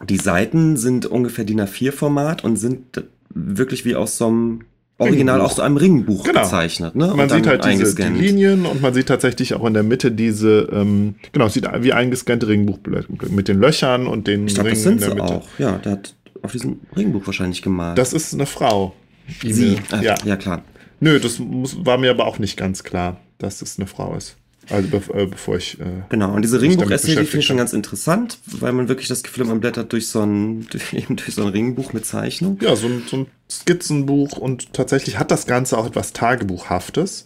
die 0.08 0.16
Seiten 0.18 0.76
sind 0.76 1.06
ungefähr 1.06 1.44
DIN 1.44 1.60
A4-Format 1.60 2.44
und 2.44 2.56
sind 2.56 3.04
wirklich 3.32 3.84
wie 3.84 3.94
aus 3.94 4.16
so 4.16 4.26
einem 4.26 4.60
Original 4.98 5.36
Ringbuch. 5.36 5.50
aus 5.50 5.56
so 5.56 5.62
einem 5.62 5.76
Ringbuch 5.78 6.24
Genau. 6.24 6.42
gezeichnet. 6.42 6.94
Ne? 6.94 7.12
Man 7.16 7.30
sieht 7.30 7.46
halt 7.46 7.64
diese 7.64 7.94
die. 7.94 8.02
Linien 8.02 8.66
und 8.66 8.82
man 8.82 8.92
sieht 8.92 9.06
tatsächlich 9.06 9.54
auch 9.54 9.64
in 9.64 9.72
der 9.72 9.82
Mitte 9.82 10.12
diese, 10.12 10.68
ähm, 10.72 11.14
genau, 11.32 11.48
sieht 11.48 11.66
wie 11.80 11.94
eingescannte 11.94 12.48
Ringbuchblätter 12.48 13.08
mit 13.30 13.48
den 13.48 13.60
Löchern 13.60 14.06
und 14.06 14.26
den 14.26 14.46
Ich 14.46 14.54
glaube, 14.54 14.68
das 14.70 14.84
Ringen 14.84 14.98
sind 14.98 15.10
in 15.10 15.16
der 15.16 15.26
sie 15.26 15.32
Mitte. 15.32 15.44
auch. 15.44 15.48
Ja, 15.58 15.78
der 15.78 15.92
hat 15.92 16.14
auf 16.42 16.52
diesem 16.52 16.80
Ringbuch 16.94 17.24
wahrscheinlich 17.24 17.62
gemalt. 17.62 17.96
Das 17.96 18.12
ist 18.12 18.34
eine 18.34 18.44
Frau. 18.44 18.94
sie. 19.42 19.78
Äh, 19.92 20.04
ja. 20.04 20.14
ja, 20.24 20.36
klar. 20.36 20.64
Nö, 21.00 21.18
das 21.18 21.38
muss, 21.38 21.84
war 21.84 21.98
mir 21.98 22.10
aber 22.10 22.26
auch 22.26 22.38
nicht 22.38 22.56
ganz 22.56 22.84
klar, 22.84 23.20
dass 23.38 23.62
es 23.62 23.78
eine 23.78 23.86
Frau 23.86 24.14
ist. 24.14 24.36
Also 24.68 24.88
bev 24.88 25.08
äh, 25.14 25.26
bevor 25.26 25.56
ich. 25.56 25.80
Äh, 25.80 25.84
Genau, 26.10 26.32
und 26.32 26.42
diese 26.42 26.58
damit 26.58 26.78
Ringbuch-Ästhetik 26.78 27.26
finde 27.26 27.38
ich 27.40 27.46
schon 27.46 27.56
ganz 27.56 27.72
interessant, 27.72 28.38
weil 28.46 28.72
man 28.72 28.88
wirklich 28.88 29.08
das 29.08 29.22
Gefühl 29.22 29.44
hat, 29.44 29.48
man 29.48 29.60
blättert 29.60 29.92
durch 29.92 30.08
so 30.08 30.22
ein, 30.22 30.66
durch, 30.70 30.92
eben 30.92 31.16
durch 31.16 31.34
so 31.34 31.42
ein 31.42 31.48
Ringbuch 31.48 31.92
mit 31.92 32.06
Zeichnung. 32.06 32.58
Ja, 32.60 32.76
so 32.76 32.86
ein, 32.86 33.02
so 33.08 33.16
ein 33.16 33.26
Skizzenbuch 33.50 34.36
und 34.36 34.72
tatsächlich 34.72 35.18
hat 35.18 35.30
das 35.30 35.46
Ganze 35.46 35.76
auch 35.76 35.86
etwas 35.86 36.12
Tagebuchhaftes. 36.12 37.24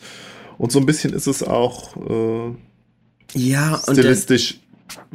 Und 0.56 0.72
so 0.72 0.78
ein 0.78 0.86
bisschen 0.86 1.12
ist 1.12 1.26
es 1.26 1.42
auch 1.42 1.96
äh, 1.96 2.54
Ja, 3.34 3.80
stilistisch. 3.82 4.60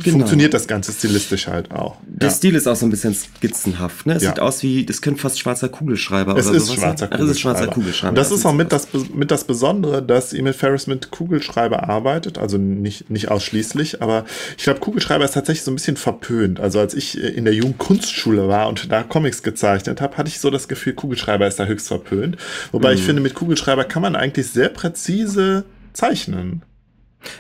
Genau. 0.04 0.18
Funktioniert 0.20 0.54
das 0.54 0.68
Ganze 0.68 0.92
stilistisch 0.92 1.48
halt 1.48 1.72
auch. 1.72 1.98
der 2.08 2.30
Stil 2.30 2.56
ist 2.56 2.68
auch 2.68 2.76
so 2.76 2.86
ein 2.86 2.90
bisschen 2.90 3.14
skizzenhaft. 3.14 4.06
Ne? 4.06 4.14
Es 4.16 4.24
Ja. 4.24 4.30
sieht 4.30 4.40
aus 4.40 4.64
wie, 4.64 4.86
das 4.86 5.02
könnte 5.02 5.20
fast 5.22 5.40
schwarzer 5.40 5.70
Kugelschreiber 5.70 6.36
Es 6.38 6.48
oder 6.48 6.58
ist 6.58 6.66
sowas 6.68 6.80
schwarzer 6.80 6.98
sein. 7.08 7.10
Ach, 7.14 7.20
es 7.20 7.30
ist 7.32 7.40
schwarzer 7.40 7.68
Kugelschreiber. 7.68 7.74
Kugelschreiber. 7.74 8.10
Und 8.10 8.18
das 8.18 8.32
ist 8.32 8.46
auch 8.46 8.54
mit 8.54 8.72
das, 8.72 8.88
mit 9.14 9.32
das 9.32 9.44
Besondere, 9.44 10.02
dass 10.04 10.34
Emil 10.34 10.54
Ferris 10.54 10.88
mit 10.88 11.12
Kugelschreiber 11.12 11.90
arbeitet. 11.90 12.38
Also 12.38 12.58
nicht, 12.58 13.10
nicht 13.10 13.30
ausschließlich, 13.30 14.02
aber 14.02 14.26
ich 14.58 14.64
glaube, 14.64 14.80
Kugelschreiber 14.80 15.26
ist 15.26 15.34
tatsächlich 15.34 15.64
so 15.64 15.72
ein 15.72 15.76
bisschen 15.76 15.98
verpönt. 15.98 16.60
Also 16.60 16.80
als 16.80 16.94
ich 16.94 17.22
in 17.22 17.46
der 17.46 17.54
Jugendkunstschule 17.54 18.48
war 18.48 18.70
und 18.70 18.92
da 18.92 19.04
Comics 19.04 19.44
gezeichnet 19.44 20.02
habe, 20.02 20.18
hatte 20.18 20.30
ich 20.30 20.40
so 20.40 20.50
das 20.50 20.68
Gefühl, 20.68 20.94
Kugelschreiber 20.94 21.48
ist 21.48 21.60
da 21.60 21.66
höchst 21.66 21.88
verpönt. 21.88 22.38
Wobei 22.72 22.92
Mhm. 22.92 22.96
ich 22.98 23.04
finde, 23.04 23.22
mit 23.22 23.34
Kugelschreiber 23.34 23.84
kann 23.86 24.02
man 24.02 24.16
eigentlich 24.16 24.48
sehr 24.48 24.70
präzise 24.70 25.64
zeichnen. 25.94 26.62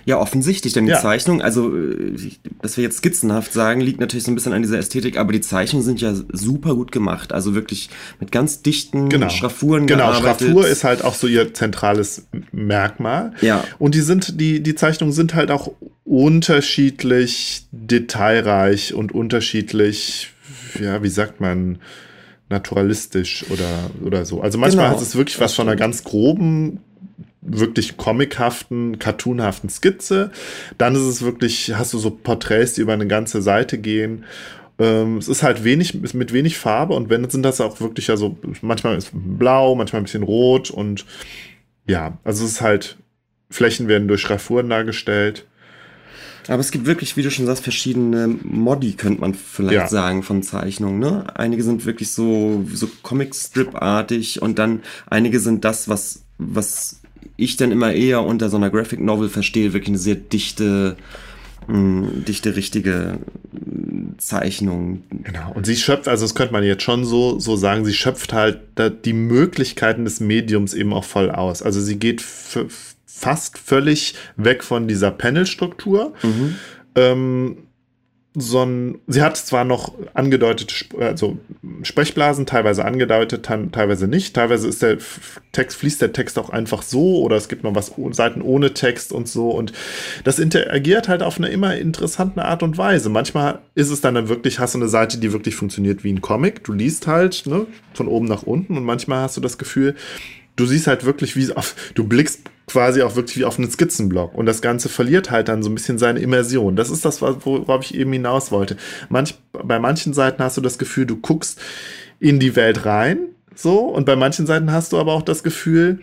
Ja, 0.05 0.17
offensichtlich, 0.19 0.73
denn 0.73 0.86
die 0.86 0.91
Ja. 0.91 0.99
Zeichnung, 0.99 1.41
also, 1.41 1.73
äh, 1.75 2.15
dass 2.61 2.75
wir 2.77 2.84
jetzt 2.84 2.97
skizzenhaft 2.97 3.53
sagen, 3.53 3.80
liegt 3.82 3.99
natürlich 3.99 4.25
so 4.25 4.32
ein 4.32 4.36
bisschen 4.36 4.51
an 4.53 4.61
dieser 4.61 4.77
Ästhetik, 4.77 5.17
aber 5.17 5.32
die 5.32 5.41
Zeichnungen 5.41 5.86
sind 5.86 6.01
ja 6.01 6.13
super 6.34 6.75
gut 6.75 6.91
gemacht. 6.91 7.32
Also 7.32 7.55
wirklich 7.55 7.89
mit 8.19 8.32
ganz 8.32 8.61
dichten 8.61 9.07
Genau. 9.09 9.30
Schraffuren 9.30 9.88
Genau, 9.88 10.11
gearbeitet. 10.11 10.47
Schraffur 10.47 10.67
ist 10.67 10.84
halt 10.84 11.03
auch 11.03 11.13
so 11.13 11.27
ihr 11.27 11.53
zentrales 11.53 12.27
Merkmal. 12.51 13.34
Ja. 13.41 13.63
Und 13.77 13.95
die 13.95 14.01
sind, 14.01 14.39
die, 14.39 14.61
die 14.61 14.75
Zeichnungen 14.75 15.13
sind 15.13 15.34
halt 15.34 15.49
auch 15.51 15.71
unterschiedlich 16.49 17.67
detailreich 17.71 18.93
und 18.93 19.13
unterschiedlich, 19.13 20.32
ja, 20.82 21.01
wie 21.03 21.09
sagt 21.09 21.39
man, 21.39 21.80
naturalistisch 22.49 23.45
oder, 23.49 23.91
oder 24.03 24.25
so. 24.25 24.41
Also 24.41 24.57
manchmal 24.57 24.88
Genau, 24.88 24.97
hat 24.97 25.05
es 25.05 25.15
wirklich 25.15 25.39
was 25.39 25.53
von 25.53 25.67
einer 25.69 25.77
ganz 25.77 26.03
groben, 26.03 26.80
wirklich 27.41 27.97
comichaften, 27.97 28.99
cartoonhaften 28.99 29.69
Skizze. 29.69 30.31
Dann 30.77 30.95
ist 30.95 31.01
es 31.01 31.21
wirklich, 31.21 31.73
hast 31.75 31.93
du 31.93 31.97
so 31.99 32.11
Porträts, 32.11 32.73
die 32.73 32.81
über 32.81 32.93
eine 32.93 33.07
ganze 33.07 33.41
Seite 33.41 33.77
gehen. 33.77 34.25
Ähm, 34.77 35.17
es 35.17 35.27
ist 35.27 35.43
halt 35.43 35.63
wenig, 35.63 36.01
ist 36.03 36.13
mit 36.13 36.33
wenig 36.33 36.57
Farbe 36.57 36.93
und 36.93 37.09
wenn, 37.09 37.29
sind 37.29 37.43
das 37.43 37.61
auch 37.61 37.79
wirklich 37.81 38.07
ja 38.07 38.17
so, 38.17 38.37
manchmal 38.61 38.97
ist 38.97 39.11
blau, 39.13 39.75
manchmal 39.75 40.01
ein 40.01 40.05
bisschen 40.05 40.23
rot 40.23 40.69
und 40.69 41.05
ja, 41.85 42.17
also 42.23 42.45
es 42.45 42.51
ist 42.51 42.61
halt, 42.61 42.97
Flächen 43.49 43.87
werden 43.87 44.07
durch 44.07 44.21
Schraffuren 44.21 44.69
dargestellt. 44.69 45.45
Aber 46.47 46.59
es 46.59 46.71
gibt 46.71 46.85
wirklich, 46.85 47.15
wie 47.17 47.21
du 47.23 47.29
schon 47.29 47.45
sagst, 47.45 47.63
verschiedene 47.63 48.27
Modi, 48.27 48.93
könnte 48.93 49.21
man 49.21 49.33
vielleicht 49.35 49.73
Ja. 49.75 49.87
sagen, 49.87 50.23
von 50.23 50.41
Zeichnungen. 50.43 50.99
Ne? 50.99 51.25
Einige 51.35 51.61
sind 51.63 51.85
wirklich 51.85 52.11
so, 52.11 52.65
so 52.73 52.87
Comic-Strip-artig 53.03 54.41
und 54.41 54.57
dann 54.59 54.81
einige 55.07 55.39
sind 55.39 55.63
das, 55.65 55.89
was, 55.89 56.23
was 56.37 57.01
ich 57.39 57.57
dann 57.57 57.71
immer 57.71 57.93
eher 57.93 58.23
unter 58.23 58.49
so 58.49 58.57
einer 58.57 58.69
Graphic 58.69 58.99
Novel 58.99 59.29
verstehe, 59.29 59.73
wirklich 59.73 59.89
eine 59.89 59.97
sehr 59.97 60.15
dichte, 60.15 60.97
mh, 61.67 62.07
dichte, 62.27 62.55
richtige 62.55 63.19
mh, 63.51 64.17
Zeichnung. 64.17 65.03
Genau. 65.23 65.51
Und 65.53 65.65
sie 65.65 65.75
schöpft, 65.75 66.07
also 66.07 66.25
das 66.25 66.35
könnte 66.35 66.53
man 66.53 66.63
jetzt 66.63 66.83
schon 66.83 67.05
so, 67.05 67.39
so 67.39 67.55
sagen, 67.55 67.85
sie 67.85 67.93
schöpft 67.93 68.33
halt 68.33 68.59
die 69.05 69.13
Möglichkeiten 69.13 70.03
des 70.03 70.19
Mediums 70.19 70.73
eben 70.73 70.93
auch 70.93 71.05
voll 71.05 71.31
aus. 71.31 71.61
Also 71.61 71.81
sie 71.81 71.97
geht 71.97 72.21
fast 72.21 73.57
völlig 73.57 74.15
weg 74.37 74.63
von 74.63 74.87
dieser 74.87 75.11
Panelstruktur. 75.11 76.13
Ähm, 76.95 77.57
so 78.36 78.63
ein, 78.63 78.99
sie 79.07 79.23
hat 79.23 79.38
zwar 79.38 79.63
noch 79.63 79.93
angedeutete, 80.13 80.86
also 80.99 81.39
Sprechblasen, 81.82 82.45
teilweise 82.45 82.86
angedeutet, 82.86 83.43
teilweise 83.43 84.07
nicht. 84.07 84.36
Teilweise 84.36 84.67
ist 84.67 84.84
der 84.84 84.99
Text, 85.51 85.77
fließt 85.77 85.99
der 86.01 86.13
Text 86.13 86.38
auch 86.38 86.51
einfach 86.51 86.84
so 86.84 87.21
oder 87.21 87.38
es 87.38 87.49
gibt 87.49 87.63
noch 87.63 87.73
was 87.73 87.93
Seiten 88.11 88.43
ohne 88.43 88.75
Text 88.75 89.11
und 89.11 89.27
so. 89.27 89.49
Und 89.49 89.73
das 90.25 90.38
interagiert 90.38 91.07
halt 91.07 91.23
auf 91.23 91.38
eine 91.38 91.49
immer 91.49 91.75
interessante 91.75 92.45
Art 92.45 92.61
und 92.61 92.77
Weise. 92.77 93.09
Manchmal 93.09 93.59
ist 93.73 93.89
es 93.89 94.01
dann, 94.01 94.13
dann 94.13 94.30
wirklich, 94.30 94.59
hast 94.59 94.75
du 94.75 94.80
eine 94.80 94.89
Seite, 94.89 95.17
die 95.17 95.34
wirklich 95.34 95.55
funktioniert 95.55 96.03
wie 96.03 96.13
ein 96.13 96.21
Comic. 96.21 96.63
Du 96.63 96.73
liest 96.73 97.07
halt 97.07 97.47
ne, 97.47 97.65
von 97.93 98.07
oben 98.07 98.27
nach 98.27 98.43
unten 98.43 98.77
und 98.77 98.84
manchmal 98.84 99.23
hast 99.23 99.38
du 99.38 99.41
das 99.41 99.57
Gefühl, 99.57 99.95
du 100.55 100.67
siehst 100.67 100.86
halt 100.86 101.03
wirklich, 101.03 101.36
wie 101.36 101.51
auf, 101.55 101.75
du 101.95 102.03
blickst 102.03 102.41
quasi 102.70 103.01
auch 103.01 103.15
wirklich 103.15 103.38
wie 103.38 103.45
auf 103.45 103.57
einen 103.59 103.70
Skizzenblock 103.70 104.34
und 104.36 104.45
das 104.45 104.61
Ganze 104.61 104.88
verliert 104.89 105.32
halt 105.32 105.47
dann 105.49 105.63
so 105.63 105.70
ein 105.70 105.76
bisschen 105.76 105.97
seine 105.97 106.20
Immersion. 106.20 106.76
Das 106.76 106.89
ist 106.89 107.03
das, 107.03 107.22
worauf 107.22 107.84
ich 107.84 107.95
eben 107.95 108.13
hinaus 108.13 108.51
wollte. 108.51 108.78
Manch, 109.09 109.36
bei 109.51 109.80
manchen 109.80 110.13
Seiten 110.13 110.41
hast 110.43 110.55
du 110.57 110.61
das 110.61 110.78
Gefühl, 110.78 111.05
du 111.05 111.17
guckst 111.17 111.59
in 112.20 112.39
die 112.39 112.55
Welt 112.55 112.86
rein, 112.86 113.17
so, 113.55 113.80
und 113.80 114.05
bei 114.05 114.15
manchen 114.15 114.45
Seiten 114.45 114.72
hast 114.72 114.93
du 114.93 114.97
aber 114.99 115.13
auch 115.13 115.22
das 115.24 115.43
Gefühl, 115.43 115.99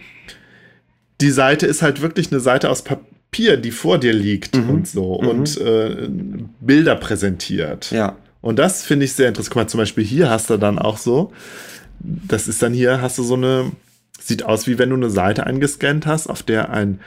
die 1.23 1.31
Seite 1.31 1.67
ist 1.67 1.81
halt 1.83 2.03
wirklich 2.03 2.31
eine 2.31 2.41
Seite 2.41 2.69
aus 2.69 2.83
Papier, 2.83 3.57
die 3.57 3.71
vor 3.71 3.99
dir 3.99 4.13
liegt 4.13 4.57
Mhm. 4.57 4.71
und 4.71 4.89
so 4.89 5.21
Mhm. 5.23 5.29
und 5.29 5.59
äh, 5.59 6.09
Bilder 6.61 6.97
präsentiert. 6.97 7.91
Ja. 7.91 8.17
Und 8.43 8.59
das 8.59 8.83
finde 8.83 9.05
ich 9.07 9.13
sehr 9.15 9.29
interessant. 9.29 9.53
Guck 9.55 9.63
mal, 9.63 9.69
zum 9.69 9.79
Beispiel 9.79 10.05
hier 10.05 10.29
hast 10.31 10.51
du 10.51 10.57
dann 10.59 10.79
auch 10.79 10.99
so, 10.99 11.33
das 12.01 12.49
ist 12.49 12.63
dann 12.63 12.75
hier, 12.75 13.01
hast 13.01 13.17
du 13.19 13.23
so 13.23 13.35
eine, 13.35 13.73
sieht 14.27 14.45
aus 14.45 14.67
wie 14.67 14.79
wenn 14.79 14.91
du 14.91 14.97
eine 14.97 15.11
Seite 15.11 15.47
eingescannt 15.47 16.07
hast, 16.07 16.29
auf 16.29 16.43
der 16.43 16.71
ein 16.71 17.01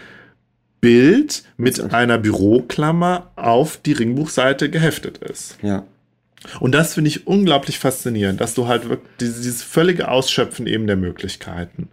Bild 0.82 1.44
mit 1.58 1.94
einer 1.94 2.18
Büroklammer 2.18 3.32
auf 3.36 3.78
die 3.78 3.92
Ringbuchseite 3.92 4.70
geheftet 4.70 5.18
ist. 5.18 5.58
Ja. 5.62 5.84
Und 6.60 6.74
das 6.74 6.94
finde 6.94 7.10
ich 7.10 7.28
unglaublich 7.28 7.80
faszinierend, 7.80 8.40
dass 8.40 8.54
du 8.54 8.68
halt 8.68 8.88
wirklich 8.88 9.10
dieses, 9.20 9.42
dieses 9.42 9.64
völlige 9.64 10.08
Ausschöpfen 10.08 10.68
eben 10.68 10.88
der 10.88 10.96
Möglichkeiten. 10.96 11.90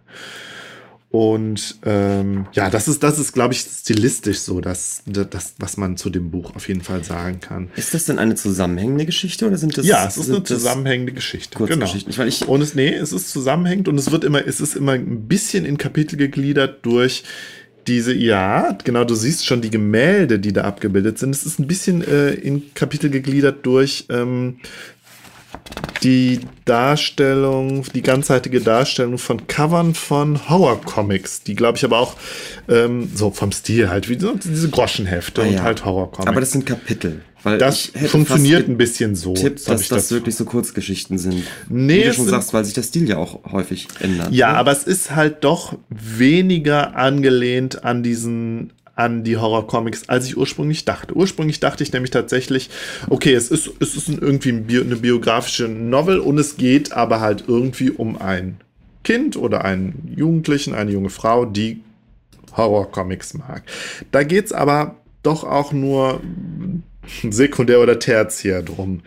Und 1.09 1.79
ähm, 1.85 2.47
ja, 2.51 2.69
das 2.69 2.89
ist, 2.89 3.01
das 3.01 3.17
ist, 3.17 3.31
glaube 3.31 3.53
ich, 3.53 3.61
stilistisch 3.61 4.39
so, 4.39 4.59
dass 4.59 5.03
das, 5.05 5.53
was 5.57 5.77
man 5.77 5.95
zu 5.95 6.09
dem 6.09 6.31
Buch 6.31 6.53
auf 6.53 6.67
jeden 6.67 6.81
Fall 6.81 7.03
sagen 7.05 7.39
kann. 7.39 7.69
Ist 7.77 7.93
das 7.93 8.05
denn 8.05 8.19
eine 8.19 8.35
zusammenhängende 8.35 9.05
Geschichte 9.05 9.47
oder 9.47 9.57
sind 9.57 9.77
das? 9.77 9.85
Ja, 9.87 10.05
es 10.05 10.17
ist 10.17 10.29
eine 10.29 10.43
zusammenhängende 10.43 11.13
Geschichte. 11.13 11.63
Genau. 11.63 11.85
Ich, 11.85 12.17
weil 12.17 12.27
ich 12.27 12.45
und 12.47 12.61
es, 12.61 12.75
nee, 12.75 12.93
es 12.93 13.13
ist 13.13 13.29
zusammenhängend 13.29 13.87
und 13.87 13.97
es 13.97 14.11
wird 14.11 14.25
immer, 14.25 14.45
es 14.45 14.59
ist 14.59 14.75
immer 14.75 14.93
ein 14.93 15.27
bisschen 15.27 15.65
in 15.65 15.77
Kapitel 15.77 16.17
gegliedert 16.17 16.85
durch 16.85 17.23
diese, 17.87 18.13
ja, 18.13 18.77
genau, 18.83 19.05
du 19.05 19.15
siehst 19.15 19.45
schon 19.45 19.61
die 19.61 19.69
Gemälde, 19.69 20.39
die 20.39 20.51
da 20.51 20.63
abgebildet 20.63 21.19
sind. 21.19 21.33
Es 21.33 21.45
ist 21.45 21.57
ein 21.57 21.67
bisschen 21.67 22.05
äh, 22.05 22.31
in 22.31 22.73
Kapitel 22.73 23.09
gegliedert 23.09 23.65
durch 23.65 24.05
ähm, 24.09 24.57
die 26.03 26.39
Darstellung, 26.65 27.83
die 27.93 28.01
ganzheitliche 28.01 28.61
Darstellung 28.61 29.17
von 29.17 29.47
Covern 29.47 29.93
von 29.93 30.49
Horror-Comics, 30.49 31.43
die 31.43 31.55
glaube 31.55 31.77
ich 31.77 31.85
aber 31.85 31.99
auch 31.99 32.15
ähm, 32.69 33.09
so 33.13 33.31
vom 33.31 33.51
Stil 33.51 33.89
halt, 33.89 34.09
wie 34.09 34.19
so 34.19 34.33
diese 34.35 34.69
Groschenhefte 34.69 35.41
Ah, 35.41 35.45
und 35.45 35.53
ja. 35.53 35.63
halt 35.63 35.85
Horror-Comics. 35.85 36.27
Aber 36.27 36.39
das 36.39 36.51
sind 36.51 36.65
Kapitel. 36.65 37.21
Weil 37.43 37.59
das 37.59 37.91
funktioniert 38.07 38.67
ein 38.67 38.77
bisschen 38.77 39.15
so. 39.15 39.35
hab 39.35 39.55
dass 39.65 39.81
ich 39.81 39.89
das 39.89 40.11
wirklich 40.11 40.35
so 40.35 40.43
Kurzgeschichten 40.43 41.17
sind. 41.17 41.43
Nee, 41.69 41.99
Wie 41.99 42.07
du 42.07 42.13
schon 42.13 42.27
sagst, 42.27 42.53
weil 42.53 42.65
sich 42.65 42.73
der 42.73 42.83
Stil 42.83 43.07
ja 43.07 43.17
auch 43.17 43.39
häufig 43.51 43.87
ändert. 43.99 44.31
Ja, 44.31 44.51
ne? 44.51 44.57
aber 44.57 44.71
es 44.71 44.83
ist 44.83 45.15
halt 45.15 45.43
doch 45.43 45.77
weniger 45.89 46.95
angelehnt 46.95 47.83
an 47.85 48.03
diesen 48.03 48.73
an 48.97 49.23
die 49.23 49.37
Horror-Comics, 49.37 50.09
als 50.09 50.25
ich 50.25 50.37
ursprünglich 50.37 50.83
dachte. 50.83 51.15
Ursprünglich 51.15 51.59
dachte 51.59 51.83
ich 51.83 51.93
nämlich 51.93 52.11
tatsächlich, 52.11 52.69
okay, 53.09 53.33
es 53.33 53.49
ist, 53.49 53.71
es 53.79 53.95
ist 53.95 54.09
irgendwie 54.09 54.49
eine 54.49 54.95
biografische 54.95 55.67
Novel 55.67 56.19
und 56.19 56.37
es 56.37 56.57
geht 56.57 56.91
aber 56.91 57.21
halt 57.21 57.45
irgendwie 57.47 57.91
um 57.91 58.19
ein 58.19 58.57
Kind 59.03 59.37
oder 59.37 59.63
einen 59.63 60.13
Jugendlichen, 60.17 60.73
eine 60.73 60.91
junge 60.91 61.09
Frau, 61.09 61.45
die 61.45 61.81
Horror-Comics 62.57 63.35
mag. 63.35 63.63
Da 64.11 64.23
geht's 64.23 64.51
aber 64.51 64.95
doch 65.21 65.43
auch 65.43 65.71
nur 65.71 66.19
sekundär 67.29 67.79
oder 67.79 67.99
tertiär 67.99 68.63
drum. 68.63 69.01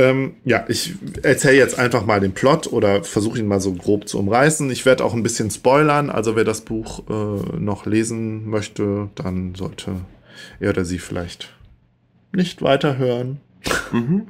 Ähm, 0.00 0.36
ja, 0.46 0.64
ich 0.68 0.94
erzähle 1.22 1.58
jetzt 1.58 1.78
einfach 1.78 2.06
mal 2.06 2.20
den 2.20 2.32
Plot 2.32 2.72
oder 2.72 3.04
versuche 3.04 3.38
ihn 3.38 3.46
mal 3.46 3.60
so 3.60 3.74
grob 3.74 4.08
zu 4.08 4.18
umreißen. 4.18 4.70
Ich 4.70 4.86
werde 4.86 5.04
auch 5.04 5.12
ein 5.12 5.22
bisschen 5.22 5.50
spoilern, 5.50 6.08
also 6.08 6.36
wer 6.36 6.44
das 6.44 6.62
Buch 6.62 7.02
äh, 7.10 7.58
noch 7.58 7.84
lesen 7.84 8.48
möchte, 8.48 9.10
dann 9.14 9.54
sollte 9.54 9.96
er 10.58 10.70
oder 10.70 10.86
sie 10.86 10.98
vielleicht 10.98 11.52
nicht 12.32 12.62
weiterhören. 12.62 13.40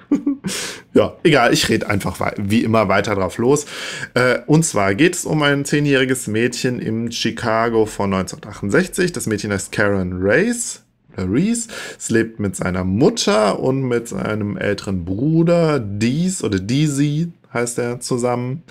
ja, 0.92 1.16
egal, 1.22 1.52
ich 1.52 1.68
rede 1.68 1.88
einfach 1.88 2.20
wie 2.36 2.64
immer 2.64 2.88
weiter 2.88 3.14
drauf 3.14 3.38
los. 3.38 3.66
Äh, 4.14 4.40
und 4.46 4.64
zwar 4.64 4.96
geht 4.96 5.14
es 5.14 5.24
um 5.24 5.40
ein 5.44 5.64
zehnjähriges 5.64 6.26
Mädchen 6.26 6.80
im 6.80 7.12
Chicago 7.12 7.86
von 7.86 8.12
1968. 8.12 9.12
Das 9.12 9.28
Mädchen 9.28 9.52
heißt 9.52 9.70
Karen 9.70 10.14
Race. 10.20 10.82
Reese. 11.16 11.68
Es 11.98 12.10
lebt 12.10 12.40
mit 12.40 12.56
seiner 12.56 12.84
Mutter 12.84 13.60
und 13.60 13.82
mit 13.82 14.08
seinem 14.08 14.56
älteren 14.56 15.04
Bruder, 15.04 15.78
Dees 15.80 16.42
oder 16.44 16.58
Deezy 16.58 17.32
heißt 17.52 17.78
er 17.78 18.00
zusammen, 18.00 18.62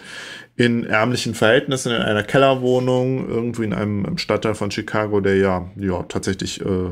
in 0.56 0.86
ärmlichen 0.86 1.36
Verhältnissen 1.36 1.94
in 1.94 2.02
einer 2.02 2.24
Kellerwohnung, 2.24 3.28
irgendwo 3.28 3.62
in 3.62 3.74
einem 3.74 4.18
Stadtteil 4.18 4.56
von 4.56 4.72
Chicago, 4.72 5.22
der 5.22 5.38
ja, 5.38 5.70
ja 5.78 6.04
tatsächlich 6.04 6.62
äh, 6.62 6.92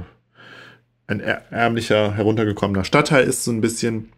ein 1.08 1.22
är- 1.22 1.42
ärmlicher, 1.50 2.14
heruntergekommener 2.14 2.84
Stadtteil 2.84 3.26
ist, 3.26 3.44
so 3.44 3.52
ein 3.52 3.62
bisschen. 3.62 4.10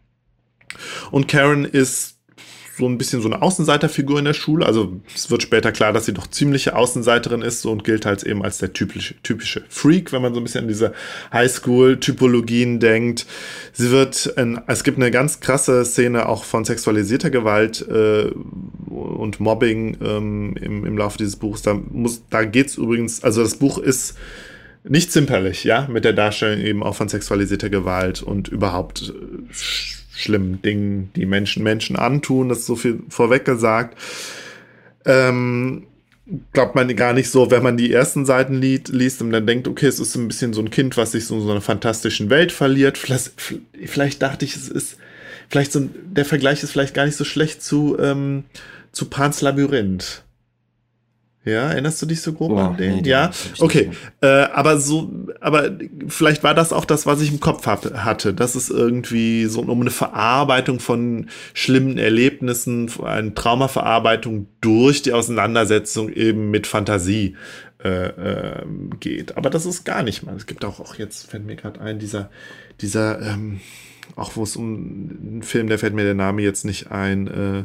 Und 1.12 1.28
Karen 1.28 1.66
ist 1.66 2.19
so 2.80 2.88
ein 2.88 2.98
bisschen 2.98 3.22
so 3.22 3.30
eine 3.30 3.42
Außenseiterfigur 3.42 4.20
in 4.20 4.26
der 4.26 4.34
Schule. 4.34 4.66
Also 4.66 5.00
es 5.14 5.30
wird 5.30 5.44
später 5.44 5.72
klar, 5.72 5.94
dass 5.94 6.06
sie 6.06 6.14
doch 6.14 6.28
ziemliche 6.28 6.76
Außenseiterin 6.76 7.42
ist 7.42 7.66
und 7.66 7.84
gilt 7.84 8.06
halt 8.06 8.24
eben 8.24 8.44
als 8.44 8.58
der 8.58 8.74
typische, 8.74 9.16
typische 9.22 9.64
Freak, 9.70 10.12
wenn 10.12 10.22
man 10.22 10.34
so 10.34 10.40
ein 10.40 10.44
bisschen 10.44 10.62
an 10.62 10.68
diese 10.68 10.94
Highschool-Typologien 11.32 12.80
denkt. 12.80 13.28
Sie 13.74 13.92
wird, 13.92 14.26
in, 14.38 14.60
es 14.68 14.84
gibt 14.84 14.98
eine 14.98 15.12
ganz 15.12 15.42
krasse 15.42 15.86
Szene 15.86 16.28
auch 16.28 16.44
von 16.44 16.66
sexualisierter 16.66 17.30
Gewalt 17.30 17.86
äh, 17.88 18.32
und 18.90 19.40
Mobbing 19.40 19.98
ähm, 20.02 20.56
im, 20.60 20.86
im 20.86 20.98
Laufe 20.98 21.18
dieses 21.18 21.36
Buchs. 21.36 21.62
Da, 21.62 21.74
muss, 21.74 22.24
da 22.30 22.46
geht's 22.46 22.78
übrigens, 22.78 23.24
also 23.24 23.44
das 23.44 23.56
Buch 23.56 23.78
ist 23.78 24.16
nicht 24.84 25.12
zimperlich, 25.12 25.66
ja, 25.66 25.88
mit 25.90 26.06
der 26.06 26.14
Darstellung 26.14 26.62
eben 26.66 26.84
auch 26.84 26.96
von 26.96 27.10
sexualisierter 27.10 27.70
Gewalt 27.70 28.24
und 28.24 28.48
überhaupt 28.48 29.14
äh, 29.14 29.54
schlimmen 30.20 30.62
Dingen, 30.62 31.12
die 31.16 31.26
Menschen 31.26 31.64
Menschen 31.64 31.96
antun, 31.96 32.50
das 32.50 32.60
ist 32.60 32.66
so 32.66 32.76
viel 32.76 33.00
vorweg 33.10 33.46
gesagt. 33.46 33.98
Ähm, 35.06 35.88
glaubt 36.54 36.76
man 36.76 36.94
gar 36.96 37.14
nicht 37.14 37.30
so, 37.30 37.50
wenn 37.52 37.64
man 37.64 37.78
die 37.78 37.92
ersten 37.92 38.26
Seiten 38.26 38.56
li 38.56 38.82
liest 38.88 39.22
und 39.22 39.32
dann 39.32 39.48
denkt, 39.48 39.68
okay, 39.68 39.88
es 39.88 40.00
ist 40.00 40.16
ein 40.16 40.28
bisschen 40.28 40.54
so 40.54 40.62
ein 40.62 40.70
Kind, 40.70 40.98
was 40.98 41.14
sich 41.14 41.26
so 41.26 41.36
in 41.36 41.42
so 41.42 41.52
einer 41.52 41.62
fantastischen 41.62 42.30
Welt 42.30 42.52
verliert. 42.52 42.98
Vielleicht, 42.98 43.32
vielleicht 43.86 44.22
dachte 44.22 44.46
ich, 44.46 44.56
es 44.56 44.70
ist, 44.70 44.98
vielleicht 45.50 45.72
so, 45.72 45.90
der 46.06 46.26
Vergleich 46.26 46.64
ist 46.64 46.72
vielleicht 46.72 46.94
gar 46.94 47.06
nicht 47.06 47.18
so 47.18 47.24
schlecht 47.24 47.64
zu, 47.64 47.98
ähm, 48.00 48.44
zu 48.92 49.06
Pans 49.06 49.42
Labyrinth. 49.42 50.24
Ja, 51.46 51.70
erinnerst 51.70 52.02
du 52.02 52.06
dich 52.06 52.22
so 52.22 52.34
grob 52.34 52.50
Boah, 52.50 52.70
an 52.70 52.78
den? 52.78 52.98
nee, 52.98 53.10
ja, 53.10 53.32
okay. 53.60 53.92
Äh, 54.20 54.28
aber 54.28 54.78
so, 54.78 55.10
aber 55.40 55.72
vielleicht 56.08 56.44
war 56.44 56.54
das 56.54 56.74
auch 56.74 56.84
das, 56.84 57.06
was 57.06 57.22
ich 57.22 57.32
im 57.32 57.40
Kopf 57.40 57.66
hab, 57.66 57.86
hatte. 58.04 58.34
Das 58.34 58.58
ist 58.58 58.70
irgendwie 58.70 59.46
so 59.46 59.62
um 59.62 59.82
eine 59.82 59.90
Verarbeitung 59.90 60.82
von 60.82 61.28
schlimmen 61.54 61.98
Erlebnissen, 61.98 62.92
eine 63.04 63.34
Traumaverarbeitung 63.34 64.48
durch 64.60 65.02
die 65.02 65.14
Auseinandersetzung 65.14 66.10
eben 66.10 66.52
mit 66.52 66.68
Fantasie 66.68 67.38
äh, 67.84 68.08
äh, 68.08 68.66
geht. 69.00 69.38
Aber 69.38 69.50
das 69.50 69.66
ist 69.66 69.86
gar 69.86 70.04
nicht 70.04 70.24
mal. 70.24 70.36
Es 70.36 70.46
gibt 70.46 70.66
auch, 70.66 70.82
auch 70.82 70.96
jetzt 70.96 71.32
fällt 71.32 71.46
mir 71.46 71.56
gerade 71.56 71.80
ein, 71.80 72.00
dieser, 72.00 72.30
dieser, 72.82 73.22
ähm, 73.22 73.62
auch 74.18 74.36
wo 74.36 74.44
es 74.44 74.58
um 74.58 75.20
einen 75.22 75.44
Film, 75.44 75.68
der 75.68 75.80
fällt 75.80 75.94
mir 75.94 76.04
der 76.04 76.16
Name 76.16 76.42
jetzt 76.42 76.66
nicht 76.66 76.92
ein, 76.92 77.28
äh, 77.28 77.64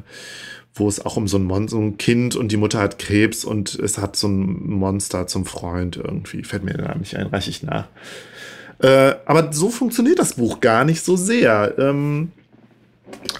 wo 0.74 0.88
es 0.88 1.04
auch 1.04 1.16
um 1.16 1.28
so 1.28 1.38
ein, 1.38 1.44
Mon 1.44 1.68
so 1.68 1.78
ein 1.78 1.98
Kind 1.98 2.34
und 2.34 2.50
die 2.50 2.56
Mutter 2.56 2.80
hat 2.80 2.98
Krebs 2.98 3.44
und 3.44 3.74
es 3.76 3.98
hat 3.98 4.16
so 4.16 4.26
ein 4.26 4.68
Monster 4.70 5.26
zum 5.26 5.46
Freund 5.46 5.96
irgendwie. 5.96 6.42
Fällt 6.42 6.64
mir 6.64 6.74
der 6.74 6.88
Name 6.88 7.00
nicht 7.00 7.16
ein, 7.16 7.28
reiche 7.28 7.50
ich 7.50 7.62
nach. 7.62 7.86
Äh, 8.80 9.14
aber 9.24 9.52
so 9.52 9.70
funktioniert 9.70 10.18
das 10.18 10.34
Buch 10.34 10.60
gar 10.60 10.84
nicht 10.84 11.04
so 11.04 11.16
sehr. 11.16 11.74
Ähm, 11.78 12.32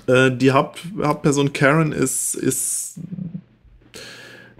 äh, 0.06 0.30
die 0.30 0.52
Haupt 0.52 0.80
Hauptperson 1.02 1.52
Karen 1.52 1.92
ist, 1.92 2.34
ist 2.36 2.94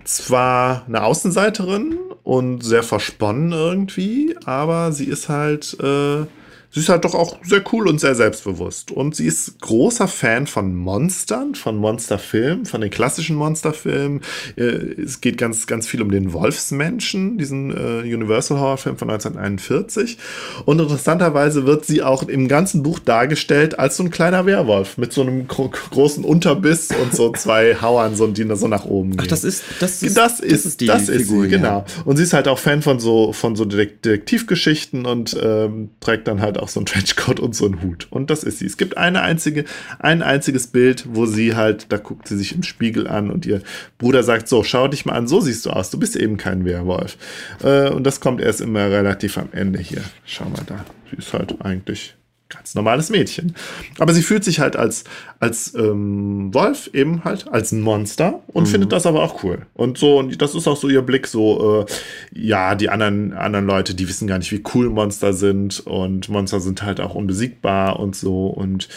zwar 0.03 0.85
eine 0.87 1.05
Außenseiterin 1.05 1.97
und 2.25 2.63
sehr 2.65 2.83
versponnen 2.83 3.53
irgendwie, 3.53 4.37
aber 4.45 4.93
sie 4.93 5.07
ist 5.07 5.29
halt, 5.29 5.77
äh, 5.81 6.27
sie 6.75 6.81
ist 6.81 6.89
halt 6.89 7.05
doch 7.05 7.15
auch 7.15 7.39
sehr 7.45 7.63
cool 7.73 7.89
und 7.89 8.01
sehr 8.01 8.15
selbstbewusst. 8.15 8.91
Und 8.91 9.15
sie 9.15 9.27
ist 9.27 9.61
großer 9.61 10.09
Fan 10.09 10.47
von 10.47 10.75
Monstern, 10.75 11.55
von 11.55 11.77
Monsterfilmen, 11.77 12.67
von 12.67 12.81
den 12.81 12.91
klassischen 12.91 13.37
Monsterfilmen. 13.37 14.23
Äh, 14.57 14.63
es 15.01 15.21
geht 15.21 15.39
ganz, 15.39 15.67
ganz 15.67 15.87
viel 15.87 16.03
um 16.03 16.11
den 16.11 16.33
Wolfsmenschen, 16.33 17.39
diesen 17.39 17.71
äh, 17.71 18.01
Universal 18.03 18.59
Horror-Film 18.59 18.99
von 18.99 19.09
1941. 19.11 20.19
Und 20.65 20.81
interessanterweise 20.81 21.65
wird 21.65 21.87
sie 21.87 22.03
auch 22.03 22.25
im 22.25 22.49
ganzen 22.49 22.83
Buch 22.83 22.99
dargestellt 22.99 23.79
als 23.79 23.97
so 23.97 24.03
ein 24.03 24.11
kleiner 24.11 24.45
Werwolf 24.45 24.99
mit 24.99 25.13
so 25.13 25.23
einem 25.23 25.47
gro 25.47 25.71
großen 25.91 26.25
Unterbiss 26.25 26.89
und 26.91 27.15
so 27.15 27.33
zwei 27.33 27.77
Hauern, 27.81 28.17
so, 28.17 28.27
die 28.27 28.49
so 28.57 28.69
nach 28.69 28.85
oben 28.85 29.13
gehen. 29.13 29.21
Ach, 29.23 29.27
das 29.29 29.45
ist, 29.45 29.63
das 29.81 30.03
ist, 30.03 30.17
Das 30.17 30.41
ist, 30.41 30.81
die 30.81 30.87
das 30.87 31.09
ist 31.09 31.29
Figur, 31.29 31.45
sie, 31.45 31.51
ja. 31.51 31.57
genau. 31.57 31.85
Und 32.05 32.17
sie 32.17 32.25
ist 32.25 32.33
halt 32.33 32.49
auch 32.49 32.59
Fan 32.59 32.83
von 32.83 32.99
so, 32.99 33.33
von 33.33 33.57
so 33.57 33.65
Detek- 33.65 34.01
Detektivgeschichten 34.05 35.07
und 35.07 35.37
ähm, 35.41 35.91
trägt 36.01 36.29
dann 36.29 36.41
halt 36.41 36.59
auch 36.59 36.64
so 36.69 36.81
einen 36.81 36.87
Trenchcoat 36.87 37.41
und 37.41 37.55
so 37.55 37.67
einen 37.67 37.83
Hut. 37.83 38.07
Und 38.11 38.31
das 38.31 38.45
ist 38.45 38.59
sie. 38.59 38.67
Es 38.67 38.77
gibt 38.77 38.97
eine 38.97 39.23
einzige, 39.23 39.65
ein 39.99 40.23
einziges 40.23 40.67
Bild, 40.69 41.05
wo 41.09 41.27
sie 41.27 41.55
halt, 41.55 41.87
da 41.91 41.97
guckt 41.97 42.29
sie 42.29 42.37
sich 42.37 42.55
im 42.55 42.63
Spiegel 42.63 43.07
an 43.07 43.31
und 43.31 43.47
ihr 43.47 43.63
Bruder 43.99 44.23
sagt, 44.23 44.49
so, 44.49 44.63
schau 44.63 44.89
dich 44.89 45.05
mal 45.05 45.15
an, 45.15 45.29
so 45.29 45.41
siehst 45.41 45.67
du 45.67 45.71
aus, 45.71 45.91
du 45.91 45.99
bist 45.99 46.17
eben 46.17 46.37
kein 46.37 46.65
Werwolf. 46.65 47.17
Äh, 47.63 47.91
und 47.91 48.05
das 48.05 48.21
kommt 48.21 48.41
erst 48.41 48.61
immer 48.61 48.91
relativ 48.91 49.39
am 49.39 49.49
Ende 49.53 49.79
hier. 49.79 50.03
Schau 50.25 50.45
mal 50.45 50.65
da. 50.67 50.85
Sie 51.11 51.17
ist 51.17 51.33
halt 51.33 51.61
eigentlich 51.61 52.17
ganz 52.55 52.75
normales 52.75 53.11
Mädchen. 53.11 53.55
Aber 53.99 54.15
sie 54.15 54.23
fühlt 54.23 54.45
sich 54.45 54.61
halt 54.61 54.77
als, 54.77 55.05
als 55.41 55.75
ähm, 55.75 56.53
Wolf, 56.55 56.89
eben 56.93 57.25
halt, 57.25 57.49
als 57.49 57.73
ein 57.73 57.81
Monster 57.81 58.41
und 58.47 58.67
findet 58.67 58.93
das 58.93 59.07
aber 59.07 59.23
auch 59.23 59.43
cool. 59.45 59.67
Und 59.75 59.99
so, 59.99 60.19
und 60.19 60.41
das 60.41 60.55
ist 60.55 60.67
auch 60.69 60.77
so 60.77 60.89
ihr 60.89 61.03
Blick, 61.03 61.27
so, 61.27 61.87
äh, 61.87 62.39
ja, 62.39 62.75
die 62.75 62.89
anderen, 62.89 63.33
anderen 63.33 63.67
Leute, 63.67 63.95
die 63.95 64.09
wissen 64.09 64.27
gar 64.27 64.39
nicht, 64.39 64.53
wie 64.53 64.63
cool 64.75 64.89
Monster 64.91 65.33
sind 65.33 65.81
und 65.87 66.29
Monster 66.29 66.61
sind 66.61 66.83
halt 66.83 67.01
auch 67.01 67.15
unbesiegbar 67.15 67.99
und 67.99 68.17
so 68.17 68.47
und 68.47 68.89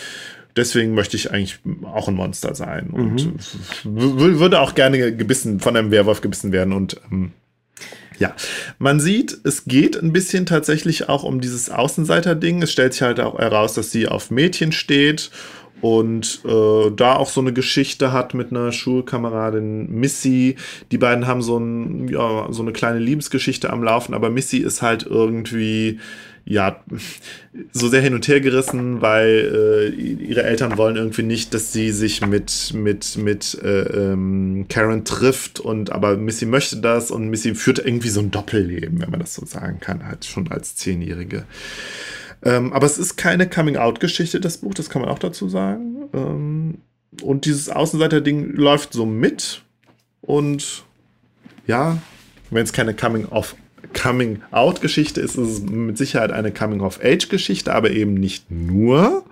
Deswegen 0.55 0.95
möchte 0.95 1.15
ich 1.15 1.31
eigentlich 1.31 1.59
auch 1.83 2.07
ein 2.07 2.15
Monster 2.15 2.55
sein 2.55 2.89
und 2.89 3.27
w- 3.83 4.39
würde 4.39 4.59
auch 4.59 4.73
gerne 4.73 5.15
gebissen, 5.15 5.59
von 5.59 5.77
einem 5.77 5.91
Werwolf 5.91 6.21
gebissen 6.21 6.51
werden 6.51 6.73
und 6.73 6.99
ähm, 7.11 7.31
Ja, 8.19 8.35
man 8.79 8.99
sieht, 8.99 9.37
es 9.43 9.65
geht 9.65 9.95
ein 9.95 10.11
bisschen 10.11 10.45
tatsächlich 10.45 11.07
auch 11.07 11.23
um 11.23 11.39
dieses 11.39 11.69
Außenseiter-Ding. 11.69 12.63
Es 12.63 12.71
stellt 12.71 12.93
sich 12.93 13.03
halt 13.03 13.19
auch 13.19 13.37
heraus, 13.37 13.73
dass 13.73 13.91
sie 13.91 14.07
auf 14.07 14.31
Mädchen 14.31 14.71
steht 14.71 15.29
und 15.81 16.41
äh, 16.45 16.91
da 16.95 17.15
auch 17.15 17.29
so 17.29 17.41
eine 17.41 17.53
Geschichte 17.53 18.11
hat 18.11 18.33
mit 18.33 18.51
einer 18.51 18.71
Schulkameradin 18.71 19.91
Missy. 19.91 20.55
Die 20.91 20.97
beiden 20.97 21.27
haben 21.27 21.41
so, 21.41 21.57
ein, 21.57 22.07
ja, 22.07 22.47
so 22.49 22.63
eine 22.63 22.73
kleine 22.73 22.99
Liebesgeschichte 22.99 23.69
am 23.69 23.83
Laufen, 23.83 24.15
aber 24.15 24.29
Missy 24.29 24.57
ist 24.57 24.81
halt 24.81 25.03
irgendwie 25.03 25.99
ja, 26.49 26.81
so 27.73 27.89
sehr 27.89 28.01
hin 28.01 28.13
und 28.13 28.25
her 28.27 28.39
gerissen, 28.39 29.01
weil 29.01 29.91
äh, 29.91 30.01
ihre 30.01 30.43
Eltern 30.43 30.77
wollen 30.77 30.95
irgendwie 30.95 31.23
nicht, 31.23 31.53
dass 31.53 31.73
sie 31.73 31.91
sich 31.91 32.25
mit, 32.25 32.73
mit, 32.73 33.17
mit 33.17 33.61
äh, 33.61 34.11
ähm, 34.13 34.65
Karen 34.69 35.03
trifft 35.03 35.59
und 35.59 35.91
aber 35.91 36.15
Missy 36.15 36.45
möchte 36.45 36.77
das 36.77 37.11
und 37.11 37.27
Missy 37.29 37.53
führt 37.53 37.79
irgendwie 37.79 38.07
so 38.07 38.21
ein 38.21 38.31
Doppelleben, 38.31 39.01
wenn 39.01 39.11
man 39.11 39.19
das 39.19 39.33
so 39.33 39.45
sagen 39.45 39.81
kann, 39.81 40.07
halt 40.07 40.23
schon 40.23 40.49
als 40.49 40.77
Zehnjährige. 40.77 41.43
Ähm, 42.43 42.71
aber 42.71 42.85
es 42.85 42.97
ist 42.97 43.17
keine 43.17 43.49
Coming-out-Geschichte, 43.49 44.39
das 44.39 44.59
Buch, 44.59 44.73
das 44.73 44.89
kann 44.89 45.01
man 45.01 45.11
auch 45.11 45.19
dazu 45.19 45.49
sagen. 45.49 46.05
Ähm, 46.13 46.77
und 47.23 47.43
dieses 47.43 47.69
Außenseiter-Ding 47.69 48.53
läuft 48.53 48.93
so 48.93 49.05
mit 49.05 49.63
und 50.21 50.85
ja, 51.65 51.97
wenn 52.51 52.63
es 52.63 52.71
keine 52.71 52.93
Coming-of 52.93 53.55
Coming-out-Geschichte 53.97 55.21
ist, 55.21 55.37
ist 55.37 55.47
es 55.47 55.61
mit 55.61 55.97
Sicherheit 55.97 56.31
eine 56.31 56.51
Coming-of-Age-Geschichte, 56.51 57.73
aber 57.73 57.91
eben 57.91 58.13
nicht 58.13 58.51
nur, 58.51 59.25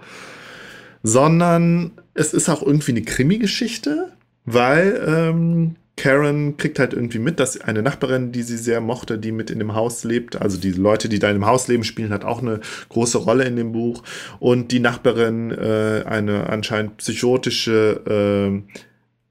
sondern 1.03 1.91
es 2.13 2.34
ist 2.34 2.49
auch 2.49 2.63
irgendwie 2.63 2.91
eine 2.91 3.03
Krimi-Geschichte, 3.03 4.11
weil 4.45 5.03
ähm, 5.07 5.76
Karen 5.97 6.57
kriegt 6.57 6.80
halt 6.80 6.93
irgendwie 6.93 7.20
mit, 7.20 7.39
dass 7.39 7.61
eine 7.61 7.82
Nachbarin, 7.82 8.32
die 8.32 8.41
sie 8.41 8.57
sehr 8.57 8.82
mochte, 8.82 9.18
die 9.18 9.32
mit 9.32 9.49
in 9.49 9.59
dem 9.59 9.76
Haus 9.76 10.03
lebt, 10.03 10.41
also 10.41 10.57
die 10.57 10.72
Leute, 10.72 11.09
die 11.09 11.20
da 11.20 11.30
in 11.30 11.38
dem 11.38 11.45
Haus 11.45 11.68
leben, 11.68 11.84
spielen 11.84 12.11
halt 12.11 12.26
auch 12.26 12.41
eine 12.41 12.59
große 12.89 13.20
Rolle 13.20 13.45
in 13.45 13.55
dem 13.55 13.72
Buch. 13.72 14.03
Und 14.39 14.72
die 14.72 14.80
Nachbarin, 14.80 15.51
äh, 15.51 16.03
eine 16.05 16.49
anscheinend 16.49 16.97
psychotische 16.97 18.63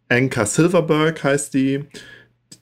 äh, 0.08 0.14
Anka 0.14 0.46
Silverberg 0.46 1.22
heißt 1.22 1.52
die, 1.54 1.84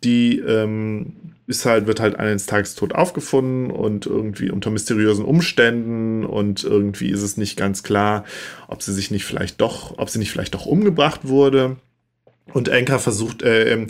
die 0.02 0.38
ähm, 0.38 1.31
ist 1.52 1.66
halt, 1.66 1.86
wird 1.86 2.00
halt 2.00 2.18
eines 2.18 2.46
Tages 2.46 2.74
tot 2.74 2.94
aufgefunden 2.94 3.70
und 3.70 4.06
irgendwie 4.06 4.50
unter 4.50 4.70
mysteriösen 4.70 5.24
Umständen 5.24 6.24
und 6.24 6.64
irgendwie 6.64 7.10
ist 7.10 7.22
es 7.22 7.36
nicht 7.36 7.56
ganz 7.56 7.82
klar, 7.82 8.24
ob 8.68 8.82
sie 8.82 8.92
sich 8.92 9.10
nicht 9.10 9.24
vielleicht 9.24 9.60
doch, 9.60 9.98
ob 9.98 10.10
sie 10.10 10.18
nicht 10.18 10.32
vielleicht 10.32 10.54
doch 10.54 10.66
umgebracht 10.66 11.20
wurde. 11.28 11.76
Und 12.52 12.70
Anka 12.70 12.98
versucht, 12.98 13.42
äh, 13.42 13.72
ähm, 13.72 13.86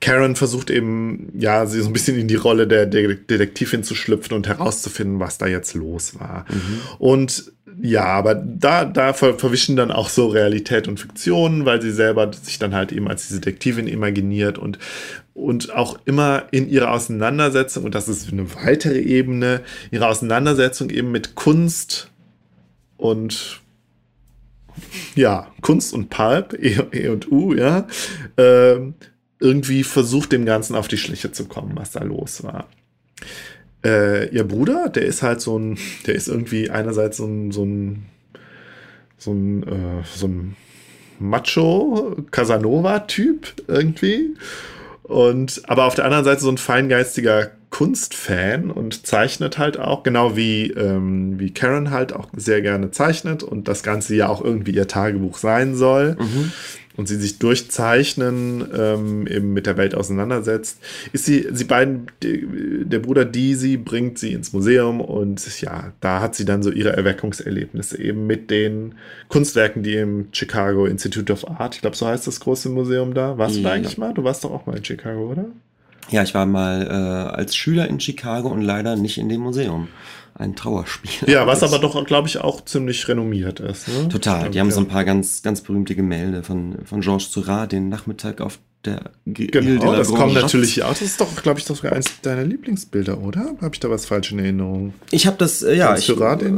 Karen 0.00 0.36
versucht 0.36 0.70
eben, 0.70 1.32
ja, 1.36 1.66
sie 1.66 1.80
so 1.80 1.88
ein 1.88 1.92
bisschen 1.92 2.18
in 2.18 2.28
die 2.28 2.36
Rolle 2.36 2.66
der, 2.66 2.86
der 2.86 3.14
Detektivin 3.14 3.82
zu 3.82 3.94
schlüpfen 3.94 4.36
und 4.36 4.46
herauszufinden, 4.46 5.18
was 5.18 5.38
da 5.38 5.46
jetzt 5.46 5.74
los 5.74 6.18
war. 6.18 6.46
Mhm. 6.48 6.80
Und 6.98 7.52
ja, 7.80 8.04
aber 8.04 8.34
da, 8.34 8.84
da 8.84 9.12
verwischen 9.12 9.76
dann 9.76 9.90
auch 9.90 10.08
so 10.08 10.28
Realität 10.28 10.88
und 10.88 10.98
Fiktion, 10.98 11.66
weil 11.66 11.82
sie 11.82 11.90
selber 11.90 12.32
sich 12.32 12.58
dann 12.58 12.74
halt 12.74 12.90
eben 12.90 13.08
als 13.08 13.28
diese 13.28 13.40
Detektivin 13.40 13.86
imaginiert 13.86 14.56
und, 14.58 14.78
und 15.34 15.74
auch 15.74 15.98
immer 16.06 16.44
in 16.52 16.68
ihrer 16.68 16.90
Auseinandersetzung, 16.92 17.84
und 17.84 17.94
das 17.94 18.08
ist 18.08 18.32
eine 18.32 18.54
weitere 18.54 18.98
Ebene, 19.00 19.60
ihre 19.90 20.08
Auseinandersetzung 20.08 20.88
eben 20.90 21.12
mit 21.12 21.34
Kunst 21.34 22.10
und 22.96 23.60
ja, 25.14 25.48
Kunst 25.60 25.92
und 25.92 26.08
Pulp, 26.08 26.54
E, 26.54 26.78
e 26.92 27.08
und 27.08 27.30
U, 27.30 27.54
ja, 27.54 27.86
äh, 28.36 28.76
irgendwie 29.38 29.84
versucht 29.84 30.32
dem 30.32 30.46
Ganzen 30.46 30.76
auf 30.76 30.88
die 30.88 30.98
Schliche 30.98 31.32
zu 31.32 31.46
kommen, 31.46 31.72
was 31.74 31.90
da 31.90 32.02
los 32.02 32.42
war. 32.42 32.68
Äh, 33.84 34.28
ihr 34.34 34.44
Bruder, 34.44 34.88
der 34.88 35.04
ist 35.04 35.22
halt 35.22 35.40
so 35.40 35.58
ein, 35.58 35.78
der 36.06 36.14
ist 36.14 36.28
irgendwie 36.28 36.70
einerseits 36.70 37.16
so 37.16 37.26
ein, 37.26 37.52
so 37.52 37.64
ein, 37.64 38.06
so 39.18 39.32
ein, 39.32 39.62
äh, 39.62 40.02
so 40.14 40.26
ein 40.26 40.56
Macho 41.18 42.16
Casanova-Typ 42.30 43.54
irgendwie. 43.68 44.36
Und 45.02 45.62
aber 45.66 45.84
auf 45.84 45.94
der 45.94 46.04
anderen 46.04 46.24
Seite 46.24 46.40
so 46.40 46.50
ein 46.50 46.58
feingeistiger 46.58 47.52
Kunstfan 47.70 48.70
und 48.70 49.06
zeichnet 49.06 49.58
halt 49.58 49.78
auch, 49.78 50.02
genau 50.02 50.36
wie, 50.36 50.70
ähm, 50.70 51.38
wie 51.38 51.52
Karen 51.52 51.90
halt 51.90 52.12
auch 52.12 52.28
sehr 52.34 52.62
gerne 52.62 52.90
zeichnet 52.90 53.42
und 53.42 53.68
das 53.68 53.82
Ganze 53.82 54.16
ja 54.16 54.28
auch 54.28 54.42
irgendwie 54.42 54.72
ihr 54.72 54.88
Tagebuch 54.88 55.38
sein 55.38 55.74
soll. 55.74 56.16
Mhm. 56.18 56.52
Und 56.96 57.08
sie 57.08 57.16
sich 57.16 57.38
durchzeichnen, 57.38 58.66
ähm, 58.74 59.26
eben 59.26 59.52
mit 59.52 59.66
der 59.66 59.76
Welt 59.76 59.94
auseinandersetzt, 59.94 60.78
ist 61.12 61.26
sie, 61.26 61.46
sie 61.52 61.64
beiden, 61.64 62.06
die, 62.22 62.84
der 62.84 63.00
Bruder 63.00 63.24
Deasy 63.24 63.76
bringt 63.76 64.18
sie 64.18 64.32
ins 64.32 64.52
Museum 64.52 65.00
und 65.00 65.60
ja, 65.60 65.92
da 66.00 66.20
hat 66.20 66.34
sie 66.34 66.44
dann 66.44 66.62
so 66.62 66.70
ihre 66.70 66.96
Erweckungserlebnisse 66.96 68.00
eben 68.00 68.26
mit 68.26 68.50
den 68.50 68.94
Kunstwerken, 69.28 69.82
die 69.82 69.96
im 69.96 70.28
Chicago 70.32 70.86
Institute 70.86 71.32
of 71.32 71.48
Art, 71.48 71.74
ich 71.74 71.80
glaube, 71.82 71.96
so 71.96 72.06
heißt 72.06 72.26
das 72.26 72.40
große 72.40 72.68
Museum 72.70 73.14
da. 73.14 73.36
Warst 73.38 73.56
ja. 73.56 73.62
du 73.62 73.68
da 73.68 73.74
eigentlich 73.74 73.98
mal? 73.98 74.14
Du 74.14 74.24
warst 74.24 74.44
doch 74.44 74.50
auch 74.50 74.66
mal 74.66 74.76
in 74.76 74.84
Chicago, 74.84 75.30
oder? 75.30 75.46
Ja, 76.08 76.22
ich 76.22 76.34
war 76.34 76.46
mal 76.46 76.86
äh, 76.86 77.36
als 77.36 77.56
Schüler 77.56 77.88
in 77.88 77.98
Chicago 77.98 78.48
und 78.48 78.62
leider 78.62 78.96
nicht 78.96 79.18
in 79.18 79.28
dem 79.28 79.40
Museum. 79.40 79.88
Ein 80.38 80.54
Trauerspiel. 80.54 81.28
Ja, 81.28 81.46
was 81.46 81.62
aber 81.64 81.78
doch, 81.78 82.04
glaube 82.04 82.28
ich, 82.28 82.38
auch 82.38 82.64
ziemlich 82.64 83.08
renommiert 83.08 83.60
ist. 83.60 83.88
Ne? 83.88 84.08
Total. 84.08 84.50
Die 84.50 84.60
haben 84.60 84.70
so 84.70 84.80
ein 84.80 84.88
paar 84.88 85.04
ganz, 85.04 85.42
ganz 85.42 85.62
berühmte 85.62 85.94
Gemälde 85.94 86.42
von, 86.42 86.76
von 86.84 87.00
Georges 87.00 87.32
Seurat, 87.32 87.72
den 87.72 87.88
Nachmittag 87.88 88.40
auf 88.40 88.58
der 88.84 89.10
G 89.26 89.46
Genau, 89.46 89.94
das 89.94 90.08
kommt 90.08 90.34
natürlich 90.34 90.82
auch. 90.82 90.90
Das 90.90 91.02
ist 91.02 91.20
doch, 91.20 91.42
glaube 91.42 91.58
ich, 91.58 91.64
doch 91.64 91.76
sogar 91.76 91.92
eins 91.92 92.20
deiner 92.20 92.44
Lieblingsbilder, 92.44 93.18
oder? 93.18 93.56
Habe 93.60 93.70
ich 93.72 93.80
da 93.80 93.90
was 93.90 94.06
falsch 94.06 94.32
in 94.32 94.38
Erinnerung? 94.38 94.94
Ich 95.10 95.26
habe 95.26 95.36
das, 95.38 95.62
äh, 95.62 95.74
ja. 95.74 95.96
Ich, 95.96 96.04
Seurat 96.04 96.42
äh, 96.42 96.52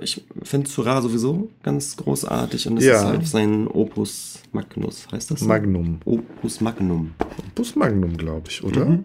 ich 0.00 0.24
finde 0.42 0.68
Seurat 0.68 1.02
sowieso 1.02 1.50
ganz 1.62 1.96
großartig 1.96 2.66
und 2.68 2.78
es 2.78 2.84
ja. 2.84 2.96
ist 2.96 3.04
halt 3.04 3.28
sein 3.28 3.68
Opus 3.68 4.40
Magnus, 4.56 5.06
heißt 5.12 5.30
das? 5.30 5.42
Magnum. 5.42 6.00
Opus 6.04 6.60
Magnum. 6.60 7.12
Opus 7.50 7.76
Magnum, 7.76 8.16
glaube 8.16 8.48
ich, 8.48 8.64
oder? 8.64 8.86
Mhm. 8.86 9.04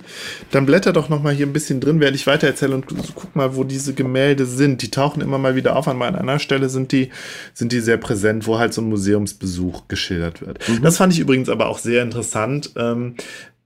Dann 0.51 0.65
blätter 0.65 0.93
doch 0.93 1.09
noch 1.09 1.21
mal 1.21 1.33
hier 1.33 1.45
ein 1.45 1.53
bisschen 1.53 1.81
drin, 1.81 1.99
während 1.99 2.15
ich 2.15 2.25
weitererzähle 2.25 2.73
und 2.73 2.85
guck 2.87 3.35
mal, 3.35 3.55
wo 3.55 3.63
diese 3.63 3.93
Gemälde 3.93 4.45
sind. 4.45 4.81
Die 4.81 4.89
tauchen 4.89 5.21
immer 5.21 5.37
mal 5.37 5.55
wieder 5.55 5.75
auf. 5.75 5.87
An 5.87 6.01
einer 6.01 6.39
Stelle 6.39 6.69
sind 6.69 6.93
die, 6.93 7.09
sind 7.53 7.73
die 7.73 7.81
sehr 7.81 7.97
präsent, 7.97 8.47
wo 8.47 8.57
halt 8.57 8.73
so 8.73 8.81
ein 8.81 8.89
Museumsbesuch 8.89 9.87
geschildert 9.89 10.41
wird. 10.41 10.67
Mhm. 10.67 10.81
Das 10.81 10.97
fand 10.97 11.13
ich 11.13 11.19
übrigens 11.19 11.49
aber 11.49 11.67
auch 11.67 11.79
sehr 11.79 12.01
interessant. 12.01 12.71
Ähm, 12.77 13.15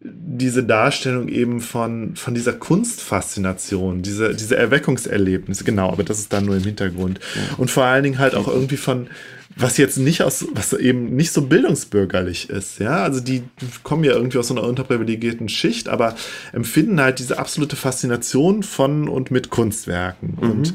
diese 0.08 0.64
Darstellung 0.64 1.28
eben 1.30 1.62
von, 1.62 2.16
von 2.16 2.34
dieser 2.34 2.54
Kunstfaszination, 2.54 4.02
diese, 4.02 4.36
diese 4.36 4.56
Erweckungserlebnisse, 4.56 5.64
genau, 5.64 5.92
aber 5.92 6.04
das 6.04 6.20
ist 6.20 6.34
dann 6.34 6.46
nur 6.46 6.58
im 6.58 6.64
Hintergrund. 6.64 7.20
Und 7.58 7.72
vor 7.72 7.86
allen 7.86 8.04
Dingen 8.04 8.20
halt 8.20 8.36
auch 8.36 8.48
irgendwie 8.48 8.78
von, 8.78 9.08
was 9.56 9.78
jetzt 9.78 9.98
nicht 9.98 10.22
aus, 10.22 10.46
was 10.54 10.74
eben 10.74 11.16
nicht 11.16 11.32
so 11.32 11.44
bildungsbürgerlich 11.44 12.50
ist, 12.50 12.80
ja. 12.80 13.04
Also 13.04 13.22
die 13.22 13.44
kommen 13.84 14.04
ja 14.04 14.14
irgendwie 14.14 14.38
aus 14.38 14.50
so 14.50 14.56
einer 14.56 14.68
unterprivilegierten 14.68 15.50
Schicht, 15.50 15.88
aber 15.88 16.16
empfinden 16.52 17.00
halt 17.00 17.20
diese 17.20 17.40
absolute 17.40 17.76
Faszination 17.76 18.64
von 18.64 19.08
und 19.08 19.32
mit 19.32 19.50
Kunstwerken. 19.50 20.38
Mhm. 20.42 20.52
Und, 20.52 20.74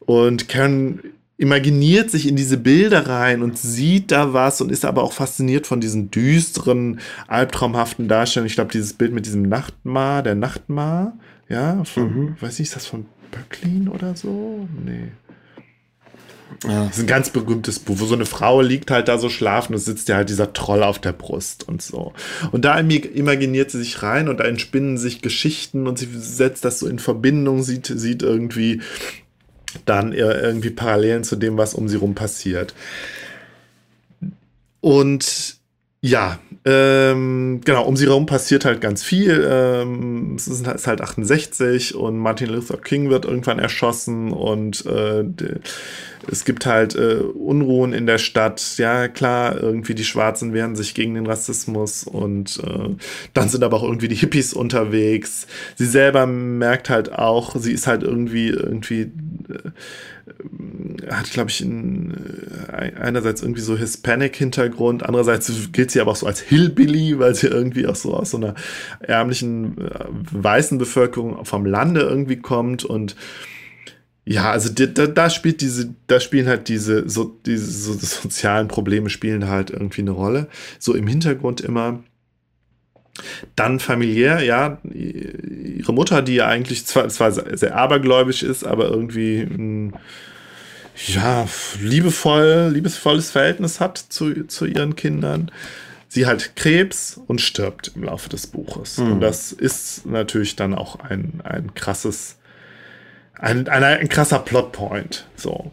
und 0.00 0.48
Karen 0.48 1.00
imaginiert 1.38 2.10
sich 2.10 2.28
in 2.28 2.36
diese 2.36 2.58
Bilder 2.58 3.06
rein 3.06 3.42
und 3.42 3.56
sieht 3.56 4.10
da 4.10 4.34
was 4.34 4.60
und 4.60 4.70
ist 4.70 4.84
aber 4.84 5.02
auch 5.02 5.14
fasziniert 5.14 5.66
von 5.66 5.80
diesen 5.80 6.10
düsteren, 6.10 7.00
albtraumhaften 7.28 8.08
Darstellungen. 8.08 8.48
Ich 8.48 8.56
glaube, 8.56 8.72
dieses 8.72 8.92
Bild 8.92 9.14
mit 9.14 9.24
diesem 9.24 9.42
Nachtmar, 9.42 10.22
der 10.22 10.34
Nachtmar, 10.34 11.14
ja, 11.48 11.82
von, 11.84 12.02
mhm. 12.04 12.36
weiß 12.38 12.58
nicht, 12.58 12.68
ist 12.68 12.76
das 12.76 12.84
von 12.84 13.06
Böcklin 13.30 13.88
oder 13.88 14.14
so? 14.14 14.68
Nee. 14.84 15.12
Ja. 16.64 16.86
Das 16.86 16.96
ist 16.96 17.04
ein 17.04 17.06
ganz 17.06 17.30
berühmtes 17.30 17.78
Buch, 17.78 17.96
wo 18.00 18.06
so 18.06 18.14
eine 18.14 18.26
Frau 18.26 18.60
liegt 18.60 18.90
halt 18.90 19.08
da 19.08 19.18
so 19.18 19.28
schlafen 19.28 19.74
und 19.74 19.78
sitzt 19.78 20.08
ja 20.08 20.16
halt 20.16 20.28
dieser 20.28 20.52
Troll 20.52 20.82
auf 20.82 20.98
der 20.98 21.12
Brust 21.12 21.66
und 21.66 21.80
so. 21.80 22.12
Und 22.52 22.64
da 22.64 22.78
imaginiert 22.78 23.70
sie 23.70 23.78
sich 23.78 24.02
rein 24.02 24.28
und 24.28 24.40
da 24.40 24.44
entspinnen 24.44 24.98
sich 24.98 25.22
Geschichten 25.22 25.86
und 25.86 25.98
sie 25.98 26.08
setzt 26.12 26.64
das 26.64 26.78
so 26.78 26.86
in 26.86 26.98
Verbindung, 26.98 27.62
sieht, 27.62 27.86
sieht 27.86 28.22
irgendwie 28.22 28.82
dann 29.84 30.12
irgendwie 30.12 30.70
Parallelen 30.70 31.24
zu 31.24 31.36
dem, 31.36 31.56
was 31.56 31.74
um 31.74 31.88
sie 31.88 31.96
rum 31.96 32.14
passiert. 32.14 32.74
Und 34.80 35.59
ja, 36.02 36.38
ähm, 36.64 37.60
genau, 37.64 37.84
um 37.84 37.96
sie 37.96 38.06
herum 38.06 38.26
passiert 38.26 38.64
halt 38.64 38.80
ganz 38.80 39.02
viel. 39.02 39.46
Ähm, 39.46 40.34
es 40.36 40.48
ist 40.48 40.86
halt 40.86 41.00
68 41.00 41.94
und 41.94 42.18
Martin 42.18 42.48
Luther 42.48 42.78
King 42.78 43.10
wird 43.10 43.26
irgendwann 43.26 43.58
erschossen 43.58 44.32
und 44.32 44.84
äh, 44.86 45.24
es 46.30 46.44
gibt 46.44 46.66
halt 46.66 46.94
äh, 46.96 47.16
Unruhen 47.16 47.92
in 47.92 48.06
der 48.06 48.18
Stadt. 48.18 48.76
Ja, 48.78 49.08
klar, 49.08 49.62
irgendwie 49.62 49.94
die 49.94 50.04
Schwarzen 50.04 50.54
wehren 50.54 50.76
sich 50.76 50.94
gegen 50.94 51.14
den 51.14 51.26
Rassismus 51.26 52.04
und 52.04 52.60
äh, 52.64 52.94
dann 53.34 53.48
sind 53.48 53.64
aber 53.64 53.78
auch 53.78 53.84
irgendwie 53.84 54.08
die 54.08 54.16
Hippies 54.16 54.54
unterwegs. 54.54 55.46
Sie 55.76 55.86
selber 55.86 56.26
merkt 56.26 56.88
halt 56.88 57.12
auch, 57.12 57.56
sie 57.56 57.72
ist 57.72 57.86
halt 57.86 58.02
irgendwie, 58.02 58.48
irgendwie, 58.48 59.12
hat, 61.10 61.30
glaube 61.30 61.50
ich, 61.50 61.62
einen, 61.62 62.14
äh, 62.68 62.92
einerseits 63.00 63.42
irgendwie 63.42 63.60
so 63.60 63.76
Hispanic-Hintergrund, 63.76 65.04
andererseits 65.04 65.50
gilt 65.72 65.90
sie 65.90 66.00
aber 66.00 66.12
auch 66.12 66.16
so 66.16 66.26
als 66.26 66.40
Hillbilly, 66.40 67.18
weil 67.18 67.34
sie 67.34 67.48
irgendwie 67.48 67.86
auch 67.86 67.96
so 67.96 68.14
aus 68.14 68.30
so 68.30 68.36
einer 68.36 68.54
ärmlichen 69.00 69.78
äh, 69.78 70.04
weißen 70.32 70.78
Bevölkerung 70.78 71.44
vom 71.44 71.64
Lande 71.66 72.00
irgendwie 72.00 72.36
kommt 72.36 72.84
und 72.84 73.16
ja, 74.26 74.52
also 74.52 74.72
da, 74.72 75.06
da 75.06 75.30
spielt 75.30 75.60
diese, 75.60 75.94
da 76.06 76.20
spielen 76.20 76.46
halt 76.46 76.68
diese, 76.68 77.08
so, 77.08 77.36
diese 77.46 77.70
so, 77.70 77.94
sozialen 77.94 78.68
Probleme 78.68 79.10
spielen 79.10 79.48
halt 79.48 79.70
irgendwie 79.70 80.02
eine 80.02 80.12
Rolle. 80.12 80.48
So 80.78 80.94
im 80.94 81.06
Hintergrund 81.06 81.60
immer. 81.60 82.04
Dann 83.56 83.80
familiär, 83.80 84.42
ja, 84.42 84.78
ihre 84.84 85.92
Mutter, 85.92 86.22
die 86.22 86.36
ja 86.36 86.46
eigentlich 86.46 86.86
zwar, 86.86 87.08
zwar 87.08 87.32
sehr 87.32 87.76
abergläubisch 87.76 88.42
ist, 88.42 88.64
aber 88.64 88.88
irgendwie 88.88 89.40
ein, 89.40 89.94
ja, 91.06 91.46
liebevoll, 91.80 92.70
liebesvolles 92.72 93.30
Verhältnis 93.30 93.80
hat 93.80 93.98
zu, 93.98 94.46
zu 94.46 94.66
ihren 94.66 94.96
Kindern. 94.96 95.50
Sie 96.08 96.26
halt 96.26 96.56
Krebs 96.56 97.20
und 97.26 97.40
stirbt 97.40 97.92
im 97.94 98.02
Laufe 98.02 98.28
des 98.28 98.48
Buches. 98.48 98.98
Mhm. 98.98 99.12
Und 99.12 99.20
das 99.20 99.52
ist 99.52 100.06
natürlich 100.06 100.56
dann 100.56 100.74
auch 100.74 100.96
ein, 100.96 101.40
ein 101.44 101.74
krasses, 101.74 102.36
ein, 103.38 103.68
ein, 103.68 103.84
ein 103.84 104.08
krasser 104.08 104.40
Plotpoint. 104.40 105.26
So. 105.36 105.70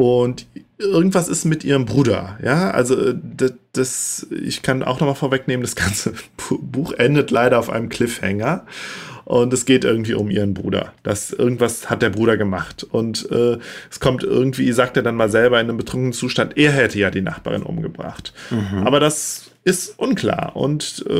Und 0.00 0.46
irgendwas 0.78 1.28
ist 1.28 1.44
mit 1.44 1.62
ihrem 1.62 1.84
Bruder, 1.84 2.38
ja, 2.42 2.70
also 2.70 3.12
das, 3.12 3.52
das 3.74 4.26
ich 4.30 4.62
kann 4.62 4.82
auch 4.82 4.98
nochmal 4.98 5.14
vorwegnehmen, 5.14 5.60
das 5.60 5.76
ganze 5.76 6.14
Buch 6.62 6.94
endet 6.94 7.30
leider 7.30 7.58
auf 7.58 7.68
einem 7.68 7.90
Cliffhanger 7.90 8.64
und 9.26 9.52
es 9.52 9.66
geht 9.66 9.84
irgendwie 9.84 10.14
um 10.14 10.30
ihren 10.30 10.54
Bruder. 10.54 10.94
Das 11.02 11.34
irgendwas 11.34 11.90
hat 11.90 12.00
der 12.00 12.08
Bruder 12.08 12.38
gemacht. 12.38 12.82
Und 12.82 13.30
äh, 13.30 13.58
es 13.90 14.00
kommt 14.00 14.22
irgendwie, 14.22 14.72
sagt 14.72 14.96
er 14.96 15.02
dann 15.02 15.16
mal 15.16 15.28
selber 15.30 15.60
in 15.60 15.68
einem 15.68 15.76
betrunkenen 15.76 16.14
Zustand, 16.14 16.56
er 16.56 16.72
hätte 16.72 16.98
ja 16.98 17.10
die 17.10 17.20
Nachbarin 17.20 17.62
umgebracht. 17.62 18.32
Mhm. 18.48 18.86
Aber 18.86 19.00
das 19.00 19.50
ist 19.64 19.98
unklar 19.98 20.56
und 20.56 21.04
äh, 21.10 21.12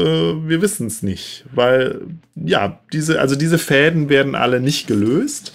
wir 0.49 0.63
wissen 0.63 0.87
es 0.87 1.03
nicht, 1.03 1.45
weil 1.53 2.01
ja, 2.35 2.81
diese, 2.95 3.21
also 3.21 3.37
diese 3.37 3.59
Fäden 3.59 4.09
werden 4.09 4.35
alle 4.35 4.59
nicht 4.59 4.87
gelöst. 4.87 5.53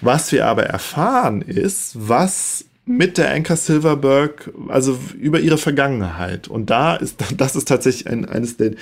Was 0.00 0.32
wir 0.32 0.46
aber 0.46 0.64
erfahren 0.64 1.42
ist, 1.42 1.92
was 1.96 2.64
mit 2.84 3.18
der 3.18 3.30
Anchor 3.32 3.56
Silverberg, 3.56 4.50
also 4.68 4.98
über 5.18 5.40
ihre 5.40 5.58
Vergangenheit. 5.58 6.48
Und 6.48 6.70
da 6.70 6.96
ist, 6.96 7.22
das 7.36 7.56
ist 7.56 7.68
tatsächlich 7.68 8.08
ein, 8.08 8.24
eines 8.24 8.56
der 8.56 8.72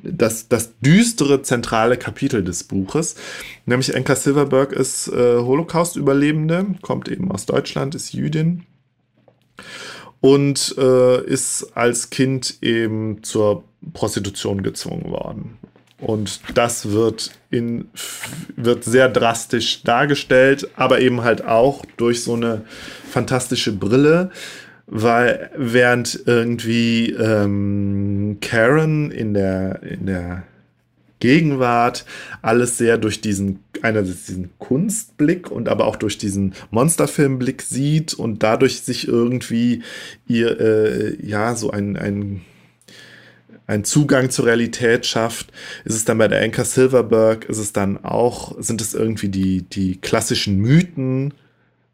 das, 0.00 0.48
das 0.48 0.78
düstere 0.80 1.42
zentrale 1.42 1.96
Kapitel 1.96 2.44
des 2.44 2.64
Buches. 2.64 3.16
Nämlich 3.66 3.94
Enka 3.94 4.14
Silverberg 4.14 4.72
ist 4.72 5.08
äh, 5.08 5.38
Holocaust-Überlebende, 5.38 6.66
kommt 6.82 7.08
eben 7.08 7.32
aus 7.32 7.46
Deutschland, 7.46 7.96
ist 7.96 8.12
Jüdin 8.12 8.64
und 10.20 10.74
äh, 10.78 11.24
ist 11.24 11.72
als 11.74 12.10
Kind 12.10 12.58
eben 12.62 13.22
zur 13.22 13.64
Prostitution 13.92 14.62
gezwungen 14.62 15.10
worden. 15.10 15.58
Und 16.00 16.40
das 16.54 16.90
wird, 16.90 17.32
in, 17.50 17.88
wird 18.56 18.84
sehr 18.84 19.08
drastisch 19.08 19.82
dargestellt, 19.82 20.68
aber 20.76 21.00
eben 21.00 21.22
halt 21.22 21.44
auch 21.44 21.84
durch 21.96 22.22
so 22.22 22.34
eine 22.34 22.62
fantastische 23.10 23.72
Brille, 23.72 24.30
weil 24.86 25.50
während 25.56 26.20
irgendwie 26.24 27.10
ähm, 27.10 28.38
Karen 28.40 29.10
in 29.10 29.34
der, 29.34 29.82
in 29.82 30.06
der 30.06 30.44
Gegenwart 31.20 32.04
alles 32.42 32.78
sehr 32.78 32.96
durch 32.96 33.20
diesen, 33.20 33.60
einerseits 33.82 34.26
diesen 34.26 34.50
Kunstblick 34.58 35.50
und 35.50 35.68
aber 35.68 35.86
auch 35.86 35.96
durch 35.96 36.16
diesen 36.16 36.54
Monsterfilmblick 36.70 37.62
sieht 37.62 38.14
und 38.14 38.42
dadurch 38.42 38.82
sich 38.82 39.08
irgendwie 39.08 39.82
ihr, 40.26 40.60
äh, 40.60 41.26
ja, 41.26 41.56
so 41.56 41.70
ein, 41.70 41.96
ein, 41.96 42.42
ein 43.68 43.84
Zugang 43.84 44.30
zur 44.30 44.46
Realität 44.46 45.06
schafft, 45.06 45.52
ist 45.84 45.94
es 45.94 46.04
dann 46.04 46.18
bei 46.18 46.26
der 46.26 46.42
Anka 46.42 46.64
Silverberg, 46.64 47.44
ist 47.44 47.58
es 47.58 47.72
dann 47.72 48.02
auch, 48.02 48.56
sind 48.58 48.80
es 48.80 48.94
irgendwie 48.94 49.28
die, 49.28 49.62
die 49.62 50.00
klassischen 50.00 50.56
Mythen, 50.56 51.34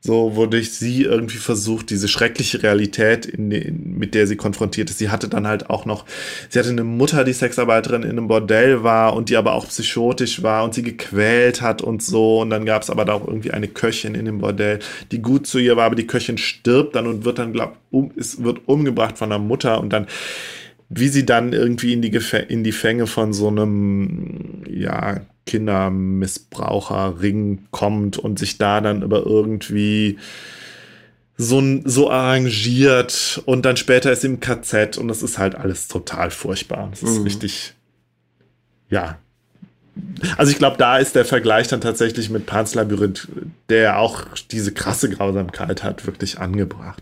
so 0.01 0.37
wodurch 0.37 0.72
sie 0.72 1.03
irgendwie 1.03 1.39
versucht, 1.39 1.91
diese 1.91 2.09
schreckliche 2.09 2.62
Realität, 2.62 3.27
in, 3.27 3.51
in, 3.51 3.99
mit 3.99 4.14
der 4.14 4.27
sie 4.27 4.37
konfrontiert 4.37 4.91
ist. 4.91 4.99
Sie 4.99 5.09
hatte 5.09 5.29
dann 5.29 5.49
halt 5.49 5.68
auch 5.68 5.85
noch, 5.85 6.05
sie 6.49 6.59
hatte 6.59 6.68
eine 6.68 6.85
Mutter, 6.85 7.25
die 7.25 7.33
Sexarbeiterin 7.33 8.03
in 8.03 8.11
einem 8.11 8.29
Bordell 8.29 8.85
war 8.85 9.16
und 9.16 9.29
die 9.29 9.37
aber 9.37 9.55
auch 9.55 9.66
psychotisch 9.66 10.43
war 10.43 10.62
und 10.62 10.75
sie 10.75 10.83
gequält 10.83 11.61
hat 11.61 11.83
und 11.83 12.03
so. 12.03 12.43
Und 12.43 12.51
dann 12.51 12.66
gab 12.66 12.83
es 12.83 12.91
aber 12.91 13.05
da 13.05 13.14
auch 13.14 13.27
irgendwie 13.27 13.53
eine 13.53 13.66
Köchin 13.66 14.14
in 14.14 14.27
dem 14.27 14.39
Bordell, 14.39 14.79
die 15.11 15.22
gut 15.22 15.47
zu 15.47 15.59
ihr 15.59 15.77
war, 15.77 15.87
aber 15.87 15.97
die 15.97 16.07
Köchin 16.07 16.39
stirbt 16.39 16.95
dann 16.95 17.07
und 17.07 17.25
wird 17.25 17.39
dann, 17.39 17.55
glaub, 17.55 17.79
um, 17.91 18.12
ist, 18.14 18.45
wird 18.45 18.68
umgebracht 18.68 19.16
von 19.16 19.31
der 19.31 19.39
Mutter 19.39 19.81
und 19.81 19.91
dann 19.91 20.07
wie 20.89 21.09
sie 21.09 21.26
dann 21.26 21.53
irgendwie 21.53 21.93
in 21.93 22.03
die, 22.03 22.18
in 22.49 22.64
die 22.64 22.72
Fänge 22.72 23.07
von 23.07 23.32
so 23.32 23.47
einem, 23.49 24.64
ja, 24.68 25.20
Kindermissbraucherring 25.47 27.66
kommt 27.70 28.18
und 28.18 28.39
sich 28.39 28.59
da 28.59 28.80
dann 28.80 29.03
aber 29.03 29.26
irgendwie 29.26 30.18
so, 31.37 31.62
so 31.85 32.11
arrangiert 32.11 33.43
und 33.45 33.66
dann 33.66 33.76
später 33.76 34.12
ist 34.12 34.20
sie 34.22 34.28
im 34.28 34.41
KZ 34.41 34.97
und 34.99 35.09
das 35.09 35.22
ist 35.22 35.37
halt 35.39 35.57
alles 35.57 35.89
total 35.89 36.30
furchtbar. 36.30 36.89
Das 36.91 37.03
ist 37.03 37.18
mhm. 37.18 37.24
richtig, 37.24 37.74
ja. 38.89 39.18
Also 40.37 40.51
ich 40.51 40.59
glaube, 40.59 40.76
da 40.76 40.99
ist 40.99 41.14
der 41.14 41.24
Vergleich 41.24 41.68
dann 41.68 41.80
tatsächlich 41.80 42.28
mit 42.30 42.47
Pans 42.47 42.74
Labyrinth, 42.74 43.28
der 43.68 43.99
auch 43.99 44.24
diese 44.51 44.72
krasse 44.72 45.09
Grausamkeit 45.09 45.85
hat, 45.85 46.05
wirklich 46.07 46.41
angebracht. 46.41 47.01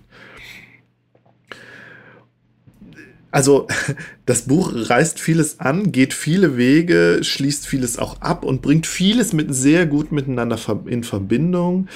Also 3.33 3.66
das 4.26 4.43
Buch 4.43 4.70
reißt 4.72 5.18
vieles 5.18 5.59
an, 5.59 5.91
geht 5.91 6.14
viele 6.14 6.57
Wege, 6.57 7.18
schließt 7.22 7.66
vieles 7.66 7.99
auch 7.99 8.20
ab 8.20 8.45
und 8.45 8.62
bringt 8.62 8.87
vieles 8.87 9.33
mit 9.33 9.53
sehr 9.53 9.87
gut 9.87 10.12
miteinander 10.12 10.59
in 10.87 11.03
Verbindung 11.03 11.89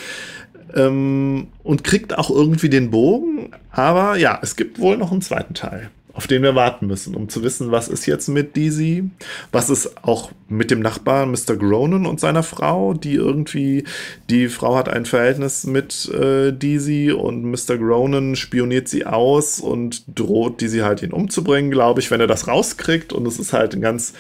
ähm, 0.74 1.49
und 1.62 1.84
kriegt 1.84 2.18
auch 2.18 2.30
irgendwie 2.30 2.70
den 2.70 2.91
Bogen. 2.91 3.51
Aber 3.70 4.16
ja, 4.16 4.39
es 4.43 4.57
gibt 4.57 4.80
wohl 4.80 4.97
noch 4.97 5.12
einen 5.12 5.22
zweiten 5.22 5.55
Teil 5.55 5.91
auf 6.17 6.27
den 6.27 6.43
wir 6.43 6.55
warten 6.55 6.87
müssen, 6.87 7.14
um 7.14 7.29
zu 7.29 7.43
wissen, 7.43 7.71
was 7.71 7.89
ist 7.89 8.07
jetzt 8.07 8.29
mit 8.29 8.57
Deasy, 8.57 9.11
was 9.53 9.69
ist 9.69 10.03
auch 10.03 10.33
mit 10.49 10.71
dem 10.71 10.81
Nachbarn 10.81 11.31
Mr. 11.31 11.57
Gronen 11.57 12.07
und 12.07 12.21
seiner 12.21 12.43
Frau, 12.43 12.95
die 12.95 13.14
irgendwie, 13.14 13.85
die 14.31 14.49
Frau 14.49 14.77
hat 14.77 14.89
ein 14.89 15.05
Verhältnis 15.05 15.64
mit 15.64 16.09
äh, 16.09 16.53
Deasy 16.53 17.12
und 17.12 17.45
Mr. 17.45 17.77
Gronen 17.77 18.35
spioniert 18.35 18.89
sie 18.89 19.05
aus 19.05 19.61
und 19.61 20.05
droht 20.19 20.62
Deasy 20.62 20.79
halt 20.79 21.03
ihn 21.03 21.12
umzubringen, 21.12 21.71
glaube 21.71 22.01
ich, 22.01 22.11
wenn 22.11 22.21
er 22.21 22.27
das 22.27 22.49
rauskriegt 22.49 23.12
und 23.12 23.27
es 23.27 23.39
ist 23.39 23.53
halt 23.53 23.75
ein 23.75 23.83
ganz, 23.83 24.14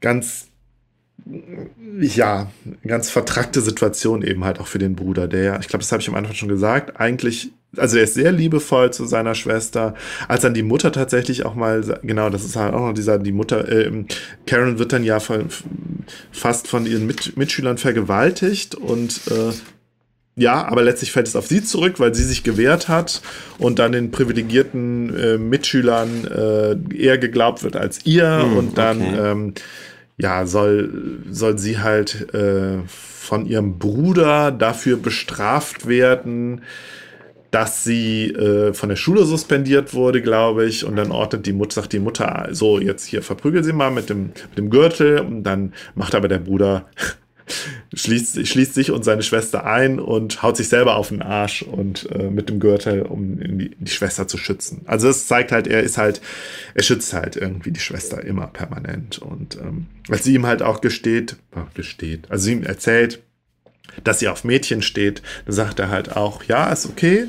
ganz 0.00 0.48
ja, 2.00 2.50
ganz 2.86 3.08
vertrackte 3.08 3.60
Situation 3.60 4.22
eben 4.22 4.44
halt 4.44 4.58
auch 4.58 4.66
für 4.66 4.78
den 4.78 4.96
Bruder, 4.96 5.28
der, 5.28 5.60
ich 5.60 5.68
glaube, 5.68 5.82
das 5.82 5.92
habe 5.92 6.02
ich 6.02 6.08
am 6.08 6.16
Anfang 6.16 6.34
schon 6.34 6.48
gesagt, 6.48 7.00
eigentlich 7.00 7.52
also 7.76 7.96
er 7.98 8.04
ist 8.04 8.14
sehr 8.14 8.32
liebevoll 8.32 8.92
zu 8.92 9.06
seiner 9.06 9.34
Schwester. 9.34 9.94
Als 10.28 10.42
dann 10.42 10.54
die 10.54 10.62
Mutter 10.62 10.92
tatsächlich 10.92 11.44
auch 11.44 11.54
mal, 11.54 11.82
genau, 12.02 12.30
das 12.30 12.44
ist 12.44 12.56
halt 12.56 12.74
auch 12.74 12.88
noch 12.88 12.94
dieser, 12.94 13.18
die 13.18 13.32
Mutter, 13.32 13.68
äh, 13.68 13.90
Karen 14.46 14.78
wird 14.78 14.92
dann 14.92 15.04
ja 15.04 15.20
von, 15.20 15.46
fast 16.32 16.68
von 16.68 16.86
ihren 16.86 17.06
Mit 17.06 17.36
Mitschülern 17.36 17.78
vergewaltigt 17.78 18.74
und 18.74 19.20
äh, 19.30 19.52
ja, 20.36 20.66
aber 20.66 20.82
letztlich 20.82 21.12
fällt 21.12 21.28
es 21.28 21.36
auf 21.36 21.46
sie 21.46 21.62
zurück, 21.62 22.00
weil 22.00 22.14
sie 22.14 22.24
sich 22.24 22.42
gewehrt 22.42 22.88
hat 22.88 23.22
und 23.58 23.78
dann 23.78 23.92
den 23.92 24.10
privilegierten 24.10 25.16
äh, 25.16 25.38
Mitschülern 25.38 26.26
äh, 26.26 26.96
eher 26.96 27.18
geglaubt 27.18 27.62
wird 27.62 27.76
als 27.76 28.04
ihr 28.04 28.40
hm, 28.42 28.56
und 28.56 28.78
dann 28.78 29.00
okay. 29.00 29.30
ähm, 29.30 29.54
ja 30.16 30.46
soll 30.46 31.20
soll 31.30 31.58
sie 31.58 31.78
halt 31.78 32.34
äh, 32.34 32.78
von 32.86 33.46
ihrem 33.46 33.78
Bruder 33.78 34.50
dafür 34.50 34.96
bestraft 34.96 35.86
werden, 35.86 36.62
dass 37.54 37.84
sie 37.84 38.32
äh, 38.32 38.74
von 38.74 38.88
der 38.88 38.96
Schule 38.96 39.24
suspendiert 39.24 39.94
wurde, 39.94 40.20
glaube 40.20 40.66
ich. 40.66 40.84
Und 40.84 40.96
dann 40.96 41.12
ordnet 41.12 41.46
die 41.46 41.52
Mutter, 41.52 41.82
sagt 41.82 41.92
die 41.92 42.00
Mutter, 42.00 42.48
so, 42.50 42.80
jetzt 42.80 43.06
hier 43.06 43.22
verprügel 43.22 43.62
sie 43.62 43.72
mal 43.72 43.92
mit 43.92 44.10
dem, 44.10 44.32
mit 44.48 44.58
dem 44.58 44.70
Gürtel. 44.70 45.20
Und 45.20 45.44
dann 45.44 45.72
macht 45.94 46.16
aber 46.16 46.26
der 46.26 46.40
Bruder, 46.40 46.86
schließt, 47.94 48.44
schließt 48.44 48.74
sich 48.74 48.90
und 48.90 49.04
seine 49.04 49.22
Schwester 49.22 49.64
ein 49.66 50.00
und 50.00 50.42
haut 50.42 50.56
sich 50.56 50.68
selber 50.68 50.96
auf 50.96 51.10
den 51.10 51.22
Arsch 51.22 51.62
und 51.62 52.10
äh, 52.10 52.28
mit 52.28 52.48
dem 52.48 52.58
Gürtel, 52.58 53.02
um 53.02 53.38
die, 53.38 53.76
die, 53.78 53.92
Schwester 53.92 54.26
zu 54.26 54.36
schützen. 54.36 54.82
Also 54.86 55.08
es 55.08 55.28
zeigt 55.28 55.52
halt, 55.52 55.68
er 55.68 55.84
ist 55.84 55.96
halt, 55.96 56.20
er 56.74 56.82
schützt 56.82 57.12
halt 57.12 57.36
irgendwie 57.36 57.70
die 57.70 57.78
Schwester 57.78 58.24
immer 58.24 58.48
permanent. 58.48 59.18
Und 59.18 59.58
ähm, 59.60 59.86
als 60.10 60.24
sie 60.24 60.34
ihm 60.34 60.46
halt 60.46 60.60
auch 60.60 60.80
gesteht, 60.80 61.36
gesteht, 61.74 62.32
also 62.32 62.46
sie 62.46 62.54
ihm 62.54 62.64
erzählt, 62.64 63.22
dass 64.02 64.18
sie 64.18 64.28
auf 64.28 64.44
Mädchen 64.44 64.82
steht, 64.82 65.22
dann 65.46 65.54
sagt 65.54 65.78
er 65.78 65.90
halt 65.90 66.16
auch, 66.16 66.44
ja, 66.44 66.72
ist 66.72 66.86
okay, 66.86 67.28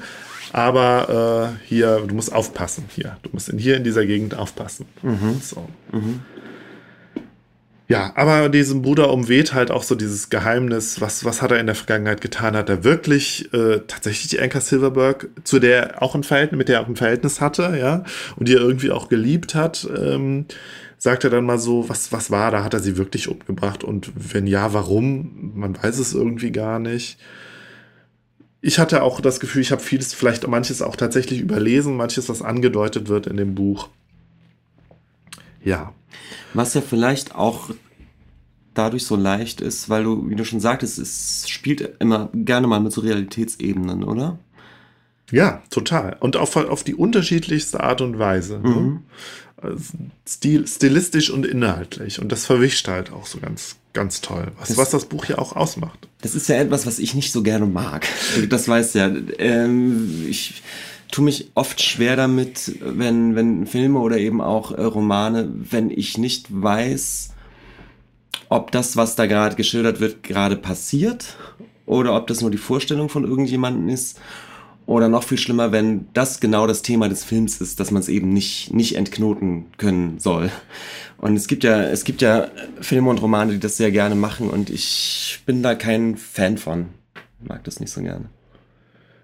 aber 0.54 1.58
äh, 1.62 1.68
hier, 1.68 2.02
du 2.08 2.16
musst 2.16 2.32
aufpassen 2.32 2.86
hier. 2.94 3.18
Du 3.24 3.30
musst 3.34 3.50
in, 3.50 3.58
hier 3.58 3.76
in 3.76 3.84
dieser 3.84 4.06
Gegend 4.06 4.36
aufpassen. 4.36 4.86
Mhm. 5.02 5.42
So. 5.42 5.68
Mhm. 5.92 6.22
Ja, 7.88 8.14
aber 8.16 8.50
diesem 8.50 8.82
Bruder 8.82 9.12
umweht 9.12 9.54
halt 9.54 9.70
auch 9.70 9.84
so 9.84 9.94
dieses 9.94 10.32
Geheimnis, 10.32 11.02
was, 11.02 11.24
was 11.24 11.44
hat 11.44 11.52
er 11.52 11.60
in 11.60 11.68
der 11.68 11.76
Vergangenheit 11.76 12.20
getan? 12.20 12.56
Hat 12.56 12.68
er 12.68 12.84
wirklich 12.84 13.54
äh, 13.54 13.82
tatsächlich 13.86 14.30
die 14.30 14.40
Anka 14.40 14.60
Silverberg, 14.60 15.28
zu 15.44 15.60
der 15.60 15.92
er 15.92 16.02
auch 16.02 16.16
ein 16.16 16.24
Verhältnis, 16.24 16.58
mit 16.58 16.68
der 16.68 16.78
er 16.78 16.82
auch 16.82 16.88
ein 16.88 16.96
Verhältnis 16.96 17.42
hatte, 17.42 17.78
ja, 17.80 18.04
und 18.38 18.48
die 18.48 18.56
er 18.56 18.62
irgendwie 18.62 18.90
auch 18.90 19.08
geliebt 19.08 19.54
hat, 19.54 19.88
ähm, 19.96 20.46
sagt 21.06 21.24
er 21.24 21.30
dann 21.30 21.46
mal 21.46 21.60
so, 21.60 21.88
was, 21.88 22.12
was 22.12 22.32
war 22.32 22.50
da? 22.50 22.64
Hat 22.64 22.74
er 22.74 22.80
sie 22.80 22.98
wirklich 22.98 23.28
umgebracht? 23.28 23.84
Und 23.84 24.12
wenn 24.16 24.48
ja, 24.48 24.74
warum? 24.74 25.52
Man 25.54 25.82
weiß 25.82 26.00
es 26.00 26.16
irgendwie 26.16 26.52
gar 26.52 26.80
nicht. 26.80 27.20
Ich 28.60 28.80
hatte 28.80 29.04
auch 29.04 29.22
das 29.22 29.40
Gefühl, 29.40 29.62
ich 29.62 29.72
habe 29.72 29.84
vieles, 29.84 30.16
vielleicht 30.16 30.48
manches 30.48 30.82
auch 30.82 30.96
tatsächlich 30.96 31.42
überlesen, 31.42 31.96
manches, 31.96 32.28
was 32.28 32.42
angedeutet 32.42 33.08
wird 33.08 33.28
in 33.28 33.38
dem 33.38 33.54
Buch. 33.54 33.90
Ja. 35.64 35.94
Was 36.56 36.74
ja 36.74 36.82
vielleicht 36.82 37.36
auch 37.36 37.70
dadurch 38.74 39.06
so 39.06 39.16
leicht 39.16 39.62
ist, 39.62 39.88
weil 39.88 40.06
du, 40.06 40.28
wie 40.28 40.36
du 40.36 40.44
schon 40.44 40.60
sagtest, 40.60 40.98
es 40.98 41.48
spielt 41.48 41.82
immer 42.00 42.30
gerne 42.34 42.66
mal 42.66 42.80
mit 42.80 42.92
so 42.92 43.02
Realitätsebenen, 43.02 44.04
oder? 44.04 44.40
Ja, 45.32 45.62
total. 45.70 46.18
Und 46.20 46.36
auf, 46.36 46.56
auf 46.56 46.84
die 46.84 46.96
unterschiedlichste 46.96 47.82
Art 47.84 48.02
und 48.02 48.18
Weise. 48.18 48.60
Ne? 48.60 48.70
Mhm. 48.70 48.88
Ne? 48.88 49.02
Stil, 50.28 50.68
stilistisch 50.68 51.30
und 51.30 51.46
inhaltlich. 51.46 52.20
Und 52.20 52.32
das 52.32 52.46
verwischt 52.46 52.88
halt 52.88 53.12
auch 53.12 53.26
so 53.26 53.40
ganz, 53.40 53.78
ganz 53.94 54.22
toll, 54.22 54.52
was 54.60 54.70
das, 54.70 54.78
was 54.78 54.90
das 54.90 55.06
Buch 55.06 55.26
ja 55.26 55.38
auch 55.38 55.56
ausmacht. 55.56 56.08
Das 56.22 56.36
ist 56.36 56.50
ja 56.50 56.56
etwas, 56.58 56.86
was 56.86 57.00
ich 57.00 57.16
nicht 57.16 57.32
so 57.32 57.42
gerne 57.42 57.66
mag. 57.66 58.06
Das 58.50 58.68
weißt 58.68 58.96
ja. 58.96 59.12
Ähm, 59.40 60.26
ich 60.30 60.62
tue 61.12 61.24
mich 61.24 61.52
oft 61.56 61.82
schwer 61.82 62.16
damit, 62.16 62.74
wenn, 62.82 63.36
wenn 63.36 63.66
Filme 63.66 64.00
oder 64.00 64.18
eben 64.18 64.42
auch 64.42 64.72
äh, 64.72 64.84
Romane, 64.84 65.50
wenn 65.54 65.90
ich 65.90 66.18
nicht 66.18 66.48
weiß, 66.50 67.30
ob 68.50 68.72
das, 68.72 68.98
was 68.98 69.16
da 69.16 69.26
gerade 69.26 69.56
geschildert 69.56 70.00
wird, 70.00 70.24
gerade 70.24 70.58
passiert 70.58 71.38
oder 71.86 72.16
ob 72.16 72.28
das 72.28 72.42
nur 72.42 72.52
die 72.52 72.58
Vorstellung 72.58 73.10
von 73.10 73.24
irgendjemandem 73.24 73.90
ist. 73.90 74.20
Oder 74.88 75.10
noch 75.10 75.24
viel 75.24 75.40
schlimmer, 75.40 75.72
wenn 75.72 76.08
das 76.14 76.40
genau 76.40 76.68
das 76.68 76.84
Thema 76.84 77.10
des 77.10 77.24
Films 77.24 77.60
ist, 77.60 77.80
dass 77.80 77.90
man 77.90 78.02
es 78.02 78.08
eben 78.08 78.30
nicht, 78.30 78.72
nicht 78.72 78.96
entknoten 78.96 79.66
können 79.78 80.20
soll. 80.20 80.52
Und 81.18 81.36
es 81.36 81.48
gibt 81.48 81.64
ja, 81.64 81.82
es 81.84 82.04
gibt 82.04 82.22
ja 82.22 82.50
Filme 82.82 83.10
und 83.10 83.22
Romane, 83.22 83.54
die 83.54 83.60
das 83.60 83.78
sehr 83.78 83.92
gerne 83.92 84.16
machen 84.16 84.50
und 84.50 84.70
ich 84.70 85.42
bin 85.46 85.64
da 85.64 85.74
kein 85.74 86.18
Fan 86.18 86.58
von. 86.58 86.88
Mag 87.40 87.64
das 87.64 87.80
nicht 87.80 87.92
so 87.92 88.02
gerne. 88.02 88.26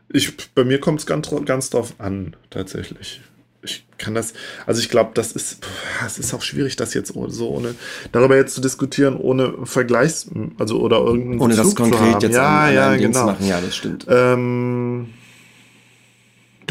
Ich, 0.09 0.35
bei 0.53 0.63
mir 0.63 0.79
kommt 0.79 0.99
es 0.99 1.05
ganz, 1.05 1.29
ganz 1.45 1.69
drauf 1.69 1.93
an, 1.99 2.35
tatsächlich. 2.49 3.21
Ich 3.63 3.85
kann 3.99 4.15
das, 4.15 4.33
also 4.65 4.81
ich 4.81 4.89
glaube, 4.89 5.11
das 5.13 5.31
ist, 5.33 5.59
es 6.05 6.17
ist 6.17 6.33
auch 6.33 6.41
schwierig, 6.41 6.75
das 6.75 6.95
jetzt 6.95 7.13
so 7.13 7.49
ohne, 7.49 7.75
darüber 8.11 8.35
jetzt 8.35 8.55
zu 8.55 8.61
diskutieren, 8.61 9.15
ohne 9.15 9.53
Vergleichs, 9.65 10.27
also 10.57 10.79
oder 10.81 10.97
irgendeinen 10.97 11.39
Ohne 11.39 11.55
Bezug 11.55 11.77
das 11.77 11.91
konkret 11.91 12.23
jetzt 12.23 12.35
ja, 12.35 12.61
an, 12.61 12.73
ja, 12.73 12.95
genau. 12.95 13.27
machen, 13.27 13.45
ja, 13.45 13.61
das 13.61 13.75
stimmt. 13.75 14.07
Ähm, 14.09 15.09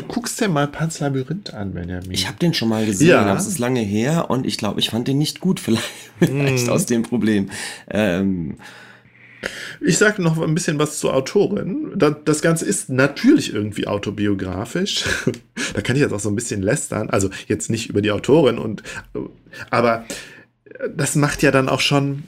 du 0.01 0.07
guckst 0.07 0.40
dir 0.40 0.48
mal 0.48 0.66
Pans 0.66 1.01
Labyrinth 1.01 1.53
an, 1.55 1.74
Benjamin. 1.74 2.11
Ich 2.11 2.26
habe 2.26 2.38
den 2.38 2.55
schon 2.55 2.68
mal 2.68 2.84
gesehen, 2.86 3.09
ja. 3.09 3.22
aber 3.22 3.38
es 3.38 3.46
ist 3.46 3.59
lange 3.59 3.80
her 3.80 4.30
und 4.30 4.46
ich 4.46 4.57
glaube, 4.57 4.80
ich 4.80 4.90
fand 4.90 5.09
den 5.09 5.18
nicht 5.18 5.40
gut, 5.40 5.61
vielleicht, 5.61 5.84
vielleicht 6.18 6.66
mm. 6.66 6.70
aus 6.70 6.86
dem 6.86 7.03
Problem. 7.03 7.51
Ähm, 7.88 8.57
ich 9.80 9.96
sage 9.96 10.22
noch 10.22 10.38
ein 10.38 10.55
bisschen 10.55 10.78
was 10.78 10.98
zur 10.98 11.14
Autorin. 11.14 11.92
Das 11.96 12.42
Ganze 12.42 12.66
ist 12.66 12.90
natürlich 12.90 13.55
irgendwie 13.55 13.86
autobiografisch. 13.86 15.05
da 15.74 15.80
kann 15.80 15.96
ich 15.96 16.03
jetzt 16.03 16.12
auch 16.12 16.20
so 16.20 16.28
ein 16.28 16.34
bisschen 16.34 16.61
lästern. 16.61 17.09
Also 17.09 17.30
jetzt 17.46 17.70
nicht 17.70 17.88
über 17.88 18.03
die 18.03 18.11
Autorin 18.11 18.59
und, 18.59 18.82
aber 19.70 20.05
das 20.94 21.16
macht 21.16 21.42
ja 21.42 21.51
dann 21.51 21.70
auch 21.70 21.80
schon, 21.80 22.24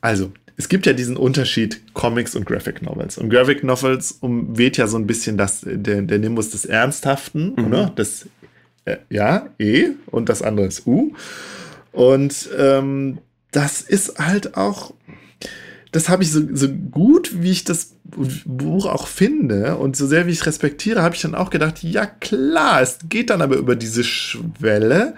also 0.00 0.32
es 0.56 0.68
gibt 0.68 0.86
ja 0.86 0.92
diesen 0.92 1.16
Unterschied 1.16 1.80
Comics 1.94 2.36
und 2.36 2.46
Graphic 2.46 2.82
Novels. 2.82 3.18
Und 3.18 3.30
Graphic 3.30 3.64
Novels 3.64 4.12
umweht 4.12 4.76
ja 4.76 4.86
so 4.86 4.96
ein 4.96 5.06
bisschen 5.06 5.36
das, 5.36 5.62
der, 5.64 6.02
der 6.02 6.18
Nimbus 6.18 6.50
des 6.50 6.64
Ernsthaften, 6.64 7.54
mhm. 7.56 7.66
oder? 7.66 7.92
Das, 7.94 8.26
äh, 8.84 8.98
ja, 9.10 9.48
E 9.58 9.90
und 10.06 10.28
das 10.28 10.42
andere 10.42 10.66
ist 10.66 10.86
U. 10.86 11.12
Und 11.92 12.48
ähm, 12.56 13.18
das 13.50 13.80
ist 13.82 14.18
halt 14.18 14.56
auch 14.56 14.92
das 15.94 16.08
habe 16.08 16.24
ich 16.24 16.32
so, 16.32 16.40
so 16.52 16.68
gut, 16.68 17.40
wie 17.40 17.52
ich 17.52 17.62
das 17.62 17.94
Buch 18.44 18.86
auch 18.86 19.06
finde 19.06 19.76
und 19.76 19.96
so 19.96 20.08
sehr 20.08 20.26
wie 20.26 20.32
ich 20.32 20.44
respektiere, 20.44 21.02
habe 21.02 21.14
ich 21.14 21.22
dann 21.22 21.36
auch 21.36 21.50
gedacht, 21.50 21.84
ja 21.84 22.04
klar, 22.04 22.82
es 22.82 22.98
geht 23.08 23.30
dann 23.30 23.40
aber 23.40 23.54
über 23.56 23.76
diese 23.76 24.02
Schwelle, 24.02 25.14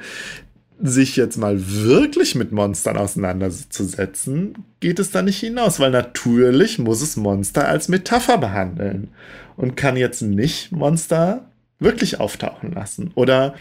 sich 0.83 1.17
jetzt 1.17 1.39
mal 1.39 1.57
wirklich 1.59 2.35
mit 2.35 2.53
Monstern 2.53 2.97
auseinanderzusetzen, 2.97 4.65
geht 4.81 4.99
es 4.99 5.11
da 5.11 5.23
nicht 5.23 5.41
hinaus, 5.41 5.81
weil 5.81 5.91
natürlich 5.91 6.79
muss 6.79 7.01
es 7.01 7.17
Monster 7.17 7.67
als 7.67 7.89
Metapher 7.89 8.39
behandeln 8.39 9.09
und 9.57 9.77
kann 9.77 9.97
jetzt 9.97 10.23
nicht 10.23 10.73
Monster 10.73 11.47
wirklich 11.79 12.21
auftauchen 12.21 12.73
lassen. 12.73 13.11
Oder 13.15 13.55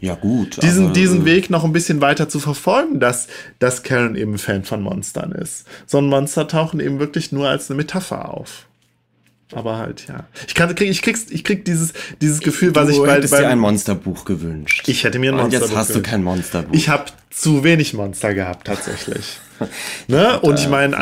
ja, 0.00 0.14
gut. 0.14 0.62
Diesen, 0.62 0.92
diesen 0.92 1.24
Weg 1.24 1.50
noch 1.50 1.64
ein 1.64 1.72
bisschen 1.72 2.00
weiter 2.00 2.28
zu 2.28 2.38
verfolgen, 2.38 3.00
dass, 3.00 3.28
dass 3.58 3.82
Karen 3.82 4.14
eben 4.14 4.38
Fan 4.38 4.62
von 4.62 4.82
Monstern 4.82 5.32
ist. 5.32 5.66
So 5.86 5.98
ein 5.98 6.06
Monster 6.06 6.46
tauchen 6.46 6.80
eben 6.80 6.98
wirklich 6.98 7.32
nur 7.32 7.48
als 7.48 7.70
eine 7.70 7.78
Metapher 7.78 8.32
auf. 8.32 8.65
Aber 9.52 9.78
halt, 9.78 10.06
ja. 10.08 10.26
Ich, 10.48 10.54
kann, 10.54 10.74
krieg, 10.74 10.90
ich, 10.90 11.02
krieg's, 11.02 11.26
ich 11.30 11.44
krieg 11.44 11.64
dieses, 11.64 11.92
dieses 12.20 12.40
Gefühl, 12.40 12.74
was 12.74 12.88
ich 12.88 12.98
bei. 12.98 13.06
Du 13.06 13.12
hättest 13.12 13.34
dir 13.34 13.48
ein 13.48 13.60
Monsterbuch 13.60 14.24
gewünscht. 14.24 14.88
Ich 14.88 15.04
hätte 15.04 15.20
mir 15.20 15.30
ein 15.30 15.36
Monsterbuch 15.36 15.62
Und 15.62 15.68
jetzt 15.68 15.76
hast 15.76 15.88
gewünscht. 15.88 16.06
du 16.06 16.10
kein 16.10 16.24
Monsterbuch. 16.24 16.74
Ich 16.74 16.88
habe 16.88 17.04
zu 17.30 17.62
wenig 17.62 17.94
Monster 17.94 18.34
gehabt, 18.34 18.66
tatsächlich. 18.66 19.38
ne? 20.08 20.40
Und 20.40 20.58
ich 20.58 20.68
meine, 20.68 20.96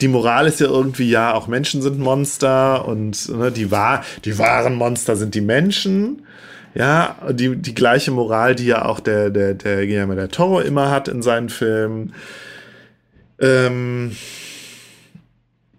die 0.00 0.08
Moral 0.08 0.46
ist 0.46 0.60
ja 0.60 0.68
irgendwie, 0.68 1.10
ja, 1.10 1.34
auch 1.34 1.48
Menschen 1.48 1.82
sind 1.82 1.98
Monster 1.98 2.86
und 2.86 3.28
ne, 3.28 3.52
die, 3.52 3.70
wahr, 3.70 4.04
die 4.24 4.38
wahren 4.38 4.74
Monster 4.74 5.16
sind 5.16 5.34
die 5.34 5.42
Menschen. 5.42 6.22
Ja, 6.74 7.16
die, 7.30 7.56
die 7.56 7.74
gleiche 7.74 8.10
Moral, 8.10 8.54
die 8.54 8.66
ja 8.66 8.84
auch 8.84 9.00
der, 9.00 9.30
der, 9.30 9.54
der 9.54 9.86
Guillermo 9.86 10.14
del 10.14 10.28
Toro 10.28 10.60
immer 10.60 10.90
hat 10.90 11.08
in 11.08 11.22
seinen 11.22 11.48
Filmen. 11.48 12.12
Ähm, 13.40 14.12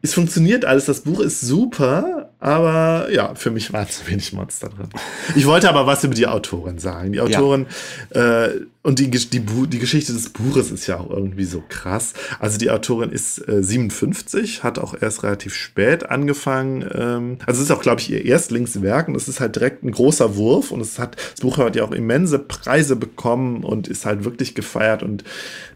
es 0.07 0.13
funktioniert 0.13 0.63
alles, 0.63 0.85
das 0.85 1.01
Buch 1.01 1.19
ist 1.19 1.41
super, 1.41 2.29
aber 2.39 3.11
ja, 3.11 3.35
für 3.35 3.51
mich 3.51 3.73
war 3.73 3.89
zu 3.89 4.07
wenig 4.07 4.31
Monster 4.31 4.69
drin. 4.69 4.87
Ich 5.35 5.45
wollte 5.45 5.69
aber 5.69 5.85
was 5.85 6.03
über 6.03 6.13
die 6.13 6.27
Autorin 6.27 6.79
sagen. 6.79 7.11
Die 7.11 7.19
Autorin 7.19 7.65
ja. 8.13 8.45
äh, 8.45 8.61
und 8.83 8.99
die, 8.99 9.09
die, 9.09 9.41
die 9.41 9.79
Geschichte 9.79 10.13
des 10.13 10.29
Buches 10.29 10.71
ist 10.71 10.87
ja 10.87 10.97
auch 10.97 11.09
irgendwie 11.09 11.43
so 11.43 11.61
krass. 11.67 12.13
Also 12.39 12.57
die 12.57 12.71
Autorin 12.71 13.11
ist 13.11 13.45
äh, 13.49 13.61
57, 13.61 14.63
hat 14.63 14.79
auch 14.79 14.95
erst 14.99 15.23
relativ 15.23 15.53
spät 15.55 16.09
angefangen. 16.09 16.89
Ähm, 16.93 17.37
also 17.45 17.59
es 17.59 17.69
ist 17.69 17.71
auch, 17.71 17.81
glaube 17.81 17.99
ich, 17.99 18.09
ihr 18.09 18.23
Erstlingswerk 18.23 19.09
und 19.09 19.15
es 19.15 19.27
ist 19.27 19.41
halt 19.41 19.55
direkt 19.57 19.83
ein 19.83 19.91
großer 19.91 20.37
Wurf 20.37 20.71
und 20.71 20.79
es 20.79 20.99
hat, 20.99 21.17
das 21.17 21.41
Buch 21.41 21.57
hat 21.57 21.75
ja 21.75 21.83
auch 21.83 21.91
immense 21.91 22.39
Preise 22.39 22.95
bekommen 22.95 23.65
und 23.65 23.89
ist 23.89 24.05
halt 24.05 24.23
wirklich 24.23 24.55
gefeiert 24.55 25.03
und 25.03 25.25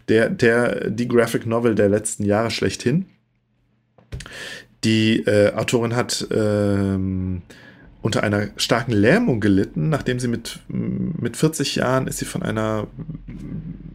der, 0.08 0.30
der, 0.30 0.88
die 0.88 1.08
Graphic 1.08 1.44
Novel 1.44 1.74
der 1.74 1.90
letzten 1.90 2.24
Jahre 2.24 2.50
schlechthin. 2.50 3.06
Die 4.84 5.20
äh, 5.20 5.52
Autorin 5.54 5.94
hat 5.94 6.26
ähm, 6.32 7.42
unter 8.02 8.22
einer 8.24 8.48
starken 8.56 8.92
Lähmung 8.92 9.40
gelitten, 9.40 9.88
nachdem 9.88 10.18
sie 10.18 10.28
mit, 10.28 10.58
mit 10.68 11.36
40 11.36 11.76
Jahren 11.76 12.08
ist 12.08 12.18
sie 12.18 12.24
von 12.24 12.42
einer 12.42 12.88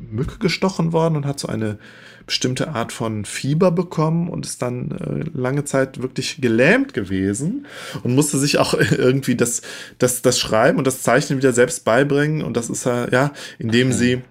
Mücke 0.09 0.39
gestochen 0.39 0.93
worden 0.93 1.17
und 1.17 1.25
hat 1.25 1.39
so 1.39 1.49
eine 1.49 1.77
bestimmte 2.25 2.69
Art 2.69 2.91
von 2.91 3.25
Fieber 3.25 3.71
bekommen 3.71 4.29
und 4.29 4.45
ist 4.45 4.61
dann 4.61 4.91
äh, 4.91 5.37
lange 5.37 5.65
Zeit 5.65 6.01
wirklich 6.01 6.39
gelähmt 6.41 6.93
gewesen 6.93 7.65
und 8.03 8.15
musste 8.15 8.37
sich 8.37 8.57
auch 8.57 8.73
irgendwie 8.91 9.35
das, 9.35 9.61
das, 9.97 10.21
das 10.21 10.39
Schreiben 10.39 10.77
und 10.77 10.87
das 10.87 11.01
Zeichnen 11.01 11.39
wieder 11.39 11.53
selbst 11.53 11.85
beibringen. 11.85 12.43
Und 12.43 12.57
das 12.57 12.69
ist 12.69 12.85
ja, 12.85 13.31
indem 13.59 13.87
okay. 13.87 13.97
sie 13.97 14.21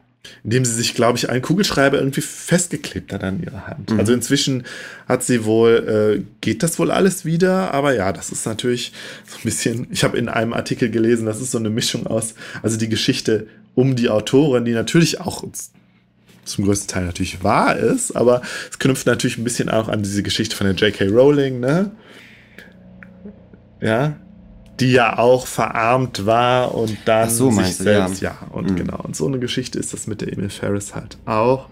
indem 0.44 0.64
sie 0.64 0.74
sich, 0.74 0.94
glaube 0.94 1.18
ich, 1.18 1.28
einen 1.30 1.42
Kugelschreiber 1.42 1.98
irgendwie 1.98 2.20
festgeklebt 2.20 3.12
hat 3.12 3.24
an 3.24 3.42
ihrer 3.42 3.66
Hand. 3.66 3.90
Mhm. 3.90 3.98
Also 3.98 4.12
inzwischen 4.12 4.64
hat 5.08 5.22
sie 5.24 5.44
wohl, 5.44 6.18
äh, 6.18 6.24
geht 6.40 6.62
das 6.62 6.78
wohl 6.78 6.90
alles 6.90 7.24
wieder, 7.24 7.72
aber 7.74 7.94
ja, 7.94 8.12
das 8.12 8.30
ist 8.30 8.46
natürlich 8.46 8.92
so 9.26 9.36
ein 9.36 9.42
bisschen, 9.44 9.86
ich 9.90 10.04
habe 10.04 10.16
in 10.18 10.28
einem 10.28 10.52
Artikel 10.52 10.90
gelesen, 10.90 11.26
das 11.26 11.40
ist 11.40 11.50
so 11.50 11.58
eine 11.58 11.70
Mischung 11.70 12.06
aus, 12.06 12.34
also 12.62 12.76
die 12.76 12.88
Geschichte 12.88 13.46
um 13.74 13.96
die 13.96 14.08
Autorin, 14.08 14.64
die 14.64 14.72
natürlich 14.72 15.20
auch 15.20 15.44
zum 16.44 16.64
größten 16.64 16.88
Teil 16.88 17.04
natürlich 17.04 17.42
wahr 17.42 17.76
ist, 17.76 18.16
aber 18.16 18.42
es 18.70 18.78
knüpft 18.78 19.06
natürlich 19.06 19.38
ein 19.38 19.44
bisschen 19.44 19.68
auch 19.68 19.88
an 19.88 20.02
diese 20.02 20.22
Geschichte 20.22 20.56
von 20.56 20.66
der 20.66 20.76
J.K. 20.76 21.06
Rowling, 21.08 21.60
ne? 21.60 21.90
Ja, 23.80 24.16
die 24.80 24.92
ja 24.92 25.18
auch 25.18 25.46
verarmt 25.46 26.26
war 26.26 26.74
und 26.74 26.96
dann 27.04 27.30
so, 27.30 27.50
sich 27.50 27.76
selbst, 27.76 28.20
ja, 28.20 28.36
ja 28.40 28.48
und 28.52 28.72
mhm. 28.72 28.76
genau. 28.76 29.00
Und 29.02 29.16
so 29.16 29.26
eine 29.26 29.38
Geschichte 29.38 29.78
ist 29.78 29.92
das 29.92 30.06
mit 30.06 30.20
der 30.20 30.32
Emil 30.32 30.50
Ferris 30.50 30.94
halt 30.94 31.18
auch. 31.24 31.68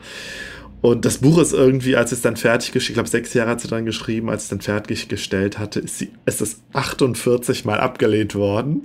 Und 0.84 1.06
das 1.06 1.16
Buch 1.16 1.38
ist 1.38 1.54
irgendwie, 1.54 1.96
als 1.96 2.12
es 2.12 2.20
dann 2.20 2.36
fertig 2.36 2.76
ich 2.76 2.92
glaube, 2.92 3.08
sechs 3.08 3.32
Jahre 3.32 3.48
hat 3.52 3.60
sie 3.62 3.68
dann 3.68 3.86
geschrieben, 3.86 4.28
als 4.28 4.42
es 4.42 4.48
dann 4.50 4.60
fertiggestellt 4.60 5.58
hatte, 5.58 5.80
ist, 5.80 5.98
sie, 5.98 6.10
ist 6.26 6.42
es 6.42 6.60
48 6.74 7.64
Mal 7.64 7.80
abgelehnt 7.80 8.34
worden. 8.34 8.82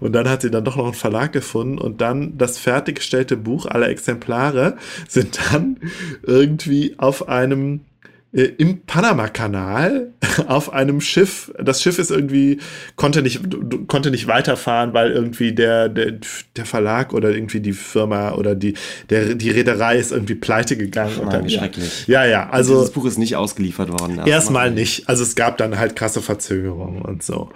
Und 0.00 0.14
dann 0.14 0.26
hat 0.30 0.40
sie 0.40 0.50
dann 0.50 0.64
doch 0.64 0.76
noch 0.76 0.86
einen 0.86 0.94
Verlag 0.94 1.34
gefunden 1.34 1.76
und 1.76 2.00
dann 2.00 2.38
das 2.38 2.56
fertiggestellte 2.56 3.36
Buch, 3.36 3.66
alle 3.66 3.88
Exemplare, 3.88 4.78
sind 5.08 5.38
dann 5.52 5.76
irgendwie 6.22 6.94
auf 6.96 7.28
einem 7.28 7.82
im 8.32 8.82
Panama-Kanal 8.82 10.12
auf 10.46 10.72
einem 10.72 11.00
Schiff. 11.00 11.52
Das 11.60 11.82
Schiff 11.82 11.98
ist 11.98 12.10
irgendwie, 12.12 12.58
konnte 12.94 13.22
nicht, 13.22 13.40
konnte 13.88 14.12
nicht 14.12 14.28
weiterfahren, 14.28 14.94
weil 14.94 15.10
irgendwie 15.10 15.52
der, 15.52 15.88
der, 15.88 16.18
der 16.54 16.64
Verlag 16.64 17.12
oder 17.12 17.30
irgendwie 17.30 17.60
die 17.60 17.72
Firma 17.72 18.32
oder 18.34 18.54
die, 18.54 18.74
der, 19.08 19.34
die 19.34 19.50
Reederei 19.50 19.98
ist 19.98 20.12
irgendwie 20.12 20.36
pleite 20.36 20.76
gegangen. 20.76 21.14
Ach, 21.16 21.22
und 21.22 21.32
dann, 21.32 21.50
schrecklich. 21.50 22.06
Ja, 22.06 22.24
ja, 22.24 22.48
also. 22.50 22.74
Dieses 22.74 22.92
Buch 22.92 23.06
ist 23.06 23.18
nicht 23.18 23.34
ausgeliefert 23.34 23.90
worden. 23.90 24.20
Erstmal 24.24 24.70
nicht. 24.70 25.08
Also 25.08 25.24
es 25.24 25.34
gab 25.34 25.58
dann 25.58 25.78
halt 25.78 25.96
krasse 25.96 26.22
Verzögerungen 26.22 27.02
und 27.02 27.24
so. 27.24 27.50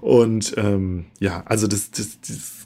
Und 0.00 0.54
ähm, 0.56 1.06
ja, 1.18 1.42
also 1.46 1.66
das, 1.66 1.90
das, 1.90 2.20
das 2.20 2.59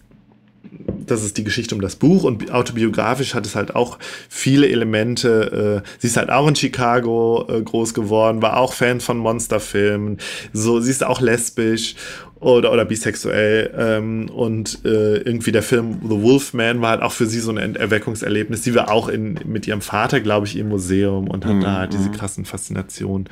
das 1.07 1.23
ist 1.23 1.37
die 1.37 1.45
Geschichte 1.45 1.75
um 1.75 1.81
das 1.81 1.97
Buch 1.97 2.25
und 2.25 2.51
autobiografisch 2.51 3.35
hat 3.35 3.47
es 3.47 3.55
halt 3.55 3.75
auch 3.75 3.99
viele 4.29 4.69
Elemente. 4.69 5.83
Äh, 5.85 5.89
sie 5.99 6.07
ist 6.07 6.17
halt 6.17 6.31
auch 6.31 6.49
in 6.49 6.57
Chicago 6.57 7.47
äh, 7.49 7.63
groß 7.63 7.95
geworden, 7.95 8.43
war 8.43 8.57
auch 8.57 8.73
Fan 8.73 9.01
von 9.01 9.19
Monsterfilmen. 9.19 10.19
So, 10.53 10.81
sie 10.81 10.91
ist 10.91 11.05
auch 11.05 11.21
lesbisch 11.21 11.95
oder, 12.41 12.73
oder 12.73 12.85
bisexuell. 12.85 13.73
Ähm, 13.77 14.29
und 14.31 14.85
äh, 14.85 15.19
irgendwie 15.19 15.53
der 15.53 15.63
Film 15.63 15.99
The 16.03 16.23
Wolfman 16.23 16.81
war 16.81 16.91
halt 16.91 17.03
auch 17.03 17.13
für 17.13 17.27
sie 17.27 17.41
so 17.41 17.53
ein 17.53 17.77
Erweckungserlebnis. 17.77 18.63
Sie 18.65 18.75
war 18.75 18.91
auch 18.91 19.09
in, 19.09 19.39
mit 19.47 19.67
ihrem 19.67 19.81
Vater, 19.81 20.21
glaube 20.21 20.47
ich, 20.47 20.57
im 20.57 20.69
Museum 20.69 21.29
und 21.29 21.45
hat 21.45 21.55
mhm. 21.55 21.61
da 21.61 21.79
halt 21.79 21.93
diese 21.93 22.09
mhm. 22.09 22.13
krassen 22.13 22.45
Faszinationen. 22.45 23.29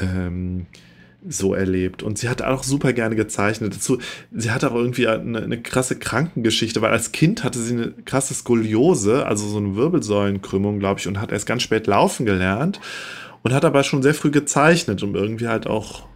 Ähm, 0.00 0.66
so 1.28 1.54
erlebt. 1.54 2.02
Und 2.02 2.18
sie 2.18 2.28
hat 2.28 2.42
auch 2.42 2.62
super 2.62 2.92
gerne 2.92 3.16
gezeichnet. 3.16 3.74
Dazu, 3.74 3.98
sie 4.32 4.50
hat 4.50 4.64
auch 4.64 4.74
irgendwie 4.74 5.06
eine, 5.06 5.42
eine, 5.42 5.60
krasse 5.60 5.98
Krankengeschichte, 5.98 6.80
weil 6.82 6.92
als 6.92 7.12
Kind 7.12 7.44
hatte 7.44 7.58
sie 7.58 7.74
eine 7.74 7.92
krasse 8.04 8.34
Skoliose, 8.34 9.26
also 9.26 9.46
so 9.48 9.58
eine 9.58 9.76
Wirbelsäulenkrümmung, 9.76 10.78
glaube 10.78 11.00
ich, 11.00 11.08
und 11.08 11.20
hat 11.20 11.32
erst 11.32 11.46
ganz 11.46 11.62
spät 11.62 11.86
laufen 11.86 12.26
gelernt 12.26 12.80
und 13.42 13.52
hat 13.52 13.64
aber 13.64 13.82
schon 13.84 14.02
sehr 14.02 14.14
früh 14.14 14.30
gezeichnet, 14.30 15.02
um 15.02 15.14
irgendwie 15.14 15.48
halt 15.48 15.66
auch, 15.66 16.06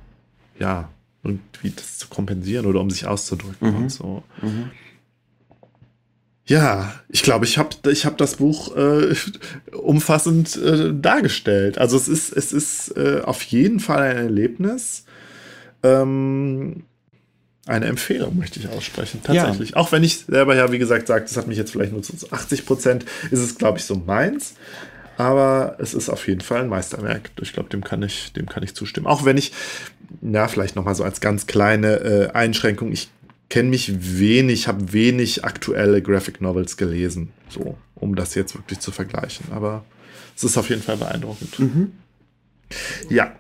ja, 0.58 0.88
irgendwie 1.22 1.70
das 1.70 1.98
zu 1.98 2.08
kompensieren 2.08 2.66
oder 2.66 2.80
um 2.80 2.90
sich 2.90 3.06
auszudrücken 3.06 3.70
mhm. 3.70 3.76
und 3.76 3.88
so. 3.90 4.22
Mhm. 4.42 4.70
Ja, 6.46 6.92
ich 7.08 7.22
glaube, 7.22 7.46
ich 7.46 7.56
habe 7.56 7.70
ich 7.90 8.04
hab 8.04 8.18
das 8.18 8.36
Buch 8.36 8.76
äh, 8.76 9.14
umfassend 9.72 10.56
äh, 10.56 10.92
dargestellt. 10.92 11.78
Also 11.78 11.96
es 11.96 12.06
ist, 12.06 12.36
es 12.36 12.52
ist 12.52 12.96
äh, 12.96 13.22
auf 13.24 13.42
jeden 13.44 13.80
Fall 13.80 14.02
ein 14.02 14.16
Erlebnis. 14.16 15.04
Ähm, 15.82 16.84
eine 17.66 17.86
Empfehlung 17.86 18.36
möchte 18.36 18.60
ich 18.60 18.68
aussprechen, 18.68 19.22
tatsächlich. 19.22 19.70
Ja. 19.70 19.76
Auch 19.76 19.90
wenn 19.90 20.04
ich 20.04 20.18
selber 20.26 20.54
ja, 20.54 20.70
wie 20.70 20.78
gesagt, 20.78 21.06
sage, 21.06 21.24
das 21.24 21.36
hat 21.38 21.46
mich 21.46 21.56
jetzt 21.56 21.72
vielleicht 21.72 21.92
nur 21.92 22.02
zu 22.02 22.14
80 22.30 22.66
Prozent, 22.66 23.06
ist 23.30 23.40
es, 23.40 23.56
glaube 23.56 23.78
ich, 23.78 23.84
so 23.84 23.94
meins. 23.94 24.54
Aber 25.16 25.76
es 25.78 25.94
ist 25.94 26.10
auf 26.10 26.26
jeden 26.28 26.42
Fall 26.42 26.62
ein 26.62 26.68
Meisterwerk. 26.68 27.30
Ich 27.40 27.54
glaube, 27.54 27.70
dem 27.70 27.82
kann 27.82 28.02
ich, 28.02 28.32
dem 28.34 28.46
kann 28.46 28.62
ich 28.62 28.74
zustimmen. 28.74 29.06
Auch 29.06 29.24
wenn 29.24 29.38
ich, 29.38 29.52
na, 30.20 30.48
vielleicht 30.48 30.76
nochmal 30.76 30.94
so 30.94 31.04
als 31.04 31.20
ganz 31.22 31.46
kleine 31.46 32.00
äh, 32.00 32.30
Einschränkung, 32.32 32.92
ich 32.92 33.08
kenne 33.48 33.68
mich 33.70 34.18
wenig, 34.18 34.68
habe 34.68 34.92
wenig 34.92 35.44
aktuelle 35.44 36.02
Graphic 36.02 36.40
Novels 36.40 36.76
gelesen, 36.76 37.32
so, 37.48 37.76
um 37.94 38.14
das 38.14 38.34
jetzt 38.34 38.54
wirklich 38.54 38.80
zu 38.80 38.90
vergleichen. 38.90 39.46
Aber 39.52 39.84
es 40.36 40.44
ist 40.44 40.56
auf 40.56 40.68
jeden 40.70 40.82
Fall 40.82 40.96
beeindruckend. 40.96 41.58
Mhm. 41.58 41.92
Ja. 43.08 43.36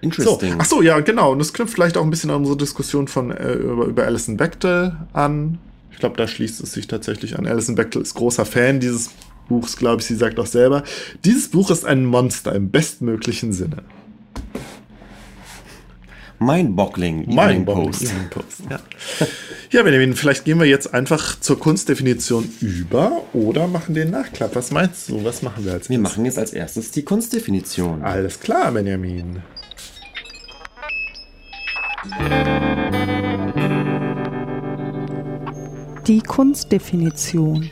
Interesting. 0.00 0.52
So. 0.52 0.58
Ach 0.58 0.64
so, 0.64 0.82
ja, 0.82 1.00
genau. 1.00 1.32
Und 1.32 1.40
es 1.40 1.52
knüpft 1.52 1.74
vielleicht 1.74 1.96
auch 1.96 2.02
ein 2.02 2.10
bisschen 2.10 2.30
an 2.30 2.36
unsere 2.38 2.56
Diskussion 2.56 3.08
von 3.08 3.30
äh, 3.30 3.52
über, 3.54 3.86
über 3.86 4.04
Alison 4.04 4.36
Bechtel 4.36 4.96
an. 5.12 5.58
Ich 5.92 5.98
glaube, 5.98 6.16
da 6.16 6.26
schließt 6.26 6.60
es 6.60 6.72
sich 6.72 6.88
tatsächlich 6.88 7.38
an. 7.38 7.46
Alison 7.46 7.76
Bechtel 7.76 8.02
ist 8.02 8.14
großer 8.14 8.44
Fan 8.44 8.80
dieses 8.80 9.10
Buchs, 9.48 9.76
glaube 9.76 10.00
ich. 10.00 10.06
Sie 10.06 10.16
sagt 10.16 10.40
auch 10.40 10.46
selber, 10.46 10.82
dieses 11.24 11.48
Buch 11.50 11.70
ist 11.70 11.84
ein 11.84 12.04
Monster 12.04 12.54
im 12.54 12.70
bestmöglichen 12.70 13.52
Sinne. 13.52 13.84
Mind-boggling 16.44 17.24
Evening 17.28 17.64
Post. 17.64 18.02
Evening 18.02 18.30
Post. 18.30 18.62
Ja. 18.68 18.80
ja, 19.70 19.82
Benjamin, 19.82 20.14
vielleicht 20.14 20.44
gehen 20.44 20.58
wir 20.58 20.66
jetzt 20.66 20.92
einfach 20.92 21.38
zur 21.40 21.58
Kunstdefinition 21.58 22.48
über 22.60 23.22
oder 23.32 23.66
machen 23.66 23.94
den 23.94 24.10
Nachklapp. 24.10 24.54
Was 24.54 24.70
meinst 24.70 25.08
du? 25.08 25.24
Was 25.24 25.42
machen 25.42 25.64
wir 25.64 25.72
als 25.72 25.88
Wir 25.88 25.98
machen 25.98 26.24
jetzt 26.24 26.38
als 26.38 26.52
erstes 26.52 26.90
die 26.90 27.04
Kunstdefinition. 27.04 28.02
Alles 28.02 28.40
klar, 28.40 28.72
Benjamin. 28.72 29.42
Die 36.06 36.20
Kunstdefinition. 36.20 37.70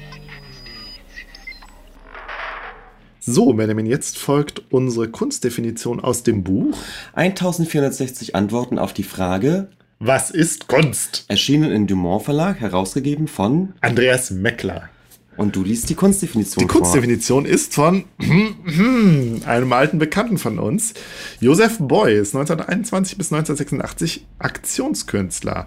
So, 3.23 3.53
Benjamin, 3.53 3.85
jetzt 3.85 4.19
folgt 4.19 4.63
unsere 4.71 5.09
Kunstdefinition 5.09 6.01
aus 6.01 6.23
dem 6.23 6.43
Buch. 6.43 6.75
1460 7.13 8.35
Antworten 8.35 8.79
auf 8.79 8.95
die 8.95 9.03
Frage. 9.03 9.69
Was 9.99 10.31
ist 10.31 10.69
Kunst? 10.69 11.27
Erschienen 11.29 11.71
im 11.71 11.87
Dumont 11.87 12.23
Verlag, 12.23 12.61
herausgegeben 12.61 13.29
von 13.29 13.75
Andreas 13.83 14.31
Meckler. 14.31 14.89
Und 15.37 15.55
du 15.55 15.63
liest 15.63 15.91
die 15.91 15.95
Kunstdefinition. 15.95 16.67
Die 16.67 16.73
Kunstdefinition 16.73 17.45
vor. 17.45 17.53
ist 17.53 17.75
von 17.75 18.05
einem 19.47 19.73
alten 19.75 19.99
Bekannten 19.99 20.39
von 20.39 20.59
uns, 20.59 20.95
Josef 21.41 21.77
Beuys, 21.79 22.35
1921 22.35 23.19
bis 23.19 23.31
1986 23.31 24.27
Aktionskünstler. 24.39 25.67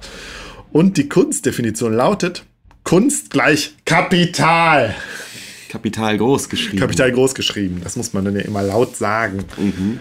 Und 0.71 0.97
die 0.97 1.07
Kunstdefinition 1.07 1.93
lautet 1.93 2.45
Kunst 2.83 3.29
gleich 3.29 3.75
Kapital. 3.85 4.95
Kapital 5.73 6.19
groß 6.19 6.49
geschrieben. 6.49 6.77
Kapital 6.77 7.11
groß 7.11 7.33
geschrieben. 7.33 7.81
Das 7.83 7.95
muss 7.95 8.13
man 8.13 8.25
dann 8.25 8.35
ja 8.35 8.43
immer 8.43 8.61
laut 8.61 8.95
sagen. 8.95 9.43
Mhm. 9.57 9.99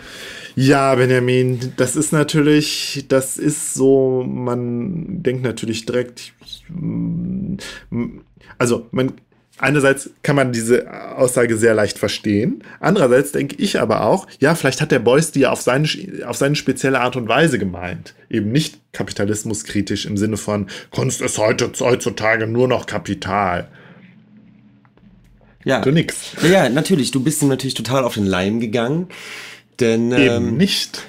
Ja, 0.55 0.95
Benjamin, 0.95 1.73
das 1.79 1.97
ist 1.97 2.13
natürlich, 2.13 3.07
das 3.09 3.39
ist 3.39 3.73
so, 3.73 4.23
man 4.23 5.23
denkt 5.23 5.45
natürlich 5.45 5.87
direkt, 5.87 6.35
also 8.59 8.87
man, 8.91 9.13
einerseits 9.57 10.11
kann 10.23 10.37
man 10.37 10.53
diese 10.53 11.17
Aussage 11.17 11.57
sehr 11.57 11.73
leicht 11.73 11.99
verstehen, 11.99 12.63
andererseits 12.79 13.33
denke 13.33 13.57
ich 13.57 13.81
aber 13.81 14.05
auch, 14.05 14.27
ja, 14.41 14.55
vielleicht 14.55 14.83
hat 14.83 14.93
der 14.93 14.99
Beuys 14.99 15.33
die 15.33 15.41
ja 15.41 15.53
auf 15.53 15.63
seine, 15.63 15.89
auf 16.27 16.37
seine 16.37 16.55
spezielle 16.55 17.01
Art 17.01 17.17
und 17.17 17.29
Weise 17.29 17.59
gemeint. 17.59 18.15
Eben 18.29 18.53
nicht 18.53 18.79
kapitalismuskritisch 18.93 20.05
im 20.05 20.19
Sinne 20.19 20.37
von, 20.37 20.67
Kunst 20.91 21.23
ist 21.23 21.39
heute, 21.39 21.73
heutzutage 21.81 22.47
nur 22.47 22.69
noch 22.69 22.85
Kapital. 22.85 23.69
Ja. 25.65 25.81
Du 25.81 25.91
nix. 25.91 26.33
Ja, 26.43 26.65
ja, 26.65 26.69
natürlich. 26.69 27.11
Du 27.11 27.23
bist 27.23 27.43
ihm 27.43 27.49
natürlich 27.49 27.75
total 27.75 28.05
auf 28.05 28.15
den 28.15 28.27
Leim 28.27 28.61
gegangen. 28.61 29.09
Denn, 29.81 30.13
eben 30.13 30.49
ähm, 30.49 30.57
nicht. 30.57 31.03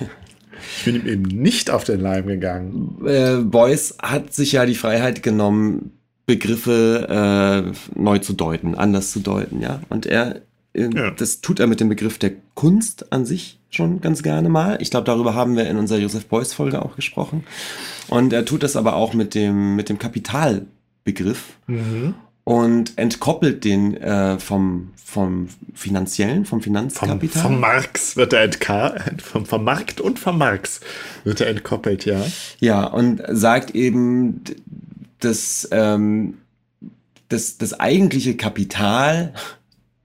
Ich 0.77 0.85
bin 0.85 0.95
ihm 0.95 1.07
eben 1.07 1.23
nicht 1.23 1.69
auf 1.69 1.84
den 1.84 1.99
Leim 1.99 2.27
gegangen. 2.27 3.05
Äh, 3.05 3.38
Beuys 3.38 3.97
hat 4.01 4.34
sich 4.34 4.53
ja 4.53 4.65
die 4.65 4.75
Freiheit 4.75 5.23
genommen, 5.23 5.91
Begriffe 6.25 7.73
äh, 7.95 7.99
neu 7.99 8.19
zu 8.19 8.34
deuten, 8.34 8.75
anders 8.75 9.11
zu 9.11 9.19
deuten, 9.19 9.61
ja. 9.61 9.81
Und 9.89 10.05
er, 10.05 10.41
äh, 10.73 10.89
ja. 10.93 11.11
das 11.11 11.41
tut 11.41 11.59
er 11.59 11.67
mit 11.67 11.81
dem 11.81 11.89
Begriff 11.89 12.17
der 12.17 12.31
Kunst 12.53 13.11
an 13.11 13.25
sich 13.25 13.59
schon 13.69 13.99
ganz 13.99 14.23
gerne 14.23 14.47
mal. 14.47 14.77
Ich 14.81 14.89
glaube, 14.89 15.05
darüber 15.05 15.35
haben 15.35 15.57
wir 15.57 15.69
in 15.69 15.77
unserer 15.77 15.99
Josef 15.99 16.27
Beuys 16.27 16.53
Folge 16.53 16.81
auch 16.81 16.95
gesprochen. 16.95 17.43
Und 18.07 18.31
er 18.31 18.45
tut 18.45 18.63
das 18.63 18.75
aber 18.75 18.95
auch 18.95 19.13
mit 19.13 19.35
dem, 19.35 19.75
mit 19.75 19.89
dem 19.89 19.99
Kapitalbegriff. 19.99 21.57
Mhm 21.67 22.13
und 22.44 22.98
entkoppelt 22.98 23.64
den 23.64 23.95
äh, 23.98 24.38
vom, 24.40 24.91
vom 24.95 25.48
finanziellen, 25.74 26.45
vom 26.45 26.61
Finanzkapital. 26.61 27.41
Vom, 27.41 27.52
vom 27.53 27.60
Marx 27.61 28.18
wird 28.18 28.34
er 28.34 28.44
entkoppelt, 28.44 29.22
vom, 29.22 29.45
vom 29.45 29.64
Markt 29.64 30.02
und 30.02 30.20
vom 30.20 30.38
Marx 30.38 30.82
wird 31.24 31.41
er 31.41 31.48
entkoppelt, 31.48 32.06
ja. 32.06 32.26
Ja, 32.60 32.86
und 32.86 33.22
sagt 33.30 33.76
eben, 33.76 34.44
dass 35.20 35.68
ähm, 35.72 36.38
das, 37.30 37.57
das 37.57 37.80
eigentliche 37.80 38.36
Kapital 38.36 39.34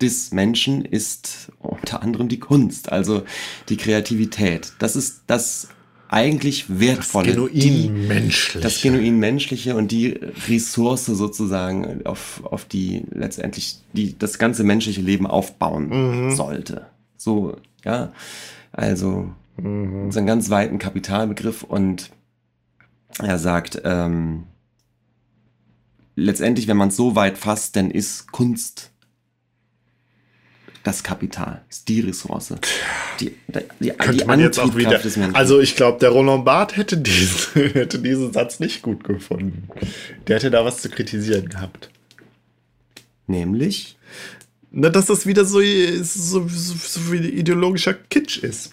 des 0.01 0.31
Menschen 0.32 0.85
ist 0.85 1.51
unter 1.59 2.02
anderem 2.02 2.28
die 2.28 2.39
Kunst, 2.39 2.93
also 2.93 3.24
die 3.69 3.77
Kreativität. 3.77 4.73
Das 4.78 4.94
ist 4.94 5.23
das 5.27 5.69
eigentlich 6.09 6.66
wertvolle. 6.80 7.35
Das 7.35 7.36
genuin 7.36 8.09
menschliche. 8.09 8.60
Das 8.60 8.80
genuin 8.80 9.18
menschliche 9.18 9.76
und 9.76 9.93
die 9.93 10.18
Ressource 10.48 11.06
sozusagen, 11.06 12.06
auf, 12.06 12.43
auf 12.44 12.64
die 12.64 13.05
letztendlich 13.10 13.78
die, 13.93 14.18
das 14.18 14.39
ganze 14.39 14.64
menschliche 14.64 15.02
Leben 15.02 15.26
aufbauen 15.26 16.26
mhm. 16.28 16.35
sollte. 16.35 16.86
So, 17.16 17.56
ja. 17.85 18.12
Also, 18.72 19.30
mhm. 19.56 20.10
so 20.10 20.18
einen 20.18 20.26
ganz 20.26 20.51
weiten 20.51 20.78
Kapitalbegriff 20.78 21.62
und 21.62 22.10
er 23.22 23.39
sagt, 23.39 23.82
ähm, 23.85 24.44
letztendlich, 26.16 26.68
wenn 26.68 26.76
man 26.76 26.89
es 26.89 26.97
so 26.97 27.16
weit 27.16 27.39
fasst, 27.39 27.76
dann 27.76 27.90
ist 27.90 28.32
Kunst 28.32 28.93
das 30.89 31.02
Kapital, 31.02 31.60
ist 31.69 31.86
die 31.89 32.01
Ressource. 32.01 32.55
Die, 33.20 33.35
die, 33.78 33.90
Könnte 33.90 34.16
die 34.16 34.24
man 34.24 34.40
jetzt 34.40 34.59
auch 34.59 34.74
wieder. 34.74 34.98
Also 35.35 35.60
ich 35.60 35.77
glaube, 35.77 35.98
der 35.98 36.09
Roland 36.09 36.47
Barth 36.47 36.77
hätte 36.78 36.97
diesen, 36.97 37.62
hätte 37.73 37.98
diesen 37.98 38.32
Satz 38.32 38.59
nicht 38.59 38.81
gut 38.81 39.05
gefunden. 39.05 39.69
Der 40.27 40.36
hätte 40.36 40.51
da 40.51 40.65
was 40.65 40.81
zu 40.81 40.89
kritisieren 40.89 41.51
gehabt. 41.51 41.90
Nämlich, 43.27 43.98
Na, 44.70 44.89
dass 44.89 45.06
das 45.06 45.27
wieder 45.27 45.44
so, 45.44 45.60
so, 45.60 46.48
so, 46.48 46.74
so 46.74 47.12
wie 47.12 47.19
ideologischer 47.19 47.93
Kitsch 47.93 48.39
ist. 48.39 48.73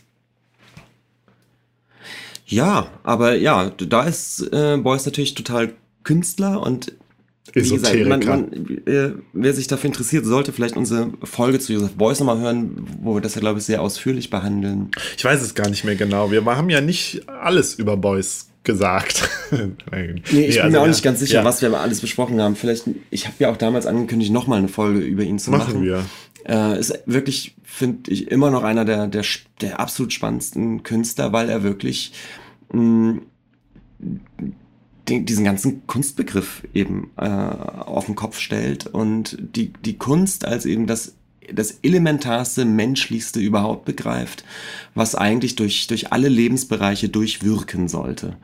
ja, 2.45 2.87
aber 3.03 3.35
ja, 3.35 3.71
da 3.71 4.03
ist 4.03 4.39
äh, 4.53 4.77
Beuys 4.77 5.05
natürlich 5.05 5.33
total 5.33 5.73
Künstler 6.05 6.61
und 6.61 6.93
wie 7.53 7.69
gesagt, 7.69 8.05
man, 8.05 8.19
man, 8.25 8.67
äh, 8.85 9.11
wer 9.33 9.53
sich 9.53 9.67
dafür 9.67 9.89
interessiert, 9.89 10.25
sollte 10.25 10.51
vielleicht 10.51 10.75
unsere 10.75 11.11
Folge 11.23 11.59
zu 11.59 11.73
Joseph 11.73 11.93
Beuys 11.93 12.19
nochmal 12.19 12.39
hören, 12.39 12.87
wo 13.01 13.13
wir 13.15 13.21
das 13.21 13.35
ja, 13.35 13.41
glaube 13.41 13.59
ich, 13.59 13.65
sehr 13.65 13.81
ausführlich 13.81 14.29
behandeln. 14.29 14.89
Ich 15.15 15.23
weiß 15.23 15.41
es 15.41 15.55
gar 15.55 15.69
nicht 15.69 15.83
mehr 15.83 15.95
genau. 15.95 16.31
Wir 16.31 16.43
haben 16.43 16.69
ja 16.69 16.81
nicht 16.81 17.29
alles 17.29 17.75
über 17.75 17.97
Boys 17.97 18.49
gesagt. 18.63 19.29
Nee, 19.91 20.47
ich 20.47 20.55
bin 20.55 20.63
also 20.63 20.69
mir 20.69 20.81
auch 20.81 20.87
nicht 20.87 21.03
ganz 21.03 21.19
sicher, 21.19 21.35
ja, 21.35 21.45
was 21.45 21.61
wir 21.61 21.79
alles 21.79 22.01
besprochen 22.01 22.41
haben. 22.41 22.55
Vielleicht, 22.55 22.89
ich 23.11 23.27
habe 23.27 23.35
ja 23.39 23.51
auch 23.51 23.57
damals 23.57 23.85
angekündigt, 23.85 24.31
nochmal 24.31 24.57
eine 24.57 24.67
Folge 24.67 24.99
über 24.99 25.23
ihn 25.23 25.39
zu 25.39 25.51
machen. 25.51 25.75
machen 25.75 25.83
wir. 25.83 26.03
Äh, 26.45 26.79
ist 26.79 26.99
wirklich, 27.05 27.55
finde 27.63 28.11
ich, 28.11 28.29
immer 28.31 28.49
noch 28.49 28.63
einer 28.63 28.83
der, 28.83 29.07
der, 29.07 29.23
der 29.61 29.79
absolut 29.79 30.11
spannendsten 30.11 30.83
Künstler, 30.83 31.31
weil 31.31 31.49
er 31.49 31.63
wirklich 31.63 32.13
mh, 32.73 33.21
den, 35.07 35.25
diesen 35.25 35.45
ganzen 35.45 35.85
Kunstbegriff 35.87 36.63
eben 36.73 37.11
äh, 37.17 37.25
auf 37.25 38.05
den 38.05 38.15
Kopf 38.15 38.39
stellt 38.39 38.87
und 38.87 39.37
die, 39.39 39.71
die 39.73 39.97
Kunst 39.97 40.45
als 40.45 40.65
eben 40.65 40.87
das 40.87 41.15
das 41.53 41.79
elementarste, 41.83 42.65
menschlichste 42.65 43.39
überhaupt 43.39 43.85
begreift, 43.85 44.43
was 44.93 45.15
eigentlich 45.15 45.55
durch, 45.55 45.87
durch 45.87 46.11
alle 46.11 46.27
Lebensbereiche 46.27 47.09
durchwirken 47.09 47.87
sollte. 47.87 48.37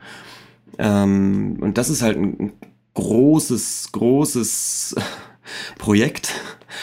Ähm, 0.78 1.58
und 1.60 1.78
das 1.78 1.90
ist 1.90 2.02
halt 2.02 2.18
ein 2.18 2.52
großes, 2.94 3.90
großes 3.92 4.94
Projekt. 5.78 6.34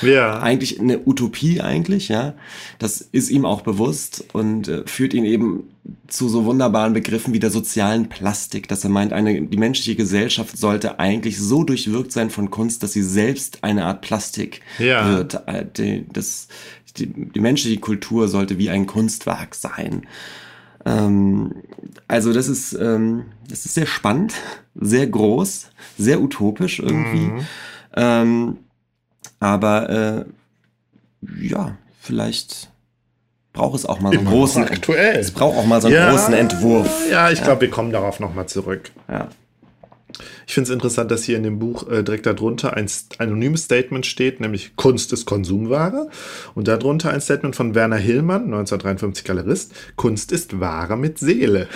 Ja. 0.01 0.39
Eigentlich 0.39 0.79
eine 0.79 0.99
Utopie 1.05 1.61
eigentlich, 1.61 2.09
ja. 2.09 2.33
Das 2.77 3.01
ist 3.01 3.29
ihm 3.29 3.45
auch 3.45 3.61
bewusst 3.61 4.25
und 4.33 4.67
äh, 4.67 4.83
führt 4.85 5.13
ihn 5.13 5.25
eben 5.25 5.63
zu 6.07 6.29
so 6.29 6.45
wunderbaren 6.45 6.93
Begriffen 6.93 7.33
wie 7.33 7.39
der 7.39 7.49
sozialen 7.51 8.09
Plastik, 8.09 8.67
dass 8.67 8.83
er 8.83 8.89
meint, 8.89 9.13
eine, 9.13 9.41
die 9.41 9.57
menschliche 9.57 9.95
Gesellschaft 9.95 10.57
sollte 10.57 10.99
eigentlich 10.99 11.39
so 11.39 11.63
durchwirkt 11.63 12.11
sein 12.11 12.29
von 12.29 12.51
Kunst, 12.51 12.83
dass 12.83 12.93
sie 12.93 13.03
selbst 13.03 13.63
eine 13.63 13.85
Art 13.85 14.01
Plastik 14.01 14.61
Ja. 14.77 15.09
wird. 15.09 15.41
Äh, 15.47 15.65
Die, 15.77 16.05
das, 16.11 16.47
die, 16.97 17.07
die 17.07 17.39
menschliche 17.39 17.79
Kultur 17.79 18.27
sollte 18.27 18.57
wie 18.57 18.69
ein 18.69 18.85
Kunstwerk 18.85 19.55
sein. 19.55 20.05
Ähm, 20.85 21.53
also 22.07 22.33
das 22.33 22.47
ist, 22.47 22.73
ähm, 22.73 23.25
das 23.49 23.65
ist 23.65 23.73
sehr 23.73 23.85
spannend, 23.85 24.33
sehr 24.75 25.07
groß, 25.07 25.67
sehr 25.97 26.21
utopisch 26.21 26.79
irgendwie. 26.79 27.31
Ähm, 27.95 28.57
aber 29.39 29.89
äh, 29.89 30.25
ja, 31.41 31.77
vielleicht 31.99 32.69
braucht 33.53 33.75
es 33.75 33.85
auch 33.85 33.99
mal 33.99 34.11
so 34.11 34.19
einen 34.19 34.27
Immer 34.27 34.35
großen 34.35 34.63
aktuell. 34.63 35.17
Es 35.17 35.31
braucht 35.31 35.57
auch 35.57 35.65
mal 35.65 35.81
so 35.81 35.87
einen 35.87 35.95
Ja, 35.95 36.11
großen 36.11 36.33
Entwurf. 36.33 36.89
Ja, 37.11 37.31
ich 37.31 37.43
glaube, 37.43 37.61
wir 37.61 37.69
kommen 37.69 37.91
darauf 37.91 38.19
nochmal 38.19 38.47
zurück. 38.47 38.91
Ja. 39.07 39.29
Ich 40.47 40.53
finde 40.53 40.69
es 40.69 40.73
interessant, 40.73 41.11
dass 41.11 41.23
hier 41.23 41.37
in 41.37 41.43
dem 41.43 41.59
Buch 41.59 41.87
äh, 41.87 42.03
direkt 42.03 42.25
darunter 42.25 42.73
ein 42.75 42.89
anonymes 43.19 43.65
Statement 43.65 44.05
steht, 44.05 44.41
nämlich 44.41 44.75
Kunst 44.75 45.13
ist 45.13 45.25
Konsumware. 45.25 46.09
Und 46.55 46.67
darunter 46.67 47.11
ein 47.11 47.21
Statement 47.21 47.55
von 47.55 47.75
Werner 47.75 47.97
Hillmann, 47.97 48.45
1953 48.45 49.23
Galerist, 49.23 49.73
Kunst 49.95 50.31
ist 50.31 50.59
Ware 50.59 50.97
mit 50.97 51.19
Seele. 51.19 51.67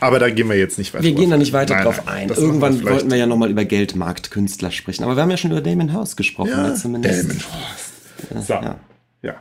Aber 0.00 0.18
da 0.18 0.30
gehen 0.30 0.48
wir 0.48 0.56
jetzt 0.56 0.78
nicht 0.78 0.94
weiter 0.94 1.04
Wir 1.04 1.12
gehen 1.12 1.30
da 1.30 1.36
nicht 1.36 1.52
weiter 1.52 1.74
Nein, 1.74 1.84
drauf 1.84 2.02
nein, 2.06 2.30
ein. 2.30 2.36
Irgendwann 2.36 2.74
vielleicht- 2.78 2.94
wollten 2.94 3.10
wir 3.10 3.16
ja 3.18 3.26
nochmal 3.26 3.50
über 3.50 3.64
Geldmarktkünstler 3.64 4.70
sprechen. 4.70 5.04
Aber 5.04 5.16
wir 5.16 5.22
haben 5.22 5.30
ja 5.30 5.36
schon 5.36 5.50
über 5.50 5.60
Damon 5.60 5.92
House 5.92 6.16
gesprochen. 6.16 6.50
Ja, 6.50 6.64
oder 6.66 6.74
zumindest. 6.74 7.22
Damon 7.24 7.42
Horst. 7.52 8.46
So, 8.46 8.52
ja. 8.54 8.80
ja. 9.22 9.34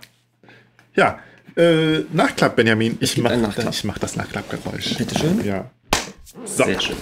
Ja, 0.95 1.19
äh, 1.55 2.03
Nachklapp, 2.11 2.55
Benjamin. 2.55 2.97
Ich 2.99 3.17
mache 3.17 3.37
mach 3.37 3.97
das 3.99 4.15
Nachklappgeräusch. 4.15 4.97
Bitteschön. 4.97 5.43
Ja. 5.45 5.69
So. 6.45 6.63
Sehr 6.63 6.79
schön. 6.81 6.95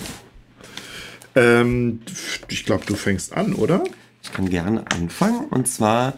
Ähm, 1.36 2.02
ich 2.50 2.66
glaube, 2.66 2.86
du 2.86 2.96
fängst 2.96 3.34
an, 3.34 3.54
oder? 3.54 3.84
Ich 4.24 4.32
kann 4.32 4.50
gerne 4.50 4.84
anfangen. 4.92 5.46
Und 5.50 5.68
zwar 5.68 6.14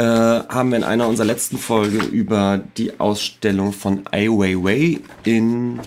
äh, 0.00 0.48
haben 0.48 0.70
wir 0.70 0.78
in 0.78 0.84
einer 0.84 1.06
unserer 1.08 1.26
letzten 1.26 1.58
Folge 1.58 1.98
über 1.98 2.62
die 2.78 2.98
Ausstellung 2.98 3.74
von 3.74 4.02
Ai 4.10 4.28
Weiwei 4.28 5.00
in 5.24 5.78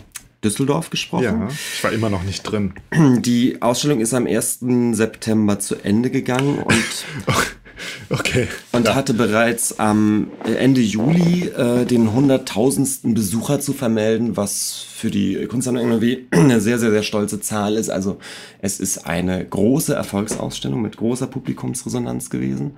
Düsseldorf 0.44 0.91
gesprochen. 0.91 1.23
Ja. 1.23 1.48
Ich 1.49 1.84
war 1.84 1.91
immer 1.91 2.11
noch 2.11 2.22
nicht 2.22 2.44
drin. 2.44 2.73
Die 3.22 3.60
Ausstellung 3.61 4.02
ist 4.02 4.14
am 4.14 4.27
1. 4.27 4.60
September 4.91 5.60
zu 5.60 5.76
Ende 5.77 6.11
gegangen 6.11 6.60
und, 6.60 7.06
Okay. 8.10 8.48
und 8.72 8.85
ja. 8.85 8.94
hatte 8.94 9.15
bereits 9.15 9.80
am 9.80 10.27
Ende 10.45 10.81
Juli 10.81 11.48
äh, 11.48 11.85
den 11.85 12.14
hunderttausendsten 12.14 13.15
Besucher 13.15 13.61
zu 13.61 13.73
vermelden, 13.73 14.38
was 14.38 14.85
für 14.95 15.10
die 15.10 15.48
Kunstsammlung 15.48 15.85
NRW 15.85 16.19
eine 16.31 16.61
sehr, 16.61 16.77
sehr, 16.77 16.91
sehr 16.91 17.03
stolze 17.03 17.40
Zahl 17.41 17.77
ist. 17.77 17.90
Also 17.90 18.19
es 18.60 18.80
ist 18.80 19.07
eine 19.07 19.44
große 19.44 19.95
Erfolgsausstellung 19.95 20.84
mit 20.84 20.98
großer 20.98 21.26
Publikumsresonanz 21.26 22.30
gewesen. 22.30 22.77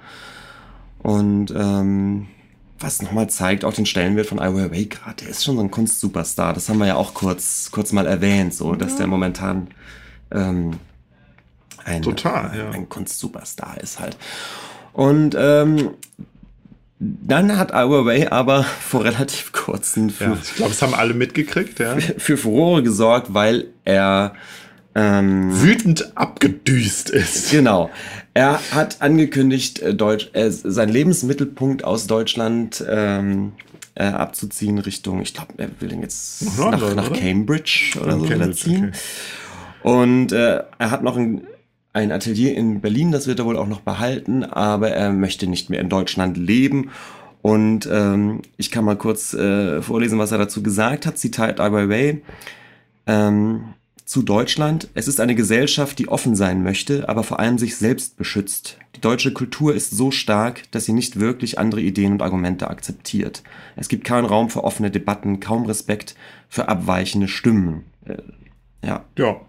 Und 0.99 1.53
ähm, 1.55 2.27
was 2.79 3.01
nochmal 3.01 3.29
zeigt, 3.29 3.63
auch 3.63 3.73
den 3.73 3.85
Stellenwert 3.85 4.27
von 4.27 4.39
Ai 4.39 4.53
Weiwei 4.53 4.83
gerade. 4.83 5.23
Der 5.23 5.29
ist 5.29 5.43
schon 5.43 5.55
so 5.55 5.61
ein 5.61 5.71
Kunstsuperstar. 5.71 6.53
Das 6.53 6.69
haben 6.69 6.79
wir 6.79 6.87
ja 6.87 6.95
auch 6.95 7.13
kurz, 7.13 7.69
kurz 7.71 7.91
mal 7.91 8.05
erwähnt, 8.05 8.53
so, 8.53 8.75
dass 8.75 8.97
der 8.97 9.07
momentan 9.07 9.67
ähm, 10.31 10.71
ein, 11.83 12.01
Total, 12.01 12.57
ja. 12.57 12.69
ein 12.71 12.89
Kunstsuperstar 12.89 13.79
ist 13.81 13.99
halt. 13.99 14.17
Und 14.93 15.35
ähm, 15.37 15.91
dann 16.99 17.57
hat 17.57 17.73
Ai 17.73 17.89
Weiwei 17.89 18.31
aber 18.31 18.63
vor 18.81 19.03
relativ 19.03 19.51
kurzen 19.51 20.09
für, 20.09 20.23
ja. 20.25 20.37
Ich 20.41 20.55
glaube, 20.55 20.71
es 20.71 20.81
haben 20.81 20.93
alle 20.93 21.13
mitgekriegt, 21.13 21.79
ja. 21.79 21.97
für 21.97 22.37
Furore 22.37 22.83
gesorgt, 22.83 23.33
weil 23.33 23.67
er 23.83 24.33
ähm, 24.95 25.61
Wütend 25.61 26.17
abgedüst 26.17 27.09
ist. 27.09 27.51
Genau. 27.51 27.89
Er 28.33 28.59
hat 28.71 29.01
angekündigt, 29.01 29.79
äh, 29.79 29.93
Deutsch, 29.93 30.29
äh, 30.33 30.49
seinen 30.49 30.89
Lebensmittelpunkt 30.89 31.83
aus 31.83 32.07
Deutschland 32.07 32.83
ähm, 32.89 33.51
äh, 33.95 34.05
abzuziehen 34.05 34.77
Richtung, 34.77 35.21
ich 35.21 35.33
glaube, 35.33 35.53
er 35.57 35.69
will 35.79 35.89
den 35.89 36.01
jetzt 36.01 36.57
Nach 36.57 36.71
nach, 36.71 36.95
nach 36.95 37.09
oder? 37.09 37.19
Cambridge 37.19 37.97
oder 38.01 38.19
so 38.19 38.25
Cambridge, 38.25 38.55
ziehen. 38.55 38.91
Und 39.83 40.31
äh, 40.31 40.63
er 40.77 40.91
hat 40.91 41.03
noch 41.03 41.15
ein, 41.15 41.41
ein 41.93 42.11
Atelier 42.11 42.55
in 42.55 42.81
Berlin, 42.81 43.11
das 43.11 43.27
wird 43.27 43.39
er 43.39 43.45
wohl 43.45 43.57
auch 43.57 43.67
noch 43.67 43.81
behalten, 43.81 44.43
aber 44.43 44.91
er 44.91 45.11
möchte 45.11 45.47
nicht 45.47 45.69
mehr 45.69 45.79
in 45.79 45.89
Deutschland 45.89 46.37
leben. 46.37 46.89
Und 47.41 47.87
ähm, 47.91 48.41
ich 48.57 48.71
kann 48.71 48.83
mal 48.83 48.97
kurz 48.97 49.33
äh, 49.33 49.81
vorlesen, 49.81 50.17
was 50.17 50.31
er 50.31 50.39
dazu 50.39 50.63
gesagt 50.63 51.05
hat. 51.05 51.17
Zitat 51.19 51.59
Ai 51.59 51.71
Weiwei. 51.71 52.21
Ähm, 53.05 53.74
zu 54.05 54.21
Deutschland. 54.21 54.89
Es 54.93 55.07
ist 55.07 55.19
eine 55.19 55.35
Gesellschaft, 55.35 55.97
die 55.99 56.07
offen 56.07 56.35
sein 56.35 56.63
möchte, 56.63 57.09
aber 57.09 57.23
vor 57.23 57.39
allem 57.39 57.57
sich 57.57 57.75
selbst 57.75 58.17
beschützt. 58.17 58.77
Die 58.95 59.01
deutsche 59.01 59.33
Kultur 59.33 59.73
ist 59.73 59.91
so 59.91 60.11
stark, 60.11 60.63
dass 60.71 60.85
sie 60.85 60.93
nicht 60.93 61.19
wirklich 61.19 61.57
andere 61.59 61.81
Ideen 61.81 62.13
und 62.13 62.21
Argumente 62.21 62.69
akzeptiert. 62.69 63.43
Es 63.75 63.89
gibt 63.89 64.05
keinen 64.05 64.25
Raum 64.25 64.49
für 64.49 64.63
offene 64.63 64.91
Debatten, 64.91 65.39
kaum 65.39 65.65
Respekt 65.65 66.15
für 66.47 66.69
abweichende 66.69 67.27
Stimmen. 67.27 67.83
Äh, 68.05 68.17
ja. 68.85 69.03
Ja. 69.17 69.41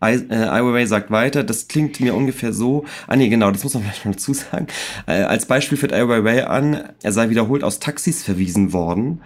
Ai 0.00 0.14
äh, 0.14 0.34
Ai 0.34 0.62
Weiwei 0.62 0.86
sagt 0.86 1.10
weiter, 1.10 1.44
das 1.44 1.68
klingt 1.68 2.00
mir 2.00 2.14
ungefähr 2.14 2.52
so, 2.52 2.84
ah 3.06 3.16
nee, 3.16 3.28
genau, 3.28 3.50
das 3.50 3.64
muss 3.64 3.74
man 3.74 3.82
vielleicht 3.84 4.04
mal 4.04 4.12
dazu 4.12 4.34
sagen. 4.34 4.66
Äh, 5.06 5.22
als 5.22 5.46
Beispiel 5.46 5.78
führt 5.78 5.92
Ai 5.92 6.06
Weiwei 6.08 6.46
an, 6.46 6.90
er 7.02 7.12
sei 7.12 7.30
wiederholt 7.30 7.62
aus 7.62 7.78
Taxis 7.78 8.24
verwiesen 8.24 8.72
worden. 8.72 9.20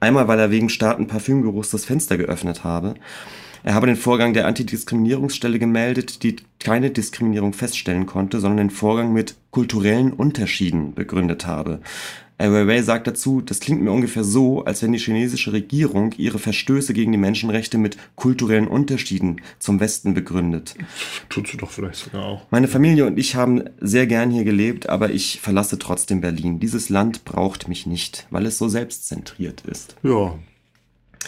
Einmal, 0.00 0.26
weil 0.26 0.38
er 0.38 0.50
wegen 0.50 0.68
starken 0.68 1.06
Parfümgeruchs 1.06 1.70
das 1.70 1.84
Fenster 1.84 2.16
geöffnet 2.16 2.64
habe. 2.64 2.94
Er 3.64 3.74
habe 3.74 3.86
den 3.86 3.96
Vorgang 3.96 4.34
der 4.34 4.46
Antidiskriminierungsstelle 4.46 5.58
gemeldet, 5.58 6.22
die 6.22 6.36
keine 6.60 6.90
Diskriminierung 6.90 7.54
feststellen 7.54 8.04
konnte, 8.04 8.38
sondern 8.38 8.68
den 8.68 8.70
Vorgang 8.70 9.14
mit 9.14 9.36
kulturellen 9.50 10.12
Unterschieden 10.12 10.94
begründet 10.94 11.46
habe. 11.46 11.80
Ai 12.36 12.50
Weiwei 12.50 12.82
sagt 12.82 13.06
dazu, 13.06 13.40
das 13.40 13.60
klingt 13.60 13.80
mir 13.80 13.90
ungefähr 13.92 14.24
so, 14.24 14.64
als 14.64 14.82
wenn 14.82 14.92
die 14.92 14.98
chinesische 14.98 15.52
Regierung 15.52 16.12
ihre 16.18 16.38
Verstöße 16.38 16.92
gegen 16.92 17.12
die 17.12 17.18
Menschenrechte 17.18 17.78
mit 17.78 17.96
kulturellen 18.16 18.68
Unterschieden 18.68 19.40
zum 19.60 19.80
Westen 19.80 20.12
begründet. 20.12 20.74
Tut 21.30 21.48
sie 21.48 21.56
doch 21.56 21.70
vielleicht 21.70 22.04
sogar 22.04 22.24
auch. 22.24 22.46
Meine 22.50 22.68
Familie 22.68 23.06
und 23.06 23.18
ich 23.18 23.34
haben 23.34 23.62
sehr 23.80 24.06
gern 24.06 24.30
hier 24.30 24.44
gelebt, 24.44 24.90
aber 24.90 25.10
ich 25.10 25.40
verlasse 25.40 25.78
trotzdem 25.78 26.20
Berlin. 26.20 26.60
Dieses 26.60 26.90
Land 26.90 27.24
braucht 27.24 27.68
mich 27.68 27.86
nicht, 27.86 28.26
weil 28.30 28.44
es 28.44 28.58
so 28.58 28.68
selbstzentriert 28.68 29.62
ist. 29.62 29.96
Ja. 30.02 30.34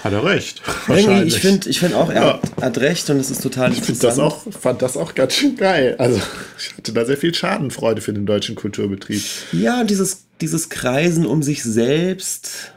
Hat 0.02 0.12
er 0.12 0.24
recht. 0.24 0.62
Irgendwie, 0.88 1.22
ich 1.22 1.40
finde 1.40 1.68
ich 1.68 1.80
find 1.80 1.94
auch, 1.94 2.10
er 2.10 2.22
ja. 2.22 2.40
hat, 2.60 2.78
recht 2.78 3.08
und 3.10 3.18
es 3.18 3.30
ist 3.30 3.42
total 3.42 3.72
ich 3.72 3.78
interessant. 3.78 4.12
Das 4.12 4.18
auch, 4.18 4.42
fand 4.52 4.82
das 4.82 4.96
auch 4.96 5.14
ganz 5.14 5.34
schön 5.34 5.56
geil. 5.56 5.96
Also 5.98 6.20
ich 6.58 6.76
hatte 6.76 6.92
da 6.92 7.04
sehr 7.04 7.16
viel 7.16 7.34
Schadenfreude 7.34 8.00
für 8.00 8.12
den 8.12 8.26
deutschen 8.26 8.54
Kulturbetrieb. 8.54 9.22
Ja, 9.52 9.84
dieses, 9.84 10.24
dieses 10.40 10.68
Kreisen 10.68 11.26
um 11.26 11.42
sich 11.42 11.62
selbst, 11.62 12.72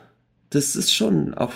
das 0.49 0.75
ist 0.75 0.93
schon 0.93 1.33
auch 1.33 1.53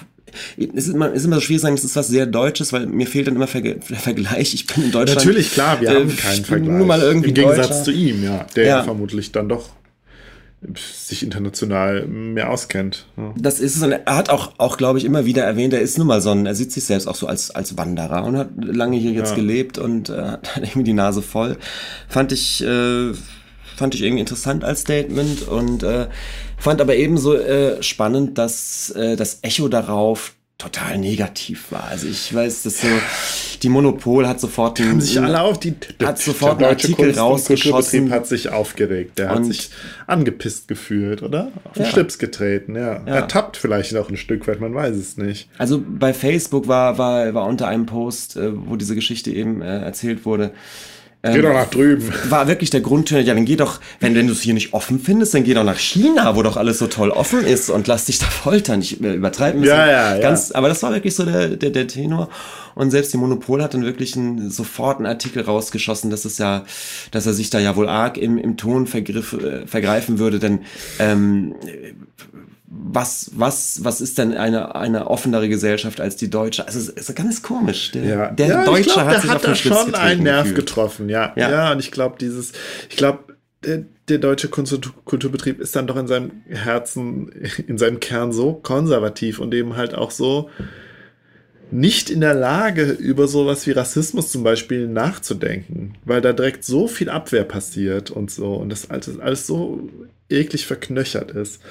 es 0.57 0.87
ist 0.87 0.95
immer, 0.95 1.11
ist 1.11 1.25
immer 1.25 1.35
so 1.35 1.41
schwierig 1.41 1.59
zu 1.59 1.63
sagen, 1.63 1.75
es 1.75 1.83
ist 1.83 1.95
was 1.95 2.07
sehr 2.07 2.25
Deutsches, 2.25 2.73
weil 2.73 2.87
mir 2.87 3.05
fehlt 3.07 3.27
dann 3.27 3.35
immer 3.35 3.47
Ver 3.47 3.61
Vergleich. 3.81 4.53
Ich 4.53 4.65
bin 4.65 4.85
in 4.85 4.91
Deutschland. 4.91 5.19
Natürlich, 5.19 5.53
klar, 5.53 5.79
wir 5.79 5.89
äh, 5.89 5.95
haben 5.95 6.17
keinen 6.17 6.43
Vergleich. 6.43 6.75
Nur 6.75 6.87
mal 6.87 7.01
irgendwie 7.01 7.29
Im 7.29 7.35
Gegensatz 7.35 7.67
Deutscher. 7.67 7.83
zu 7.83 7.91
ihm, 7.91 8.23
ja, 8.23 8.45
der 8.55 8.65
ja. 8.65 8.83
vermutlich 8.83 9.31
dann 9.31 9.49
doch 9.49 9.69
sich 10.75 11.23
international 11.23 12.07
mehr 12.07 12.49
auskennt. 12.49 13.05
Ja. 13.17 13.33
Das 13.37 13.59
ist 13.59 13.75
es. 13.75 13.83
Und 13.83 13.91
er 13.91 14.15
hat 14.15 14.29
auch, 14.29 14.53
auch 14.57 14.77
glaube 14.77 14.99
ich, 14.99 15.05
immer 15.05 15.25
wieder 15.25 15.43
erwähnt, 15.43 15.73
er 15.73 15.81
ist 15.81 15.97
nun 15.97 16.07
mal 16.07 16.21
so 16.21 16.31
ein, 16.31 16.45
er 16.45 16.55
sieht 16.55 16.71
sich 16.71 16.85
selbst 16.85 17.07
auch 17.07 17.15
so 17.15 17.27
als, 17.27 17.51
als 17.51 17.77
Wanderer 17.77 18.23
und 18.23 18.37
hat 18.37 18.49
lange 18.57 18.97
hier 18.97 19.11
jetzt 19.11 19.31
ja. 19.31 19.35
gelebt 19.35 19.77
und 19.77 20.09
äh, 20.09 20.21
hat 20.23 20.57
irgendwie 20.57 20.83
die 20.83 20.93
Nase 20.93 21.21
voll. 21.21 21.57
Fand 22.07 22.31
ich, 22.31 22.63
äh, 22.63 23.13
fand 23.75 23.95
ich 23.95 24.03
irgendwie 24.03 24.21
interessant 24.21 24.63
als 24.63 24.81
Statement 24.81 25.47
und 25.47 25.83
äh, 25.83 26.07
fand 26.57 26.81
aber 26.81 26.95
ebenso 26.95 27.35
äh, 27.35 27.81
spannend, 27.83 28.37
dass 28.37 28.91
äh, 28.91 29.15
das 29.15 29.39
Echo 29.41 29.67
darauf 29.67 30.33
total 30.57 30.97
negativ 30.97 31.71
war. 31.71 31.85
Also 31.85 32.07
ich 32.07 32.33
weiß, 32.33 32.63
dass 32.63 32.81
so 32.81 32.87
die 33.63 33.69
Monopol 33.69 34.27
hat 34.27 34.39
sofort 34.39 34.79
den, 34.79 35.01
sich 35.01 35.19
alle 35.19 35.41
auf 35.41 35.59
die 35.59 35.75
hat 36.03 36.19
sofort 36.19 36.59
einen 36.59 36.69
Artikel 36.69 37.05
Kunst 37.05 37.19
rausgeschossen. 37.19 38.11
hat 38.11 38.27
sich 38.27 38.49
aufgeregt. 38.49 39.17
Der 39.19 39.29
hat 39.29 39.45
sich 39.45 39.71
angepisst 40.07 40.67
gefühlt, 40.67 41.21
oder? 41.23 41.51
Auf 41.65 41.73
den 41.73 41.83
ja. 41.83 41.89
Schlips 41.89 42.17
getreten, 42.17 42.75
ja. 42.75 42.93
ja. 42.93 43.03
Er 43.05 43.27
tappt 43.27 43.57
vielleicht 43.57 43.93
noch 43.93 44.09
ein 44.09 44.17
Stück 44.17 44.47
weit, 44.47 44.61
man 44.61 44.73
weiß 44.73 44.95
es 44.95 45.17
nicht. 45.17 45.49
Also 45.57 45.83
bei 45.85 46.13
Facebook 46.13 46.67
war 46.67 46.97
war 46.97 47.33
war 47.33 47.45
unter 47.45 47.67
einem 47.67 47.85
Post, 47.85 48.37
äh, 48.37 48.51
wo 48.53 48.75
diese 48.75 48.95
Geschichte 48.95 49.31
eben 49.31 49.61
äh, 49.61 49.79
erzählt 49.79 50.25
wurde, 50.25 50.51
ähm, 51.25 51.35
geh 51.35 51.41
doch 51.41 51.53
nach 51.53 51.69
drüben. 51.69 52.11
War 52.29 52.47
wirklich 52.49 52.69
der 52.69 52.81
Grundton, 52.81 53.23
ja, 53.23 53.33
dann 53.33 53.45
geh 53.45 53.55
doch, 53.55 53.79
wenn, 54.01 54.13
wenn 54.13 54.27
du 54.27 54.33
es 54.33 54.41
hier 54.41 54.53
nicht 54.53 54.73
offen 54.73 54.99
findest, 54.99 55.33
dann 55.33 55.45
geh 55.45 55.53
doch 55.53 55.63
nach 55.63 55.79
China, 55.79 56.35
wo 56.35 56.43
doch 56.43 56.57
alles 56.57 56.79
so 56.79 56.87
toll 56.87 57.11
offen 57.11 57.45
ist 57.45 57.69
und 57.69 57.87
lass 57.87 58.05
dich 58.05 58.19
da 58.19 58.25
foltern. 58.25 58.81
Ich 58.81 59.01
äh, 59.01 59.13
übertreibe 59.13 59.57
ein 59.57 59.61
bisschen. 59.61 59.77
Ja, 59.77 60.15
ja, 60.15 60.19
ganz, 60.19 60.49
ja. 60.49 60.55
Aber 60.55 60.67
das 60.67 60.83
war 60.83 60.93
wirklich 60.93 61.15
so 61.15 61.23
der, 61.23 61.49
der, 61.49 61.69
der 61.69 61.87
Tenor. 61.87 62.29
Und 62.75 62.91
selbst 62.91 63.13
die 63.13 63.17
Monopol 63.17 63.63
hat 63.63 63.73
dann 63.73 63.83
wirklich 63.83 64.17
einen, 64.17 64.49
sofort 64.49 64.97
einen 64.97 65.05
Artikel 65.05 65.43
rausgeschossen, 65.43 66.09
dass 66.09 66.25
es 66.25 66.39
ja, 66.39 66.65
dass 67.11 67.25
er 67.25 67.33
sich 67.33 67.49
da 67.49 67.59
ja 67.59 67.75
wohl 67.77 67.87
arg 67.87 68.17
im, 68.17 68.37
im 68.37 68.57
Ton 68.57 68.87
vergriff, 68.87 69.33
äh, 69.33 69.65
vergreifen 69.65 70.19
würde, 70.19 70.39
denn 70.39 70.59
ähm, 70.99 71.55
was, 72.75 73.31
was, 73.35 73.83
was 73.83 74.01
ist 74.01 74.17
denn 74.17 74.33
eine, 74.33 74.75
eine 74.75 75.07
offenere 75.07 75.47
Gesellschaft 75.47 76.01
als 76.01 76.15
die 76.15 76.29
deutsche? 76.29 76.65
Also, 76.65 76.79
es 76.79 76.89
ist 76.89 77.15
ganz 77.15 77.43
komisch. 77.43 77.91
Der, 77.91 78.03
ja. 78.03 78.31
der 78.31 78.47
ja, 78.47 78.65
Deutsche 78.65 78.93
glaub, 78.93 79.05
hat, 79.05 79.21
sich 79.21 79.31
hat 79.31 79.43
da 79.45 79.55
schon 79.55 79.95
einen 79.95 80.23
Nerv 80.23 80.43
gefühlt. 80.43 80.57
getroffen, 80.57 81.09
ja. 81.09 81.33
ja. 81.35 81.51
Ja, 81.51 81.71
und 81.71 81.79
ich 81.79 81.91
glaube, 81.91 82.15
dieses, 82.19 82.53
ich 82.89 82.97
glaube, 82.97 83.19
der, 83.63 83.83
der, 84.09 84.17
deutsche 84.17 84.49
Kulturbetrieb 84.49 85.59
ist 85.59 85.75
dann 85.75 85.87
doch 85.87 85.97
in 85.97 86.07
seinem 86.07 86.31
Herzen, 86.49 87.29
in 87.67 87.77
seinem 87.77 87.99
Kern 87.99 88.31
so 88.31 88.53
konservativ 88.53 89.39
und 89.39 89.53
eben 89.53 89.75
halt 89.75 89.93
auch 89.93 90.11
so 90.11 90.49
nicht 91.71 92.09
in 92.09 92.21
der 92.21 92.35
Lage, 92.35 92.83
über 92.83 93.27
sowas 93.27 93.65
wie 93.65 93.71
Rassismus 93.71 94.31
zum 94.31 94.43
Beispiel 94.43 94.87
nachzudenken, 94.87 95.95
weil 96.05 96.21
da 96.21 96.33
direkt 96.33 96.63
so 96.63 96.87
viel 96.87 97.09
Abwehr 97.09 97.45
passiert 97.45 98.11
und 98.11 98.29
so 98.29 98.53
und 98.55 98.69
das 98.69 98.89
alles, 98.89 99.19
alles 99.19 99.47
so 99.47 99.89
eklig 100.29 100.65
verknöchert 100.67 101.31
ist. 101.31 101.61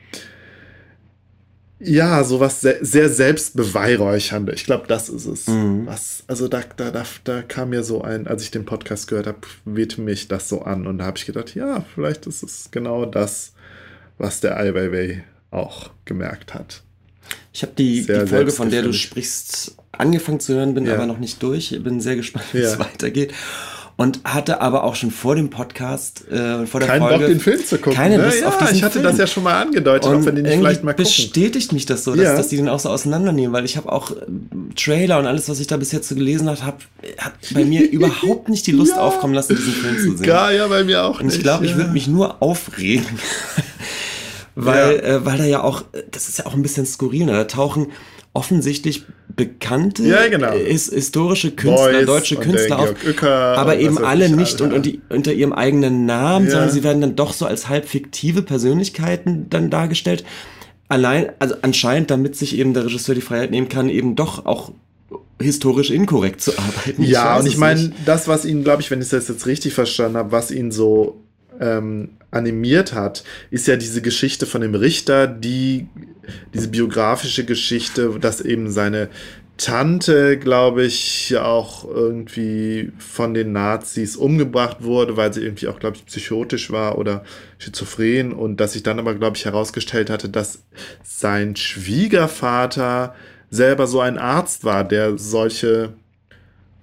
ja, 1.81 2.25
sowas 2.25 2.61
sehr, 2.61 2.85
sehr 2.85 3.09
selbstbeweihräuchernde. 3.09 4.53
Ich 4.53 4.65
glaube, 4.65 4.87
das 4.89 5.09
ist 5.09 5.27
es. 5.27 5.47
Mhm. 5.47 5.87
Was, 5.87 6.25
also 6.27 6.49
da, 6.49 6.63
da, 6.77 6.91
da, 6.91 7.05
da 7.23 7.43
kam 7.43 7.71
mir 7.71 7.85
so 7.85 8.03
ein, 8.03 8.27
als 8.27 8.43
ich 8.43 8.51
den 8.51 8.65
Podcast 8.65 9.07
gehört 9.07 9.29
habe, 9.29 9.39
wehte 9.65 10.01
mich 10.01 10.27
das 10.27 10.49
so 10.49 10.63
an. 10.63 10.89
Und 10.89 10.99
da 10.99 11.05
habe 11.05 11.19
ich 11.19 11.27
gedacht, 11.27 11.55
ja, 11.55 11.85
vielleicht 11.95 12.27
ist 12.27 12.43
es 12.43 12.71
genau 12.73 13.07
das, 13.07 13.53
was 14.19 14.41
der 14.41 14.57
Ai 14.57 14.75
Weiwei 14.75 15.25
auch 15.53 15.91
gemerkt 16.05 16.53
hat. 16.53 16.83
Ich 17.53 17.63
habe 17.63 17.73
die, 17.79 18.05
die 18.05 18.27
Folge, 18.27 18.51
von 18.51 18.71
der 18.71 18.83
du 18.83 18.93
sprichst, 18.93 19.77
angefangen 19.93 20.41
zu 20.41 20.55
hören, 20.55 20.75
bin 20.75 20.87
ja. 20.87 20.95
aber 20.95 21.07
noch 21.07 21.19
nicht 21.19 21.41
durch. 21.43 21.79
Bin 21.83 22.01
sehr 22.01 22.17
gespannt, 22.17 22.47
wie 22.53 22.59
ja. 22.59 22.73
es 22.73 22.79
weitergeht 22.79 23.33
und 23.99 24.21
hatte 24.23 24.61
aber 24.61 24.85
auch 24.85 24.95
schon 24.95 25.11
vor 25.11 25.35
dem 25.35 25.51
Podcast, 25.51 26.29
äh, 26.29 26.67
vor 26.67 26.79
der 26.79 26.89
Keinen 26.89 27.01
Folge, 27.01 27.19
Bock, 27.19 27.27
den 27.27 27.41
Film 27.41 27.65
zu 27.65 27.79
gucken. 27.79 27.95
Keine 27.95 28.17
ne? 28.17 28.27
Lust 28.27 28.41
ja, 28.43 28.47
auf 28.47 28.57
diesen 28.59 28.77
ich 28.77 28.85
hatte 28.85 29.01
Film. 29.01 29.05
das 29.05 29.19
ja 29.19 29.27
schon 29.27 29.43
mal 29.43 29.61
angedeutet, 29.61 30.09
und 30.09 30.19
ob 30.19 30.25
wir 30.25 30.31
den 30.31 30.45
nicht 30.45 30.57
vielleicht 30.57 30.85
mal 30.85 30.93
gucken. 30.93 31.05
bestätigt 31.05 31.73
mich 31.73 31.85
das 31.85 32.05
so, 32.05 32.15
dass, 32.15 32.25
ja. 32.25 32.37
dass 32.37 32.47
die 32.47 32.59
den 32.59 32.69
auch 32.69 32.79
so 32.79 32.91
auseinandernehmen, 32.91 33.53
weil 33.53 33.65
ich 33.65 33.77
habe 33.77 33.91
auch 33.91 34.13
äh, 34.13 34.15
Trailer 34.77 35.19
und 35.19 35.27
alles, 35.27 35.49
was 35.49 35.59
ich 35.59 35.67
da 35.67 35.77
bis 35.77 35.91
jetzt 35.91 36.09
so 36.09 36.15
gelesen 36.15 36.49
habe, 36.49 36.65
hab, 36.65 36.81
hat 37.19 37.33
bei 37.53 37.65
mir 37.65 37.91
überhaupt 37.91 38.49
nicht 38.49 38.69
die 38.69 38.73
Lust 38.73 38.93
ja. 38.93 39.01
aufkommen 39.01 39.35
lassen, 39.35 39.57
diesen 39.57 39.73
Film 39.73 39.97
zu 39.97 40.17
sehen. 40.17 40.29
Ja, 40.29 40.53
ja, 40.53 40.69
bei 40.69 40.85
mir 40.85 41.03
auch 41.03 41.21
Und 41.21 41.35
ich 41.35 41.41
glaube, 41.41 41.67
ich 41.67 41.75
würde 41.75 41.91
mich 41.91 42.07
nur 42.07 42.41
aufregen. 42.41 43.05
weil, 44.55 45.01
äh, 45.01 45.27
weil 45.27 45.39
da 45.39 45.45
ja 45.45 45.65
auch, 45.65 45.83
das 46.13 46.29
ist 46.29 46.39
ja 46.39 46.47
auch 46.47 46.55
ein 46.55 46.63
bisschen 46.63 46.87
skurril, 46.87 47.27
ne? 47.27 47.33
da 47.33 47.45
tauchen 47.45 47.89
offensichtlich 48.39 49.05
bekannte 49.35 50.05
ja, 50.05 50.29
genau. 50.29 50.53
his 50.53 50.91
historische 50.91 51.51
Künstler, 51.51 51.93
Boys 51.93 52.07
deutsche 52.07 52.37
Künstler 52.37 52.79
auf, 52.79 52.95
Uecker 53.05 53.59
aber 53.59 53.79
eben 53.79 53.99
alle 53.99 54.29
nicht 54.29 54.61
und, 54.61 54.73
und 54.73 54.87
die, 54.87 55.01
unter 55.09 55.33
ihrem 55.33 55.53
eigenen 55.53 56.07
Namen, 56.07 56.47
ja. 56.47 56.53
sondern 56.53 56.71
sie 56.71 56.85
werden 56.85 57.01
dann 57.01 57.17
doch 57.17 57.33
so 57.33 57.47
als 57.47 57.69
halb 57.69 57.89
fiktive 57.89 58.43
Persönlichkeiten 58.43 59.51
dann 59.51 59.71
dargestellt. 59.71 60.25
Allein, 60.89 61.33
also 61.41 61.57
anscheinend, 61.63 62.13
damit 62.13 62.37
sich 62.37 62.57
eben 62.57 62.75
der 62.75 62.85
Regisseur 62.85 63.17
die 63.17 63.21
Freiheit 63.21 63.51
nehmen 63.51 63.69
kann, 63.69 63.89
eben 63.89 64.15
doch 64.15 64.47
auch 64.47 64.71
historisch 65.41 65.91
inkorrekt 65.91 66.41
zu 66.41 66.57
arbeiten. 66.57 67.03
Ja, 67.03 67.35
ich 67.35 67.41
und 67.41 67.49
ich 67.49 67.57
meine, 67.57 67.93
das, 68.07 68.29
was 68.29 68.45
ihn, 68.45 68.63
glaube 68.63 68.83
ich, 68.83 68.91
wenn 68.93 69.03
ich 69.03 69.09
das 69.09 69.27
jetzt 69.27 69.47
richtig 69.47 69.75
verstanden 69.75 70.17
habe, 70.17 70.31
was 70.31 70.53
ihn 70.53 70.71
so 70.71 71.25
ähm, 71.61 72.11
animiert 72.31 72.93
hat, 72.93 73.25
ist 73.51 73.67
ja 73.67 73.77
diese 73.77 74.03
Geschichte 74.03 74.47
von 74.47 74.61
dem 74.61 74.75
Richter, 74.75 75.27
die 75.27 75.89
diese 76.53 76.69
biografische 76.69 77.45
Geschichte, 77.45 78.19
dass 78.21 78.41
eben 78.41 78.71
seine 78.71 79.09
Tante, 79.59 80.39
glaube 80.39 80.85
ich, 80.85 81.37
auch 81.37 81.85
irgendwie 81.85 82.93
von 82.99 83.35
den 83.35 83.51
Nazis 83.53 84.15
umgebracht 84.15 84.85
wurde, 84.85 85.17
weil 85.17 85.33
sie 85.33 85.43
irgendwie 85.43 85.67
auch, 85.67 85.81
glaube 85.81 85.97
ich, 85.97 86.07
psychotisch 86.07 86.71
war 86.71 86.97
oder 86.97 87.25
schizophren 87.59 88.33
und 88.33 88.59
dass 88.61 88.75
sich 88.75 88.85
dann 88.85 89.01
aber, 89.01 89.17
glaube 89.17 89.37
ich, 89.37 89.47
herausgestellt 89.47 90.11
hatte, 90.11 90.29
dass 90.29 90.63
sein 91.03 91.57
Schwiegervater 91.57 93.17
selber 93.51 93.89
so 93.89 94.01
ein 94.01 94.17
Arzt 94.17 94.65
war, 94.65 94.85
der 94.85 95.19
solche 95.19 95.95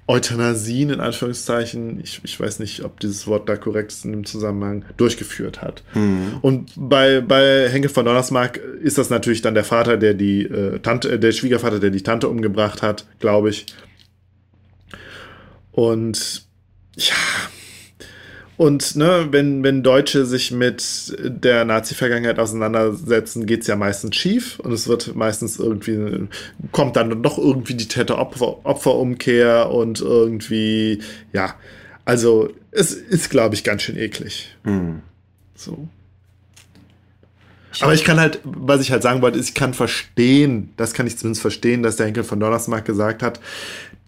Euthanasien 0.08 0.92
in 0.92 1.00
Anführungszeichen, 1.00 2.00
ich, 2.00 2.22
ich 2.24 2.40
weiß 2.40 2.60
nicht, 2.60 2.84
ob 2.84 3.00
dieses 3.00 3.26
Wort 3.26 3.50
da 3.50 3.56
korrekt 3.56 3.92
ist 3.92 4.06
in 4.06 4.12
dem 4.12 4.26
Zusammenhang, 4.26 4.86
durchgeführt 4.98 5.64
hat. 5.64 5.84
Mhm. 5.96 6.38
Und 6.42 6.72
bei, 6.76 7.22
bei 7.22 7.70
Henkel 7.70 7.90
von 7.90 8.06
Donnersmarck 8.06 8.58
ist 8.58 9.00
das 9.00 9.10
natürlich 9.10 9.42
dann 9.42 9.56
der 9.56 9.64
Vater, 9.64 9.98
der 9.98 10.14
die 10.14 10.44
äh, 10.44 10.80
Tante, 10.80 11.14
äh, 11.14 11.20
der 11.20 11.32
Schwiegervater, 11.32 11.80
der 11.80 11.90
die 11.90 12.04
Tante 12.04 12.30
umgebracht 12.30 12.84
hat, 12.84 13.08
glaube 13.20 13.50
ich. 13.50 13.66
Und 15.72 16.46
ja, 16.96 17.16
und 18.58 18.96
ne, 18.96 19.28
wenn, 19.32 19.64
wenn 19.64 19.84
Deutsche 19.84 20.26
sich 20.26 20.52
mit 20.52 21.16
der 21.20 21.66
Nazi-Vergangenheit 21.66 22.40
auseinandersetzen, 22.40 23.46
geht's 23.46 23.68
ja 23.68 23.76
meistens 23.76 24.16
schief 24.16 24.60
und 24.60 24.72
es 24.72 24.88
wird 24.88 25.16
meistens 25.16 25.60
irgendwie, 25.60 26.28
kommt 26.72 26.96
dann 26.96 27.22
doch 27.22 27.38
irgendwie 27.38 27.74
die 27.74 27.88
Täter-Opfer-Umkehr 27.88 29.72
und 29.72 30.00
irgendwie, 30.00 31.00
ja, 31.34 31.56
also 32.06 32.50
es 32.72 32.94
ist, 32.94 33.30
glaube 33.30 33.56
ich, 33.56 33.64
ganz 33.64 33.82
schön 33.82 33.98
eklig. 33.98 34.56
Mhm. 34.64 35.02
So. 35.56 35.88
Aber 37.82 37.94
ich 37.94 38.06
kann 38.06 38.20
halt, 38.20 38.40
was 38.44 38.80
ich 38.80 38.92
halt 38.92 39.04
sagen 39.04 39.22
wollte, 39.22 39.38
ist, 39.38 39.50
ich 39.50 39.56
kann 39.56 39.74
verstehen, 39.74 40.72
das 40.78 40.94
kann 40.94 41.08
ich 41.08 41.18
zumindest 41.18 41.42
verstehen, 41.42 41.84
dass 41.84 41.98
der 41.98 42.06
Henkel 42.06 42.24
von 42.24 42.40
Donnersmarck 42.40 42.86
gesagt 42.86 43.22
hat, 43.22 43.42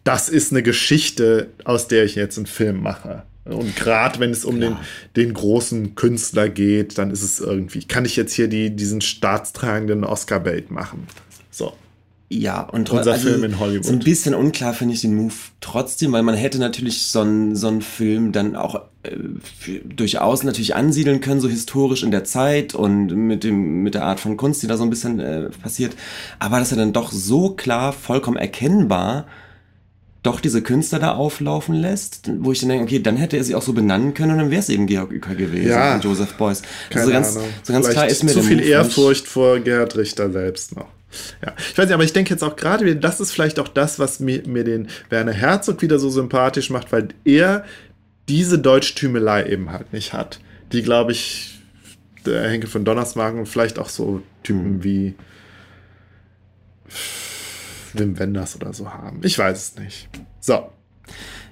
das 0.05 0.29
ist 0.29 0.53
eine 0.53 0.63
Geschichte, 0.63 1.49
aus 1.65 1.89
der 1.89 2.05
ich 2.05 2.15
jetzt 2.15 2.37
einen 2.37 2.45
Film 2.45 2.81
mache. 2.81 3.23
Und 3.49 3.75
gerade 3.75 4.19
wenn 4.19 4.31
es 4.31 4.45
um 4.45 4.59
den, 4.59 4.77
den 5.15 5.33
großen 5.33 5.95
Künstler 5.95 6.49
geht, 6.49 6.97
dann 6.97 7.11
ist 7.11 7.23
es 7.23 7.39
irgendwie, 7.39 7.83
kann 7.83 8.05
ich 8.05 8.15
jetzt 8.15 8.33
hier 8.33 8.47
die, 8.47 8.75
diesen 8.75 9.01
staatstragenden 9.01 10.03
Oscar-Bait 10.03 10.71
machen. 10.71 11.07
So. 11.51 11.73
Ja, 12.29 12.61
und 12.61 12.89
Unser 12.89 13.15
Film 13.15 13.45
in 13.45 13.57
Hollywood. 13.57 13.85
So 13.85 13.93
ein 13.93 13.99
bisschen 13.99 14.35
unklar 14.35 14.73
finde 14.73 14.93
ich 14.93 14.99
den 15.01 15.15
Move 15.15 15.33
trotzdem, 15.61 16.11
weil 16.11 16.23
man 16.23 16.35
hätte 16.35 16.59
natürlich 16.59 17.03
so 17.03 17.21
einen 17.21 17.55
so 17.55 17.69
einen 17.69 17.81
Film 17.81 18.33
dann 18.33 18.57
auch 18.57 18.81
äh, 19.03 19.15
durchaus 19.85 20.43
natürlich 20.43 20.75
ansiedeln 20.75 21.21
können, 21.21 21.39
so 21.39 21.47
historisch 21.47 22.03
in 22.03 22.11
der 22.11 22.25
Zeit 22.25 22.75
und 22.75 23.07
mit, 23.15 23.45
dem, 23.45 23.81
mit 23.81 23.93
der 23.93 24.03
Art 24.03 24.19
von 24.19 24.35
Kunst, 24.35 24.61
die 24.61 24.67
da 24.67 24.75
so 24.75 24.83
ein 24.83 24.89
bisschen 24.89 25.21
äh, 25.21 25.49
passiert. 25.61 25.95
Aber 26.37 26.59
dass 26.59 26.71
er 26.71 26.77
dann 26.77 26.91
doch 26.91 27.13
so 27.13 27.51
klar, 27.51 27.93
vollkommen 27.93 28.35
erkennbar 28.35 29.25
doch 30.27 30.39
diese 30.39 30.61
Künstler 30.61 30.99
da 30.99 31.13
auflaufen 31.15 31.75
lässt, 31.75 32.29
wo 32.39 32.51
ich 32.51 32.59
dann 32.59 32.69
denke, 32.69 32.83
okay, 32.85 32.99
dann 33.01 33.17
hätte 33.17 33.37
er 33.37 33.43
sie 33.43 33.55
auch 33.55 33.61
so 33.61 33.73
benennen 33.73 34.13
können 34.13 34.33
und 34.33 34.37
dann 34.37 34.49
wäre 34.51 34.59
es 34.61 34.69
eben 34.69 34.85
Georg 34.87 35.11
Uecker 35.11 35.35
gewesen 35.35 35.69
Ja. 35.69 35.95
und 35.95 36.03
Joseph 36.03 36.33
Beuys. 36.35 36.61
Also 36.93 37.11
ganz, 37.11 37.35
Ahnung. 37.35 37.49
so 37.63 37.73
ganz 37.73 37.85
Vielleicht 37.87 37.97
klar 37.99 38.07
ist 38.07 38.23
mir 38.23 38.31
zu 38.31 38.41
viel 38.41 38.55
Move 38.57 38.61
nicht- 38.65 38.69
Ehrfurcht 38.71 39.27
vor 39.27 39.59
Gerhard 39.59 39.95
Richter 39.97 40.31
selbst 40.31 40.75
noch. 40.75 40.87
Ja, 41.43 41.53
ich 41.57 41.77
weiß 41.77 41.85
nicht, 41.85 41.93
aber 41.93 42.03
ich 42.03 42.13
denke 42.13 42.31
jetzt 42.31 42.43
auch 42.43 42.55
gerade 42.57 42.85
wieder, 42.85 42.95
das 42.95 43.19
ist 43.21 43.31
vielleicht 43.31 43.59
auch 43.59 43.69
das, 43.69 43.97
was 43.97 44.19
mir, 44.19 44.43
mir 44.45 44.63
den 44.65 44.89
Werner 45.09 45.31
Herzog 45.31 45.81
wieder 45.81 45.99
so 45.99 46.09
sympathisch 46.09 46.69
macht, 46.69 46.91
weil 46.91 47.07
er 47.23 47.63
diese 48.27 48.59
Deutschtümelei 48.59 49.45
eben 49.47 49.71
halt 49.71 49.93
nicht 49.93 50.11
hat. 50.13 50.39
Die, 50.73 50.81
glaube 50.83 51.13
ich, 51.13 51.59
der 52.25 52.49
Henkel 52.49 52.69
von 52.69 52.83
Donnersmarck 52.83 53.35
und 53.35 53.47
vielleicht 53.47 53.79
auch 53.79 53.87
so 53.87 54.21
Typen 54.43 54.77
Mhm. 54.79 54.83
wie 54.83 55.15
Wim 57.93 58.17
Wenders 58.19 58.55
oder 58.55 58.73
so 58.73 58.89
haben. 58.93 59.19
Ich 59.23 59.37
weiß 59.37 59.57
es 59.75 59.79
nicht. 59.79 60.09
So. 60.39 60.69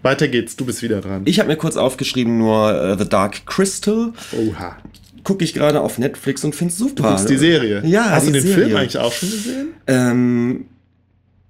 Weiter 0.02 0.28
geht's, 0.28 0.56
du 0.56 0.66
bist 0.66 0.84
wieder 0.84 1.02
dran. 1.02 1.24
Ich 1.26 1.40
habe 1.40 1.48
mir 1.50 1.56
kurz 1.58 1.78
aufgeschrieben 1.78 2.38
nur 2.38 2.74
äh, 2.74 2.98
The 2.98 3.08
Dark 3.10 3.46
Crystal. 3.46 4.14
Oha. 4.38 4.78
Gucke 5.24 5.44
ich 5.44 5.54
gerade 5.54 5.82
auf 5.82 5.98
Netflix 5.98 6.44
und 6.44 6.54
finde 6.56 6.72
es 6.72 6.78
super. 6.78 7.04
Du 7.04 7.10
guckst 7.10 7.30
die 7.30 7.38
Serie. 7.38 7.82
Ja, 7.86 8.12
Hast 8.12 8.28
du 8.28 8.32
den 8.32 8.42
Serie. 8.44 8.66
Film 8.66 8.78
eigentlich 8.78 8.98
auch 9.00 9.12
schon 9.12 9.32
gesehen? 9.32 9.68
Ähm, 9.88 10.66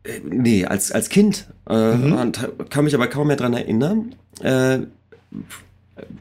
äh, 0.04 0.20
nee, 0.24 0.66
als, 0.66 0.92
als 0.94 1.10
Kind. 1.10 1.48
Äh, 1.70 1.96
Mhm. 1.96 2.32
kann 2.70 2.86
mich 2.86 2.96
aber 2.96 3.08
kaum 3.08 3.28
mehr 3.28 3.36
dran 3.36 3.54
erinnern. 3.54 4.16
Äh, 4.42 4.80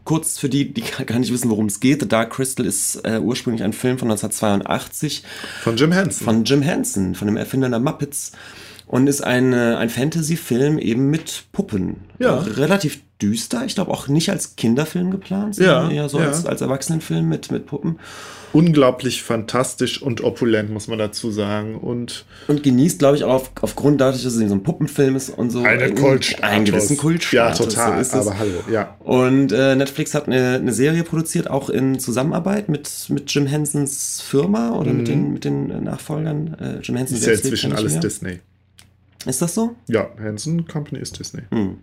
kurz 0.05 0.39
für 0.39 0.49
die, 0.49 0.73
die 0.73 0.83
gar 1.07 1.19
nicht 1.19 1.33
wissen, 1.33 1.51
worum 1.51 1.67
es 1.67 1.81
geht. 1.81 2.01
The 2.01 2.09
Dark 2.09 2.33
Crystal 2.33 2.65
ist 2.65 2.97
äh, 3.05 3.19
ursprünglich 3.19 3.63
ein 3.63 3.73
Film 3.73 3.99
von 3.99 4.11
1982 4.11 5.25
Von 5.63 5.77
Jim 5.77 5.93
Henson. 5.93 6.25
von 6.25 6.45
Jim 6.45 6.63
Henson, 6.63 7.15
von 7.15 7.27
dem 7.27 7.37
Erfinder 7.37 7.69
der 7.69 7.81
Muppets. 7.81 8.33
Und 8.87 9.07
ist 9.07 9.23
ein, 9.25 9.53
äh, 9.53 9.77
ein 9.77 9.89
Fantasy-Film 9.89 10.79
eben 10.79 11.09
mit 11.11 11.45
Puppen. 11.53 11.97
Ja. 12.19 12.37
Äh, 12.37 12.51
Relativ 12.51 13.01
düster. 13.23 13.65
Ich 13.65 13.75
glaube 13.75 13.91
auch 13.91 14.09
nicht 14.09 14.29
als 14.31 14.57
Kinderfilm 14.57 15.11
geplant, 15.11 15.57
Ja, 15.57 15.81
sondern 15.81 15.91
eher 15.93 16.09
so 16.09 16.19
ja. 16.21 16.27
als, 16.27 16.45
als 16.47 16.61
Erwachsenenfilm 16.61 17.29
mit, 17.29 17.51
mit 17.51 17.67
Puppen. 17.67 17.99
unglaublich 18.53 19.23
fantastisch 19.23 20.01
und 20.03 20.23
opulent, 20.23 20.71
muss 20.71 20.87
man 20.87 20.99
dazu 20.99 21.31
sagen. 21.31 21.77
Und 21.77 22.25
Und 22.47 22.63
genießt, 22.63 22.99
glaube 22.99 23.17
ich, 23.17 23.25
auch 23.25 23.33
auf, 23.35 23.51
aufgrund 23.63 24.01
dadurch, 24.01 24.23
dass 24.23 24.35
es 24.35 24.49
so 24.49 24.55
ein 24.55 24.63
Puppenfilm 24.63 25.17
ist 25.17 25.31
und 25.31 25.51
so. 25.51 25.63
einen- 25.63 25.97
Einen 26.43 26.65
gewissen 26.65 26.97
Kultstatus. 26.97 27.33
Ja, 27.33 27.65
total. 27.65 27.95
So 27.95 28.01
ist 28.01 28.15
es. 28.15 28.27
aber 28.27 28.39
hallo, 28.39 28.51
ja. 28.71 28.97
Und 29.01 29.51
äh, 29.53 29.75
Netflix 29.75 30.15
hat 30.15 30.27
eine, 30.27 30.55
eine 30.57 30.73
Serie 30.73 31.03
produziert, 31.05 31.49
auch 31.51 31.69
in 31.71 31.99
Zusammenarbeit 31.99 32.69
mit, 32.69 32.89
mit 33.09 33.33
Jim 33.35 33.47
Hensons 33.47 34.21
Firma 34.21 34.73
oder 34.77 34.93
mit, 34.93 35.09
den, 35.09 35.33
mit 35.33 35.45
den 35.45 35.71
äh, 35.71 35.81
Nachfolgern. 35.81 36.55
Äh, 36.61 36.79
Jim 36.81 36.97
Henson 36.97 37.17
Mhm. 37.17 37.23
Ist 37.23 37.27
ja 37.27 37.33
inzwischen 37.33 37.73
alles 37.73 37.93
mehr. 37.93 38.01
Disney. 38.03 38.41
Ist 39.27 39.41
das 39.43 39.55
so? 39.55 39.75
Ja, 39.89 40.09
Henson 40.19 40.67
Company 40.67 41.01
ist 41.01 41.19
Disney. 41.19 41.43
Hm. 41.51 41.79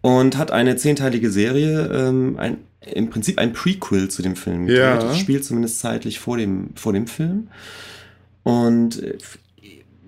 Und 0.00 0.38
hat 0.38 0.50
eine 0.52 0.76
zehnteilige 0.76 1.30
Serie, 1.30 1.86
ähm, 1.92 2.36
ein, 2.38 2.58
im 2.80 3.10
Prinzip 3.10 3.38
ein 3.38 3.52
Prequel 3.52 4.08
zu 4.08 4.22
dem 4.22 4.36
Film 4.36 4.66
gedreht. 4.66 4.82
Ja. 4.82 4.98
Das 4.98 5.18
spielt 5.18 5.44
zumindest 5.44 5.80
zeitlich 5.80 6.20
vor 6.20 6.36
dem, 6.36 6.70
vor 6.76 6.92
dem 6.92 7.06
Film. 7.08 7.48
Und 8.44 9.02
äh, 9.02 9.18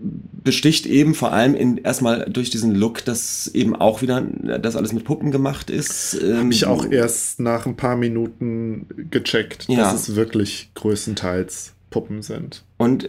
besticht 0.01 0.87
eben 0.87 1.15
vor 1.15 1.33
allem 1.33 1.55
in, 1.57 1.79
erstmal 1.79 2.27
durch 2.31 2.51
diesen 2.51 2.75
Look, 2.77 3.05
dass 3.05 3.49
eben 3.49 3.75
auch 3.75 4.01
wieder 4.01 4.21
das 4.21 4.77
alles 4.77 4.93
mit 4.93 5.03
Puppen 5.05 5.33
gemacht 5.33 5.71
ist. 5.71 6.17
Ähm, 6.23 6.45
Hab 6.45 6.53
ich 6.53 6.67
auch 6.67 6.87
erst 6.89 7.41
nach 7.41 7.67
ein 7.67 7.75
paar 7.77 7.97
Minuten 7.97 8.87
gecheckt, 9.11 9.67
Ja. 9.69 9.79
dass 9.79 10.09
es 10.09 10.15
wirklich 10.15 10.71
größtenteils 10.75 11.73
Puppen 11.91 12.23
sind. 12.23 12.63
und 12.77 13.09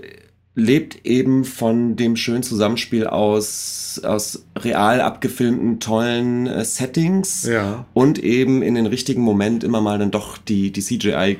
lebt 0.60 1.06
eben 1.06 1.45
von 1.45 1.95
dem 1.95 2.15
schönen 2.15 2.44
Zusammenspiel 2.44 3.07
aus, 3.07 3.99
aus 4.03 4.45
real 4.57 5.02
abgefilmten, 5.02 5.80
tollen 5.80 6.48
äh, 6.48 6.64
Settings 6.65 7.44
Ja. 7.48 7.86
und 7.94 8.19
eben 8.19 8.61
in 8.61 8.76
den 8.76 8.86
richtigen 8.86 9.22
Moment 9.22 9.64
immer 9.64 9.81
mal 9.81 9.98
dann 9.98 10.11
doch 10.11 10.38
die, 10.38 10.72
die 10.72 10.81
CGI 10.81 11.38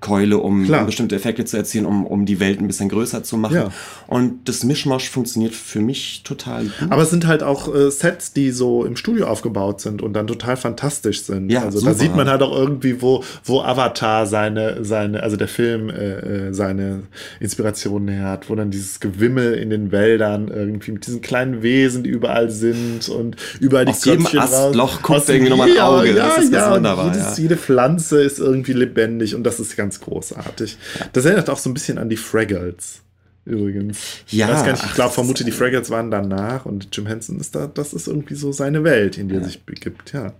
Keule, 0.00 0.38
um, 0.38 0.64
Klar. 0.64 0.84
bestimmte 0.86 1.16
Effekte 1.16 1.44
zu 1.44 1.56
erzielen, 1.56 1.86
um, 1.86 2.06
um 2.06 2.26
die 2.26 2.40
Welt 2.40 2.60
ein 2.60 2.66
bisschen 2.66 2.88
größer 2.88 3.22
zu 3.22 3.36
machen. 3.36 3.56
Ja. 3.56 3.68
Und 4.06 4.48
das 4.48 4.64
Mischmasch 4.64 5.08
funktioniert 5.10 5.54
für 5.54 5.80
mich 5.80 6.22
total 6.24 6.64
gut. 6.64 6.90
Aber 6.90 7.02
es 7.02 7.10
sind 7.10 7.26
halt 7.26 7.42
auch 7.42 7.74
äh, 7.74 7.90
Sets, 7.90 8.32
die 8.32 8.50
so 8.50 8.84
im 8.84 8.96
Studio 8.96 9.26
aufgebaut 9.26 9.80
sind 9.80 10.02
und 10.02 10.12
dann 10.12 10.26
total 10.26 10.56
fantastisch 10.56 11.22
sind. 11.22 11.50
Ja, 11.50 11.62
also 11.62 11.78
super. 11.78 11.92
da 11.92 11.98
sieht 11.98 12.14
man 12.14 12.28
halt 12.28 12.42
auch 12.42 12.56
irgendwie, 12.56 13.00
wo, 13.02 13.24
wo 13.44 13.60
Avatar 13.62 14.26
seine, 14.26 14.84
seine, 14.84 15.22
also 15.22 15.36
der 15.36 15.48
Film 15.48 15.88
äh, 15.90 16.48
äh, 16.48 16.52
seine 16.54 17.04
Inspirationen 17.40 18.08
her 18.08 18.28
hat, 18.28 18.50
wo 18.50 18.54
dann 18.54 18.70
dieses 18.70 19.00
Gewimmel 19.00 19.54
in 19.54 19.70
den 19.70 19.92
Wäldern 19.92 20.48
irgendwie 20.48 20.92
mit 20.92 21.06
diesen 21.06 21.20
kleinen 21.22 21.62
Wesen, 21.62 22.02
die 22.04 22.10
überall 22.10 22.50
sind 22.50 23.08
und 23.08 23.36
überall 23.60 23.88
Aus 23.88 24.00
die 24.00 24.10
jedem 24.10 24.24
Köpfchen 24.24 24.40
Astloch 24.40 24.92
raus. 24.94 25.02
guckt 25.02 25.18
Aus 25.20 25.28
irgendwie 25.28 25.50
nochmal 25.50 25.70
ein 25.70 25.78
Auge. 25.78 26.08
Ja, 26.16 26.28
Das 26.28 26.44
ist 26.44 26.52
ja, 26.52 26.68
und 26.68 26.76
wunderbar, 26.76 27.06
Jedes, 27.06 27.36
ja. 27.36 27.42
Jede 27.42 27.56
Pflanze 27.56 28.20
ist 28.22 28.38
irgendwie 28.38 28.72
lebendig 28.72 29.05
und 29.06 29.44
das 29.44 29.60
ist 29.60 29.76
ganz 29.76 30.00
großartig. 30.00 30.76
Das 31.12 31.24
erinnert 31.24 31.50
auch 31.50 31.58
so 31.58 31.70
ein 31.70 31.74
bisschen 31.74 31.98
an 31.98 32.08
die 32.08 32.16
Fraggles. 32.16 33.02
Übrigens. 33.44 33.98
Ja, 34.26 34.66
ich 34.74 34.82
ich 34.82 34.94
glaube, 34.94 35.14
vermute, 35.14 35.44
die 35.44 35.52
Fraggles 35.52 35.88
waren 35.88 36.10
danach 36.10 36.66
und 36.66 36.88
Jim 36.90 37.06
Henson 37.06 37.38
ist 37.38 37.54
da, 37.54 37.68
das 37.68 37.94
ist 37.94 38.08
irgendwie 38.08 38.34
so 38.34 38.50
seine 38.50 38.82
Welt, 38.82 39.18
in 39.18 39.28
die 39.28 39.36
er 39.36 39.44
sich 39.44 39.62
begibt, 39.62 40.12
ja. 40.12 40.32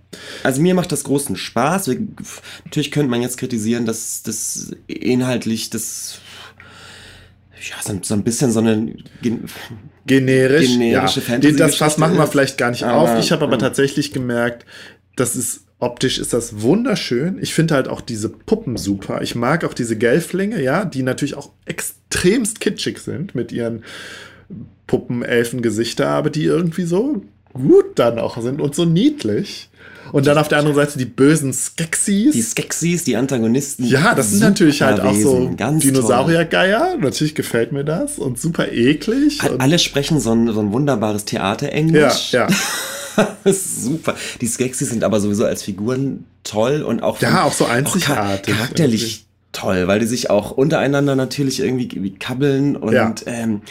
Also 0.43 0.61
mir 0.61 0.75
macht 0.75 0.91
das 0.91 1.05
großen 1.05 1.37
Spaß. 1.37 1.87
Wir, 1.87 1.99
natürlich 2.65 2.91
könnte 2.91 3.09
man 3.09 3.21
jetzt 3.21 3.37
kritisieren, 3.37 3.85
dass 3.85 4.23
das 4.23 4.71
inhaltlich 4.87 5.69
das 5.69 6.19
ja, 7.69 7.75
so, 7.81 7.97
so 8.03 8.13
ein 8.13 8.23
bisschen 8.23 8.51
so 8.51 8.59
eine 8.59 8.93
gen- 9.21 9.45
Generisch, 10.05 10.67
Generische 10.67 11.19
ja. 11.21 11.25
Fantasy-Geschichte 11.25 11.63
Das 11.63 11.75
Fass 11.75 11.97
machen 11.97 12.17
wir 12.17 12.27
vielleicht 12.27 12.57
gar 12.57 12.71
nicht 12.71 12.83
Aber, 12.83 12.97
auf. 13.13 13.19
Ich 13.19 13.31
habe 13.31 13.43
aber 13.45 13.53
ähm, 13.53 13.59
tatsächlich 13.59 14.11
gemerkt, 14.11 14.65
das 15.15 15.35
ist 15.37 15.61
optisch 15.79 16.17
ist 16.17 16.33
das 16.33 16.61
wunderschön. 16.61 17.37
Ich 17.41 17.53
finde 17.53 17.75
halt 17.75 17.87
auch 17.87 18.01
diese 18.01 18.29
Puppen 18.29 18.77
super. 18.77 19.21
Ich 19.21 19.35
mag 19.35 19.63
auch 19.63 19.73
diese 19.73 19.97
Gelflinge, 19.97 20.61
ja, 20.61 20.85
die 20.85 21.03
natürlich 21.03 21.35
auch 21.35 21.51
extremst 21.65 22.59
kitschig 22.59 22.99
sind 22.99 23.35
mit 23.35 23.51
ihren 23.51 23.83
Puppen-Elfengesichter, 24.87 26.07
aber 26.07 26.29
die 26.29 26.45
irgendwie 26.45 26.83
so 26.83 27.23
gut 27.53 27.85
dann 27.95 28.19
auch 28.19 28.41
sind 28.41 28.61
und 28.61 28.75
so 28.75 28.85
niedlich. 28.85 29.69
Und 30.13 30.25
dann 30.25 30.37
auf 30.37 30.47
der 30.47 30.59
anderen 30.59 30.75
Seite 30.77 30.97
die 30.97 31.05
bösen 31.05 31.51
Skeksis. 31.51 32.33
die 32.33 32.41
Skeksis, 32.41 33.03
die 33.03 33.17
Antagonisten. 33.17 33.83
Ja, 33.83 34.15
das 34.15 34.31
sind 34.31 34.39
natürlich 34.39 34.81
halt 34.81 35.01
auch 35.01 35.13
so. 35.13 35.49
Dinosauriergeier. 35.49 36.95
Natürlich 36.97 37.35
gefällt 37.35 37.73
mir 37.73 37.83
das 37.83 38.17
und 38.17 38.39
super 38.39 38.71
eklig. 38.71 39.41
Alle 39.57 39.79
sprechen 39.79 40.21
so 40.21 40.31
ein, 40.31 40.47
so 40.53 40.61
ein 40.61 40.71
wunderbares 40.71 41.23
ja, 41.23 41.39
Theaterenglisch. 41.39 42.31
ja. 42.31 42.45
Ist 42.45 42.57
super. 43.45 44.15
Die 44.41 44.47
Skeksis 44.47 44.89
sind 44.89 45.03
aber 45.03 45.19
sowieso 45.19 45.45
als 45.45 45.63
Figuren 45.63 46.25
toll 46.43 46.81
und 46.83 47.01
auch, 47.03 47.19
Ja, 47.21 47.43
auch 47.43 47.53
so 47.53 47.65
einzigartig 47.65 48.55
charakterlich 48.55 49.25
toll, 49.51 49.87
weil 49.87 49.99
die 49.99 50.05
sich 50.05 50.29
auch 50.29 50.51
untereinander 50.51 51.15
natürlich 51.15 51.59
irgendwie 51.59 51.89
wie 52.03 52.13
kabbeln 52.15 52.75
und 52.75 52.93
Ja. 52.93 53.13
ähm, 53.25 53.61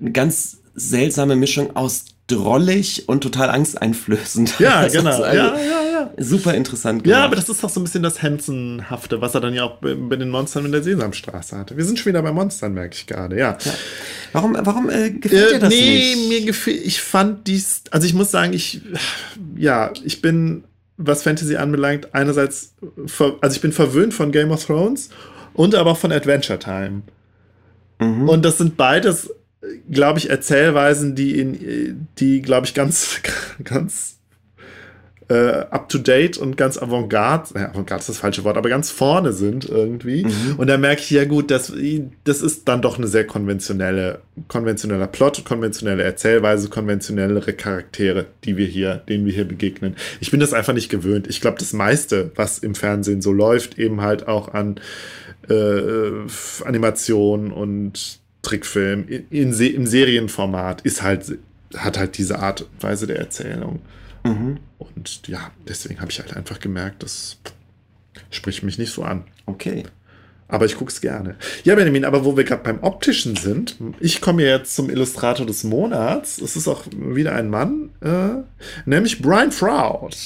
eine 0.00 0.10
ganz 0.12 0.58
seltsame 0.74 1.36
Mischung 1.36 1.76
aus 1.76 2.06
drollig 2.26 3.08
und 3.08 3.20
total 3.22 3.50
angsteinflößend. 3.50 4.58
Ja, 4.58 4.86
genau. 4.92 5.10
also, 5.10 5.24
ja, 5.24 5.32
ja, 5.32 5.58
ja. 5.58 6.10
Super 6.18 6.54
interessant. 6.54 7.06
Ja, 7.06 7.16
gemacht. 7.16 7.26
aber 7.26 7.36
das 7.36 7.48
ist 7.48 7.62
doch 7.62 7.68
so 7.68 7.80
ein 7.80 7.84
bisschen 7.84 8.02
das 8.02 8.22
Hansen-hafte, 8.22 9.20
was 9.20 9.34
er 9.34 9.40
dann 9.40 9.52
ja 9.54 9.64
auch 9.64 9.76
bei 9.76 9.94
bei 9.94 10.16
den 10.16 10.30
Monstern 10.30 10.64
in 10.64 10.72
der 10.72 10.82
Sesamstraße 10.82 11.56
hatte. 11.56 11.76
Wir 11.76 11.84
sind 11.84 11.98
schon 11.98 12.10
wieder 12.10 12.22
bei 12.22 12.32
Monstern, 12.32 12.72
merke 12.74 12.94
ich 12.94 13.06
gerade, 13.06 13.38
ja. 13.38 13.58
Warum, 14.34 14.56
warum 14.60 14.90
äh, 14.90 15.10
gefällt 15.10 15.52
dir 15.52 15.56
Äh, 15.56 15.58
das 15.60 15.68
nee, 15.68 16.14
nicht? 16.16 16.28
mir 16.28 16.44
gefällt, 16.46 16.84
ich 16.84 17.00
fand 17.00 17.46
dies, 17.46 17.82
also 17.92 18.04
ich 18.04 18.14
muss 18.14 18.32
sagen, 18.32 18.52
ich, 18.52 18.80
ja, 19.56 19.92
ich 20.02 20.20
bin, 20.20 20.64
was 20.96 21.22
Fantasy 21.22 21.54
anbelangt, 21.54 22.12
einerseits, 22.16 22.74
ver, 23.06 23.36
also 23.40 23.54
ich 23.54 23.62
bin 23.62 23.70
verwöhnt 23.70 24.12
von 24.12 24.32
Game 24.32 24.50
of 24.50 24.64
Thrones 24.66 25.10
und 25.52 25.76
aber 25.76 25.92
auch 25.92 25.98
von 25.98 26.10
Adventure 26.10 26.58
Time. 26.58 27.02
Mhm. 28.00 28.28
Und 28.28 28.44
das 28.44 28.58
sind 28.58 28.76
beides, 28.76 29.30
glaube 29.88 30.18
ich, 30.18 30.30
Erzählweisen, 30.30 31.14
die 31.14 31.38
in, 31.38 32.08
die, 32.18 32.42
glaube 32.42 32.66
ich, 32.66 32.74
ganz, 32.74 33.20
ganz 33.62 34.13
äh, 35.28 35.64
up 35.70 35.88
to 35.88 35.98
date 35.98 36.36
und 36.38 36.56
ganz 36.56 36.76
avantgarde, 36.76 37.58
ja, 37.58 37.68
avantgarde 37.70 38.00
ist 38.00 38.08
das 38.08 38.18
falsche 38.18 38.44
Wort, 38.44 38.56
aber 38.56 38.68
ganz 38.68 38.90
vorne 38.90 39.32
sind 39.32 39.68
irgendwie. 39.68 40.26
Und 40.56 40.66
da 40.68 40.76
merke 40.76 41.00
ich 41.02 41.10
ja 41.10 41.24
gut, 41.24 41.50
dass 41.50 41.72
das 42.24 42.42
ist 42.42 42.68
dann 42.68 42.82
doch 42.82 42.98
eine 42.98 43.06
sehr 43.06 43.26
konventionelle, 43.26 44.20
konventioneller 44.48 45.06
Plot, 45.06 45.44
konventionelle 45.44 46.02
Erzählweise, 46.02 46.68
konventionellere 46.68 47.52
Charaktere, 47.52 48.26
die 48.44 48.56
wir 48.56 48.66
hier, 48.66 48.96
denen 49.08 49.24
wir 49.26 49.32
hier 49.32 49.48
begegnen. 49.48 49.96
Ich 50.20 50.30
bin 50.30 50.40
das 50.40 50.52
einfach 50.52 50.74
nicht 50.74 50.90
gewöhnt. 50.90 51.26
Ich 51.26 51.40
glaube, 51.40 51.58
das 51.58 51.72
meiste, 51.72 52.30
was 52.34 52.58
im 52.58 52.74
Fernsehen 52.74 53.22
so 53.22 53.32
läuft, 53.32 53.78
eben 53.78 54.00
halt 54.02 54.28
auch 54.28 54.52
an 54.52 54.80
äh, 55.48 56.10
Animation 56.64 57.50
und 57.50 58.18
Trickfilm 58.42 59.08
in, 59.08 59.26
in 59.30 59.52
im 59.52 59.86
Serienformat 59.86 60.82
ist 60.82 61.02
halt 61.02 61.38
hat 61.76 61.98
halt 61.98 62.18
diese 62.18 62.38
Art 62.38 62.62
und 62.62 62.82
Weise 62.82 63.06
der 63.06 63.18
Erzählung. 63.18 63.80
Mhm. 64.24 64.58
Und 64.78 65.28
ja, 65.28 65.50
deswegen 65.68 66.00
habe 66.00 66.10
ich 66.10 66.18
halt 66.18 66.36
einfach 66.36 66.58
gemerkt, 66.58 67.02
das 67.02 67.38
spricht 68.30 68.62
mich 68.62 68.78
nicht 68.78 68.92
so 68.92 69.02
an. 69.02 69.24
Okay. 69.46 69.84
Aber 70.46 70.66
ich 70.66 70.76
gucke 70.76 70.90
es 70.90 71.00
gerne. 71.00 71.36
Ja, 71.64 71.74
Benjamin, 71.74 72.04
aber 72.04 72.24
wo 72.24 72.36
wir 72.36 72.44
gerade 72.44 72.62
beim 72.62 72.82
Optischen 72.82 73.34
sind, 73.34 73.76
ich 73.98 74.20
komme 74.20 74.42
jetzt 74.42 74.74
zum 74.76 74.90
Illustrator 74.90 75.46
des 75.46 75.64
Monats. 75.64 76.38
Es 76.38 76.54
ist 76.54 76.68
auch 76.68 76.84
wieder 76.92 77.34
ein 77.34 77.48
Mann, 77.48 77.90
äh, 78.00 78.42
nämlich 78.84 79.22
Brian 79.22 79.52
Froud. 79.52 80.16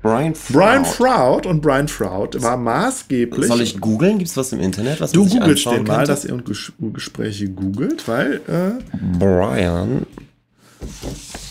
Brian 0.00 0.34
Froud. 0.34 0.56
Brian 0.56 0.84
Froud 0.84 1.46
und 1.46 1.60
Brian 1.60 1.88
Froud 1.88 2.40
war 2.42 2.56
maßgeblich. 2.56 3.46
Soll 3.48 3.62
ich 3.62 3.80
googeln? 3.80 4.18
Gibt 4.18 4.30
es 4.30 4.36
was 4.36 4.52
im 4.52 4.60
Internet, 4.60 5.00
was 5.00 5.12
Du 5.12 5.20
man 5.20 5.30
sich 5.30 5.40
googelst 5.40 5.66
den 5.66 5.84
mal, 5.84 6.06
dass 6.06 6.24
ihr 6.24 6.42
Gespräche 6.92 7.48
googelt, 7.48 8.06
weil 8.06 8.34
äh, 8.46 8.82
Brian. 9.18 10.06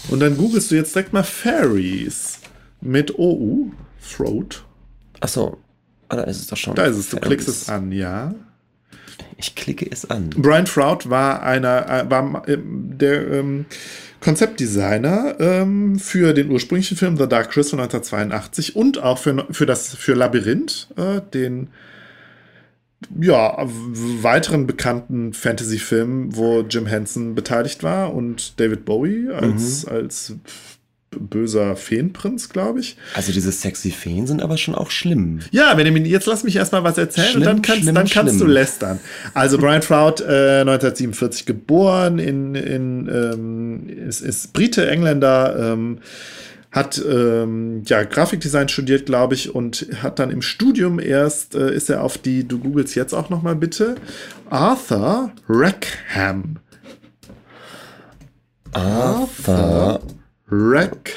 Und 0.09 0.19
dann 0.19 0.37
googelst 0.37 0.71
du 0.71 0.75
jetzt 0.75 0.95
direkt 0.95 1.13
mal 1.13 1.23
Fairies 1.23 2.39
mit 2.81 3.17
OU, 3.17 3.71
Throat. 4.15 4.63
Achso. 5.19 5.57
Ah, 6.09 6.17
da 6.17 6.23
ist 6.23 6.41
es 6.41 6.47
doch 6.47 6.57
schon. 6.57 6.75
Da 6.75 6.85
ist 6.85 6.97
es, 6.97 7.09
du 7.09 7.17
Fairies. 7.17 7.27
klickst 7.27 7.47
es 7.47 7.69
an, 7.69 7.91
ja. 7.91 8.33
Ich 9.37 9.55
klicke 9.55 9.89
es 9.89 10.09
an. 10.09 10.29
Brian 10.31 10.67
Froud 10.67 11.09
war 11.09 11.43
einer, 11.43 11.89
äh, 11.89 12.09
war 12.09 12.47
ähm, 12.47 12.97
der 12.97 13.31
ähm, 13.31 13.65
Konzeptdesigner 14.21 15.35
ähm, 15.39 15.99
für 15.99 16.33
den 16.33 16.49
ursprünglichen 16.51 16.97
Film 16.97 17.17
The 17.17 17.27
Dark 17.27 17.51
Crystal 17.51 17.79
1982 17.79 18.75
und 18.75 19.01
auch 19.01 19.17
für, 19.17 19.45
für 19.51 19.65
das 19.65 19.95
für 19.95 20.13
Labyrinth, 20.13 20.87
äh, 20.97 21.21
den 21.33 21.69
ja, 23.19 23.57
weiteren 23.67 24.67
bekannten 24.67 25.33
Fantasy-Film, 25.33 26.35
wo 26.35 26.61
Jim 26.61 26.85
Henson 26.85 27.35
beteiligt 27.35 27.83
war 27.83 28.13
und 28.13 28.59
David 28.59 28.85
Bowie 28.85 29.29
als, 29.29 29.85
als 29.85 30.35
böser 31.19 31.75
Feenprinz, 31.75 32.49
glaube 32.49 32.79
ich. 32.79 32.97
Also 33.13 33.31
diese 33.31 33.51
sexy 33.51 33.91
Feen 33.91 34.27
sind 34.27 34.41
aber 34.41 34.57
schon 34.57 34.75
auch 34.75 34.91
schlimm. 34.91 35.39
Ja, 35.51 35.73
Benjamin, 35.73 36.05
jetzt 36.05 36.25
lass 36.25 36.43
mich 36.43 36.55
erstmal 36.55 36.83
was 36.83 36.97
erzählen 36.97 37.27
Schlimm, 37.27 37.41
und 37.41 37.47
dann 37.47 37.61
kannst, 37.61 37.81
schlimm, 37.83 37.95
dann 37.95 38.07
kannst 38.07 38.39
du 38.39 38.45
lästern. 38.45 38.99
Also 39.33 39.57
Brian 39.57 39.81
Froud, 39.81 40.21
äh, 40.21 40.61
1947 40.61 41.45
geboren, 41.45 42.19
in, 42.19 42.55
in, 42.55 43.07
ähm, 43.07 43.89
ist, 44.07 44.21
ist 44.21 44.53
Brite, 44.53 44.89
Engländer, 44.89 45.73
ähm, 45.73 45.99
hat 46.73 47.01
ähm, 47.07 47.83
ja 47.85 48.03
Grafikdesign 48.03 48.67
studiert, 48.67 49.05
glaube 49.05 49.35
ich, 49.35 49.53
und 49.53 49.87
hat 50.01 50.19
dann 50.19 50.31
im 50.31 50.41
Studium 50.41 50.99
erst, 50.99 51.55
äh, 51.55 51.73
ist 51.73 51.89
er 51.89 52.03
auf 52.03 52.17
die, 52.17 52.45
du 52.47 52.57
googelst 52.59 52.95
jetzt 52.95 53.13
auch 53.13 53.29
noch 53.29 53.43
mal 53.43 53.55
bitte, 53.55 53.95
Arthur 54.49 55.31
Rackham. 55.47 56.57
Arthur. 58.71 60.01
Rackham, 60.49 61.13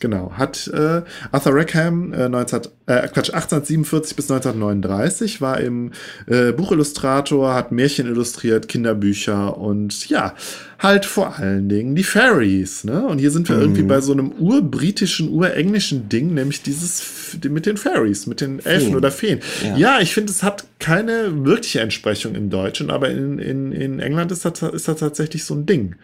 genau, 0.00 0.32
hat 0.32 0.68
äh, 0.68 1.02
Arthur 1.30 1.54
Rackham 1.54 2.12
äh, 2.12 2.28
19, 2.28 2.62
äh, 2.86 3.08
Quatsch, 3.08 3.30
1847 3.30 4.16
bis 4.16 4.30
1939, 4.30 5.40
war 5.40 5.60
im 5.60 5.92
äh, 6.26 6.52
Buchillustrator, 6.52 7.54
hat 7.54 7.72
Märchen 7.72 8.06
illustriert, 8.06 8.68
Kinderbücher 8.68 9.56
und 9.56 10.08
ja, 10.08 10.34
halt 10.78 11.04
vor 11.04 11.38
allen 11.38 11.68
Dingen 11.68 11.94
die 11.94 12.02
Fairies, 12.02 12.84
ne? 12.84 13.06
Und 13.06 13.18
hier 13.18 13.30
sind 13.30 13.48
wir 13.48 13.58
irgendwie 13.58 13.82
bei 13.82 14.00
so 14.00 14.12
einem 14.12 14.32
urbritischen, 14.32 15.28
urenglischen 15.28 16.08
Ding, 16.08 16.34
nämlich 16.34 16.62
dieses 16.62 17.38
mit 17.48 17.66
den 17.66 17.76
Fairies, 17.76 18.26
mit 18.26 18.40
den 18.40 18.58
Elfen 18.60 18.88
Feen. 18.88 18.96
oder 18.96 19.10
Feen. 19.10 19.40
Ja. 19.62 19.76
Ja, 19.76 20.00
ich 20.00 20.14
finde, 20.14 20.32
es 20.32 20.42
hat 20.42 20.64
keine 20.78 21.44
wirkliche 21.44 21.80
Entsprechung 21.80 22.34
im 22.34 22.50
Deutschen, 22.50 22.90
aber 22.90 23.10
in, 23.10 23.38
in, 23.38 23.72
in 23.72 24.00
England 24.00 24.32
ist 24.32 24.44
das, 24.44 24.62
ist 24.62 24.88
das 24.88 24.98
tatsächlich 24.98 25.44
so 25.44 25.54
ein 25.54 25.66
Ding. 25.66 25.96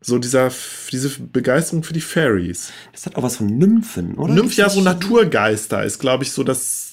So 0.00 0.18
dieser, 0.18 0.52
diese 0.92 1.10
Begeisterung 1.18 1.82
für 1.82 1.94
die 1.94 2.00
Fairies. 2.00 2.70
Das 2.92 3.06
hat 3.06 3.16
auch 3.16 3.22
was 3.22 3.36
von 3.36 3.46
Nymphen, 3.46 4.14
oder? 4.14 4.32
Nymph, 4.34 4.56
ja, 4.56 4.68
so 4.68 4.80
Naturgeister 4.80 5.84
ist, 5.84 5.98
glaube 5.98 6.24
ich, 6.24 6.32
so 6.32 6.44
das. 6.44 6.84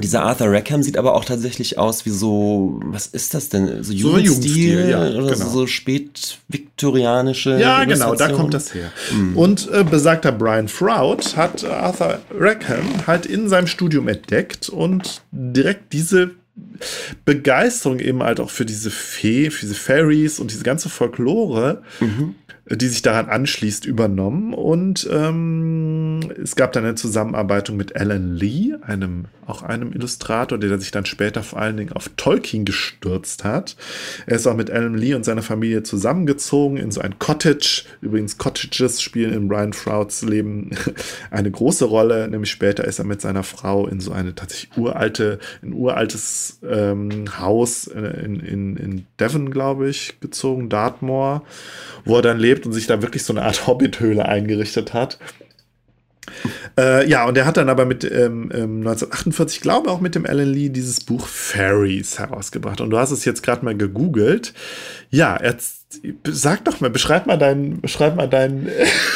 Dieser 0.00 0.22
Arthur 0.22 0.50
Rackham 0.50 0.82
sieht 0.82 0.96
aber 0.96 1.14
auch 1.14 1.24
tatsächlich 1.24 1.78
aus 1.78 2.04
wie 2.06 2.10
so, 2.10 2.80
was 2.84 3.06
ist 3.06 3.34
das 3.34 3.48
denn? 3.48 3.82
So 3.82 3.84
So 3.84 3.92
Jugendstil, 3.92 4.24
Jugendstil, 4.24 4.88
ja, 4.90 5.08
oder 5.10 5.34
genau. 5.34 5.48
so 5.48 5.66
spätviktorianische 5.66 7.60
Ja, 7.60 7.84
genau, 7.84 8.14
da 8.14 8.30
kommt 8.32 8.54
das 8.54 8.74
her. 8.74 8.90
Und 9.34 9.70
äh, 9.70 9.84
besagter 9.84 10.32
Brian 10.32 10.68
Froud 10.68 11.36
hat 11.36 11.64
Arthur 11.64 12.20
Rackham 12.34 13.06
halt 13.06 13.26
in 13.26 13.48
seinem 13.48 13.66
Studium 13.66 14.08
entdeckt 14.08 14.68
und 14.68 15.22
direkt 15.30 15.92
diese 15.92 16.32
Begeisterung 17.24 17.98
eben 18.00 18.22
halt 18.22 18.40
auch 18.40 18.50
für 18.50 18.66
diese 18.66 18.90
Fee, 18.90 19.50
für 19.50 19.60
diese 19.62 19.74
Fairies 19.74 20.38
und 20.38 20.50
diese 20.50 20.64
ganze 20.64 20.88
Folklore, 20.88 21.82
die 22.70 22.88
sich 22.88 23.02
daran 23.02 23.28
anschließt, 23.28 23.84
übernommen. 23.86 24.54
Und 24.54 25.08
ähm, 25.10 26.20
es 26.42 26.56
gab 26.56 26.72
dann 26.72 26.84
eine 26.84 26.94
Zusammenarbeit 26.94 27.70
mit 27.70 27.96
Alan 27.96 28.36
Lee, 28.36 28.74
einem 28.82 29.26
auch 29.46 29.62
einem 29.62 29.92
Illustrator, 29.92 30.56
der 30.56 30.78
sich 30.78 30.92
dann 30.92 31.04
später 31.04 31.42
vor 31.42 31.58
allen 31.58 31.76
Dingen 31.76 31.92
auf 31.92 32.08
Tolkien 32.16 32.64
gestürzt 32.64 33.44
hat. 33.44 33.76
Er 34.26 34.36
ist 34.36 34.46
auch 34.46 34.54
mit 34.54 34.70
Alan 34.70 34.96
Lee 34.96 35.14
und 35.14 35.24
seiner 35.24 35.42
Familie 35.42 35.82
zusammengezogen 35.82 36.76
in 36.76 36.90
so 36.92 37.00
ein 37.00 37.18
Cottage. 37.18 37.84
Übrigens, 38.00 38.38
Cottages 38.38 39.02
spielen 39.02 39.32
in 39.32 39.48
Brian 39.48 39.72
Frouds 39.72 40.22
Leben 40.22 40.70
eine 41.30 41.50
große 41.50 41.84
Rolle. 41.84 42.28
Nämlich 42.28 42.50
später 42.50 42.84
ist 42.84 43.00
er 43.00 43.04
mit 43.04 43.20
seiner 43.20 43.42
Frau 43.42 43.88
in 43.88 44.00
so 44.00 44.12
eine 44.12 44.34
tatsächlich 44.34 44.76
uralte, 44.76 45.40
ein 45.62 45.72
uraltes 45.72 46.60
ähm, 46.68 47.24
Haus 47.38 47.88
in, 47.88 48.40
in, 48.40 48.76
in 48.76 49.06
Devon, 49.18 49.50
glaube 49.50 49.88
ich, 49.88 50.20
gezogen, 50.20 50.68
Dartmoor, 50.68 51.42
wo 52.04 52.16
er 52.16 52.22
dann 52.22 52.38
lebt 52.38 52.51
und 52.66 52.72
sich 52.72 52.86
da 52.86 53.02
wirklich 53.02 53.24
so 53.24 53.32
eine 53.32 53.42
Art 53.42 53.66
Hobbithöhle 53.66 54.26
eingerichtet 54.26 54.92
hat. 54.92 55.18
Äh, 56.78 57.08
ja, 57.08 57.24
und 57.26 57.36
er 57.36 57.46
hat 57.46 57.56
dann 57.56 57.68
aber 57.68 57.84
mit 57.84 58.04
ähm, 58.04 58.50
ähm, 58.54 58.78
1948, 58.78 59.60
glaube 59.60 59.90
auch 59.90 60.00
mit 60.00 60.14
dem 60.14 60.24
Alan 60.24 60.48
Lee, 60.48 60.68
dieses 60.68 61.00
Buch 61.00 61.26
Fairies 61.26 62.18
herausgebracht. 62.18 62.80
Und 62.80 62.90
du 62.90 62.98
hast 62.98 63.10
es 63.10 63.24
jetzt 63.24 63.42
gerade 63.42 63.64
mal 63.64 63.76
gegoogelt. 63.76 64.54
Ja, 65.10 65.36
er, 65.36 65.56
sag 66.30 66.64
doch 66.64 66.80
mal, 66.80 66.90
beschreib 66.90 67.26
mal 67.26 67.36
deinen, 67.38 67.80
beschreib 67.80 68.16
mal 68.16 68.28
deinen. 68.28 68.68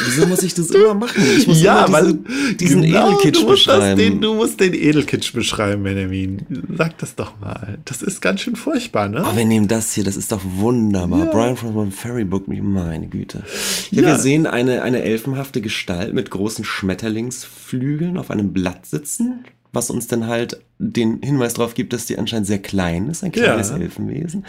Wieso 0.04 0.26
muss 0.26 0.42
ich 0.42 0.54
das 0.54 0.70
immer 0.70 0.94
machen? 0.94 1.22
Ich 1.36 1.46
muss 1.46 1.62
ja, 1.62 1.84
immer 1.84 1.92
weil 1.98 2.12
diese, 2.14 2.54
diesen 2.56 2.82
genau, 2.82 3.08
Edelkitsch 3.10 3.42
du 3.42 3.46
musst 3.48 3.66
das, 3.66 3.76
beschreiben. 3.76 3.98
den, 3.98 4.20
du 4.20 4.34
musst 4.34 4.60
den 4.60 4.74
Edelkitsch 4.74 5.32
beschreiben, 5.32 5.82
Benjamin. 5.82 6.46
Sag 6.76 6.98
das 6.98 7.14
doch 7.14 7.38
mal. 7.40 7.78
Das 7.84 8.02
ist 8.02 8.20
ganz 8.20 8.40
schön 8.40 8.56
furchtbar, 8.56 9.08
ne? 9.08 9.24
Oh, 9.26 9.36
wir 9.36 9.44
nehmen 9.44 9.68
das 9.68 9.92
hier, 9.94 10.04
das 10.04 10.16
ist 10.16 10.32
doch 10.32 10.40
wunderbar. 10.44 11.26
Ja. 11.26 11.30
Brian 11.30 11.56
from 11.56 11.78
a 11.78 11.90
Fairy 11.90 12.24
Book, 12.24 12.46
meine 12.48 13.06
Güte. 13.08 13.42
Hier, 13.90 14.02
Ja. 14.02 14.08
wir 14.08 14.18
sehen 14.18 14.46
eine, 14.46 14.82
eine 14.82 15.02
elfenhafte 15.02 15.60
Gestalt 15.60 16.14
mit 16.14 16.30
großen 16.30 16.64
Schmetterlingsflügeln 16.64 18.18
auf 18.18 18.30
einem 18.30 18.52
Blatt 18.52 18.86
sitzen, 18.86 19.44
was 19.72 19.90
uns 19.90 20.06
dann 20.06 20.26
halt 20.26 20.60
den 20.78 21.20
Hinweis 21.22 21.54
darauf 21.54 21.74
gibt, 21.74 21.92
dass 21.92 22.06
die 22.06 22.18
anscheinend 22.18 22.46
sehr 22.46 22.58
klein 22.58 23.08
ist, 23.08 23.24
ein 23.24 23.32
kleines 23.32 23.70
Ja. 23.70 23.76
Elfenwesen. 23.78 24.44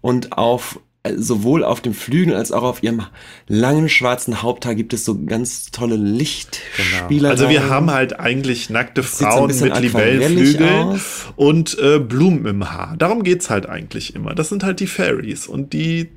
Und 0.00 0.36
auf 0.36 0.80
sowohl 1.16 1.64
auf 1.64 1.82
dem 1.82 1.92
Flügel 1.92 2.34
als 2.34 2.50
auch 2.50 2.62
auf 2.62 2.82
ihrem 2.82 3.02
langen 3.46 3.90
schwarzen 3.90 4.42
Haupthaar 4.42 4.74
gibt 4.74 4.94
es 4.94 5.04
so 5.04 5.22
ganz 5.24 5.70
tolle 5.70 5.96
Lichtspieler. 5.96 7.28
Also 7.28 7.50
wir 7.50 7.68
haben 7.68 7.90
halt 7.90 8.18
eigentlich 8.18 8.70
nackte 8.70 9.02
Frauen 9.02 9.52
so 9.52 9.66
mit 9.66 9.78
Libellenflügeln 9.78 11.00
und 11.36 11.78
äh, 11.78 11.98
Blumen 11.98 12.46
im 12.46 12.70
Haar. 12.70 12.94
Darum 12.96 13.22
geht's 13.22 13.50
halt 13.50 13.66
eigentlich 13.66 14.14
immer. 14.14 14.34
Das 14.34 14.48
sind 14.48 14.64
halt 14.64 14.80
die 14.80 14.86
Fairies 14.86 15.46
und 15.46 15.74
die 15.74 16.08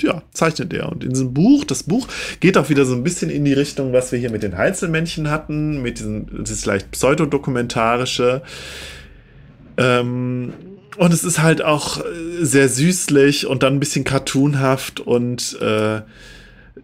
ja, 0.00 0.22
zeichnet 0.32 0.72
er. 0.72 0.88
Und 0.90 1.02
in 1.02 1.10
diesem 1.10 1.34
Buch, 1.34 1.64
das 1.64 1.82
Buch 1.82 2.06
geht 2.38 2.56
auch 2.56 2.68
wieder 2.70 2.84
so 2.84 2.94
ein 2.94 3.02
bisschen 3.02 3.28
in 3.28 3.44
die 3.44 3.52
Richtung, 3.52 3.92
was 3.92 4.12
wir 4.12 4.18
hier 4.18 4.30
mit 4.30 4.44
den 4.44 4.54
Einzelmännchen 4.54 5.30
hatten, 5.30 5.82
mit 5.82 5.98
diesem, 5.98 6.26
das 6.42 6.50
ist 6.50 6.62
vielleicht 6.62 6.92
pseudodokumentarische. 6.92 8.42
Ähm, 9.76 10.52
und 11.00 11.14
es 11.14 11.24
ist 11.24 11.40
halt 11.40 11.64
auch 11.64 12.04
sehr 12.42 12.68
süßlich 12.68 13.46
und 13.46 13.62
dann 13.62 13.76
ein 13.76 13.80
bisschen 13.80 14.04
cartoonhaft 14.04 15.00
und 15.00 15.58
äh, 15.62 16.02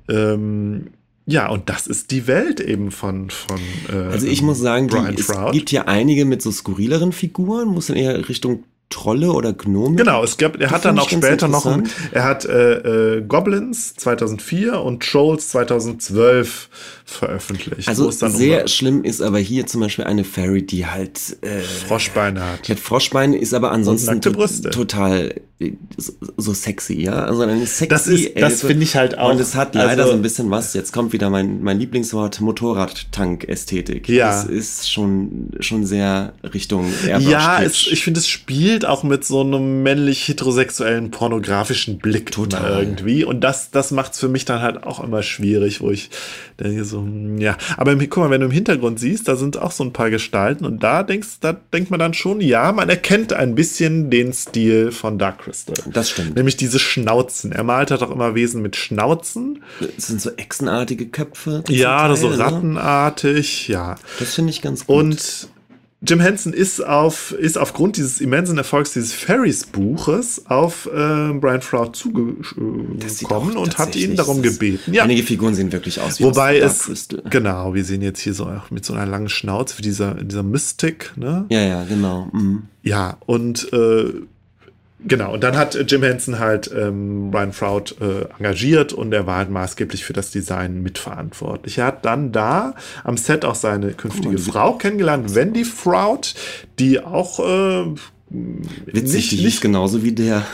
ähm, 0.09 0.87
ja, 1.27 1.51
und 1.51 1.69
das 1.69 1.87
ist 1.87 2.11
die 2.13 2.27
Welt 2.27 2.61
eben 2.61 2.93
von. 2.93 3.29
von 3.29 3.59
äh, 3.93 4.13
also 4.13 4.27
ich 4.27 4.41
muss 4.41 4.59
sagen, 4.59 4.89
die, 4.89 5.21
es 5.21 5.31
gibt 5.53 5.71
ja 5.71 5.83
einige 5.83 6.25
mit 6.25 6.41
so 6.41 6.51
skurrileren 6.51 7.13
Figuren, 7.13 7.69
muss 7.69 7.89
dann 7.89 7.97
eher 7.97 8.27
Richtung 8.27 8.65
Trolle 8.89 9.33
oder 9.33 9.53
Gnome. 9.53 9.97
Genau, 9.97 10.25
es 10.25 10.39
gab, 10.39 10.59
er 10.59 10.71
hat 10.71 10.87
dann 10.87 10.99
auch 10.99 11.11
später 11.11 11.49
noch, 11.49 11.67
ein, 11.67 11.87
er 12.13 12.25
hat 12.25 12.47
äh, 12.47 13.17
äh, 13.17 13.21
Goblins 13.21 13.97
2004 13.97 14.81
und 14.81 15.03
Trolls 15.03 15.49
2012 15.51 16.71
veröffentlicht. 17.07 17.89
Also 17.89 18.11
sehr 18.11 18.63
um 18.63 18.69
schlimm 18.69 19.05
ist 19.05 19.23
aber 19.23 19.39
hier 19.39 19.67
zum 19.67 19.81
Beispiel 19.81 20.05
eine 20.05 20.25
Fairy, 20.25 20.67
die 20.67 20.87
halt 20.87 21.39
äh, 21.41 21.61
Froschbeine 21.61 22.45
hat. 22.45 22.67
Die 22.67 22.73
hat 22.73 22.81
Froschbeine, 22.81 23.39
ist 23.39 23.55
aber 23.55 23.71
ansonsten 23.71 24.21
to 24.21 24.33
total 24.71 25.33
äh, 25.61 25.73
so 26.37 26.53
sexy, 26.53 27.01
ja. 27.01 27.25
Also 27.25 27.43
eine 27.43 27.65
sexy 27.65 27.89
Das 27.89 28.07
ist, 28.09 28.33
das 28.37 28.61
finde 28.63 28.83
ich 28.83 28.97
halt 28.97 29.17
auch. 29.19 29.31
Und 29.31 29.41
es 29.41 29.55
hat 29.55 29.77
leider 29.77 30.03
also, 30.03 30.11
so 30.11 30.19
ein 30.19 30.23
bisschen 30.23 30.51
was. 30.51 30.75
Jetzt 30.75 30.93
kommt 30.93 31.13
wieder 31.13 31.31
mein 31.31 31.63
mein 31.63 31.79
Lieblingswort 31.79 32.41
Motorradtank-Ästhetik. 32.41 34.09
Ja, 34.09 34.27
das 34.27 34.45
ist 34.45 34.91
schon 34.91 35.53
schon 35.61 35.87
sehr 35.87 36.33
Richtung 36.43 36.93
Airbrush 37.07 37.31
Ja, 37.31 37.63
es, 37.63 37.87
ich 37.87 38.03
finde, 38.03 38.19
es 38.19 38.29
spielt 38.29 38.85
auch 38.85 39.05
mit 39.05 39.25
so 39.25 39.43
einem 39.43 39.85
männlich 39.85 40.27
heterosexuellen 40.27 41.13
pornografischen 41.13 41.99
Blick 41.99 42.33
total 42.33 42.83
irgendwie. 42.83 43.25
Und 43.25 43.43
das 43.43 43.71
das 43.71 43.93
macht's 43.93 44.19
für 44.19 44.29
mich 44.29 44.45
dann 44.45 44.61
halt 44.61 44.83
auch 44.83 45.03
immer 45.03 45.23
schwierig, 45.23 45.81
wo 45.81 45.91
ich 45.91 46.11
denke 46.59 46.85
so 46.85 46.96
so, 46.97 47.43
ja. 47.43 47.57
Aber 47.77 47.95
guck 47.97 48.17
mal, 48.17 48.31
wenn 48.31 48.41
du 48.41 48.47
im 48.47 48.53
Hintergrund 48.53 48.99
siehst, 48.99 49.29
da 49.29 49.37
sind 49.37 49.59
auch 49.59 49.71
so 49.71 49.85
ein 49.85 49.93
paar 49.93 50.11
Gestalten 50.11 50.65
und 50.65 50.83
da 50.83 51.03
denkst, 51.03 51.41
da 51.41 51.53
denkt 51.53 51.91
man 51.91 52.01
dann 52.01 52.15
schon, 52.15 52.41
ja, 52.41 52.73
man 52.73 52.89
erkennt 52.89 53.33
ein 53.33 53.55
bisschen 53.55 54.11
den 54.11 54.33
Stil 54.33 54.93
von 54.93 55.19
Dark 55.19 55.41
Crystal. 55.41 55.77
Das 55.93 56.11
stimmt. 56.11 56.37
Nämlich 56.37 56.57
diese 56.57 56.79
Schnauzen. 56.79 57.53
Er 57.53 57.65
malt 57.65 57.91
halt 57.91 58.03
auch 58.03 58.11
immer 58.11 58.35
Wesen 58.35 58.63
mit 58.63 58.77
Schnauzen. 58.77 59.63
Das 59.97 60.07
sind 60.07 60.21
so 60.21 60.31
echsenartige 60.37 61.07
Köpfe. 61.07 61.63
Ja, 61.69 62.07
Teil, 62.07 62.17
so 62.17 62.31
ne? 62.31 62.39
rattenartig, 62.39 63.69
ja. 63.69 63.97
Das 64.19 64.35
finde 64.35 64.51
ich 64.51 64.63
ganz 64.63 64.87
gut. 64.87 64.97
Und 64.97 65.49
Jim 66.03 66.21
Henson 66.21 66.53
ist 66.53 66.85
auf 66.85 67.33
ist 67.33 67.57
aufgrund 67.57 67.97
dieses 67.97 68.21
immensen 68.21 68.59
Erfolgs 68.59 68.93
dieses 68.93 69.13
Ferris-Buches 69.13 70.47
auf 70.47 70.87
äh, 70.87 71.33
Brian 71.33 71.63
Froud 71.63 71.97
zugekommen 71.97 73.57
und 73.57 73.79
hat 73.79 73.97
ihn 73.97 74.15
darum 74.15 74.43
gebeten. 74.43 74.93
Ja. 74.93 75.05
Einige 75.05 75.23
Figuren 75.23 75.55
sehen 75.55 75.73
wirklich 75.73 75.99
aus 76.01 76.21
wie 76.21 76.25
Wobei 76.25 76.59
es 76.59 76.81
Crystal. 76.81 77.23
genau, 77.31 77.75
wir 77.75 77.85
sehen 77.85 78.03
jetzt 78.03 78.21
hier 78.21 78.35
so 78.35 78.45
auch 78.45 78.71
mit 78.71 78.85
so 78.85 78.93
einer 78.93 79.07
langen 79.07 79.31
Schnauze 79.31 79.79
wie 79.79 79.83
dieser 79.83 80.15
dieser 80.15 80.43
Mystic, 80.43 81.13
ne? 81.17 81.47
Ja, 81.49 81.61
ja, 81.63 81.85
genau. 81.85 82.29
Mhm. 82.33 82.65
Ja 82.83 83.17
und 83.25 83.73
äh, 83.73 84.13
Genau, 84.99 85.35
und 85.35 85.45
dann 85.45 85.57
hat 85.57 85.75
Jim 85.91 86.03
Henson 86.03 86.39
halt 86.39 86.71
ähm, 86.75 87.31
Brian 87.31 87.53
Froud 87.53 87.97
äh, 88.01 88.25
engagiert 88.39 88.95
und 88.95 89.13
er 89.13 89.27
war 89.27 89.37
halt 89.37 89.51
maßgeblich 89.51 90.05
für 90.05 90.15
das 90.15 90.31
Design 90.31 90.83
mitverantwortlich. 90.83 91.79
Er 91.79 91.87
hat 91.87 92.05
dann 92.07 92.33
da 92.33 92.75
am 93.05 93.19
Set 93.19 93.45
auch 93.45 93.55
seine 93.55 93.93
künftige 93.93 94.37
oh, 94.37 94.39
Frau 94.39 94.73
kennengelernt, 94.79 95.35
Wendy 95.35 95.65
Froud, 95.65 96.35
die 96.79 97.01
auch 97.01 97.41
äh, 97.41 97.95
Witzig, 98.29 99.15
nicht, 99.15 99.33
die 99.33 99.45
nicht 99.45 99.61
genauso 99.61 100.03
wie 100.03 100.13
der 100.13 100.45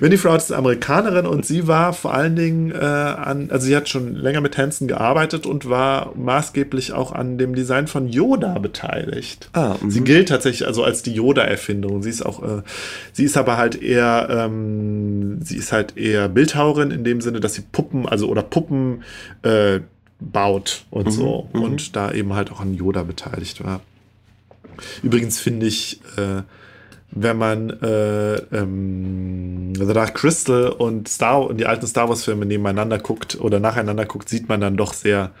Wendy 0.00 0.16
Froud 0.16 0.38
ist 0.38 0.52
Amerikanerin 0.52 1.26
und 1.26 1.44
sie 1.44 1.66
war 1.66 1.92
vor 1.92 2.14
allen 2.14 2.34
Dingen 2.34 2.70
äh, 2.72 2.76
an, 2.76 3.50
also 3.50 3.66
sie 3.66 3.76
hat 3.76 3.88
schon 3.88 4.14
länger 4.14 4.40
mit 4.40 4.56
Hansen 4.56 4.88
gearbeitet 4.88 5.46
und 5.46 5.68
war 5.68 6.14
maßgeblich 6.16 6.92
auch 6.92 7.12
an 7.12 7.36
dem 7.36 7.54
Design 7.54 7.86
von 7.86 8.08
Yoda 8.08 8.58
beteiligt. 8.58 9.50
Ah, 9.52 9.76
sie 9.86 10.00
mhm. 10.00 10.04
gilt 10.04 10.28
tatsächlich 10.30 10.66
also 10.66 10.82
als 10.82 11.02
die 11.02 11.12
Yoda-Erfindung. 11.12 12.02
Sie 12.02 12.10
ist 12.10 12.24
auch, 12.24 12.42
äh, 12.42 12.62
sie 13.12 13.24
ist 13.24 13.36
aber 13.36 13.58
halt 13.58 13.80
eher, 13.80 14.28
ähm, 14.30 15.42
sie 15.42 15.56
ist 15.56 15.72
halt 15.72 15.96
eher 15.96 16.28
Bildhauerin 16.28 16.90
in 16.90 17.04
dem 17.04 17.20
Sinne, 17.20 17.40
dass 17.40 17.54
sie 17.54 17.62
Puppen, 17.70 18.08
also 18.08 18.28
oder 18.28 18.42
Puppen 18.42 19.02
äh, 19.42 19.80
baut 20.20 20.84
und 20.90 21.06
mhm, 21.06 21.10
so 21.10 21.48
mhm. 21.52 21.62
und 21.62 21.96
da 21.96 22.12
eben 22.12 22.32
halt 22.34 22.50
auch 22.50 22.60
an 22.60 22.74
Yoda 22.74 23.02
beteiligt 23.02 23.62
war. 23.62 23.80
Übrigens 25.02 25.38
finde 25.38 25.66
ich 25.66 26.00
äh, 26.16 26.42
wenn 27.12 27.36
man 27.36 27.70
äh, 27.82 28.36
ähm, 28.36 29.74
The 29.74 29.92
Dark 29.92 30.14
Crystal 30.14 30.68
und 30.68 31.08
Star 31.08 31.46
und 31.46 31.58
die 31.58 31.66
alten 31.66 31.86
Star 31.86 32.08
Wars 32.08 32.24
Filme 32.24 32.46
nebeneinander 32.46 32.98
guckt 32.98 33.40
oder 33.40 33.58
nacheinander 33.60 34.06
guckt, 34.06 34.28
sieht 34.28 34.48
man 34.48 34.60
dann 34.60 34.76
doch 34.76 34.92
sehr, 34.92 35.32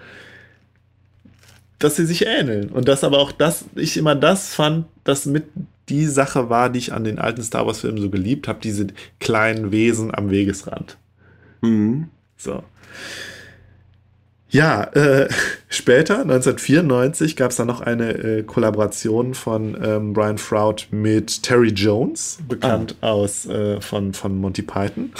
dass 1.78 1.96
sie 1.96 2.06
sich 2.06 2.26
ähneln 2.26 2.70
und 2.70 2.88
dass 2.88 3.04
aber 3.04 3.18
auch 3.18 3.32
das 3.32 3.64
ich 3.76 3.96
immer 3.96 4.14
das 4.14 4.54
fand, 4.54 4.86
dass 5.04 5.26
mit 5.26 5.44
die 5.88 6.06
Sache 6.06 6.50
war, 6.50 6.70
die 6.70 6.78
ich 6.78 6.92
an 6.92 7.04
den 7.04 7.18
alten 7.18 7.42
Star 7.42 7.66
Wars 7.66 7.80
Filmen 7.80 8.00
so 8.00 8.10
geliebt 8.10 8.48
habe, 8.48 8.60
diese 8.62 8.88
kleinen 9.18 9.72
Wesen 9.72 10.14
am 10.14 10.30
Wegesrand. 10.30 10.96
Mhm. 11.62 12.08
So. 12.36 12.62
Ja, 14.50 14.82
äh, 14.82 15.28
später, 15.68 16.20
1994, 16.20 17.36
gab 17.36 17.52
es 17.52 17.56
dann 17.56 17.68
noch 17.68 17.80
eine 17.80 18.12
äh, 18.12 18.42
Kollaboration 18.42 19.34
von 19.34 19.78
ähm, 19.82 20.12
Brian 20.12 20.38
Froud 20.38 20.88
mit 20.90 21.42
Terry 21.42 21.70
Jones, 21.70 22.38
bekannt 22.48 22.96
ah. 23.00 23.10
aus 23.10 23.46
äh, 23.46 23.80
von, 23.80 24.12
von 24.12 24.36
Monty 24.38 24.62
Python. 24.62 25.12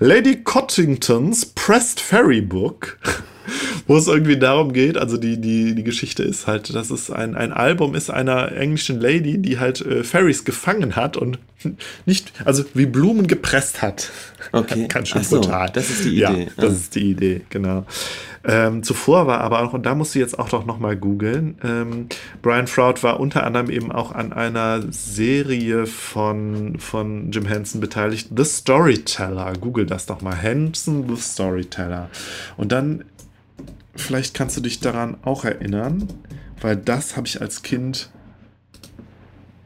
Lady 0.00 0.42
Cottingtons 0.42 1.46
Pressed 1.46 2.00
Fairy 2.00 2.40
Book, 2.40 2.98
wo 3.86 3.96
es 3.96 4.06
irgendwie 4.06 4.38
darum 4.38 4.72
geht, 4.72 4.96
also 4.96 5.16
die, 5.16 5.40
die, 5.40 5.74
die 5.74 5.84
Geschichte 5.84 6.22
ist 6.22 6.46
halt, 6.46 6.74
dass 6.74 6.90
es 6.90 7.10
ein, 7.10 7.34
ein 7.34 7.52
Album 7.52 7.94
ist 7.94 8.10
einer 8.10 8.52
englischen 8.52 9.00
Lady, 9.00 9.38
die 9.38 9.58
halt 9.58 9.80
äh, 9.80 10.04
Fairies 10.04 10.44
gefangen 10.44 10.96
hat 10.96 11.16
und 11.16 11.38
nicht, 12.06 12.32
also 12.44 12.64
wie 12.74 12.86
Blumen 12.86 13.26
gepresst 13.26 13.82
hat. 13.82 14.10
Okay. 14.52 14.86
Ganz 14.88 15.08
schön 15.08 15.22
so, 15.22 15.40
brutal. 15.40 15.70
Das 15.72 15.90
ist 15.90 16.04
die 16.04 16.16
Idee. 16.16 16.20
Ja, 16.20 16.46
das 16.56 16.70
ah. 16.70 16.76
ist 16.76 16.94
die 16.94 17.10
Idee, 17.10 17.40
genau. 17.50 17.84
Ähm, 18.44 18.82
zuvor 18.82 19.26
war 19.26 19.40
aber 19.40 19.62
auch, 19.62 19.72
und 19.72 19.84
da 19.84 19.94
musst 19.94 20.14
du 20.14 20.20
jetzt 20.20 20.38
auch 20.38 20.48
doch 20.48 20.64
nochmal 20.64 20.96
googeln, 20.96 21.58
ähm, 21.62 22.06
Brian 22.40 22.66
Froud 22.66 23.02
war 23.02 23.20
unter 23.20 23.44
anderem 23.44 23.68
eben 23.68 23.90
auch 23.92 24.12
an 24.12 24.32
einer 24.32 24.82
Serie 24.90 25.86
von, 25.86 26.78
von 26.78 27.30
Jim 27.32 27.46
Henson 27.46 27.80
beteiligt, 27.80 28.28
The 28.34 28.44
Storyteller. 28.44 29.52
Google 29.60 29.86
das 29.86 30.06
doch 30.06 30.22
mal. 30.22 30.36
Henson, 30.36 31.04
The 31.08 31.20
Storyteller. 31.20 32.08
Und 32.56 32.72
dann, 32.72 33.04
vielleicht 34.00 34.34
kannst 34.34 34.56
du 34.56 34.60
dich 34.60 34.80
daran 34.80 35.16
auch 35.22 35.44
erinnern, 35.44 36.08
weil 36.60 36.76
das 36.76 37.16
habe 37.16 37.26
ich 37.26 37.40
als 37.40 37.62
Kind 37.62 38.10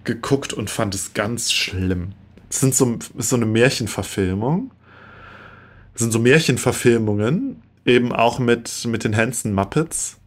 geguckt 0.05 0.53
und 0.53 0.71
fand 0.71 0.95
es 0.95 1.15
ganz 1.15 1.53
schlimm. 1.53 2.13
Es 2.51 2.61
sind 2.61 2.75
so, 2.75 2.99
ist 3.17 3.29
so 3.29 3.37
eine 3.37 3.47
Märchenverfilmung. 3.47 4.73
Es 5.95 6.01
sind 6.01 6.13
so 6.13 6.19
Märchenverfilmungen 6.19 7.63
eben 7.85 8.13
auch 8.13 8.39
mit, 8.39 8.85
mit 8.87 9.05
den 9.05 9.17
Hanson 9.17 9.53
Muppets, 9.53 10.19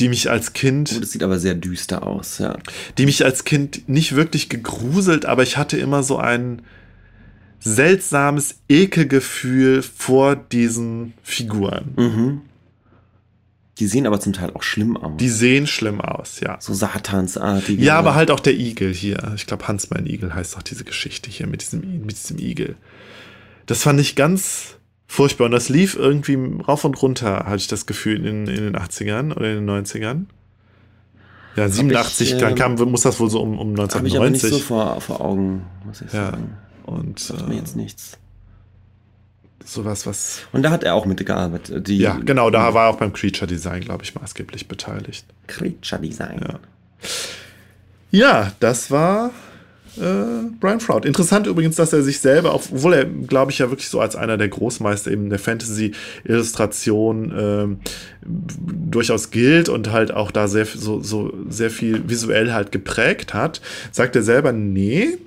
die 0.00 0.08
mich 0.08 0.30
als 0.30 0.52
Kind. 0.52 0.92
Oh, 0.96 1.00
das 1.00 1.12
sieht 1.12 1.22
aber 1.22 1.38
sehr 1.38 1.54
düster 1.54 2.06
aus, 2.06 2.38
ja. 2.38 2.58
Die 2.98 3.06
mich 3.06 3.24
als 3.24 3.44
Kind 3.44 3.88
nicht 3.88 4.14
wirklich 4.14 4.48
gegruselt, 4.48 5.26
aber 5.26 5.42
ich 5.42 5.56
hatte 5.56 5.76
immer 5.76 6.02
so 6.02 6.18
ein 6.18 6.62
seltsames 7.60 8.56
Ekelgefühl 8.68 9.82
vor 9.82 10.36
diesen 10.36 11.14
Figuren. 11.22 11.92
Mhm. 11.96 12.40
Die 13.78 13.86
sehen 13.86 14.06
aber 14.06 14.20
zum 14.20 14.32
Teil 14.32 14.52
auch 14.54 14.62
schlimm 14.62 14.96
aus. 14.96 15.16
Die 15.18 15.28
sehen 15.28 15.66
schlimm 15.66 16.00
aus, 16.00 16.38
ja. 16.40 16.58
So 16.60 16.72
satansartige. 16.72 17.82
Ja, 17.82 17.98
aber 17.98 18.14
halt 18.14 18.30
auch 18.30 18.40
der 18.40 18.54
Igel 18.54 18.94
hier. 18.94 19.32
Ich 19.34 19.46
glaube, 19.46 19.66
Hans 19.66 19.90
mein 19.90 20.06
Igel 20.06 20.32
heißt 20.34 20.56
auch 20.56 20.62
diese 20.62 20.84
Geschichte 20.84 21.28
hier 21.28 21.48
mit 21.48 21.62
diesem, 21.62 21.80
mit 22.06 22.12
diesem 22.12 22.38
Igel. 22.38 22.76
Das 23.66 23.82
fand 23.82 23.98
ich 23.98 24.14
ganz 24.14 24.76
furchtbar. 25.08 25.46
Und 25.46 25.50
das 25.50 25.68
lief 25.68 25.96
irgendwie 25.96 26.38
rauf 26.62 26.84
und 26.84 27.00
runter, 27.02 27.46
hatte 27.46 27.56
ich 27.56 27.66
das 27.66 27.86
Gefühl, 27.86 28.24
in, 28.24 28.46
in 28.46 28.62
den 28.62 28.76
80ern 28.76 29.34
oder 29.34 29.52
in 29.52 29.66
den 29.66 29.84
90ern. 29.84 30.26
Ja, 31.56 31.68
87, 31.68 32.32
ich, 32.32 32.38
dann 32.38 32.54
kam, 32.54 32.74
muss 32.74 33.02
das 33.02 33.18
wohl 33.20 33.30
so 33.30 33.40
um, 33.40 33.58
um 33.58 33.70
1990. 33.70 33.96
Habe 33.96 34.08
ich 34.08 34.16
aber 34.16 34.30
nicht 34.30 34.46
so 34.46 34.58
vor, 34.58 35.00
vor 35.00 35.20
Augen, 35.20 35.66
muss 35.84 36.00
ich 36.00 36.12
ja, 36.12 36.30
sagen. 36.30 36.56
Und 36.84 37.18
sagt 37.18 37.48
mir 37.48 37.56
jetzt 37.56 37.76
nichts. 37.76 38.18
Sowas, 39.64 40.06
was. 40.06 40.42
Und 40.52 40.62
da 40.62 40.70
hat 40.70 40.84
er 40.84 40.94
auch 40.94 41.06
mitgearbeitet. 41.06 41.88
Die, 41.88 41.98
ja, 41.98 42.18
genau, 42.22 42.50
da 42.50 42.74
war 42.74 42.86
er 42.86 42.90
auch 42.90 42.98
beim 42.98 43.12
Creature 43.12 43.46
Design, 43.46 43.80
glaube 43.80 44.04
ich, 44.04 44.14
maßgeblich 44.14 44.68
beteiligt. 44.68 45.24
Creature 45.46 46.02
Design. 46.02 46.40
Ja. 46.46 46.58
ja, 48.10 48.52
das 48.60 48.90
war 48.90 49.30
äh, 49.96 50.50
Brian 50.60 50.80
Froud. 50.80 51.04
Interessant 51.04 51.46
übrigens, 51.46 51.76
dass 51.76 51.92
er 51.92 52.02
sich 52.02 52.20
selber, 52.20 52.54
obwohl 52.54 52.94
er, 52.94 53.04
glaube 53.04 53.52
ich, 53.52 53.58
ja 53.58 53.70
wirklich 53.70 53.88
so 53.88 54.00
als 54.00 54.16
einer 54.16 54.36
der 54.36 54.48
Großmeister 54.48 55.10
eben 55.10 55.30
der 55.30 55.38
Fantasy-Illustration 55.38 57.30
äh, 57.32 57.88
durchaus 58.26 59.30
gilt 59.30 59.68
und 59.68 59.92
halt 59.92 60.12
auch 60.12 60.30
da 60.30 60.48
sehr, 60.48 60.66
so, 60.66 61.00
so 61.00 61.32
sehr 61.48 61.70
viel 61.70 62.08
visuell 62.08 62.52
halt 62.52 62.72
geprägt 62.72 63.34
hat, 63.34 63.60
sagt 63.92 64.16
er 64.16 64.22
selber, 64.22 64.52
nee, 64.52 65.18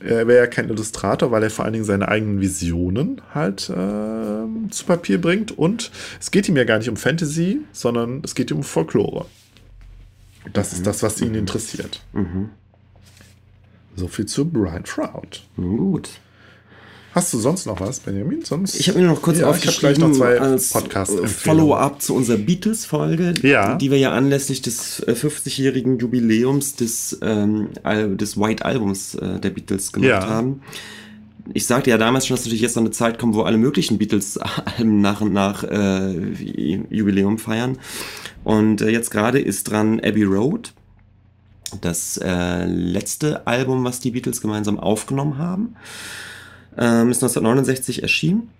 er 0.00 0.26
wäre 0.26 0.40
ja 0.40 0.46
kein 0.46 0.68
Illustrator, 0.68 1.30
weil 1.30 1.42
er 1.42 1.50
vor 1.50 1.64
allen 1.64 1.72
Dingen 1.74 1.84
seine 1.84 2.08
eigenen 2.08 2.40
Visionen 2.40 3.20
halt 3.34 3.70
äh, 3.70 4.70
zu 4.70 4.84
Papier 4.86 5.20
bringt. 5.20 5.56
Und 5.56 5.90
es 6.20 6.30
geht 6.30 6.48
ihm 6.48 6.56
ja 6.56 6.64
gar 6.64 6.78
nicht 6.78 6.88
um 6.88 6.96
Fantasy, 6.96 7.60
sondern 7.72 8.20
es 8.24 8.34
geht 8.34 8.50
ihm 8.50 8.58
um 8.58 8.64
Folklore. 8.64 9.26
Das 10.52 10.72
mhm. 10.72 10.76
ist 10.76 10.86
das, 10.86 11.02
was 11.02 11.20
ihn 11.20 11.30
mhm. 11.30 11.38
interessiert. 11.38 12.02
Mhm. 12.12 12.50
So 13.94 14.08
viel 14.08 14.26
zu 14.26 14.44
Brian 14.44 14.84
Trout. 14.84 15.42
Gut. 15.56 16.10
Hast 17.16 17.32
du 17.32 17.38
sonst 17.38 17.64
noch 17.64 17.80
was, 17.80 18.00
Benjamin? 18.00 18.44
Sonst? 18.44 18.78
Ich 18.78 18.90
habe 18.90 18.98
mir 18.98 19.06
noch 19.06 19.22
kurz 19.22 19.38
ja, 19.38 19.46
aufgeschrieben 19.46 20.10
noch 20.10 20.20
als 20.20 20.74
Follow-up 21.24 22.02
zu 22.02 22.14
unserer 22.14 22.36
Beatles-Folge, 22.36 23.32
ja. 23.40 23.76
die 23.76 23.90
wir 23.90 23.96
ja 23.96 24.12
anlässlich 24.12 24.60
des 24.60 25.02
50-jährigen 25.02 25.96
äh, 25.96 26.02
Jubiläums 26.02 26.76
des, 26.76 27.18
ähm, 27.22 27.70
des 28.18 28.38
White 28.38 28.66
Albums 28.66 29.14
äh, 29.14 29.40
der 29.40 29.48
Beatles 29.48 29.94
gemacht 29.94 30.10
ja. 30.10 30.28
haben. 30.28 30.60
Ich 31.54 31.64
sagte 31.66 31.88
ja 31.88 31.96
damals 31.96 32.26
schon, 32.26 32.36
dass 32.36 32.44
natürlich 32.44 32.60
jetzt 32.60 32.76
noch 32.76 32.82
eine 32.82 32.90
Zeit 32.90 33.18
kommt, 33.18 33.34
wo 33.34 33.44
alle 33.44 33.56
möglichen 33.56 33.96
Beatles-Alben 33.96 35.00
nach 35.00 35.22
und 35.22 35.32
nach 35.32 35.64
äh, 35.64 36.12
Jubiläum 36.90 37.38
feiern. 37.38 37.78
Und 38.44 38.82
äh, 38.82 38.90
jetzt 38.90 39.10
gerade 39.10 39.40
ist 39.40 39.70
dran 39.70 40.00
Abbey 40.00 40.24
Road, 40.24 40.74
das 41.80 42.18
äh, 42.22 42.66
letzte 42.66 43.46
Album, 43.46 43.84
was 43.84 44.00
die 44.00 44.10
Beatles 44.10 44.42
gemeinsam 44.42 44.78
aufgenommen 44.78 45.38
haben. 45.38 45.76
Ähm, 46.78 47.10
ist 47.10 47.22
1969 47.22 48.02
erschienen. 48.02 48.50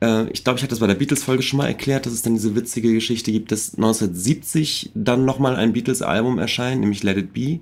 Äh, 0.00 0.30
ich 0.30 0.44
glaube, 0.44 0.58
ich 0.58 0.62
hatte 0.62 0.70
das 0.70 0.80
bei 0.80 0.86
der 0.86 0.94
Beatles-Folge 0.94 1.42
schon 1.42 1.58
mal 1.58 1.66
erklärt, 1.66 2.06
dass 2.06 2.12
es 2.12 2.22
dann 2.22 2.34
diese 2.34 2.54
witzige 2.54 2.92
Geschichte 2.92 3.32
gibt, 3.32 3.52
dass 3.52 3.74
1970 3.74 4.90
dann 4.94 5.24
nochmal 5.24 5.56
ein 5.56 5.72
Beatles-Album 5.72 6.38
erscheint, 6.38 6.80
nämlich 6.80 7.02
Let 7.02 7.16
It 7.16 7.32
Be, 7.32 7.60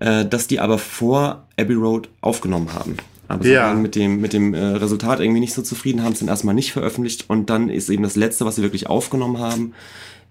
äh, 0.00 0.24
dass 0.24 0.46
die 0.46 0.60
aber 0.60 0.78
vor 0.78 1.46
Abbey 1.58 1.74
Road 1.74 2.08
aufgenommen 2.20 2.72
haben. 2.72 2.96
Aber 3.28 3.44
ja. 3.44 3.50
sie 3.50 3.56
waren 3.56 3.82
mit 3.82 3.94
dem, 3.94 4.20
mit 4.20 4.32
dem 4.32 4.54
äh, 4.54 4.58
Resultat 4.58 5.20
irgendwie 5.20 5.40
nicht 5.40 5.54
so 5.54 5.62
zufrieden, 5.62 6.02
haben 6.02 6.12
es 6.12 6.18
dann 6.18 6.28
erstmal 6.28 6.54
nicht 6.54 6.72
veröffentlicht 6.72 7.24
und 7.28 7.50
dann 7.50 7.68
ist 7.70 7.88
eben 7.88 8.02
das 8.02 8.16
letzte, 8.16 8.44
was 8.44 8.56
sie 8.56 8.62
wirklich 8.62 8.86
aufgenommen 8.86 9.38
haben, 9.38 9.72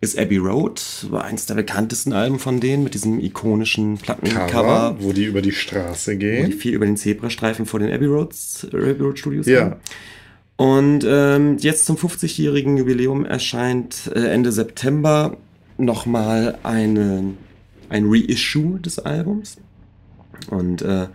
ist 0.04 0.20
Abbey 0.20 0.38
Road, 0.38 1.08
war 1.10 1.24
eins 1.24 1.46
der 1.46 1.56
bekanntesten 1.56 2.12
Alben 2.14 2.38
von 2.38 2.60
denen 2.60 2.84
mit 2.84 2.94
diesem 2.94 3.20
ikonischen 3.20 3.98
Plattencover. 3.98 4.48
Cover, 4.48 4.96
wo 5.00 5.14
die 5.14 5.24
über 5.24 5.42
die 5.42 5.54
Straße 5.54 6.18
gehen. 6.18 6.44
Wo 6.44 6.50
die 6.50 6.58
viel 6.58 6.74
über 6.74 6.86
den 6.86 6.98
Zebrastreifen 6.98 7.66
vor 7.66 7.80
den 7.80 7.92
Abbey, 7.92 8.06
Roads, 8.06 8.68
Abbey 8.74 9.02
Road 9.02 9.18
Studios 9.18 9.48
Ja. 9.48 9.70
Gehen. 9.70 9.76
Und 10.56 11.06
ähm, 11.08 11.58
jetzt 11.60 11.86
zum 11.86 11.96
50-jährigen 11.96 12.78
Jubiläum 12.78 13.26
erscheint 13.26 14.12
äh, 14.14 14.28
Ende 14.28 14.52
September 14.52 15.38
nochmal 15.78 16.60
eine, 16.64 17.34
ein 17.90 18.06
Reissue 18.08 18.80
des 18.80 19.00
Albums. 19.00 19.58
Und 20.50 20.82
äh, 20.82 21.08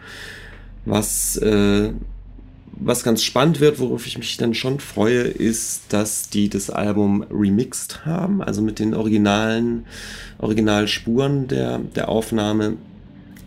was 0.88 1.36
äh, 1.36 1.90
was 2.80 3.02
ganz 3.02 3.22
spannend 3.22 3.60
wird, 3.60 3.80
worauf 3.80 4.06
ich 4.06 4.18
mich 4.18 4.36
dann 4.36 4.54
schon 4.54 4.80
freue, 4.80 5.22
ist, 5.22 5.82
dass 5.88 6.28
die 6.28 6.48
das 6.48 6.70
Album 6.70 7.24
remixed 7.30 8.04
haben, 8.06 8.42
also 8.42 8.62
mit 8.62 8.78
den 8.78 8.94
originalen 8.94 9.84
Originalspuren 10.38 11.48
der, 11.48 11.78
der 11.78 12.08
Aufnahme. 12.08 12.76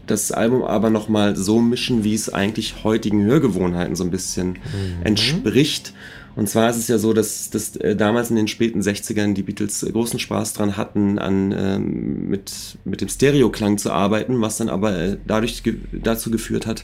Das 0.08 0.32
Album 0.32 0.64
aber 0.64 0.90
nochmal 0.90 1.36
so 1.38 1.62
mischen, 1.62 2.04
wie 2.04 2.14
es 2.14 2.34
eigentlich 2.34 2.84
heutigen 2.84 3.24
Hörgewohnheiten 3.24 3.96
so 3.96 4.04
ein 4.04 4.12
bisschen 4.12 4.50
mhm. 4.50 5.06
entspricht. 5.06 5.94
Und 6.36 6.50
zwar 6.50 6.70
ist 6.70 6.78
es 6.78 6.88
ja 6.88 6.98
so, 6.98 7.14
dass, 7.14 7.50
dass 7.50 7.76
äh, 7.78 7.96
damals 7.96 8.30
in 8.30 8.36
den 8.36 8.48
späten 8.48 8.82
60ern 8.82 9.34
die 9.34 9.44
Beatles 9.44 9.86
großen 9.90 10.20
Spaß 10.20 10.54
dran 10.54 10.78
hatten, 10.78 11.20
an, 11.20 11.54
ähm, 11.58 12.30
mit, 12.30 12.78
mit 12.84 13.02
dem 13.02 13.10
Stereoklang 13.10 13.78
zu 13.78 13.92
arbeiten, 13.92 14.42
was 14.42 14.58
dann 14.58 14.70
aber 14.70 14.98
äh, 14.98 15.18
dadurch 15.28 15.64
ge 15.64 15.76
dazu 15.92 16.32
geführt 16.32 16.66
hat, 16.66 16.84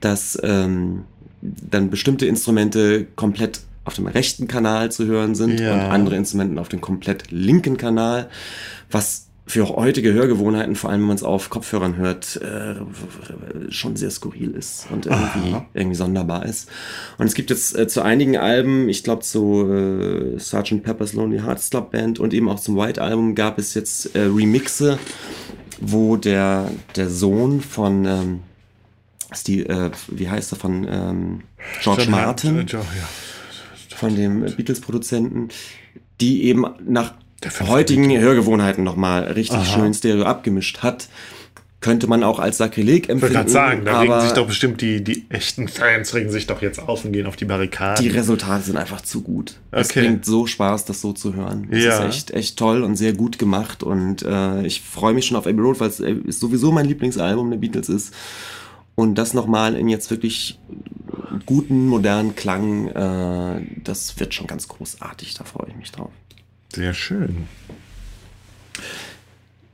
dass 0.00 0.38
ähm, 0.42 1.04
dann 1.40 1.90
bestimmte 1.90 2.26
Instrumente 2.26 3.06
komplett 3.16 3.60
auf 3.84 3.94
dem 3.94 4.06
rechten 4.06 4.48
Kanal 4.48 4.90
zu 4.90 5.06
hören 5.06 5.34
sind 5.34 5.60
ja. 5.60 5.74
und 5.74 5.80
andere 5.80 6.16
Instrumente 6.16 6.60
auf 6.60 6.68
dem 6.68 6.80
komplett 6.80 7.30
linken 7.30 7.76
Kanal, 7.76 8.28
was 8.90 9.26
für 9.48 9.68
heutige 9.68 10.12
Hörgewohnheiten, 10.12 10.74
vor 10.74 10.90
allem 10.90 11.02
wenn 11.02 11.06
man 11.06 11.16
es 11.16 11.22
auf 11.22 11.50
Kopfhörern 11.50 11.96
hört, 11.96 12.40
äh, 12.42 12.74
schon 13.70 13.94
sehr 13.94 14.10
skurril 14.10 14.50
ist 14.50 14.88
und 14.90 15.06
irgendwie, 15.06 15.56
irgendwie 15.72 15.94
sonderbar 15.94 16.44
ist. 16.44 16.68
Und 17.16 17.26
es 17.26 17.34
gibt 17.34 17.50
jetzt 17.50 17.78
äh, 17.78 17.86
zu 17.86 18.02
einigen 18.02 18.36
Alben, 18.36 18.88
ich 18.88 19.04
glaube 19.04 19.22
zu 19.22 19.70
äh, 19.70 20.38
Sgt. 20.40 20.82
Pepper's 20.82 21.12
Lonely 21.12 21.38
Hearts 21.38 21.70
Club 21.70 21.92
Band 21.92 22.18
und 22.18 22.34
eben 22.34 22.48
auch 22.48 22.58
zum 22.58 22.76
White 22.76 23.00
Album 23.00 23.36
gab 23.36 23.58
es 23.58 23.74
jetzt 23.74 24.16
äh, 24.16 24.22
Remixe, 24.22 24.98
wo 25.80 26.16
der, 26.16 26.68
der 26.96 27.08
Sohn 27.08 27.60
von 27.60 28.04
ähm, 28.04 28.40
ist 29.30 29.48
die, 29.48 29.66
äh, 29.66 29.90
wie 30.08 30.28
heißt 30.28 30.52
er, 30.52 30.58
von 30.58 30.86
ähm, 30.88 31.42
George 31.82 32.02
John 32.02 32.10
Martin, 32.12 32.58
Hart, 32.58 32.72
ja. 32.72 32.80
von 33.96 34.14
dem 34.14 34.40
Beatles-Produzenten, 34.40 35.48
die 36.20 36.44
eben 36.44 36.64
nach 36.86 37.14
heutigen 37.66 38.10
Hörgewohnheiten 38.18 38.84
nochmal 38.84 39.24
richtig 39.24 39.58
Aha. 39.58 39.64
schön 39.64 39.94
stereo 39.94 40.24
abgemischt 40.24 40.78
hat. 40.82 41.08
Könnte 41.80 42.06
man 42.06 42.24
auch 42.24 42.40
als 42.40 42.56
Sakrileg 42.56 43.08
empfinden. 43.08 43.34
Ich 43.34 43.38
wollte 43.38 43.50
sagen, 43.50 43.84
da 43.84 44.00
regen 44.00 44.20
sich 44.22 44.32
doch 44.32 44.46
bestimmt 44.46 44.80
die, 44.80 45.04
die 45.04 45.26
echten 45.28 45.68
Fans 45.68 46.14
regen 46.14 46.30
sich 46.30 46.46
doch 46.46 46.62
jetzt 46.62 46.80
auf 46.80 47.04
und 47.04 47.12
gehen 47.12 47.26
auf 47.26 47.36
die 47.36 47.44
Barrikaden. 47.44 48.02
Die 48.02 48.10
Resultate 48.10 48.64
sind 48.64 48.76
einfach 48.76 49.02
zu 49.02 49.20
gut. 49.20 49.56
Okay. 49.70 49.80
Es 49.82 49.92
bringt 49.92 50.24
so 50.24 50.46
Spaß, 50.46 50.86
das 50.86 51.02
so 51.02 51.12
zu 51.12 51.34
hören. 51.34 51.68
Es 51.70 51.84
ja. 51.84 51.98
ist 51.98 52.16
echt, 52.16 52.30
echt 52.32 52.58
toll 52.58 52.82
und 52.82 52.96
sehr 52.96 53.12
gut 53.12 53.38
gemacht 53.38 53.82
und 53.82 54.22
äh, 54.22 54.66
ich 54.66 54.80
freue 54.80 55.12
mich 55.12 55.26
schon 55.26 55.36
auf 55.36 55.46
Abbey 55.46 55.60
Road, 55.60 55.78
weil 55.78 55.90
es 55.90 56.00
äh, 56.00 56.16
sowieso 56.28 56.72
mein 56.72 56.86
Lieblingsalbum 56.86 57.50
der 57.50 57.58
Beatles 57.58 57.88
ist. 57.90 58.14
Und 58.96 59.14
das 59.14 59.34
nochmal 59.34 59.76
in 59.76 59.88
jetzt 59.88 60.10
wirklich 60.10 60.58
guten, 61.44 61.86
modernen 61.86 62.34
Klang, 62.34 62.88
äh, 62.88 63.64
das 63.84 64.18
wird 64.18 64.34
schon 64.34 64.46
ganz 64.46 64.66
großartig, 64.68 65.34
da 65.34 65.44
freue 65.44 65.68
ich 65.68 65.76
mich 65.76 65.92
drauf. 65.92 66.10
Sehr 66.74 66.94
schön. 66.94 67.46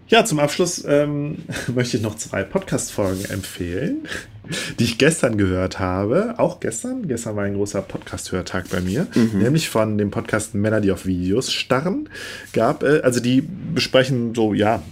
Ja, 0.09 0.27
zum 0.27 0.41
Abschluss 0.41 0.85
ähm, 0.87 1.39
möchte 1.75 1.97
ich 1.97 2.03
noch 2.03 2.17
zwei 2.17 2.43
Podcast-Folgen 2.43 3.25
empfehlen, 3.27 4.07
die 4.79 4.85
ich 4.85 4.99
gestern 4.99 5.39
gehört 5.39 5.79
habe. 5.79 6.35
Auch 6.37 6.61
gestern. 6.61 7.09
Gestern 7.09 7.35
war 7.37 7.45
ein 7.45 7.55
großer 7.55 7.81
Podcast-Hörtag 7.81 8.69
bei 8.69 8.83
mir. 8.83 9.07
Mhm. 9.15 9.39
Nämlich 9.39 9.71
von 9.71 9.97
dem 9.97 10.11
Podcast 10.11 10.55
Männer, 10.55 10.83
die 10.83 10.93
auf 10.93 11.07
Videos 11.07 11.51
starren. 11.51 12.11
Gab, 12.53 12.83
äh, 12.83 13.01
also 13.01 13.21
die 13.21 13.41
besprechen 13.41 14.35
so, 14.35 14.53
ja, 14.53 14.83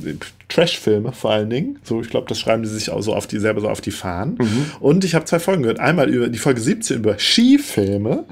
Trash-Filme 0.50 1.12
vor 1.12 1.30
allen 1.32 1.50
Dingen. 1.50 1.78
So, 1.82 2.00
ich 2.00 2.10
glaube, 2.10 2.26
das 2.28 2.38
schreiben 2.38 2.64
sie 2.64 2.74
sich 2.74 2.90
auch 2.90 3.00
so 3.00 3.14
auf 3.14 3.26
die 3.26 3.38
selber 3.38 3.60
so 3.60 3.68
auf 3.68 3.80
die 3.80 3.90
Fahnen. 3.90 4.36
Mhm. 4.38 4.66
Und 4.80 5.04
ich 5.04 5.14
habe 5.14 5.24
zwei 5.24 5.38
Folgen 5.38 5.62
gehört. 5.62 5.80
Einmal 5.80 6.08
über 6.08 6.28
die 6.28 6.38
Folge 6.38 6.60
17 6.60 6.98
über 6.98 7.18
Skifilme, 7.18 8.24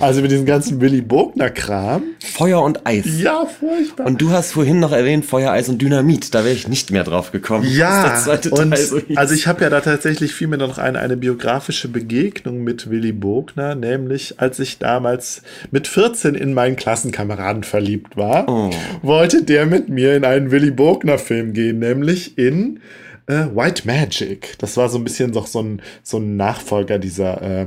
also 0.00 0.20
über 0.20 0.28
diesen 0.28 0.46
ganzen 0.46 0.80
Willy 0.80 1.00
Bogner-Kram. 1.00 2.02
Feuer 2.22 2.62
und 2.62 2.86
Eis. 2.86 3.04
Ja, 3.20 3.46
furchtbar. 3.46 4.06
Und 4.06 4.20
du 4.20 4.30
hast 4.30 4.52
vorhin 4.52 4.80
noch 4.80 4.92
erwähnt 4.92 5.24
Feuer, 5.24 5.52
Eis 5.52 5.68
und 5.68 5.80
Dynamit. 5.80 6.34
Da 6.34 6.44
wäre 6.44 6.54
ich 6.54 6.68
nicht 6.68 6.90
mehr 6.90 7.04
drauf 7.04 7.32
gekommen. 7.32 7.66
Ja, 7.70 8.24
und 8.26 8.76
so 8.76 9.00
also 9.14 9.34
ich 9.34 9.46
habe 9.46 9.62
ja 9.62 9.70
da 9.70 9.80
tatsächlich 9.80 10.34
viel 10.34 10.48
mir 10.48 10.58
noch 10.58 10.78
eine, 10.78 10.98
eine 10.98 11.16
biografische 11.16 11.88
Begegnung 11.88 12.64
mit 12.64 12.90
Willy 12.90 13.12
Bogner, 13.12 13.74
nämlich 13.74 14.40
als 14.40 14.58
ich 14.58 14.78
damals 14.78 15.42
mit 15.70 15.86
14 15.86 16.34
in 16.34 16.54
meinen 16.54 16.76
Klassenkameraden 16.76 17.62
verliebt 17.62 18.16
war, 18.16 18.48
oh. 18.48 18.70
wollte 19.02 19.42
der 19.42 19.66
mit 19.66 19.88
mir 19.88 20.16
in 20.16 20.24
einen 20.24 20.50
Willy 20.50 20.70
Bogner-Film 20.70 21.43
Film 21.44 21.52
gehen, 21.52 21.78
nämlich 21.78 22.38
in 22.38 22.80
äh, 23.26 23.46
White 23.54 23.86
Magic. 23.86 24.56
Das 24.58 24.76
war 24.76 24.88
so 24.88 24.98
ein 24.98 25.04
bisschen 25.04 25.32
doch 25.32 25.46
so 25.46 25.60
ein, 25.60 25.82
so 26.02 26.18
ein 26.18 26.36
Nachfolger 26.36 26.98
dieser 26.98 27.42
äh, 27.42 27.66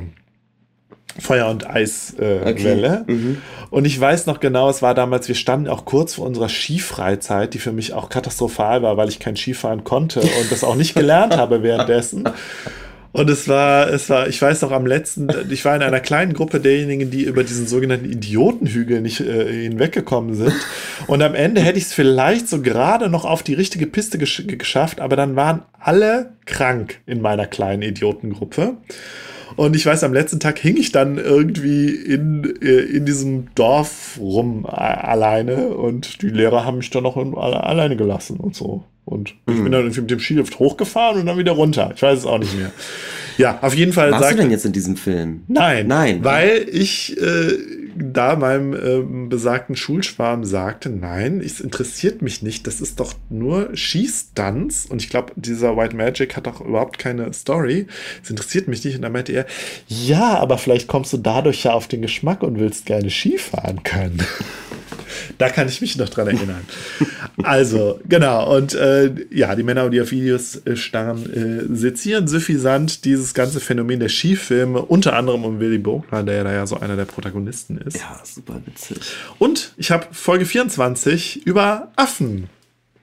Feuer- 1.19 1.49
und 1.49 1.69
Eiswelle. 1.69 2.45
Äh, 2.47 3.01
okay. 3.01 3.03
mhm. 3.07 3.37
Und 3.69 3.85
ich 3.85 3.99
weiß 3.99 4.27
noch 4.27 4.39
genau, 4.39 4.69
es 4.69 4.81
war 4.81 4.93
damals, 4.93 5.27
wir 5.27 5.35
standen 5.35 5.67
auch 5.67 5.85
kurz 5.85 6.15
vor 6.15 6.25
unserer 6.25 6.49
Skifreizeit, 6.49 7.53
die 7.53 7.59
für 7.59 7.71
mich 7.71 7.93
auch 7.93 8.09
katastrophal 8.09 8.81
war, 8.81 8.97
weil 8.97 9.09
ich 9.09 9.19
kein 9.19 9.35
Skifahren 9.35 9.83
konnte 9.83 10.21
und 10.21 10.51
das 10.51 10.63
auch 10.63 10.75
nicht 10.75 10.93
gelernt 10.93 11.35
habe 11.37 11.63
währenddessen. 11.63 12.29
Und 13.17 13.31
es 13.31 13.47
war, 13.47 13.91
es 13.91 14.11
war, 14.11 14.27
ich 14.27 14.39
weiß 14.39 14.61
noch 14.61 14.71
am 14.71 14.85
letzten, 14.85 15.27
ich 15.49 15.65
war 15.65 15.75
in 15.75 15.81
einer 15.81 16.01
kleinen 16.01 16.33
Gruppe 16.33 16.59
derjenigen, 16.59 17.09
die 17.09 17.23
über 17.23 17.43
diesen 17.43 17.65
sogenannten 17.65 18.05
Idiotenhügel 18.05 19.01
nicht 19.01 19.21
äh, 19.21 19.63
hinweggekommen 19.63 20.35
sind. 20.35 20.53
Und 21.07 21.23
am 21.23 21.33
Ende 21.33 21.61
hätte 21.61 21.79
ich 21.79 21.85
es 21.85 21.93
vielleicht 21.93 22.47
so 22.47 22.61
gerade 22.61 23.09
noch 23.09 23.25
auf 23.25 23.41
die 23.41 23.55
richtige 23.55 23.87
Piste 23.87 24.19
gesch 24.19 24.45
geschafft, 24.45 25.01
aber 25.01 25.15
dann 25.15 25.35
waren 25.35 25.63
alle 25.79 26.33
krank 26.45 26.99
in 27.07 27.19
meiner 27.19 27.47
kleinen 27.47 27.81
Idiotengruppe. 27.81 28.77
Und 29.55 29.75
ich 29.75 29.83
weiß, 29.83 30.03
am 30.03 30.13
letzten 30.13 30.39
Tag 30.39 30.59
hing 30.59 30.77
ich 30.77 30.91
dann 30.91 31.17
irgendwie 31.17 31.89
in, 31.89 32.43
äh, 32.61 32.81
in 32.81 33.07
diesem 33.07 33.47
Dorf 33.55 34.19
rum 34.19 34.67
alleine 34.67 35.69
und 35.69 36.21
die 36.21 36.29
Lehrer 36.29 36.65
haben 36.65 36.77
mich 36.77 36.91
dann 36.91 37.01
noch 37.01 37.17
alleine 37.17 37.97
gelassen 37.97 38.37
und 38.37 38.55
so. 38.55 38.83
Und 39.07 39.29
ich 39.29 39.63
bin 39.63 39.71
dann 39.71 39.83
irgendwie 39.83 40.01
mit 40.01 40.11
dem 40.11 40.19
Skilift 40.19 40.59
hochgefahren 40.59 41.21
und 41.21 41.27
dann 41.27 41.37
wieder 41.37 41.53
runter. 41.53 41.93
Ich 41.95 42.01
weiß 42.01 42.19
es 42.19 42.25
auch 42.25 42.39
nicht 42.39 42.57
mehr. 42.57 42.73
Ja, 43.37 43.59
auf 43.61 43.73
jeden 43.73 43.93
Fall 43.93 44.11
Warst 44.11 44.23
sagt 44.23 44.33
du 44.37 44.41
denn 44.41 44.51
jetzt 44.51 44.65
in 44.65 44.73
diesem 44.73 44.97
Film? 44.97 45.43
Nein, 45.47 45.87
Nein. 45.87 46.23
weil 46.25 46.67
ich 46.69 47.15
äh, 47.21 47.53
da 47.95 48.35
meinem 48.35 48.73
ähm, 48.73 49.29
besagten 49.29 49.77
Schulschwarm 49.77 50.43
sagte, 50.43 50.89
nein, 50.89 51.39
es 51.39 51.61
interessiert 51.61 52.21
mich 52.21 52.41
nicht. 52.41 52.67
Das 52.67 52.81
ist 52.81 52.99
doch 52.99 53.13
nur 53.29 53.69
Skistunts 53.75 54.87
und 54.87 55.01
ich 55.01 55.09
glaube, 55.09 55.31
dieser 55.37 55.77
White 55.77 55.95
Magic 55.95 56.35
hat 56.35 56.47
doch 56.47 56.59
überhaupt 56.59 56.97
keine 56.97 57.31
Story. 57.31 57.87
Es 58.21 58.29
interessiert 58.29 58.67
mich 58.67 58.83
nicht. 58.83 58.95
Und 58.95 59.03
dann 59.03 59.13
meinte 59.13 59.31
er, 59.31 59.45
ja, 59.87 60.37
aber 60.37 60.57
vielleicht 60.57 60.87
kommst 60.87 61.13
du 61.13 61.17
dadurch 61.17 61.63
ja 61.63 61.71
auf 61.71 61.87
den 61.87 62.01
Geschmack 62.01 62.43
und 62.43 62.59
willst 62.59 62.85
gerne 62.85 63.09
Skifahren 63.09 63.83
können. 63.83 64.21
Da 65.37 65.49
kann 65.49 65.67
ich 65.67 65.81
mich 65.81 65.97
noch 65.97 66.09
dran 66.09 66.27
erinnern. 66.27 66.65
Also, 67.43 67.99
genau. 68.07 68.55
Und 68.55 68.73
äh, 68.73 69.13
ja, 69.29 69.55
die 69.55 69.63
Männer, 69.63 69.89
die 69.89 70.01
auf 70.01 70.11
Videos 70.11 70.65
äh, 70.65 70.75
starren, 70.75 71.25
äh, 71.31 71.75
sezieren 71.75 72.27
suffisant 72.27 73.05
dieses 73.05 73.33
ganze 73.33 73.59
Phänomen 73.59 73.99
der 73.99 74.09
Skifilme, 74.09 74.81
unter 74.81 75.15
anderem 75.15 75.45
um 75.45 75.59
Willy 75.59 75.77
Bogner, 75.77 76.23
der 76.23 76.37
ja 76.37 76.43
da 76.43 76.53
ja 76.53 76.65
so 76.65 76.79
einer 76.79 76.95
der 76.95 77.05
Protagonisten 77.05 77.77
ist. 77.77 77.97
Ja, 77.97 78.21
super 78.23 78.59
witzig. 78.65 78.99
Und 79.37 79.73
ich 79.77 79.91
habe 79.91 80.07
Folge 80.11 80.45
24 80.45 81.45
über 81.45 81.91
Affen 81.95 82.49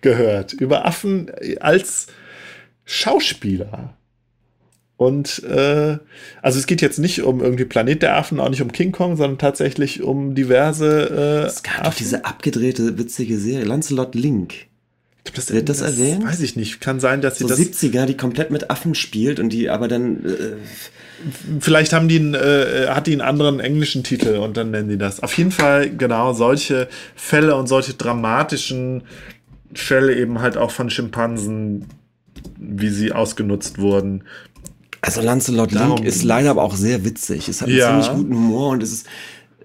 gehört. 0.01 0.53
Über 0.53 0.85
Affen 0.85 1.31
als 1.61 2.09
Schauspieler. 2.85 3.97
Und 4.97 5.43
äh, 5.43 5.99
also 6.41 6.59
es 6.59 6.67
geht 6.67 6.81
jetzt 6.81 6.99
nicht 6.99 7.23
um 7.23 7.41
irgendwie 7.41 7.65
Planet 7.65 8.03
der 8.03 8.17
Affen, 8.17 8.39
auch 8.39 8.49
nicht 8.49 8.63
um 8.63 8.71
King 8.71 8.93
Kong, 8.93 9.17
sondern 9.17 9.39
tatsächlich 9.39 10.03
um 10.03 10.35
diverse 10.35 11.43
äh, 11.45 11.47
Es 11.47 11.63
gab 11.65 11.85
doch 11.85 11.95
diese 11.95 12.25
abgedrehte, 12.25 12.97
witzige 12.97 13.39
Serie, 13.39 13.65
Lancelot 13.65 14.15
Link. 14.15 14.67
Das, 15.33 15.53
Wird 15.53 15.69
das 15.71 15.81
erwähnt? 15.81 16.23
Weiß 16.23 16.41
ich 16.41 16.55
nicht. 16.55 16.81
Kann 16.81 17.01
sein, 17.01 17.23
dass 17.23 17.39
sie 17.39 17.45
So 17.45 17.49
das. 17.49 17.59
70er, 17.59 18.05
die 18.05 18.17
komplett 18.17 18.51
mit 18.51 18.71
Affen 18.71 18.95
spielt 18.95 19.41
und 19.41 19.51
die 19.51 19.71
aber 19.71 19.89
dann. 19.89 20.25
Äh, 20.25 20.57
Vielleicht 21.61 21.95
haben 21.95 22.09
die 22.09 22.19
einen, 22.19 22.35
äh, 22.35 22.89
hat 22.89 23.07
die 23.07 23.13
einen 23.13 23.23
anderen 23.23 23.59
englischen 23.59 24.05
Titel 24.05 24.37
und 24.37 24.59
dann 24.59 24.71
nennen 24.71 24.91
die 24.91 24.99
das. 24.99 25.21
Auf 25.21 25.37
jeden 25.39 25.53
Fall, 25.53 25.89
genau, 25.89 26.35
solche 26.35 26.89
Fälle 27.17 27.57
und 27.57 27.67
solche 27.67 27.95
dramatischen 27.95 29.05
Fälle 29.73 30.15
eben 30.15 30.41
halt 30.41 30.59
auch 30.59 30.71
von 30.71 30.91
Schimpansen, 30.91 31.87
wie 32.59 32.91
sie 32.91 33.13
ausgenutzt 33.13 33.79
wurden. 33.79 34.25
Also 35.05 35.21
Lancelot 35.21 35.71
Link 35.73 35.83
Darum 35.83 36.03
ist 36.05 36.15
ging's. 36.15 36.25
leider 36.25 36.51
aber 36.51 36.63
auch 36.63 36.75
sehr 36.77 37.05
witzig. 37.05 37.49
Es 37.49 37.61
hat 37.63 37.69
einen 37.69 37.79
Ja. 37.79 37.89
ziemlich 38.01 38.11
guten 38.19 38.35
Humor 38.35 38.71
und 38.71 38.83
es 38.83 38.93
ist. 38.93 39.07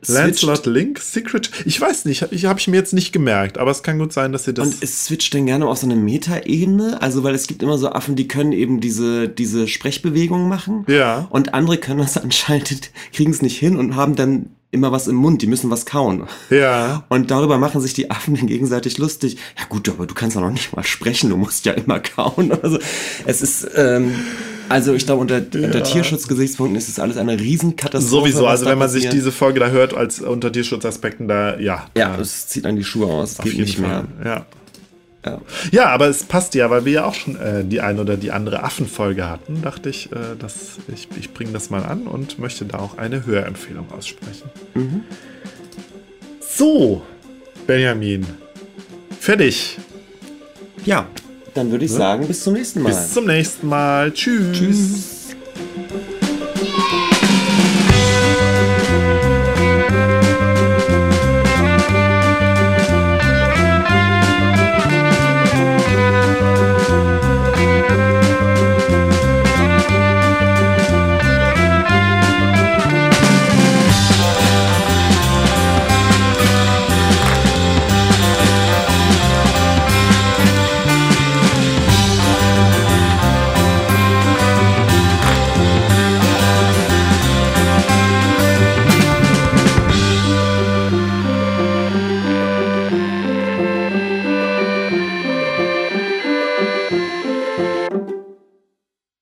Lancelot 0.08 0.66
Link, 0.66 1.00
Secret. 1.00 1.52
Ich 1.66 1.80
weiß 1.82 2.06
nicht, 2.06 2.26
ich 2.32 2.46
habe 2.46 2.58
ich 2.60 2.68
mir 2.70 2.78
jetzt 2.78 2.94
nicht 2.94 3.12
gemerkt, 3.12 3.58
aber 3.58 3.70
es 3.72 3.84
kann 3.84 4.00
gut 4.00 4.14
sein, 4.14 4.32
dass 4.32 4.46
sie 4.46 4.54
das. 4.54 4.66
Und 4.66 4.78
es 4.82 5.04
switcht 5.06 5.34
dann 5.34 5.46
gerne 5.46 5.68
auf 5.68 5.78
so 5.78 5.86
eine 5.86 5.98
Metaebene, 5.98 7.02
also 7.02 7.24
weil 7.24 7.36
es 7.36 7.48
gibt 7.48 7.62
immer 7.64 7.78
so 7.78 7.90
Affen, 7.90 8.16
die 8.16 8.26
können 8.28 8.54
eben 8.54 8.80
diese, 8.80 9.28
diese 9.28 9.68
Sprechbewegungen 9.68 10.48
machen. 10.48 10.86
Ja. 10.88 11.28
Und 11.32 11.54
andere 11.54 11.78
können 11.78 12.00
das 12.00 12.16
anscheinend, 12.18 12.92
kriegen 13.12 13.32
es 13.32 13.42
nicht 13.42 13.58
hin 13.60 13.76
und 13.76 13.98
haben 13.98 14.16
dann 14.16 14.52
immer 14.72 14.92
was 14.92 15.08
im 15.08 15.16
Mund, 15.16 15.42
die 15.42 15.48
müssen 15.48 15.70
was 15.72 15.86
kauen. 15.86 16.28
ja. 16.50 17.04
Und 17.10 17.32
darüber 17.32 17.58
machen 17.58 17.82
sich 17.82 17.94
die 17.94 18.12
Affen 18.12 18.36
dann 18.36 18.48
gegenseitig 18.48 18.98
lustig. 18.98 19.38
Ja 19.58 19.66
gut, 19.68 19.90
aber 19.90 20.06
du 20.06 20.14
kannst 20.14 20.36
doch 20.36 20.42
noch 20.42 20.52
nicht 20.52 20.76
mal 20.76 20.84
sprechen, 20.84 21.30
du 21.30 21.38
musst 21.38 21.66
ja 21.66 21.74
immer 21.74 22.00
kauen. 22.00 22.52
Also 22.62 22.78
es 23.26 23.42
ist, 23.42 23.68
ähm, 23.76 24.14
also 24.68 24.94
ich 24.94 25.06
glaube, 25.06 25.22
unter, 25.22 25.38
unter 25.38 25.82
Tierschutzgesichtspunkten 25.82 26.78
ist 26.78 26.90
es 26.90 27.00
alles 27.00 27.18
eine 27.18 27.40
Riesenkatastrophe. 27.40 28.10
Sowieso, 28.10 28.48
also 28.48 28.66
wenn 28.66 28.78
man 28.78 28.90
sich 28.90 29.10
diese 29.10 29.32
Folge 29.32 29.60
da 29.60 29.70
hört, 29.70 29.94
als 29.96 30.20
unter 30.20 30.52
Tierschutzaspekten 30.52 31.28
da, 31.28 31.58
ja. 31.58 31.88
Ja, 31.98 32.16
es 32.20 32.48
zieht 32.48 32.66
an 32.66 32.76
die 32.76 32.84
Schuhe 32.84 33.08
aus, 33.08 33.40
auf 33.40 33.46
geht 33.46 33.58
nicht 33.58 33.80
Fall. 33.80 34.06
mehr. 34.22 34.26
Ja. 34.26 34.46
Ja. 35.26 35.42
Ja, 35.72 35.86
aber 35.88 36.08
es 36.08 36.24
passt 36.24 36.56
ja, 36.56 36.70
weil 36.70 36.86
wir 36.86 36.94
ja 36.94 37.06
auch 37.06 37.14
schon 37.14 37.36
äh, 37.36 37.64
die 37.66 37.82
eine 37.82 38.00
oder 38.02 38.16
die 38.16 38.32
andere 38.32 38.64
Affenfolge 38.64 39.30
hatten, 39.30 39.62
dachte 39.62 39.90
ich, 39.90 40.12
äh, 40.12 40.36
dass 40.38 40.78
ich, 40.94 41.10
ich 41.18 41.34
bringe 41.34 41.52
das 41.52 41.70
mal 41.70 41.84
an 41.84 42.08
und 42.08 42.40
möchte 42.40 42.66
da 42.66 42.80
auch 42.80 42.98
eine 42.98 43.26
Hörempfehlung 43.26 43.92
aussprechen. 43.92 44.50
Mhm. 44.76 45.04
So, 46.40 47.02
Benjamin. 47.68 48.26
Fertig. 49.20 49.78
ja, 50.86 51.08
dann 51.54 51.72
würde 51.72 51.86
ich 51.86 51.92
sagen, 51.92 52.26
bis 52.28 52.44
zum 52.44 52.54
nächsten 52.54 52.82
Mal. 52.82 52.90
Bis 52.90 53.14
zum 53.14 53.26
nächsten 53.26 53.68
Mal. 53.68 54.14
Tschüss. 54.14 54.58
Tschüss. 54.58 55.19